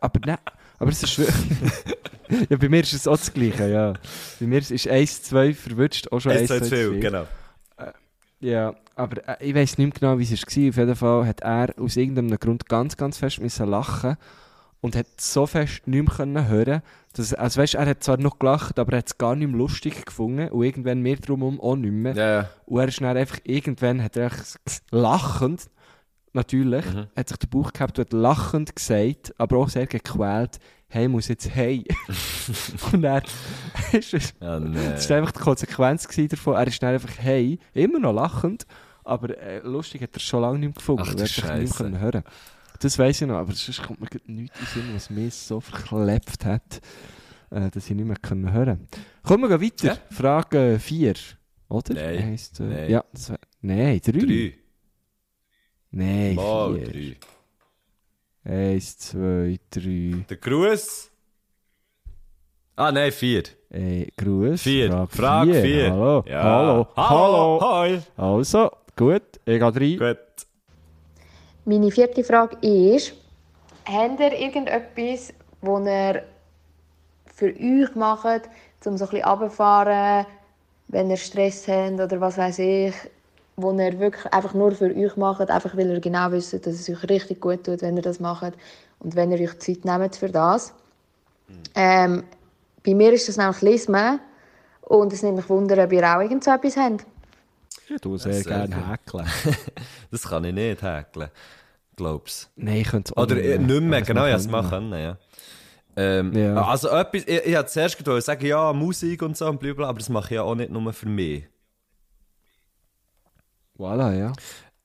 Aber 0.00 0.20
nein, 0.24 0.38
aber 0.78 0.90
es 0.90 1.02
ist 1.02 1.18
wirklich... 1.18 2.48
ja, 2.50 2.56
bei 2.56 2.68
mir 2.68 2.80
ist 2.80 2.94
es 2.94 3.06
auch 3.06 3.16
das 3.16 3.32
Gleiche, 3.32 3.68
ja. 3.68 3.92
Bei 4.40 4.46
mir 4.46 4.58
ist 4.58 4.88
1, 4.88 5.22
2 5.22 5.54
verwünscht, 5.54 6.08
auch 6.10 6.20
schon 6.20 6.32
1, 6.32 6.40
Eins, 6.40 6.48
2 6.48 6.58
zwei 6.58 6.64
zu 6.64 6.74
viel, 6.76 6.90
viel. 6.90 7.00
genau. 7.00 7.26
Ja, 8.40 8.74
aber 8.94 9.26
äh, 9.26 9.48
ich 9.48 9.54
weiß 9.54 9.78
nicht 9.78 9.86
mehr 9.86 10.00
genau, 10.00 10.18
wie 10.18 10.24
es 10.24 10.32
war. 10.32 10.68
Auf 10.68 10.76
jeden 10.76 10.96
Fall 10.96 11.26
hat 11.26 11.40
er 11.40 11.74
aus 11.78 11.96
irgendeinem 11.96 12.38
Grund 12.38 12.68
ganz, 12.68 12.96
ganz 12.96 13.18
fest 13.18 13.40
müssen 13.40 13.68
lachen 13.68 14.16
und 14.84 14.94
hat 14.96 15.06
so 15.18 15.46
fest 15.46 15.86
nicht 15.86 16.18
mehr 16.26 16.46
hören 16.48 16.82
dass, 17.14 17.32
also 17.32 17.60
weißt, 17.60 17.74
er 17.76 17.86
hat 17.86 18.02
zwar 18.02 18.16
noch 18.18 18.38
gelacht, 18.40 18.78
aber 18.78 18.92
er 18.92 18.98
hat 18.98 19.06
es 19.06 19.16
gar 19.18 19.34
nicht 19.36 19.48
mehr 19.48 19.56
lustig 19.56 20.04
gefunden 20.04 20.48
und 20.48 20.62
irgendwann 20.64 21.00
mehr 21.00 21.16
drumherum 21.16 21.60
auch 21.60 21.76
nicht 21.76 21.92
mehr. 21.92 22.14
Ja. 22.16 22.50
Und 22.66 22.80
er 22.80 22.88
ist 22.88 23.00
dann 23.00 23.16
einfach, 23.16 23.38
irgendwann 23.44 24.02
hat 24.02 24.16
er 24.16 24.30
lachend, 24.90 25.70
natürlich, 26.32 26.84
Mhm. 26.86 27.06
hat 27.16 27.28
sich 27.28 27.38
der 27.38 27.46
Bauch 27.46 27.72
gehabt 27.72 27.98
und 27.98 28.06
hat 28.06 28.12
lachend 28.12 28.74
gesagt, 28.76 29.32
aber 29.38 29.58
auch 29.58 29.68
sehr 29.68 29.86
gequält, 29.86 30.58
hey, 30.88 31.08
muss 31.08 31.28
jetzt 31.28 31.54
hey. 31.54 31.84
und 32.92 33.04
er 33.04 33.22
ist 33.92 34.12
es 34.12 34.34
Ja, 34.40 34.58
nee. 34.60 34.76
das 34.90 35.08
war 35.08 35.18
einfach 35.18 35.32
die 35.32 35.40
Konsequenz 35.40 36.08
davon. 36.28 36.54
Er 36.56 36.66
ist 36.66 36.82
dann 36.82 36.94
einfach 36.94 37.14
hey, 37.18 37.58
immer 37.74 38.00
noch 38.00 38.12
lachend, 38.12 38.66
aber 39.04 39.38
äh, 39.38 39.60
lustig 39.60 40.02
hat 40.02 40.10
er 40.14 40.20
schon 40.20 40.42
lange 40.42 40.58
nicht 40.58 40.68
mehr 40.68 40.74
gefunden. 40.74 41.02
Ach, 41.04 41.14
Er 41.14 41.20
hat 41.20 41.28
sich 41.28 41.36
nicht 41.36 41.46
mehr 41.46 41.56
Scheisse. 41.60 41.74
können 41.84 42.00
hören. 42.00 42.24
Das 42.84 42.98
weiss 42.98 43.20
ich 43.20 43.26
noch, 43.26 43.36
aber 43.36 43.52
sonst 43.52 43.82
kommt 43.82 44.00
mir 44.00 44.08
nichts 44.26 44.60
in 44.60 44.66
Sinn, 44.66 44.94
was 44.94 45.10
mich 45.10 45.34
so 45.34 45.60
verklebt 45.60 46.44
hat, 46.44 46.80
äh, 47.50 47.70
dass 47.70 47.88
ich 47.88 47.96
nicht 47.96 48.04
mehr 48.06 48.16
können 48.16 48.52
hören 48.52 48.86
Kommen 49.22 49.48
wir 49.48 49.60
weiter. 49.60 49.86
Ja. 49.86 49.98
Frage 50.10 50.78
4. 50.78 51.14
Oder? 51.68 51.94
Nein. 51.94 52.18
Eins, 52.18 52.52
zwei, 52.52 52.64
Nein. 52.64 52.90
Ja, 52.90 53.04
das 53.12 53.32
nein, 53.62 54.00
3. 54.04 54.12
Drei. 54.12 54.54
Nein, 55.90 56.34
Mal 56.34 56.74
4. 56.74 56.84
drei. 56.84 57.16
Eins, 58.74 58.98
zwei, 58.98 59.58
drei. 59.70 60.24
Der 60.28 60.36
Gruß. 60.36 61.10
Ah, 62.76 62.92
nein, 62.92 63.12
vier. 63.12 63.44
Äh, 63.70 64.08
Gruß. 64.16 64.60
Vier. 64.60 64.90
Frage 64.90 65.08
Frage 65.12 65.52
vier. 65.52 65.62
vier. 65.62 65.90
Hallo. 65.92 66.24
Ja. 66.26 66.42
Hallo. 66.42 66.88
Hallo. 66.96 67.60
Hoi. 67.62 68.00
Also, 68.16 68.70
gut. 68.96 69.22
Ich 69.46 69.58
gehe 69.58 69.62
rein. 69.62 69.98
Gut. 69.98 70.18
Meine 71.66 71.90
vierte 71.90 72.22
Frage 72.22 72.56
ist, 72.60 73.14
habt 73.86 74.20
ihr 74.20 74.32
irgendetwas, 74.38 75.32
das 75.62 75.86
ihr 75.86 76.22
für 77.34 77.54
euch 77.54 77.94
macht, 77.94 78.42
um 78.84 78.98
so 78.98 79.06
ein 79.06 79.10
bisschen 79.10 79.24
runterzufahren, 79.24 80.26
wenn 80.88 81.10
ihr 81.10 81.16
Stress 81.16 81.66
habt 81.66 82.00
oder 82.00 82.20
was 82.20 82.36
weiß 82.36 82.58
ich, 82.58 82.94
wo 83.56 83.72
ihr 83.72 83.98
wirklich 83.98 84.30
einfach 84.30 84.52
nur 84.52 84.72
für 84.72 84.94
euch 84.94 85.16
macht, 85.16 85.50
einfach 85.50 85.74
weil 85.74 85.90
ihr 85.90 86.00
genau 86.00 86.30
wisst, 86.32 86.52
dass 86.52 86.74
es 86.74 86.90
euch 86.90 87.08
richtig 87.08 87.40
gut 87.40 87.64
tut, 87.64 87.80
wenn 87.80 87.96
ihr 87.96 88.02
das 88.02 88.20
macht 88.20 88.52
und 88.98 89.16
wenn 89.16 89.32
ihr 89.32 89.40
euch 89.40 89.58
Zeit 89.58 89.86
nehmt 89.86 90.16
für 90.16 90.28
das. 90.28 90.74
Ähm, 91.74 92.24
bei 92.84 92.94
mir 92.94 93.14
ist 93.14 93.26
das 93.26 93.38
nämlich 93.38 93.62
Lismen 93.62 94.20
und 94.82 95.14
es 95.14 95.22
nimmt 95.22 95.36
mich 95.36 95.48
wunder, 95.48 95.82
ob 95.82 95.92
ihr 95.92 96.04
auch 96.04 96.20
irgend 96.20 96.44
so 96.44 96.50
etwas 96.50 96.76
habt. 96.76 97.06
Ich 97.88 98.00
tue 98.00 98.18
sehr 98.18 98.42
gerne 98.42 98.90
häkeln. 98.90 99.26
Das 100.10 100.22
kann 100.22 100.44
ich 100.44 100.54
nicht 100.54 100.82
häkeln. 100.82 101.30
Glaub's. 101.96 102.50
Nein, 102.56 102.76
ich 102.78 102.88
könnte 102.88 103.12
es 103.14 103.16
Oder 103.22 103.36
äh, 103.42 103.58
nicht 103.58 103.80
mehr, 103.82 103.98
Aber 103.98 104.06
genau, 104.06 104.26
ja, 104.26 104.36
es 104.36 104.48
machen, 104.48 104.90
ja. 104.92 105.16
Ähm, 105.96 106.32
Ja. 106.36 106.64
Also 106.66 106.88
etwas, 106.88 107.22
ich, 107.22 107.28
ich 107.28 107.54
hätte 107.54 107.66
zuerst 107.66 107.96
gedacht, 107.98 108.22
sagen, 108.22 108.46
ja, 108.46 108.72
Musik 108.72 109.22
und 109.22 109.36
so 109.36 109.46
und 109.46 109.60
blablabla, 109.60 109.88
aber 109.90 109.98
das 110.00 110.08
mache 110.08 110.26
ich 110.26 110.30
ja 110.36 110.42
auch 110.42 110.54
nicht 110.56 110.70
nur 110.70 110.92
für 110.92 111.08
mich. 111.08 111.44
Voilà, 113.78 114.12
ja. 114.12 114.32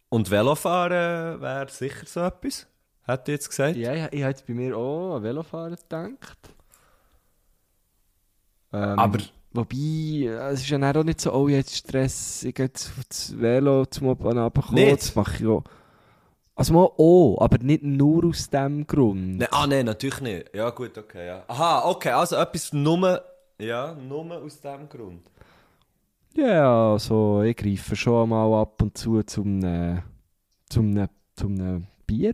Und 0.09 0.29
Velofahren 0.29 1.41
wäre 1.41 1.67
sicher 1.69 2.05
so 2.05 2.21
etwas, 2.21 2.67
hätte 3.03 3.31
ich 3.31 3.35
jetzt 3.37 3.49
gesagt. 3.49 3.75
Ja, 3.75 3.93
ich, 3.93 4.13
ich 4.13 4.19
jetzt 4.19 4.45
bei 4.47 4.53
mir 4.53 4.75
auch 4.77 5.15
an 5.17 5.23
Velofahrer 5.23 5.75
gedacht. 5.75 6.37
Ähm, 8.73 8.99
Aber- 8.99 9.19
Wobei, 9.59 10.25
es 10.51 10.61
ist 10.61 10.69
ja 10.69 10.79
auch 10.79 11.03
nicht 11.03 11.19
so, 11.19 11.33
oh, 11.33 11.49
jetzt 11.49 11.75
Stress, 11.75 12.43
ich 12.45 12.55
gehe 12.55 12.67
jetzt 12.67 12.91
auf 12.97 13.03
das 13.09 13.37
Velo 13.37 13.85
zum 13.87 14.07
oben 14.07 14.23
runterkommen. 14.23 14.95
Das 14.95 15.13
mache 15.15 15.43
ich 15.43 15.49
auch. 15.49 15.63
Also 16.55 16.73
mal 16.73 16.89
auch, 16.97 17.37
aber 17.41 17.57
nicht 17.57 17.83
nur 17.83 18.25
aus 18.25 18.49
dem 18.49 18.87
Grund. 18.87 19.39
Ne, 19.39 19.51
ah, 19.51 19.67
nein, 19.67 19.85
natürlich 19.85 20.21
nicht. 20.21 20.55
Ja, 20.55 20.69
gut, 20.69 20.97
okay, 20.97 21.27
ja. 21.27 21.43
Aha, 21.47 21.89
okay, 21.89 22.11
also 22.11 22.37
etwas 22.37 22.71
nur, 22.71 23.21
ja, 23.59 23.93
nur 23.95 24.41
aus 24.41 24.61
dem 24.61 24.87
Grund. 24.87 25.29
Ja, 26.35 26.93
also 26.93 27.41
ich 27.41 27.57
greife 27.57 27.97
schon 27.97 28.29
mal 28.29 28.61
ab 28.61 28.81
und 28.81 28.97
zu 28.97 29.23
zum, 29.23 29.61
äh, 29.63 30.01
zum, 30.69 30.95
äh, 30.95 31.07
zum 31.35 31.59
äh, 31.59 31.81
Bier. 32.07 32.33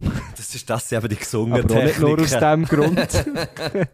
Das 0.36 0.54
ist 0.54 0.70
das, 0.70 0.90
eben 0.92 1.08
die 1.08 1.16
gesungenen 1.16 1.64
Aber 1.64 1.74
auch 1.80 1.82
nicht 1.84 1.98
nur 1.98 2.18
aus 2.20 2.30
Techniken. 2.30 2.66
dem 2.70 2.96
Grund. 2.96 2.98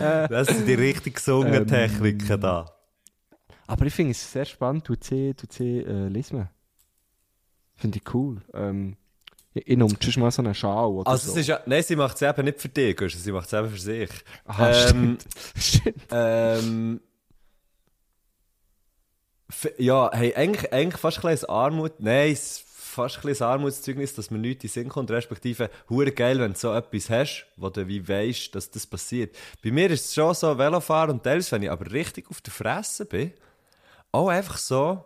Das 0.30 0.46
sind 0.48 0.66
die 0.66 0.74
richtig 0.74 1.14
gesungenen 1.16 1.62
Ähm, 1.62 1.66
Techniken 1.66 2.40
da. 2.40 2.66
Aber 3.66 3.86
ich 3.86 3.94
finde 3.94 4.12
es 4.12 4.30
sehr 4.32 4.44
spannend, 4.44 4.88
du 4.88 4.94
sie, 5.00 5.32
du 5.34 5.46
äh, 5.64 6.08
lesen. 6.08 6.48
Finde 7.76 7.98
ich 7.98 8.14
cool. 8.14 8.42
Ähm, 8.52 8.96
ich, 9.54 9.66
nehme 9.76 9.88
schon 10.00 10.22
mal 10.22 10.30
so 10.30 10.42
einen 10.42 10.54
Schal 10.54 10.86
oder 10.86 11.10
Also 11.10 11.26
so. 11.28 11.32
es 11.32 11.38
ist 11.40 11.46
ja, 11.48 11.60
nein, 11.66 11.82
sie 11.82 11.96
macht 11.96 12.16
es 12.16 12.22
eben 12.22 12.44
nicht 12.44 12.60
für 12.60 12.68
dich, 12.68 12.96
sie 13.16 13.32
macht 13.32 13.46
es 13.46 13.52
eben 13.52 13.70
für 13.70 13.78
sich. 13.80 14.10
Aha, 14.44 14.70
ähm, 14.90 15.18
Stimmt. 15.56 16.06
ähm, 16.10 17.00
ja, 19.78 20.10
hey, 20.12 20.34
eigentlich, 20.34 20.72
eigentlich 20.72 21.00
fast 21.00 21.24
ein 21.24 21.30
bisschen 21.32 21.48
Armut, 21.48 21.94
nein, 21.98 22.32
es- 22.32 22.64
fast 22.90 23.18
ein 23.18 23.22
bisschen 23.22 23.46
Armutszeugnis, 23.46 24.14
dass 24.14 24.30
man 24.30 24.40
nichts 24.40 24.64
in 24.64 24.70
Sinn 24.70 24.88
kommt, 24.88 25.10
respektive, 25.10 25.70
hure 25.88 26.12
geil, 26.12 26.38
wenn 26.40 26.52
du 26.52 26.58
so 26.58 26.72
etwas 26.74 27.08
hast, 27.10 27.46
wo 27.56 27.70
du 27.70 27.86
wie 27.86 28.06
weisst, 28.06 28.54
dass 28.54 28.70
das 28.70 28.86
passiert. 28.86 29.36
Bei 29.62 29.70
mir 29.70 29.90
ist 29.90 30.06
es 30.06 30.14
schon 30.14 30.34
so, 30.34 30.58
Velofahren 30.58 31.12
und 31.12 31.22
teils, 31.22 31.50
wenn 31.52 31.62
ich 31.62 31.70
aber 31.70 31.90
richtig 31.90 32.28
auf 32.30 32.40
der 32.40 32.52
Fresse 32.52 33.06
bin, 33.06 33.32
auch 34.12 34.28
einfach 34.28 34.58
so, 34.58 35.04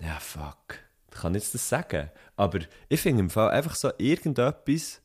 ja, 0.00 0.18
fuck, 0.20 0.78
ich 1.12 1.20
kann 1.20 1.34
jetzt 1.34 1.54
das 1.54 1.68
sagen, 1.68 2.10
aber 2.36 2.60
ich 2.88 3.00
finde 3.00 3.20
im 3.20 3.30
Fall 3.30 3.50
einfach 3.50 3.74
so 3.74 3.90
irgendetwas 3.98 5.00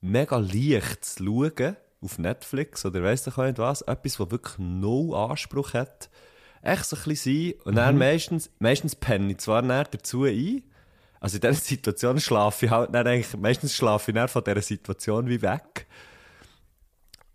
mega 0.00 0.38
leicht 0.38 1.04
zu 1.04 1.24
schauen, 1.24 1.76
auf 2.00 2.18
Netflix 2.18 2.84
oder 2.84 3.02
weiss 3.02 3.28
auch 3.28 3.44
nicht 3.44 3.58
was, 3.58 3.82
etwas, 3.82 4.16
das 4.16 4.30
wirklich 4.30 4.58
no 4.58 5.14
Anspruch 5.14 5.74
hat, 5.74 6.10
echt 6.62 6.84
so 6.84 6.96
ein 6.96 7.02
bisschen 7.04 7.52
sein 7.52 7.60
und 7.64 7.74
dann 7.76 7.98
meistens, 7.98 8.50
meistens 8.58 8.96
penne 8.96 9.32
ich 9.32 9.38
zwar 9.38 9.62
näher 9.62 9.86
dazu 9.90 10.24
ein, 10.24 10.62
also 11.22 11.36
in 11.36 11.40
dieser 11.40 11.54
Situation 11.54 12.18
schlafe 12.18 12.66
ich 12.66 12.72
halt 12.72 12.92
dann 12.92 13.06
eigentlich, 13.06 13.36
meistens 13.38 13.74
schlafe 13.74 14.10
ich 14.10 14.14
dann 14.16 14.26
von 14.28 14.42
dieser 14.42 14.60
Situation 14.60 15.28
wie 15.28 15.40
weg, 15.40 15.86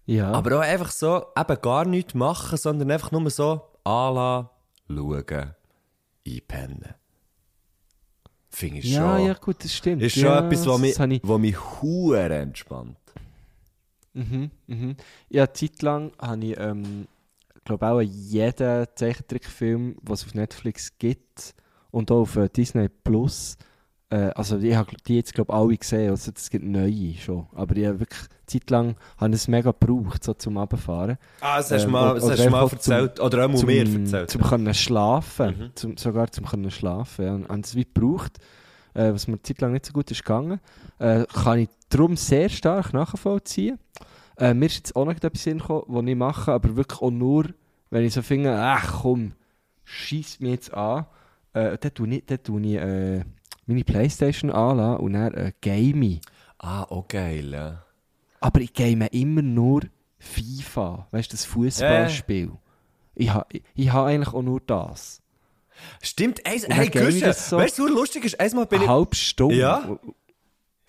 Ja. 0.05 0.31
aber 0.33 0.57
auch 0.57 0.61
einfach 0.61 0.91
so, 0.91 1.25
eben 1.37 1.61
gar 1.61 1.85
nichts 1.85 2.13
machen, 2.13 2.57
sondern 2.57 2.91
einfach 2.91 3.11
nur 3.11 3.29
so 3.29 3.61
anlassen, 3.85 4.49
schauen, 4.89 5.55
einpennen. 6.27 6.95
Finde 8.49 8.79
ich 8.79 8.85
ja, 8.91 9.17
schon. 9.17 9.25
ja, 9.27 9.33
gut, 9.35 9.63
das 9.63 9.73
stimmt. 9.73 10.01
Ist 10.01 10.15
schon 10.15 10.23
ja, 10.25 10.45
etwas, 10.45 10.65
was 10.67 10.79
mich, 10.79 10.99
ich, 10.99 11.21
was 11.23 11.39
mich 11.39 11.81
hure 11.81 12.33
entspannt. 12.35 12.97
mhm, 14.13 14.51
mhm. 14.67 14.95
Ja, 15.29 15.43
eine 15.43 15.53
Zeit 15.53 15.81
lang 15.81 16.11
habe 16.19 16.43
ich, 16.45 16.59
ähm, 16.59 17.07
glaube 17.63 17.87
auch 17.87 18.01
jeden 18.01 18.87
Zeichentrickfilm, 18.95 19.97
was 20.01 20.21
es 20.21 20.27
auf 20.27 20.33
Netflix 20.35 20.97
gibt 20.97 21.53
und 21.91 22.11
auch 22.11 22.21
auf 22.21 22.35
äh, 22.35 22.49
Disney 22.49 22.89
Plus, 22.89 23.57
äh, 24.09 24.29
also 24.35 24.57
ich 24.59 24.75
habe 24.75 24.91
die 25.07 25.15
jetzt 25.17 25.33
glaube 25.33 25.53
alle 25.53 25.75
gesehen, 25.77 26.09
also 26.11 26.31
es 26.35 26.49
gibt 26.49 26.65
neue 26.65 27.13
schon, 27.15 27.47
aber 27.53 27.75
ich 27.75 27.85
habe 27.85 27.99
wirklich 27.99 28.21
Zeit 28.45 28.69
lang 28.69 28.95
habe 29.17 29.33
es 29.33 29.47
mega 29.49 29.71
gebraucht, 29.71 30.23
so 30.23 30.33
zum 30.33 30.57
Abfahren. 30.57 31.17
Ah, 31.41 31.57
das 31.57 31.71
hast 31.71 31.81
du 31.81 31.87
Ähm, 31.87 31.91
mal, 31.91 32.13
das 32.15 32.29
hast 32.31 32.49
mal 32.49 32.63
einfach 32.63 32.79
zum- 32.79 32.93
erzählt. 32.93 33.19
oder 33.19 33.45
auch 33.45 33.49
mal 33.49 33.63
mir 33.65 33.85
erzählt. 33.99 34.29
Zum 34.31 34.41
können 34.41 34.73
schlafen. 34.73 35.57
Mhm. 35.59 35.71
Zum, 35.75 35.97
sogar 35.97 36.31
zum 36.31 36.45
können 36.45 36.71
schlafen. 36.71 37.25
Ja. 37.25 37.33
Und 37.35 37.65
das 37.65 37.75
wie 37.75 37.83
gebraucht, 37.83 38.37
äh, 38.93 39.11
was 39.11 39.27
mir 39.27 39.33
eine 39.33 39.41
Zeit 39.41 39.59
lang 39.59 39.73
nicht 39.73 39.85
so 39.85 39.91
gut 39.91 40.09
ist 40.11 40.23
gegangen. 40.23 40.61
Äh, 40.99 41.25
kann 41.25 41.59
ich 41.59 41.69
darum 41.89 42.15
sehr 42.15 42.47
stark 42.47 42.93
nachvollziehen. 42.93 43.77
Äh, 44.37 44.53
mir 44.53 44.67
ist 44.67 44.75
jetzt 44.77 44.95
auch 44.95 45.03
noch 45.05 45.13
etwas 45.13 45.43
hingekommen, 45.43 45.83
was 45.87 46.05
ich 46.05 46.15
mache, 46.15 46.51
aber 46.53 46.75
wirklich 46.77 47.01
auch 47.01 47.11
nur, 47.11 47.47
wenn 47.89 48.05
ich 48.05 48.13
so 48.13 48.21
finde, 48.21 48.55
ach 48.57 49.01
komm, 49.01 49.33
schieß 49.83 50.39
mich 50.39 50.51
jetzt 50.51 50.73
an. 50.73 51.05
Äh, 51.53 51.77
dann 51.79 51.93
tue 51.93 52.07
ich, 52.09 52.25
dann 52.25 52.43
tue 52.43 52.61
ich 52.61 52.75
äh, 52.75 53.23
meine 53.67 53.83
Playstation 53.83 54.51
anlassen 54.51 55.03
und 55.03 55.13
dann 55.13 55.33
äh, 55.33 55.51
game. 55.61 56.19
Ah, 56.57 56.85
oh 56.89 57.05
geil, 57.07 57.51
ja. 57.51 57.83
Aber 58.39 58.61
ich 58.61 58.73
game 58.73 59.01
immer 59.11 59.41
nur 59.41 59.81
FIFA. 60.19 61.07
Weißt 61.11 61.31
du, 61.31 61.35
das 61.35 61.45
Fußballspiel. 61.45 62.51
Ich 63.15 63.29
habe 63.29 63.45
ich, 63.51 63.63
ich 63.75 63.91
ha 63.91 64.05
eigentlich 64.05 64.33
auch 64.33 64.41
nur 64.41 64.61
das. 64.61 65.21
Stimmt, 66.01 66.45
eins, 66.45 66.67
hey, 66.67 66.89
das 67.19 67.49
so. 67.49 67.57
weißt 67.57 67.77
du, 67.77 67.87
lustig 67.87 68.25
ist? 68.25 68.39
Einmal 68.39 68.65
bin 68.65 68.81
ich... 68.81 68.87
halbe 68.87 69.15
Stunde. 69.15 69.55
Ja? 69.55 69.99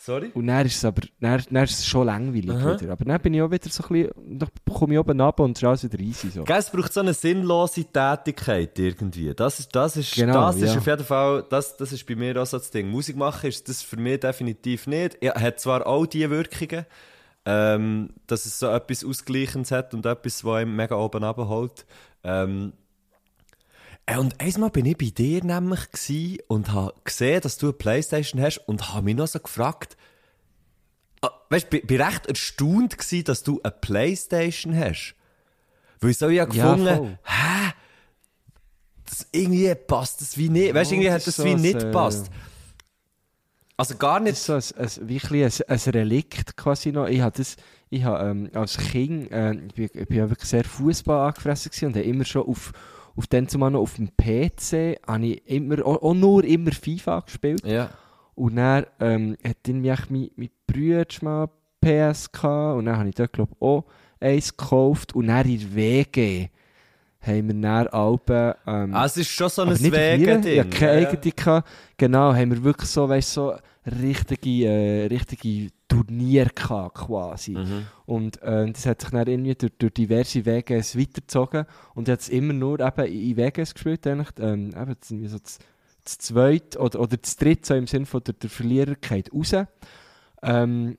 Und, 0.08 0.14
Sorry? 0.14 0.30
und 0.34 0.46
dann 0.46 0.66
ist 0.66 0.76
es 0.76 0.84
aber 0.84 1.02
dann, 1.20 1.42
dann 1.50 1.64
ist 1.64 1.78
es 1.78 1.86
schon 1.86 2.06
langweilig 2.06 2.50
Aha. 2.50 2.80
wieder. 2.80 2.92
Aber 2.92 3.04
dann 3.04 3.20
bin 3.20 3.34
ich 3.34 3.42
auch 3.42 3.50
wieder 3.50 3.68
so 3.68 3.84
ein 3.84 3.88
bisschen, 3.88 4.38
dann 4.38 4.48
komme 4.72 4.94
ich 4.94 5.00
oben 5.00 5.20
runter 5.20 5.44
und 5.44 5.56
es 5.56 5.62
ist 5.62 5.68
alles 5.68 5.84
wieder 5.84 6.00
easy. 6.00 6.30
So. 6.30 6.44
Gell, 6.44 6.56
es 6.56 6.70
braucht 6.70 6.92
so 6.92 7.00
eine 7.00 7.14
sinnlose 7.14 7.84
Tätigkeit 7.84 8.78
irgendwie. 8.78 9.34
Das 9.34 9.60
ist, 9.60 9.74
das 9.74 9.96
ist, 9.96 10.14
Genau, 10.14 10.34
das 10.34 10.56
ist 10.56 10.72
ja. 10.72 10.78
auf 10.78 10.86
jeden 10.86 11.04
Fall, 11.04 11.44
das, 11.50 11.76
das 11.76 11.92
ist 11.92 12.06
bei 12.06 12.16
mir 12.16 12.40
auch 12.40 12.46
so 12.46 12.58
das 12.58 12.70
Ding. 12.70 12.90
Musik 12.90 13.16
machen 13.16 13.48
ist 13.48 13.68
das 13.68 13.82
für 13.82 13.96
mich 13.96 14.20
definitiv 14.20 14.86
nicht. 14.86 15.18
Er 15.20 15.34
hat 15.34 15.60
zwar 15.60 15.86
auch 15.86 16.06
die 16.06 16.28
Wirkungen, 16.30 16.86
ähm, 17.44 18.10
dass 18.26 18.46
es 18.46 18.58
so 18.58 18.68
etwas 18.68 19.04
Ausgleichendes 19.04 19.70
hat 19.70 19.94
und 19.94 20.06
etwas, 20.06 20.44
was 20.44 20.56
einem 20.56 20.74
mega 20.74 20.96
oben 20.96 21.24
abholt. 21.24 21.86
Ähm, 22.24 22.72
äh, 22.72 22.87
und 24.16 24.40
einmal 24.40 24.70
bin 24.70 24.86
ich 24.86 24.96
bei 24.96 25.10
dir 25.10 25.44
nämlich 25.44 26.42
und 26.48 26.72
habe 26.72 26.94
gesehen, 27.04 27.42
dass 27.42 27.58
du 27.58 27.66
eine 27.66 27.72
Playstation 27.74 28.40
hast 28.40 28.58
und 28.66 28.94
habe 28.94 29.04
mich 29.04 29.16
noch 29.16 29.26
so 29.26 29.38
gefragt, 29.38 29.96
weißt 31.50 31.66
du, 31.66 31.70
bin, 31.70 31.86
bin 31.86 32.00
recht 32.00 32.26
erstaunt 32.26 32.96
gsi, 32.96 33.22
dass 33.24 33.42
du 33.42 33.60
eine 33.62 33.72
Playstation 33.72 34.74
hast. 34.76 35.14
Weil 36.00 36.10
ich 36.10 36.18
so 36.18 36.28
ja 36.28 36.44
gefunden, 36.44 36.96
voll. 36.96 37.18
hä? 37.24 37.72
Das 39.04 39.26
irgendwie 39.32 39.74
passt 39.74 40.20
das 40.20 40.36
wie 40.38 40.48
nicht. 40.48 40.74
Weißt 40.74 40.90
du, 40.90 40.94
Ja, 40.96 41.00
irgendwie 41.02 41.10
das 41.10 41.20
hat 41.22 41.26
das 41.26 41.36
so 41.36 41.44
wie 41.44 41.54
nicht 41.54 41.76
äh, 41.82 41.86
gepasst. 41.86 42.30
Also 43.76 43.96
gar 43.96 44.20
Das 44.20 44.24
nicht. 44.24 44.32
ist 44.34 44.44
so 44.46 44.54
ein, 44.54 44.84
ein, 45.02 45.08
wirklich 45.08 45.44
ein, 45.44 45.68
ein 45.68 45.90
Relikt 45.92 46.56
quasi 46.56 46.92
noch. 46.92 47.06
Ich 47.06 47.20
habe 47.20 47.36
das, 47.36 47.56
ich 47.90 48.04
habe, 48.04 48.28
ähm, 48.28 48.50
als 48.54 48.76
Kind, 48.76 49.30
äh, 49.32 49.52
ich 49.54 49.74
bin, 49.74 49.84
ich 49.92 50.08
bin 50.08 50.16
ja 50.16 50.28
wirklich 50.30 50.48
sehr 50.48 50.64
Fußball 50.64 51.28
angefressen 51.28 51.70
gewesen 51.70 51.86
und 51.86 51.96
habe 51.96 52.04
immer 52.04 52.24
schon 52.24 52.46
auf, 52.46 52.72
auf 53.18 53.26
den 53.26 53.48
zumal 53.48 53.72
noch 53.72 53.80
auf 53.80 53.94
dem 53.94 54.10
PC, 54.16 55.00
habe 55.04 55.26
ich 55.26 55.46
immer, 55.50 55.84
auch, 55.84 56.02
auch 56.02 56.14
nur 56.14 56.44
immer 56.44 56.70
FIFA 56.70 57.20
gespielt. 57.20 57.66
Ja. 57.66 57.90
Und 58.36 58.54
dann 58.54 58.86
ähm, 59.00 59.36
hat 59.44 59.56
irgendwie 59.66 59.88
echt 59.88 60.10
mein, 60.10 60.30
mein 60.36 60.50
Bruder 60.68 61.04
mal 61.22 61.48
PS 61.80 62.30
gehabt. 62.30 62.78
Und 62.78 62.84
dann 62.84 62.96
habe 62.96 63.08
ich 63.08 63.16
dort, 63.16 63.32
glaube 63.32 63.52
ich, 63.56 63.60
auch 63.60 63.84
eins 64.20 64.56
gekauft. 64.56 65.16
Und 65.16 65.26
dann 65.26 65.48
in 65.48 65.58
der 65.58 65.74
WG 65.74 66.48
haben 67.20 67.48
wir 67.48 67.54
dann 67.54 67.86
Alben... 67.88 68.54
Ähm, 68.66 68.94
Ah, 68.94 69.04
es 69.04 69.16
ist 69.16 69.28
schon 69.28 69.48
so 69.48 69.62
ein 69.62 69.70
Wege-Ding. 69.70 70.56
Ja, 70.56 70.64
keine 70.64 71.02
ja. 71.02 71.08
eigene. 71.10 71.64
Genau, 71.96 72.34
haben 72.34 72.50
wir 72.50 72.64
wirklich 72.64 72.88
so, 72.88 73.08
weißt 73.08 73.32
so 73.32 73.54
richtige, 74.00 74.66
äh, 74.66 75.06
richtige 75.06 75.70
Turnier 75.88 76.46
gehabt, 76.54 76.94
quasi. 76.96 77.52
Mhm. 77.52 77.86
Und 78.06 78.42
äh, 78.42 78.70
das 78.70 78.86
hat 78.86 79.00
sich 79.00 79.10
dann 79.10 79.26
irgendwie 79.26 79.54
durch, 79.54 79.72
durch 79.78 79.94
diverse 79.94 80.44
WGs 80.44 80.98
weitergezogen. 80.98 81.66
Und 81.94 82.08
habe 82.08 82.20
es 82.20 82.28
immer 82.28 82.52
nur 82.52 82.80
eben 82.80 83.06
in 83.06 83.36
WGs 83.36 83.74
gespielt, 83.74 84.06
eigentlich. 84.06 84.28
Ähm, 84.38 84.70
eben 84.70 84.96
das, 85.00 85.10
irgendwie 85.10 85.28
so 85.28 85.38
das, 85.38 85.58
das 86.04 86.18
zweite 86.18 86.78
oder, 86.78 87.00
oder 87.00 87.16
das 87.16 87.36
dritte, 87.36 87.66
so 87.66 87.74
im 87.74 87.86
Sinne 87.86 88.06
von 88.06 88.22
der, 88.22 88.34
der 88.34 88.50
Verlierer 88.50 88.94
geht 88.94 89.32
raus. 89.32 89.54
Ähm, 90.42 90.96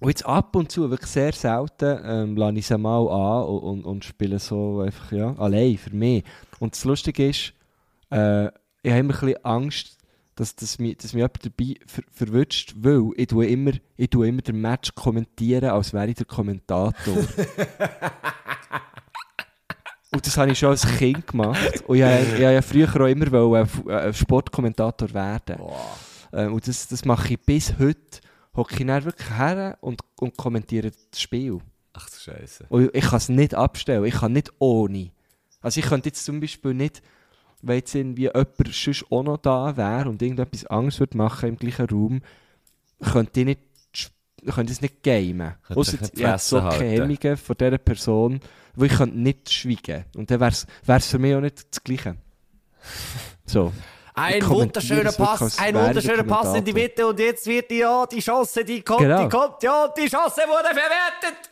und 0.00 0.08
jetzt 0.08 0.24
ab 0.26 0.56
und 0.56 0.72
zu, 0.72 0.90
wirklich 0.90 1.10
sehr 1.10 1.32
selten, 1.32 1.98
ähm, 2.04 2.36
lasse 2.36 2.58
ich 2.58 2.70
es 2.70 2.78
mal 2.78 3.06
an 3.08 3.44
und, 3.48 3.58
und, 3.60 3.84
und 3.84 4.04
spiele 4.04 4.38
so 4.38 4.80
einfach, 4.80 5.12
ja, 5.12 5.34
allein, 5.36 5.76
für 5.78 5.94
mich. 5.94 6.24
Und 6.58 6.74
das 6.74 6.84
Lustige 6.84 7.28
ist, 7.28 7.52
äh, 8.10 8.46
ich 8.82 8.90
habe 8.90 9.00
immer 9.00 9.14
ein 9.14 9.20
bisschen 9.20 9.44
Angst, 9.44 9.98
dass, 10.36 10.56
dass, 10.56 10.78
mich, 10.78 10.96
dass 10.96 11.12
mich 11.12 11.20
jemand 11.20 11.44
dabei 11.44 11.74
ver 11.86 12.02
verwünscht, 12.10 12.74
weil 12.78 13.10
ich 13.16 13.26
tue 13.26 13.46
immer, 13.46 13.72
ich 13.98 14.08
tue 14.08 14.26
immer 14.28 14.40
den 14.40 14.60
Match 14.60 14.94
kommentieren, 14.94 15.68
als 15.70 15.92
wäre 15.92 16.08
ich 16.08 16.14
der 16.14 16.24
Kommentator. 16.24 17.14
und 20.12 20.26
das 20.26 20.36
habe 20.36 20.50
ich 20.52 20.58
schon 20.58 20.70
als 20.70 20.86
Kind 20.96 21.26
gemacht. 21.26 21.82
Und 21.86 21.96
ich, 21.98 22.02
habe- 22.02 22.22
ich 22.22 22.32
habe 22.44 22.54
ja 22.54 22.62
früher 22.62 22.88
auch 22.88 23.06
immer 23.06 23.54
ein 23.58 23.90
ein 23.90 24.14
Sportkommentator 24.14 25.12
werden. 25.12 25.56
Äh, 26.32 26.46
und 26.46 26.66
das, 26.66 26.88
das 26.88 27.04
mache 27.04 27.34
ich 27.34 27.40
bis 27.40 27.74
heute. 27.78 28.20
Hocke 28.56 28.74
ich 28.74 28.86
dann 28.86 29.04
wirklich 29.04 29.30
her 29.30 29.78
und, 29.80 30.02
und 30.16 30.36
kommentiere 30.36 30.90
das 30.90 31.20
Spiel. 31.20 31.58
Ach 31.92 32.08
du 32.08 32.16
Scheiße. 32.16 32.66
Und 32.68 32.94
ich 32.94 33.04
kann 33.04 33.18
es 33.18 33.28
nicht 33.28 33.54
abstellen. 33.54 34.04
Ich 34.04 34.14
kann 34.14 34.32
nicht 34.32 34.52
ohne. 34.58 35.10
Also 35.60 35.80
ich 35.80 35.86
könnte 35.86 36.08
jetzt 36.08 36.24
zum 36.24 36.40
Beispiel 36.40 36.74
nicht, 36.74 37.02
wenn 37.62 37.76
jetzt 37.76 37.94
irgendwie 37.94 38.22
jemand 38.22 38.48
sonst 38.72 39.04
auch 39.10 39.22
noch 39.22 39.36
da 39.36 39.76
wäre 39.76 40.08
und 40.08 40.22
irgendetwas 40.22 40.66
anderes 40.66 41.00
würde 41.00 41.16
machen 41.16 41.50
im 41.50 41.56
gleichen 41.56 41.86
Raum, 41.86 42.22
könnte 43.00 43.40
ich 43.40 43.46
nicht 43.46 43.60
könnte 44.46 44.72
ich 44.72 44.78
es 44.78 44.80
nicht 44.80 45.02
gamen. 45.02 45.54
Könnte 45.66 45.80
nicht 45.80 46.18
ich 46.18 46.24
hätte 46.24 46.38
so. 46.38 46.70
Hemmungen 46.70 47.36
von 47.36 47.56
dieser 47.58 47.78
Person, 47.78 48.40
wo 48.74 48.84
ich 48.84 48.92
könnte 48.92 49.18
nicht 49.18 49.52
schweigen. 49.52 50.04
Und 50.16 50.30
dann 50.30 50.40
wäre 50.40 50.52
es 50.86 51.06
für 51.06 51.18
mich 51.18 51.34
auch 51.34 51.40
nicht 51.40 51.66
das 51.70 51.84
Gleiche. 51.84 52.16
So. 53.46 53.72
Ein 54.14 54.38
Ich 54.38 54.48
wunderschöner 54.48 55.12
Pass, 55.12 55.58
ein 55.58 55.74
ich 55.76 55.80
wunderschöner 55.82 56.16
der 56.16 56.24
Pass 56.24 56.54
in 56.54 56.64
die. 56.64 56.72
Mitte 56.72 57.06
und 57.06 57.18
jetzt 57.18 57.46
wird 57.46 57.70
die, 57.70 57.78
ja, 57.78 58.06
die 58.06 58.20
Chance, 58.20 58.64
die 58.64 58.82
kommt, 58.82 59.00
Genau. 59.00 59.22
die 59.22 59.28
kommt, 59.28 59.62
ja, 59.62 59.88
die 59.96 60.08
Chance 60.08 60.40
wurde 60.48 60.64
verwertet. 60.68 61.50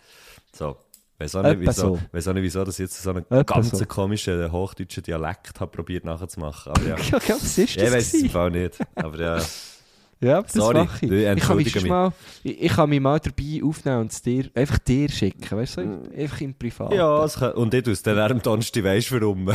So. 0.52 0.76
Weiß 1.20 1.34
auch, 1.34 1.42
nicht, 1.42 1.58
wieso, 1.60 1.96
so. 1.96 1.98
weiss 2.12 2.28
auch 2.28 2.32
nicht, 2.32 2.44
wieso 2.44 2.64
das 2.64 2.78
jetzt 2.78 3.02
so 3.02 3.10
einen 3.10 3.24
Etwa 3.28 3.42
ganz 3.42 3.70
so. 3.70 3.84
komischen 3.86 4.52
hochdeutschen 4.52 5.02
Dialekt 5.02 5.58
habe 5.58 5.70
probiert 5.72 6.04
nachzumachen. 6.04 6.70
Aber 6.72 6.82
ja, 6.84 6.96
Ja, 7.10 7.18
was 7.34 7.42
ist 7.42 7.58
ich 7.58 7.76
das? 7.76 7.92
weiß 7.92 8.14
es 8.14 8.22
im? 8.22 8.30
Fall 8.30 8.50
nicht. 8.52 8.78
Aber 8.94 9.18
ja, 9.18 9.38
Ja, 10.20 10.42
das 10.42 10.52
Sorry, 10.52 10.78
mache 10.78 11.06
ich. 11.06 11.12
ich 11.12 11.42
kann, 11.44 11.56
mich 11.56 11.84
mal, 11.84 12.12
ich, 12.42 12.62
ich 12.62 12.72
kann 12.72 12.90
mich 12.90 13.00
mal 13.00 13.20
dabei 13.20 13.60
aufnehmen 13.62 14.00
und 14.00 14.10
es 14.12 14.20
dir, 14.20 14.50
einfach 14.52 14.78
dir 14.80 15.08
schicken, 15.08 15.56
weißt 15.56 15.76
du? 15.76 16.10
Einfach 16.16 16.40
im 16.40 16.54
Privat. 16.54 16.92
ja 16.92 17.28
kann, 17.38 17.52
und 17.52 17.72
ich 17.72 17.84
tue 17.84 17.92
es 17.92 18.02
dann 18.02 18.18
am 18.18 18.42
Donnerstag, 18.42 18.82
weisst 18.82 19.12
du 19.12 19.20
warum. 19.20 19.48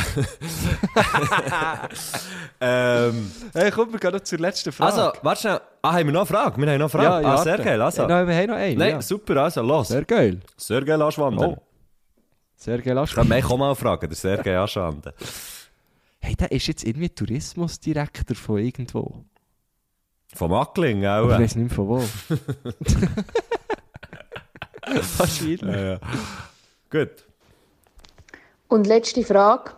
ähm, 2.62 3.32
Hey, 3.54 3.72
komm, 3.72 3.92
wir 3.92 4.00
gehen 4.00 4.14
noch 4.14 4.22
zur 4.22 4.40
letzten 4.40 4.72
Frage. 4.72 4.94
also, 4.94 5.12
warte 5.22 5.42
schnell. 5.42 5.60
Ah, 5.82 5.94
haben 5.94 6.06
wir 6.06 6.14
noch 6.14 6.22
eine 6.22 6.26
Frage? 6.28 6.62
Wir 6.62 6.72
haben 6.72 6.80
noch 6.80 6.94
eine 6.94 7.04
Frage. 7.04 7.28
ah, 7.28 7.38
sehr 7.44 7.58
geil. 7.58 7.82
Also. 7.82 8.08
Nein, 8.08 8.26
wir 8.26 8.36
haben 8.36 8.48
noch 8.48 8.56
eine. 8.56 8.76
Nein, 8.78 8.90
ja. 8.92 9.02
super, 9.02 9.36
also 9.44 9.62
los. 9.62 9.90
Sehr 9.90 10.06
geil. 10.06 10.40
Sergei 10.56 10.96
Laschwanden. 10.96 11.46
Oh. 11.46 11.58
Sehr 12.56 12.82
geil. 12.82 13.04
Ich 13.04 13.14
kann 13.14 13.28
mich 13.28 13.44
auch 13.44 13.58
mal 13.58 13.76
fragen, 13.76 14.08
der 14.08 14.16
Sergei 14.16 14.58
Aschwanden. 14.58 15.12
Hey, 16.22 16.36
der 16.38 16.50
ist 16.54 16.68
jetzt 16.68 16.86
irgendwie 16.86 17.10
Tourismusdirektor 17.10 18.38
von 18.38 18.60
irgendwo. 18.60 19.26
Vom 20.36 20.54
Ackling 20.54 21.06
auch. 21.06 21.26
ich 21.32 21.40
weiß 21.40 21.56
nicht 21.56 21.68
mehr 21.70 21.76
von 21.76 21.88
wo. 21.88 22.00
Wahrscheinlich. 25.18 25.62
Ja, 25.62 25.92
ja. 25.94 26.00
Gut. 26.90 27.26
Und 28.68 28.88
letzte 28.88 29.24
Frage 29.24 29.72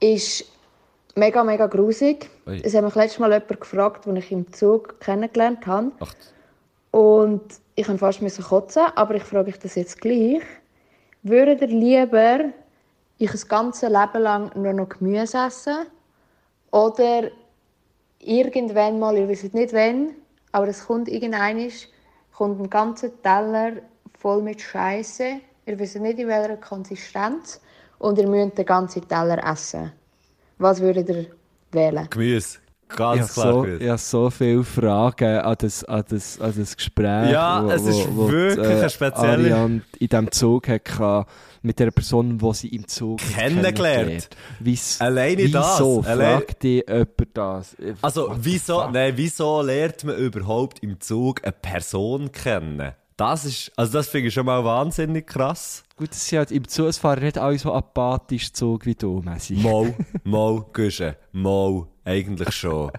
ist 0.00 0.44
mega, 1.14 1.44
mega 1.44 1.66
grusig. 1.66 2.28
Ui. 2.46 2.60
Es 2.64 2.74
hat 2.74 2.84
mich 2.84 2.94
letztes 2.94 3.18
Mal 3.18 3.32
jemand 3.32 3.60
gefragt, 3.60 4.06
den 4.06 4.16
ich 4.16 4.32
im 4.32 4.52
Zug 4.52 4.98
kennengelernt 5.00 5.66
habe. 5.66 5.92
Ach, 6.00 6.12
Und 6.90 7.42
ich 7.74 7.86
musste 7.86 7.98
fast 7.98 8.22
müssen 8.22 8.44
kotzen, 8.44 8.82
aber 8.94 9.14
ich 9.14 9.22
frage 9.24 9.50
euch 9.50 9.58
das 9.58 9.74
jetzt 9.74 10.00
gleich. 10.00 10.42
Würdet 11.22 11.60
ihr 11.62 11.68
lieber 11.68 12.40
ich 13.18 13.32
ein 13.32 13.48
ganzes 13.48 13.88
Leben 13.88 14.22
lang 14.22 14.50
nur 14.60 14.72
noch 14.72 14.88
Gemüse 14.88 15.38
essen? 15.46 15.86
Oder 16.72 17.30
irgendwann 18.22 18.98
mal, 18.98 19.16
ihr 19.16 19.28
wisst 19.28 19.52
nicht 19.54 19.72
wann, 19.72 20.12
aber 20.52 20.68
es 20.68 20.86
kommt 20.86 21.08
irgendein 21.08 21.70
kommt 22.32 22.60
ein 22.60 22.70
ganzer 22.70 23.10
Teller 23.22 23.72
voll 24.18 24.42
mit 24.42 24.60
Scheiße. 24.60 25.40
Ihr 25.66 25.78
wisst 25.78 25.96
nicht 25.96 26.18
in 26.18 26.28
welcher 26.28 26.56
Konsistenz 26.56 27.60
und 27.98 28.18
ihr 28.18 28.26
müsst 28.26 28.58
den 28.58 28.66
ganzen 28.66 29.06
Teller 29.06 29.38
essen. 29.44 29.92
Was 30.58 30.80
würdet 30.80 31.08
ihr 31.08 31.26
wählen? 31.70 32.08
Gemüse. 32.10 32.61
Ich 32.92 32.96
Ganz 32.98 33.20
habe 33.20 33.32
klar 33.32 33.52
so, 33.52 33.66
ich 33.66 33.88
habe 33.88 33.98
so 33.98 34.30
viele 34.30 34.64
Fragen 34.64 35.38
an 35.38 35.56
das, 35.58 35.84
an 35.84 36.04
das, 36.08 36.40
an 36.40 36.52
das 36.56 36.76
Gespräch. 36.76 37.30
Ja, 37.30 37.64
es 37.72 37.86
ist 37.86 38.14
wirklich 38.16 38.58
äh, 38.58 38.78
eine 38.80 38.90
spezielle- 38.90 39.28
Ariane 39.54 39.82
in 39.98 40.08
diesem 40.08 40.30
Zug 40.30 40.68
hatte, 40.68 41.26
mit 41.62 41.78
der 41.78 41.90
Person, 41.90 42.38
die 42.38 42.54
sie 42.54 42.68
im 42.68 42.86
Zug 42.86 43.18
Kennengelernt. 43.34 44.28
Wie's, 44.60 45.00
Alleine 45.00 45.48
das, 45.48 45.78
Wieso? 45.78 46.02
Fragt 46.02 46.62
dich 46.62 46.84
jemand 46.88 47.16
das? 47.34 47.76
Also, 48.02 48.28
What 48.28 48.36
the 48.42 48.44
wieso, 48.44 48.90
nein, 48.90 49.12
wieso 49.16 49.62
lernt 49.62 50.04
man 50.04 50.16
überhaupt 50.16 50.80
im 50.80 51.00
Zug 51.00 51.42
eine 51.44 51.52
Person 51.52 52.30
kennen? 52.32 52.92
Das 53.16 53.44
ist, 53.44 53.70
also 53.76 53.92
das 53.92 54.08
finde 54.08 54.28
ich 54.28 54.34
schon 54.34 54.46
mal 54.46 54.64
wahnsinnig 54.64 55.26
krass. 55.26 55.84
Gut, 55.96 56.10
es 56.12 56.26
sind 56.26 56.38
halt 56.38 56.50
im 56.50 56.66
Zug, 56.66 56.86
es 56.86 56.98
fahren 56.98 57.22
nicht 57.22 57.38
alle 57.38 57.58
so 57.58 57.72
apathisch 57.72 58.52
Zug 58.52 58.86
wie 58.86 58.94
du, 58.94 59.20
Messi. 59.24 59.54
Mau, 59.54 59.94
Mau, 60.24 60.68
Güsche, 60.72 61.16
Mau, 61.32 61.88
eigentlich 62.04 62.52
schon. 62.52 62.90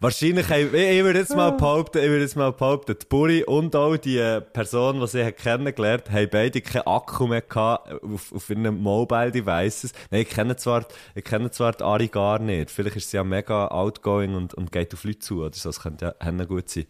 Wahrscheinlich, 0.00 0.48
haben, 0.48 0.74
ich, 0.74 0.98
ich 0.98 1.04
würde 1.04 1.18
jetzt 1.18 1.36
mal 1.36 1.50
behaupten, 1.50 1.98
ich 1.98 2.08
würde 2.08 2.22
jetzt 2.22 2.36
mal 2.36 2.52
behaupten, 2.52 2.96
die 3.00 3.06
Buri 3.06 3.44
und 3.44 3.76
auch 3.76 3.96
die 3.96 4.40
Person, 4.52 5.00
die 5.00 5.06
sie 5.06 5.32
kennengelernt 5.32 6.10
haben 6.10 6.28
beide 6.30 6.60
keinen 6.62 6.86
Akku 6.86 7.26
mehr 7.26 7.42
gehabt 7.42 8.02
auf, 8.02 8.32
auf 8.32 8.50
ihren 8.50 8.82
Mobile 8.82 9.30
Devices. 9.30 9.92
Nein, 10.10 10.22
ich 10.22 10.30
kenne 10.30 10.56
zwar, 10.56 10.86
ich 11.14 11.24
kenne 11.24 11.50
zwar 11.50 11.72
die 11.72 11.84
Ari 11.84 12.08
gar 12.08 12.38
nicht. 12.38 12.70
Vielleicht 12.70 12.96
ist 12.96 13.10
sie 13.10 13.18
ja 13.18 13.24
mega 13.24 13.68
outgoing 13.68 14.34
und, 14.34 14.54
und 14.54 14.72
geht 14.72 14.94
auf 14.94 15.04
Leute 15.04 15.18
zu 15.18 15.42
oder 15.44 15.54
so. 15.54 15.68
Das 15.68 15.80
könnte 15.80 16.16
ja 16.20 16.44
gut 16.44 16.70
sein. 16.70 16.86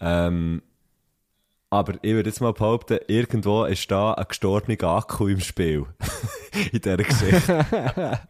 Ähm, 0.00 0.62
aber 1.70 1.94
ich 2.02 2.12
würde 2.12 2.28
jetzt 2.30 2.40
mal 2.40 2.52
behaupten, 2.52 2.98
irgendwo 3.06 3.64
ist 3.64 3.90
da 3.90 4.12
ein 4.14 4.24
gestorbener 4.28 4.82
Akku 4.88 5.28
im 5.28 5.40
Spiel. 5.40 5.86
In 6.72 6.80
dieser 6.80 6.96
Geschichte. 6.96 8.20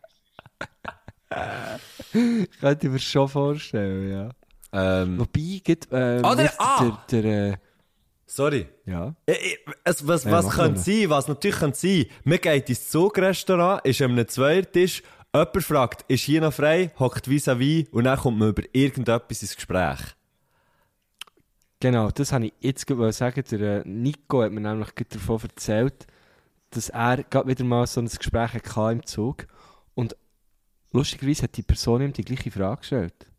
Könnte 2.61 2.87
ich 2.87 2.93
mir 2.93 2.99
schon 2.99 3.29
vorstellen, 3.29 4.11
ja. 4.11 4.31
ähm, 5.03 5.19
Wobei, 5.19 5.61
gibt, 5.65 5.89
ähm, 5.93 6.25
Oder- 6.25 6.43
nicht 6.43 6.55
ah! 6.59 6.99
der, 7.11 7.23
der, 7.23 7.53
äh, 7.53 7.57
sorry. 8.27 8.67
ja. 8.85 9.15
Ich- 9.27 9.37
ich- 9.43 9.59
Es, 9.85 10.07
was 10.07 10.25
Ja, 10.25 10.33
was 10.33 10.51
könnte 10.51 10.81
sein, 10.81 11.09
was 11.09 11.29
natürlich 11.29 11.57
könnte 11.59 11.79
sein, 11.79 12.07
man 12.25 12.39
geht 12.39 12.69
ins 12.69 12.89
Zugrestaurant, 12.89 13.85
ist 13.85 14.03
an 14.03 14.11
einem 14.13 14.29
Zweiertisch, 14.29 15.03
jemand 15.33 15.63
fragt, 15.65 16.05
ist 16.11 16.25
hier 16.25 16.41
noch 16.41 16.53
frei, 16.53 16.91
hockt 16.99 17.29
vis-à-vis 17.29 17.89
und 17.91 18.05
dann 18.05 18.19
kommt 18.19 18.39
man 18.39 18.49
über 18.51 18.63
irgendetwas 18.73 19.43
ins 19.43 19.55
Gespräch. 19.55 19.99
Genau, 21.81 22.11
das 22.11 22.33
habe 22.33 22.47
ich 22.47 22.53
jetzt 22.61 22.87
gerade 22.87 23.11
sagen. 23.13 23.43
Der 23.51 23.85
äh, 23.85 23.89
Nico 23.89 24.43
hat 24.43 24.53
mir 24.53 24.61
nämlich 24.61 24.91
davon 25.09 25.41
erzählt, 25.43 26.07
dass 26.71 26.91
er 26.91 27.25
gerade 27.25 27.49
wieder 27.49 27.65
mal 27.65 27.87
so 27.87 28.01
ein 28.01 28.07
Gespräch 28.07 28.53
hatte 28.53 28.93
im 28.93 29.07
Zug. 29.07 29.47
Und 29.95 30.15
lustigerweise 30.93 31.45
hat 31.45 31.57
die 31.57 31.63
Person 31.63 32.03
ihm 32.03 32.13
die 32.13 32.25
gleiche 32.25 32.51
Frage 32.51 32.81
gestellt. 32.81 33.30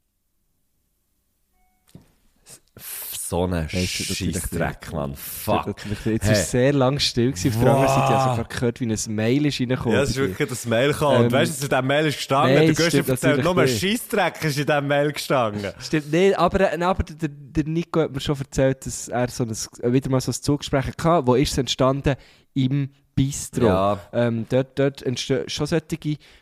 So 2.78 3.46
ein 3.48 3.68
du 3.68 3.70
Scheissdreck. 3.70 4.94
Mann. 4.94 5.14
Fuck. 5.16 5.76
Jetzt 6.06 6.26
ist 6.26 6.32
es 6.32 6.52
sehr 6.52 6.72
lang 6.72 7.00
still 7.00 7.32
gewesen. 7.32 7.50
Auf 7.58 7.64
der 7.64 7.72
anderen 7.74 7.88
Seite 7.90 8.14
habe 8.14 8.42
ich 8.44 8.48
gehört, 8.48 8.80
wie 8.80 8.86
ein 8.86 9.16
Mail 9.16 9.46
ist 9.46 9.60
reingekommen. 9.60 9.98
Ja, 9.98 10.04
es 10.04 10.12
ist 10.12 10.16
wirklich 10.18 10.50
das 10.50 10.66
Mail 10.66 10.94
gekommen. 10.94 11.18
und 11.18 11.26
Ähm, 11.26 11.32
weißt 11.34 11.52
du, 11.52 11.56
was 11.56 11.64
in 11.64 11.70
diesem 11.70 11.88
Mail 11.88 12.06
ist 12.08 12.16
gestanden? 12.18 12.56
nein, 12.56 12.70
es 12.70 12.78
Güschi 12.78 12.90
stimmt 12.90 13.10
erzählt, 13.10 13.44
nur 13.44 13.58
ein. 13.58 13.68
Scheissdreck 13.68 14.44
ist 14.44 14.58
in 14.58 14.66
diesem 14.66 14.88
Mail 14.88 15.12
gestanden. 15.12 15.72
Stimmt, 15.80 16.12
nee, 16.12 16.34
aber, 16.34 16.74
äh, 16.74 16.82
aber 16.82 17.04
der, 17.04 17.30
der 17.30 17.64
Nico 17.66 18.00
hat 18.02 18.14
mir 18.14 18.22
schon 18.22 18.38
erzählt, 18.38 18.86
dass 18.86 19.10
er 19.10 19.28
so 19.28 19.44
ein, 19.44 19.94
wieder 19.94 20.10
mal 20.10 20.22
so 20.22 20.32
ein 20.32 20.36
Zuggespräch 20.36 20.86
hatte. 20.88 21.28
Wo 21.28 21.36
ist 21.36 21.52
es 21.52 21.58
entstanden? 21.58 22.16
Im, 22.54 22.90
Bistro. 23.26 23.66
Ja. 23.66 24.00
Ähm, 24.14 24.46
dort, 24.50 24.80
dort 24.80 25.04
entstehen 25.04 25.48
schon 25.48 25.68
solche 25.68 25.86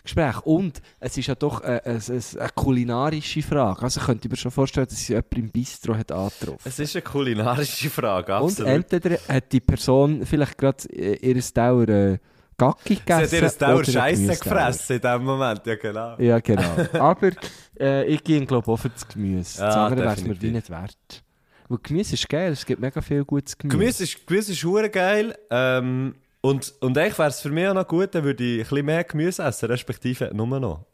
Gespräche. 0.03 0.41
Und 0.43 0.81
es 1.01 1.17
ist 1.17 1.27
ja 1.27 1.35
doch 1.35 1.61
eine, 1.61 1.83
eine, 1.83 1.99
eine 2.07 2.49
kulinarische 2.55 3.41
Frage. 3.41 3.81
Also 3.83 3.99
könnte 3.99 4.27
ich 4.27 4.31
mir 4.31 4.37
schon 4.37 4.51
vorstellen, 4.51 4.87
dass 4.87 4.97
sich 4.97 5.09
jemand 5.09 5.35
im 5.35 5.49
Bistro 5.49 5.95
hat 5.95 6.11
angetroffen 6.11 6.59
Es 6.63 6.79
ist 6.79 6.95
eine 6.95 7.01
kulinarische 7.03 7.89
Frage, 7.89 8.33
Und 8.37 8.43
absolut. 8.43 8.71
entweder 8.71 9.17
hat 9.27 9.51
die 9.51 9.59
Person 9.59 10.25
vielleicht 10.25 10.57
gerade 10.57 10.87
äh, 10.93 11.15
ihr 11.15 11.43
Dauer 11.53 11.89
äh, 11.89 12.17
Gacki 12.57 12.95
Sie 12.95 12.95
gegessen. 12.95 13.41
hat 13.45 13.53
ihr 13.61 13.67
Dauer 13.67 13.83
Scheiße 13.85 14.27
gefressen 14.37 14.95
in 14.97 15.01
dem 15.01 15.23
Moment, 15.23 15.65
ja 15.65 15.75
genau. 15.75 16.15
Ja, 16.17 16.39
genau. 16.39 16.75
Aber 16.93 17.31
äh, 17.79 18.05
ich 18.05 18.23
gehe, 18.23 18.45
glaube 18.45 18.71
auch 18.71 18.77
für 18.77 18.89
das 18.89 19.05
Gemüse. 19.07 19.59
Das 19.59 19.75
Ja, 19.75 19.85
andere 19.85 20.01
wäre 20.05 20.13
es 20.15 20.23
mir 20.23 20.41
wie 20.41 20.51
nicht 20.51 20.69
wert. 20.69 21.23
Weil 21.67 21.77
Gemüse 21.83 22.15
ist 22.15 22.27
geil, 22.27 22.53
es 22.53 22.65
gibt 22.65 22.81
mega 22.81 23.01
viel 23.01 23.23
gutes 23.25 23.57
Gemüse. 23.57 23.77
Gemüse 23.77 24.03
ist, 24.03 24.25
Gemüse 24.25 24.53
ist 24.53 24.93
geil. 24.93 25.35
Ähm, 25.51 26.15
und, 26.41 26.73
und 26.79 26.97
eigentlich 26.97 27.19
wäre 27.19 27.29
es 27.29 27.41
für 27.41 27.49
mich 27.49 27.67
auch 27.67 27.73
noch 27.73 27.87
gut, 27.87 28.15
dann 28.15 28.23
würde 28.23 28.43
ich 28.43 28.59
ein 28.61 28.69
bisschen 28.69 28.85
mehr 28.85 29.03
Gemüse 29.03 29.43
essen, 29.43 29.65
respektive 29.65 30.31
nur 30.33 30.47
noch. 30.59 30.85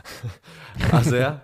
also 0.92 1.16
ja. 1.16 1.40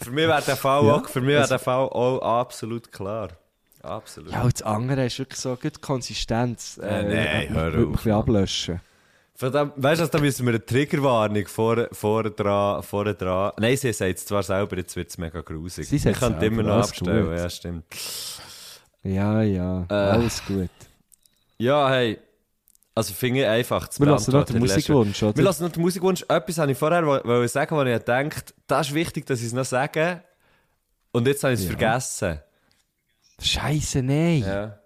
Für 0.00 0.10
mich 0.10 0.26
wäre 0.26 0.42
der 0.42 0.56
Fall 0.56 0.84
Ja, 0.86 0.94
auch, 0.94 1.08
für 1.08 1.20
mich 1.20 1.30
wäre 1.30 1.48
der 1.48 1.58
Fall 1.58 1.88
auch 1.88 2.20
absolut 2.22 2.90
klar. 2.92 3.28
Absolut. 3.82 4.32
Ja, 4.32 4.42
und 4.42 4.54
das 4.54 4.62
andere 4.62 5.06
ist 5.06 5.18
wirklich 5.18 5.38
so 5.40 5.56
gut 5.56 5.82
Konsistenz. 5.82 6.78
Äh, 6.78 7.02
nein, 7.02 7.48
hör 7.50 7.72
würde 7.72 7.76
mich 7.76 7.86
ein 7.86 7.86
auf, 7.86 7.92
bisschen 7.96 8.12
ablöschen. 8.12 8.80
Dem, 9.40 9.72
weißt 9.76 10.00
du, 10.00 10.06
da 10.06 10.18
müssen 10.20 10.46
wir 10.46 10.54
eine 10.54 10.64
Triggerwarnung 10.64 11.46
vor, 11.48 11.88
vor 11.92 12.22
dran, 12.30 12.82
vor 12.82 13.04
dran. 13.12 13.52
Nein, 13.58 13.76
sie 13.76 13.92
sagt 13.92 14.18
es 14.18 14.24
zwar 14.26 14.42
selber, 14.44 14.76
jetzt 14.76 14.94
wird 14.96 15.10
es 15.10 15.18
mega 15.18 15.40
grusig. 15.40 15.88
Sie 15.88 15.98
können 15.98 16.14
selber, 16.14 16.42
immer 16.46 16.62
noch 16.62 16.84
abstellen, 16.84 17.26
gut. 17.26 17.36
ja, 17.36 17.50
stimmt. 17.50 17.84
Ja, 19.02 19.42
ja, 19.42 19.86
Äh. 19.90 19.94
alles 19.94 20.42
gut. 20.46 20.70
Ja, 21.58 21.90
hey. 21.90 22.18
Also 22.96 23.12
finde 23.12 23.40
ich 23.40 23.46
einfach 23.46 23.88
zu 23.88 24.00
Wir 24.00 24.06
lassen 24.12 24.30
noch 24.30 24.44
den 24.44 24.58
Musikwunsch, 24.60 25.22
oder? 25.22 25.36
Wir 25.36 25.44
lassen 25.44 25.64
noch 25.64 25.72
den 25.72 25.82
Musikwunsch. 25.82 26.22
Etwas 26.28 26.58
habe 26.58 26.70
ich 26.72 26.78
vorher 26.78 27.04
wo- 27.04 27.20
wollte 27.24 27.48
sagen, 27.48 27.76
wo 27.76 27.82
ich 27.82 27.92
gedacht 27.98 28.54
das 28.68 28.88
ist 28.88 28.94
wichtig, 28.94 29.26
dass 29.26 29.40
ich 29.40 29.46
es 29.46 29.52
noch 29.52 29.64
sage. 29.64 30.22
Und 31.12 31.26
jetzt 31.26 31.42
habe 31.42 31.54
ich 31.54 31.60
es 31.60 31.64
Ja. 31.66 31.70
vergessen. 31.72 32.40
Scheiße, 33.40 34.02
nein. 34.02 34.44
Ja. 34.46 34.78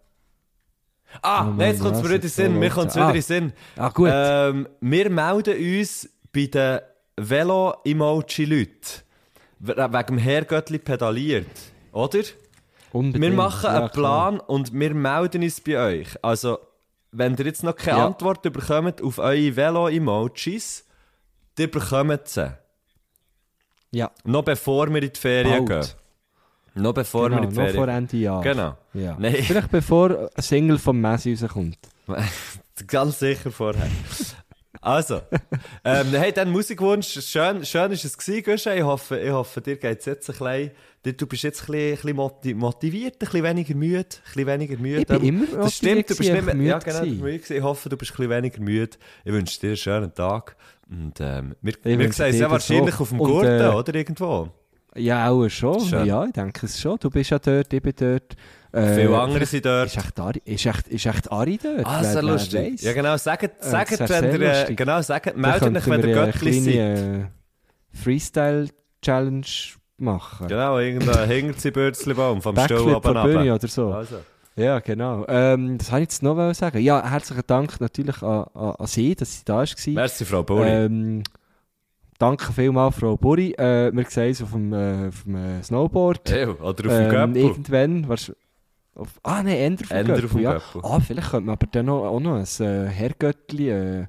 Ah, 1.23 1.47
Oh 1.49 1.51
nein, 1.53 1.71
jetzt 1.73 1.81
kommt 1.81 1.97
es 1.97 2.03
mir 2.03 2.09
wieder 2.09 2.15
in 2.17 2.21
den 2.23 2.31
Sinn. 2.31 2.59
Mir 2.59 2.71
kommt 2.71 2.89
es 2.91 2.95
wieder 2.97 3.07
Ah. 3.07 3.09
in 3.11 3.15
den 3.15 3.23
Sinn. 3.23 3.53
Ah, 3.77 3.89
gut. 3.91 4.11
Ähm, 4.13 4.69
wir 4.81 5.11
melden 5.11 5.79
uns 5.79 6.09
bei 6.33 6.47
den 6.47 6.81
Velo-Emoji-Leuten. 7.17 9.03
We- 9.61 9.77
Wegen 9.77 10.07
dem 10.07 10.19
Herrgöttli 10.19 10.79
pedaliert. 10.79 11.47
Oder? 11.93 12.21
Unbedingt. 12.93 13.23
Wir 13.23 13.37
machen 13.37 13.65
Ja, 13.65 13.81
einen 13.81 13.91
klar. 13.91 14.31
Plan 14.31 14.41
und 14.41 14.73
wir 14.73 14.95
melden 14.95 15.43
uns 15.43 15.61
bei 15.61 15.77
euch. 15.79 16.09
Also, 16.23 16.59
wenn 17.13 17.37
ihr 17.37 17.47
jetzt 17.47 17.63
noch 17.63 17.75
keine 17.77 17.99
Ja. 17.99 18.07
Antwort 18.07 18.43
bekommt 18.43 19.03
auf 19.03 19.19
eure 19.19 19.57
Velo-Emojis, 19.57 20.85
ihr 21.59 21.71
bekommt 21.71 22.29
sie. 22.29 22.53
Ja, 23.91 24.11
Noch 24.25 24.43
bevor 24.45 24.93
wir 24.93 25.03
in 25.03 25.11
die 25.13 25.19
Ferien 25.19 25.65
bald. 25.65 25.97
gehen. 26.75 26.83
Noch 26.83 26.93
bevor 26.93 27.29
genau, 27.31 27.41
wir 27.41 27.45
in 27.45 27.51
die 27.51 27.57
noch 27.57 27.63
Ferien 27.65 27.85
vor 27.85 27.89
Ende 27.89 28.17
Jahr. 28.19 28.43
Genau. 28.43 28.77
Ja. 28.95 29.17
Nein. 29.19 29.35
Vielleicht 29.35 29.71
bevor 29.71 30.31
ein 30.35 30.43
Single 30.43 30.79
vom 30.79 31.01
Messi 31.01 31.35
rauskommt. 31.35 31.79
Ganz 32.87 33.19
sicher 33.19 33.51
vorher. 33.51 33.89
Also, 34.81 35.23
ähm, 35.85 36.07
hey, 36.13 36.33
dann 36.33 36.51
Musikwunsch. 36.51 37.21
Schön, 37.27 37.65
schön 37.65 37.91
ist 37.91 38.05
es 38.05 38.17
gewesen, 38.17 38.43
Guschen. 38.45 38.73
Ich 38.77 38.83
hoffe, 38.83 39.19
ich 39.19 39.31
hoffe, 39.31 39.61
dir 39.61 39.77
geht 39.77 40.01
es 40.01 40.05
jetzt 40.05 40.29
ein 40.31 40.37
bisschen, 40.39 40.71
dir- 41.05 41.13
du 41.15 41.27
bist 41.27 41.43
jetzt 41.43 41.69
ein 41.69 41.73
bisschen, 41.97 42.15
motiviert, 42.57 43.15
ein 43.15 43.19
bisschen 43.19 43.43
weniger 43.43 43.75
müde, 43.75 43.99
ein 44.01 44.05
bisschen 44.25 44.47
weniger 44.47 44.77
müde. 44.79 45.01
Ich 45.01 45.07
bin 45.07 45.17
Ähm, 45.23 45.25
immer 45.25 45.63
Das 45.65 45.77
stimmt, 45.77 46.11
du 46.11 46.17
bist 46.17 46.21
nicht 46.21 46.33
mehr, 46.33 46.43
gewesen, 46.55 46.67
ja, 46.67 46.79
genau, 46.79 47.01
müde 47.01 47.23
müde. 47.23 47.55
Ich 47.57 47.63
hoffe, 47.63 47.89
du 47.89 47.97
bist 47.97 48.13
ein 48.13 48.17
bisschen 48.17 48.31
weniger 48.31 48.61
müde. 48.61 48.97
Ich 49.25 49.33
wünsche 49.33 49.59
dir 49.59 49.67
einen 49.69 49.77
schönen 49.77 50.15
Tag. 50.15 50.57
Und, 50.91 51.15
ähm, 51.21 51.55
wir, 51.61 51.75
wir 51.83 52.13
sehen 52.13 52.27
uns 52.29 52.39
ja 52.39 52.51
wahrscheinlich 52.51 53.01
auf 53.01 53.09
dem 53.09 53.19
Gurten, 53.19 53.61
äh, 53.61 53.69
oder? 53.75 53.95
Irgendwo. 53.95 54.49
Ja, 54.99 55.31
auch 55.31 55.49
schon. 55.49 55.81
Schön. 55.81 56.07
Ja, 56.07 56.25
ich 56.25 56.33
denke 56.33 56.67
es 56.67 56.81
schon. 56.81 56.97
Du 57.01 57.11
bist 57.11 57.31
ja 57.31 57.39
dort, 57.39 57.73
ich 57.73 57.83
bin 57.83 57.93
dort. 57.97 58.35
Äh, 58.73 58.95
Viele 58.95 59.19
andere 59.19 59.47
sind 59.47 59.65
dort. 59.65 59.87
Ist 59.87 59.97
echt 59.97 60.21
Ari, 60.21 60.43
ist 60.45 60.67
echt, 60.67 60.89
ist 60.89 61.07
echt 61.07 61.33
Ari 61.33 61.59
dort? 61.63 61.87
Ah, 61.87 62.05
sehr 62.05 62.23
lustig. 62.23 62.83
Ja, 62.83 62.93
genau. 62.93 63.17
Sagt, 63.17 63.65
sagt 63.65 64.01
das 64.01 64.11
wär 64.11 64.23
wenn 64.23 64.41
ihr, 64.43 64.49
äh, 64.49 64.59
lustig. 64.61 64.77
genau, 64.77 65.01
sagt, 65.01 65.37
meldet 65.37 65.77
euch, 65.77 65.87
wenn 65.89 66.07
ihr 66.07 66.15
Göttli 66.15 66.53
seid. 66.61 66.75
äh, 66.75 67.25
Freestyle-Challenge 67.93 69.47
machen. 69.97 70.49
Genau, 70.49 70.79
irgendein 70.79 71.29
Hingerzibürzli-Baum 71.31 72.43
vom 72.43 72.57
Stuhl 72.59 73.01
von 73.01 73.23
Bühne 73.23 73.55
oder 73.55 73.69
so. 73.69 73.93
Also. 73.93 74.17
Ja, 74.57 74.81
genau. 74.81 75.25
Ähm, 75.29 75.79
das 75.79 75.91
wollte 75.93 76.03
ich 76.03 76.09
jetzt 76.11 76.23
noch 76.23 76.53
sagen. 76.53 76.81
Ja, 76.81 77.09
herzlichen 77.09 77.45
Dank 77.47 77.81
natürlich 77.81 78.21
an, 78.23 78.45
an, 78.55 78.75
an 78.77 78.87
Sie, 78.87 79.15
dass 79.15 79.39
Sie 79.39 79.45
da 79.45 79.59
war. 79.59 79.67
Merci, 79.87 80.25
Frau 80.25 80.43
Buri. 80.43 80.69
Ähm, 80.69 81.23
danke 82.19 82.53
vielmals, 82.53 82.97
Frau 82.97 83.17
Buri. 83.17 83.53
Äh, 83.53 83.91
wir 83.95 84.05
sehen 84.09 84.29
uns 84.29 84.43
auf 84.43 84.53
dem, 84.53 84.73
äh, 84.73 85.09
auf 85.09 85.23
dem 85.25 85.37
äh, 85.37 85.63
Snowboard. 85.63 86.31
Ew, 86.31 86.51
oder 86.53 86.67
auf 86.69 86.75
dem 86.77 86.91
Ähm, 86.91 87.11
Göppel. 87.11 87.37
irgendwann. 87.37 88.09
Was, 88.09 88.33
auf, 88.95 89.09
ah, 89.23 89.43
nein, 89.43 89.57
Ender 89.57 89.83
auf 89.85 89.89
dem 89.89 89.99
auf 90.01 90.07
Göppel. 90.21 90.29
dem 90.29 90.41
Ja. 90.41 90.53
Göppel. 90.55 90.81
Ah, 90.85 91.01
vielleicht 91.01 91.31
könnte 91.31 91.47
man 91.47 91.53
aber 91.55 91.67
dann 91.71 91.87
noch, 91.87 92.05
auch 92.05 92.21
noch 92.21 92.35
ein 92.35 92.67
äh, 92.67 92.87
Herrgöttli 92.89 93.71
äh, 93.71 94.07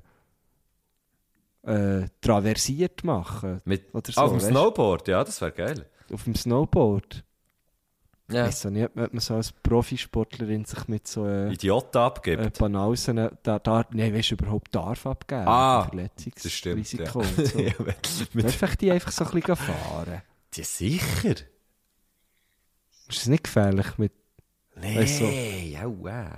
äh, 1.64 2.08
traversiert 2.22 3.04
machen. 3.04 3.62
Mit, 3.66 3.94
Oder 3.94 4.12
so, 4.12 4.22
auf 4.22 4.30
dem 4.32 4.36
weisst? 4.38 4.48
Snowboard, 4.50 5.08
ja, 5.08 5.24
das 5.24 5.40
wäre 5.42 5.52
geil. 5.52 5.86
Auf 6.12 6.24
dem 6.24 6.36
Snowboard. 6.36 7.24
Ja. 8.32 8.46
Weiss 8.46 8.66
auch 8.66 8.70
nicht, 8.70 8.86
ob 8.86 8.96
man 8.96 9.20
so 9.20 9.36
als 9.36 9.52
Profisportlerin 9.52 10.64
sich 10.66 10.88
mit 10.88 11.08
so 11.08 11.26
äh, 11.26 11.52
Idioten 11.52 11.98
abgibt. 11.98 12.42
äh, 12.44 12.52
Banausen 12.60 13.30
da, 13.44 13.60
da, 13.60 13.86
nein, 13.92 14.14
weißt 14.14 14.32
du, 14.32 14.36
überhaupt 14.36 14.74
darf 14.76 15.06
abgeben. 15.08 15.48
Ah, 15.48 15.84
Verletzungsrisiko 15.90 17.22
das 17.22 17.32
stimmt, 17.32 17.40
und 17.40 17.48
so. 17.48 17.60
ja. 17.60 17.68
Ja, 17.70 17.74
mit- 18.34 18.46
Darf 18.46 18.64
ich 18.64 18.76
die 18.78 18.92
einfach 18.92 19.12
so 19.12 19.26
ein 19.26 19.32
bisschen 19.32 19.56
fahren? 19.56 20.22
Ja, 20.56 20.64
sicher. 20.64 21.30
Ist 23.08 23.18
es 23.22 23.28
nicht 23.28 23.44
gefährlich 23.46 23.98
mit... 23.98 24.12
Nee, 24.76 24.98
Weißt 25.00 25.22
du. 25.22 25.26
ja, 25.26 25.82
wow. 25.86 26.30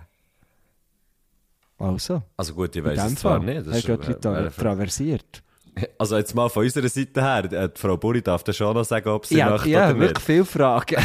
Also, 1.77 2.22
Also 2.38 2.53
gut, 2.53 2.76
ich 2.76 2.84
weiß 2.84 3.03
es 3.03 3.15
zwar 3.15 3.39
nicht. 3.39 3.68
Das 3.68 3.77
ist, 3.77 3.88
wäre- 3.88 4.51
traversiert. 4.55 5.43
also 5.98 6.18
jetzt 6.18 6.35
mal 6.35 6.49
von 6.49 6.64
unserer 6.64 6.89
Seite 6.89 7.22
her, 7.22 7.45
äh, 7.52 7.69
die 7.69 7.80
Frau 7.80 7.98
Buri 7.98 8.22
darf 8.22 8.43
dann 8.43 8.53
schon 8.53 8.73
noch 8.76 8.84
sagen, 8.84 9.10
ob 9.10 9.26
sie 9.26 9.38
Ja, 9.38 9.49
möchte 9.49 9.69
ja 9.69 9.85
oder 9.89 9.99
wirklich 9.99 10.14
nicht. 10.18 10.26
viele 10.26 10.45
Fragen. 10.45 10.98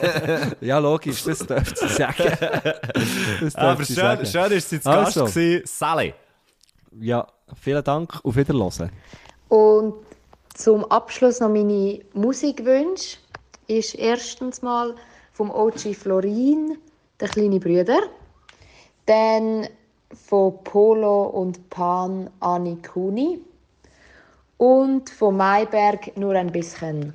ja, 0.60 0.78
logisch, 0.78 1.22
das 1.24 1.38
dürft 1.38 1.78
sie 1.78 1.88
sagen. 1.88 2.14
Das 3.40 3.54
Aber 3.56 3.84
schön, 3.84 3.96
sagen. 3.96 4.26
schön 4.26 4.52
ist 4.52 4.68
sie 4.70 4.80
zu 4.80 4.90
Also. 4.90 5.22
Gast 5.22 5.34
gewesen. 5.34 5.62
Sally. 5.66 6.14
Ja, 7.00 7.26
vielen 7.60 7.84
Dank, 7.84 8.20
auf 8.24 8.36
Wiederhören. 8.36 8.90
Und 9.48 9.94
zum 10.54 10.84
Abschluss 10.86 11.40
noch 11.40 11.48
meine 11.48 12.00
Musikwünsche 12.12 13.18
ist 13.68 13.94
erstens 13.94 14.60
mal 14.62 14.94
vom 15.32 15.50
OG 15.50 15.94
Florin, 15.94 16.76
der 17.20 17.28
kleine 17.28 17.58
Brüder. 17.60 18.00
Dann 19.06 19.66
von 20.28 20.62
Polo 20.64 21.22
und 21.24 21.70
Pan 21.70 22.28
Ani 22.40 22.76
Kuni 22.82 23.40
und 24.60 25.08
von 25.08 25.38
Maiberg 25.38 26.14
nur 26.18 26.34
ein 26.34 26.52
bisschen. 26.52 27.14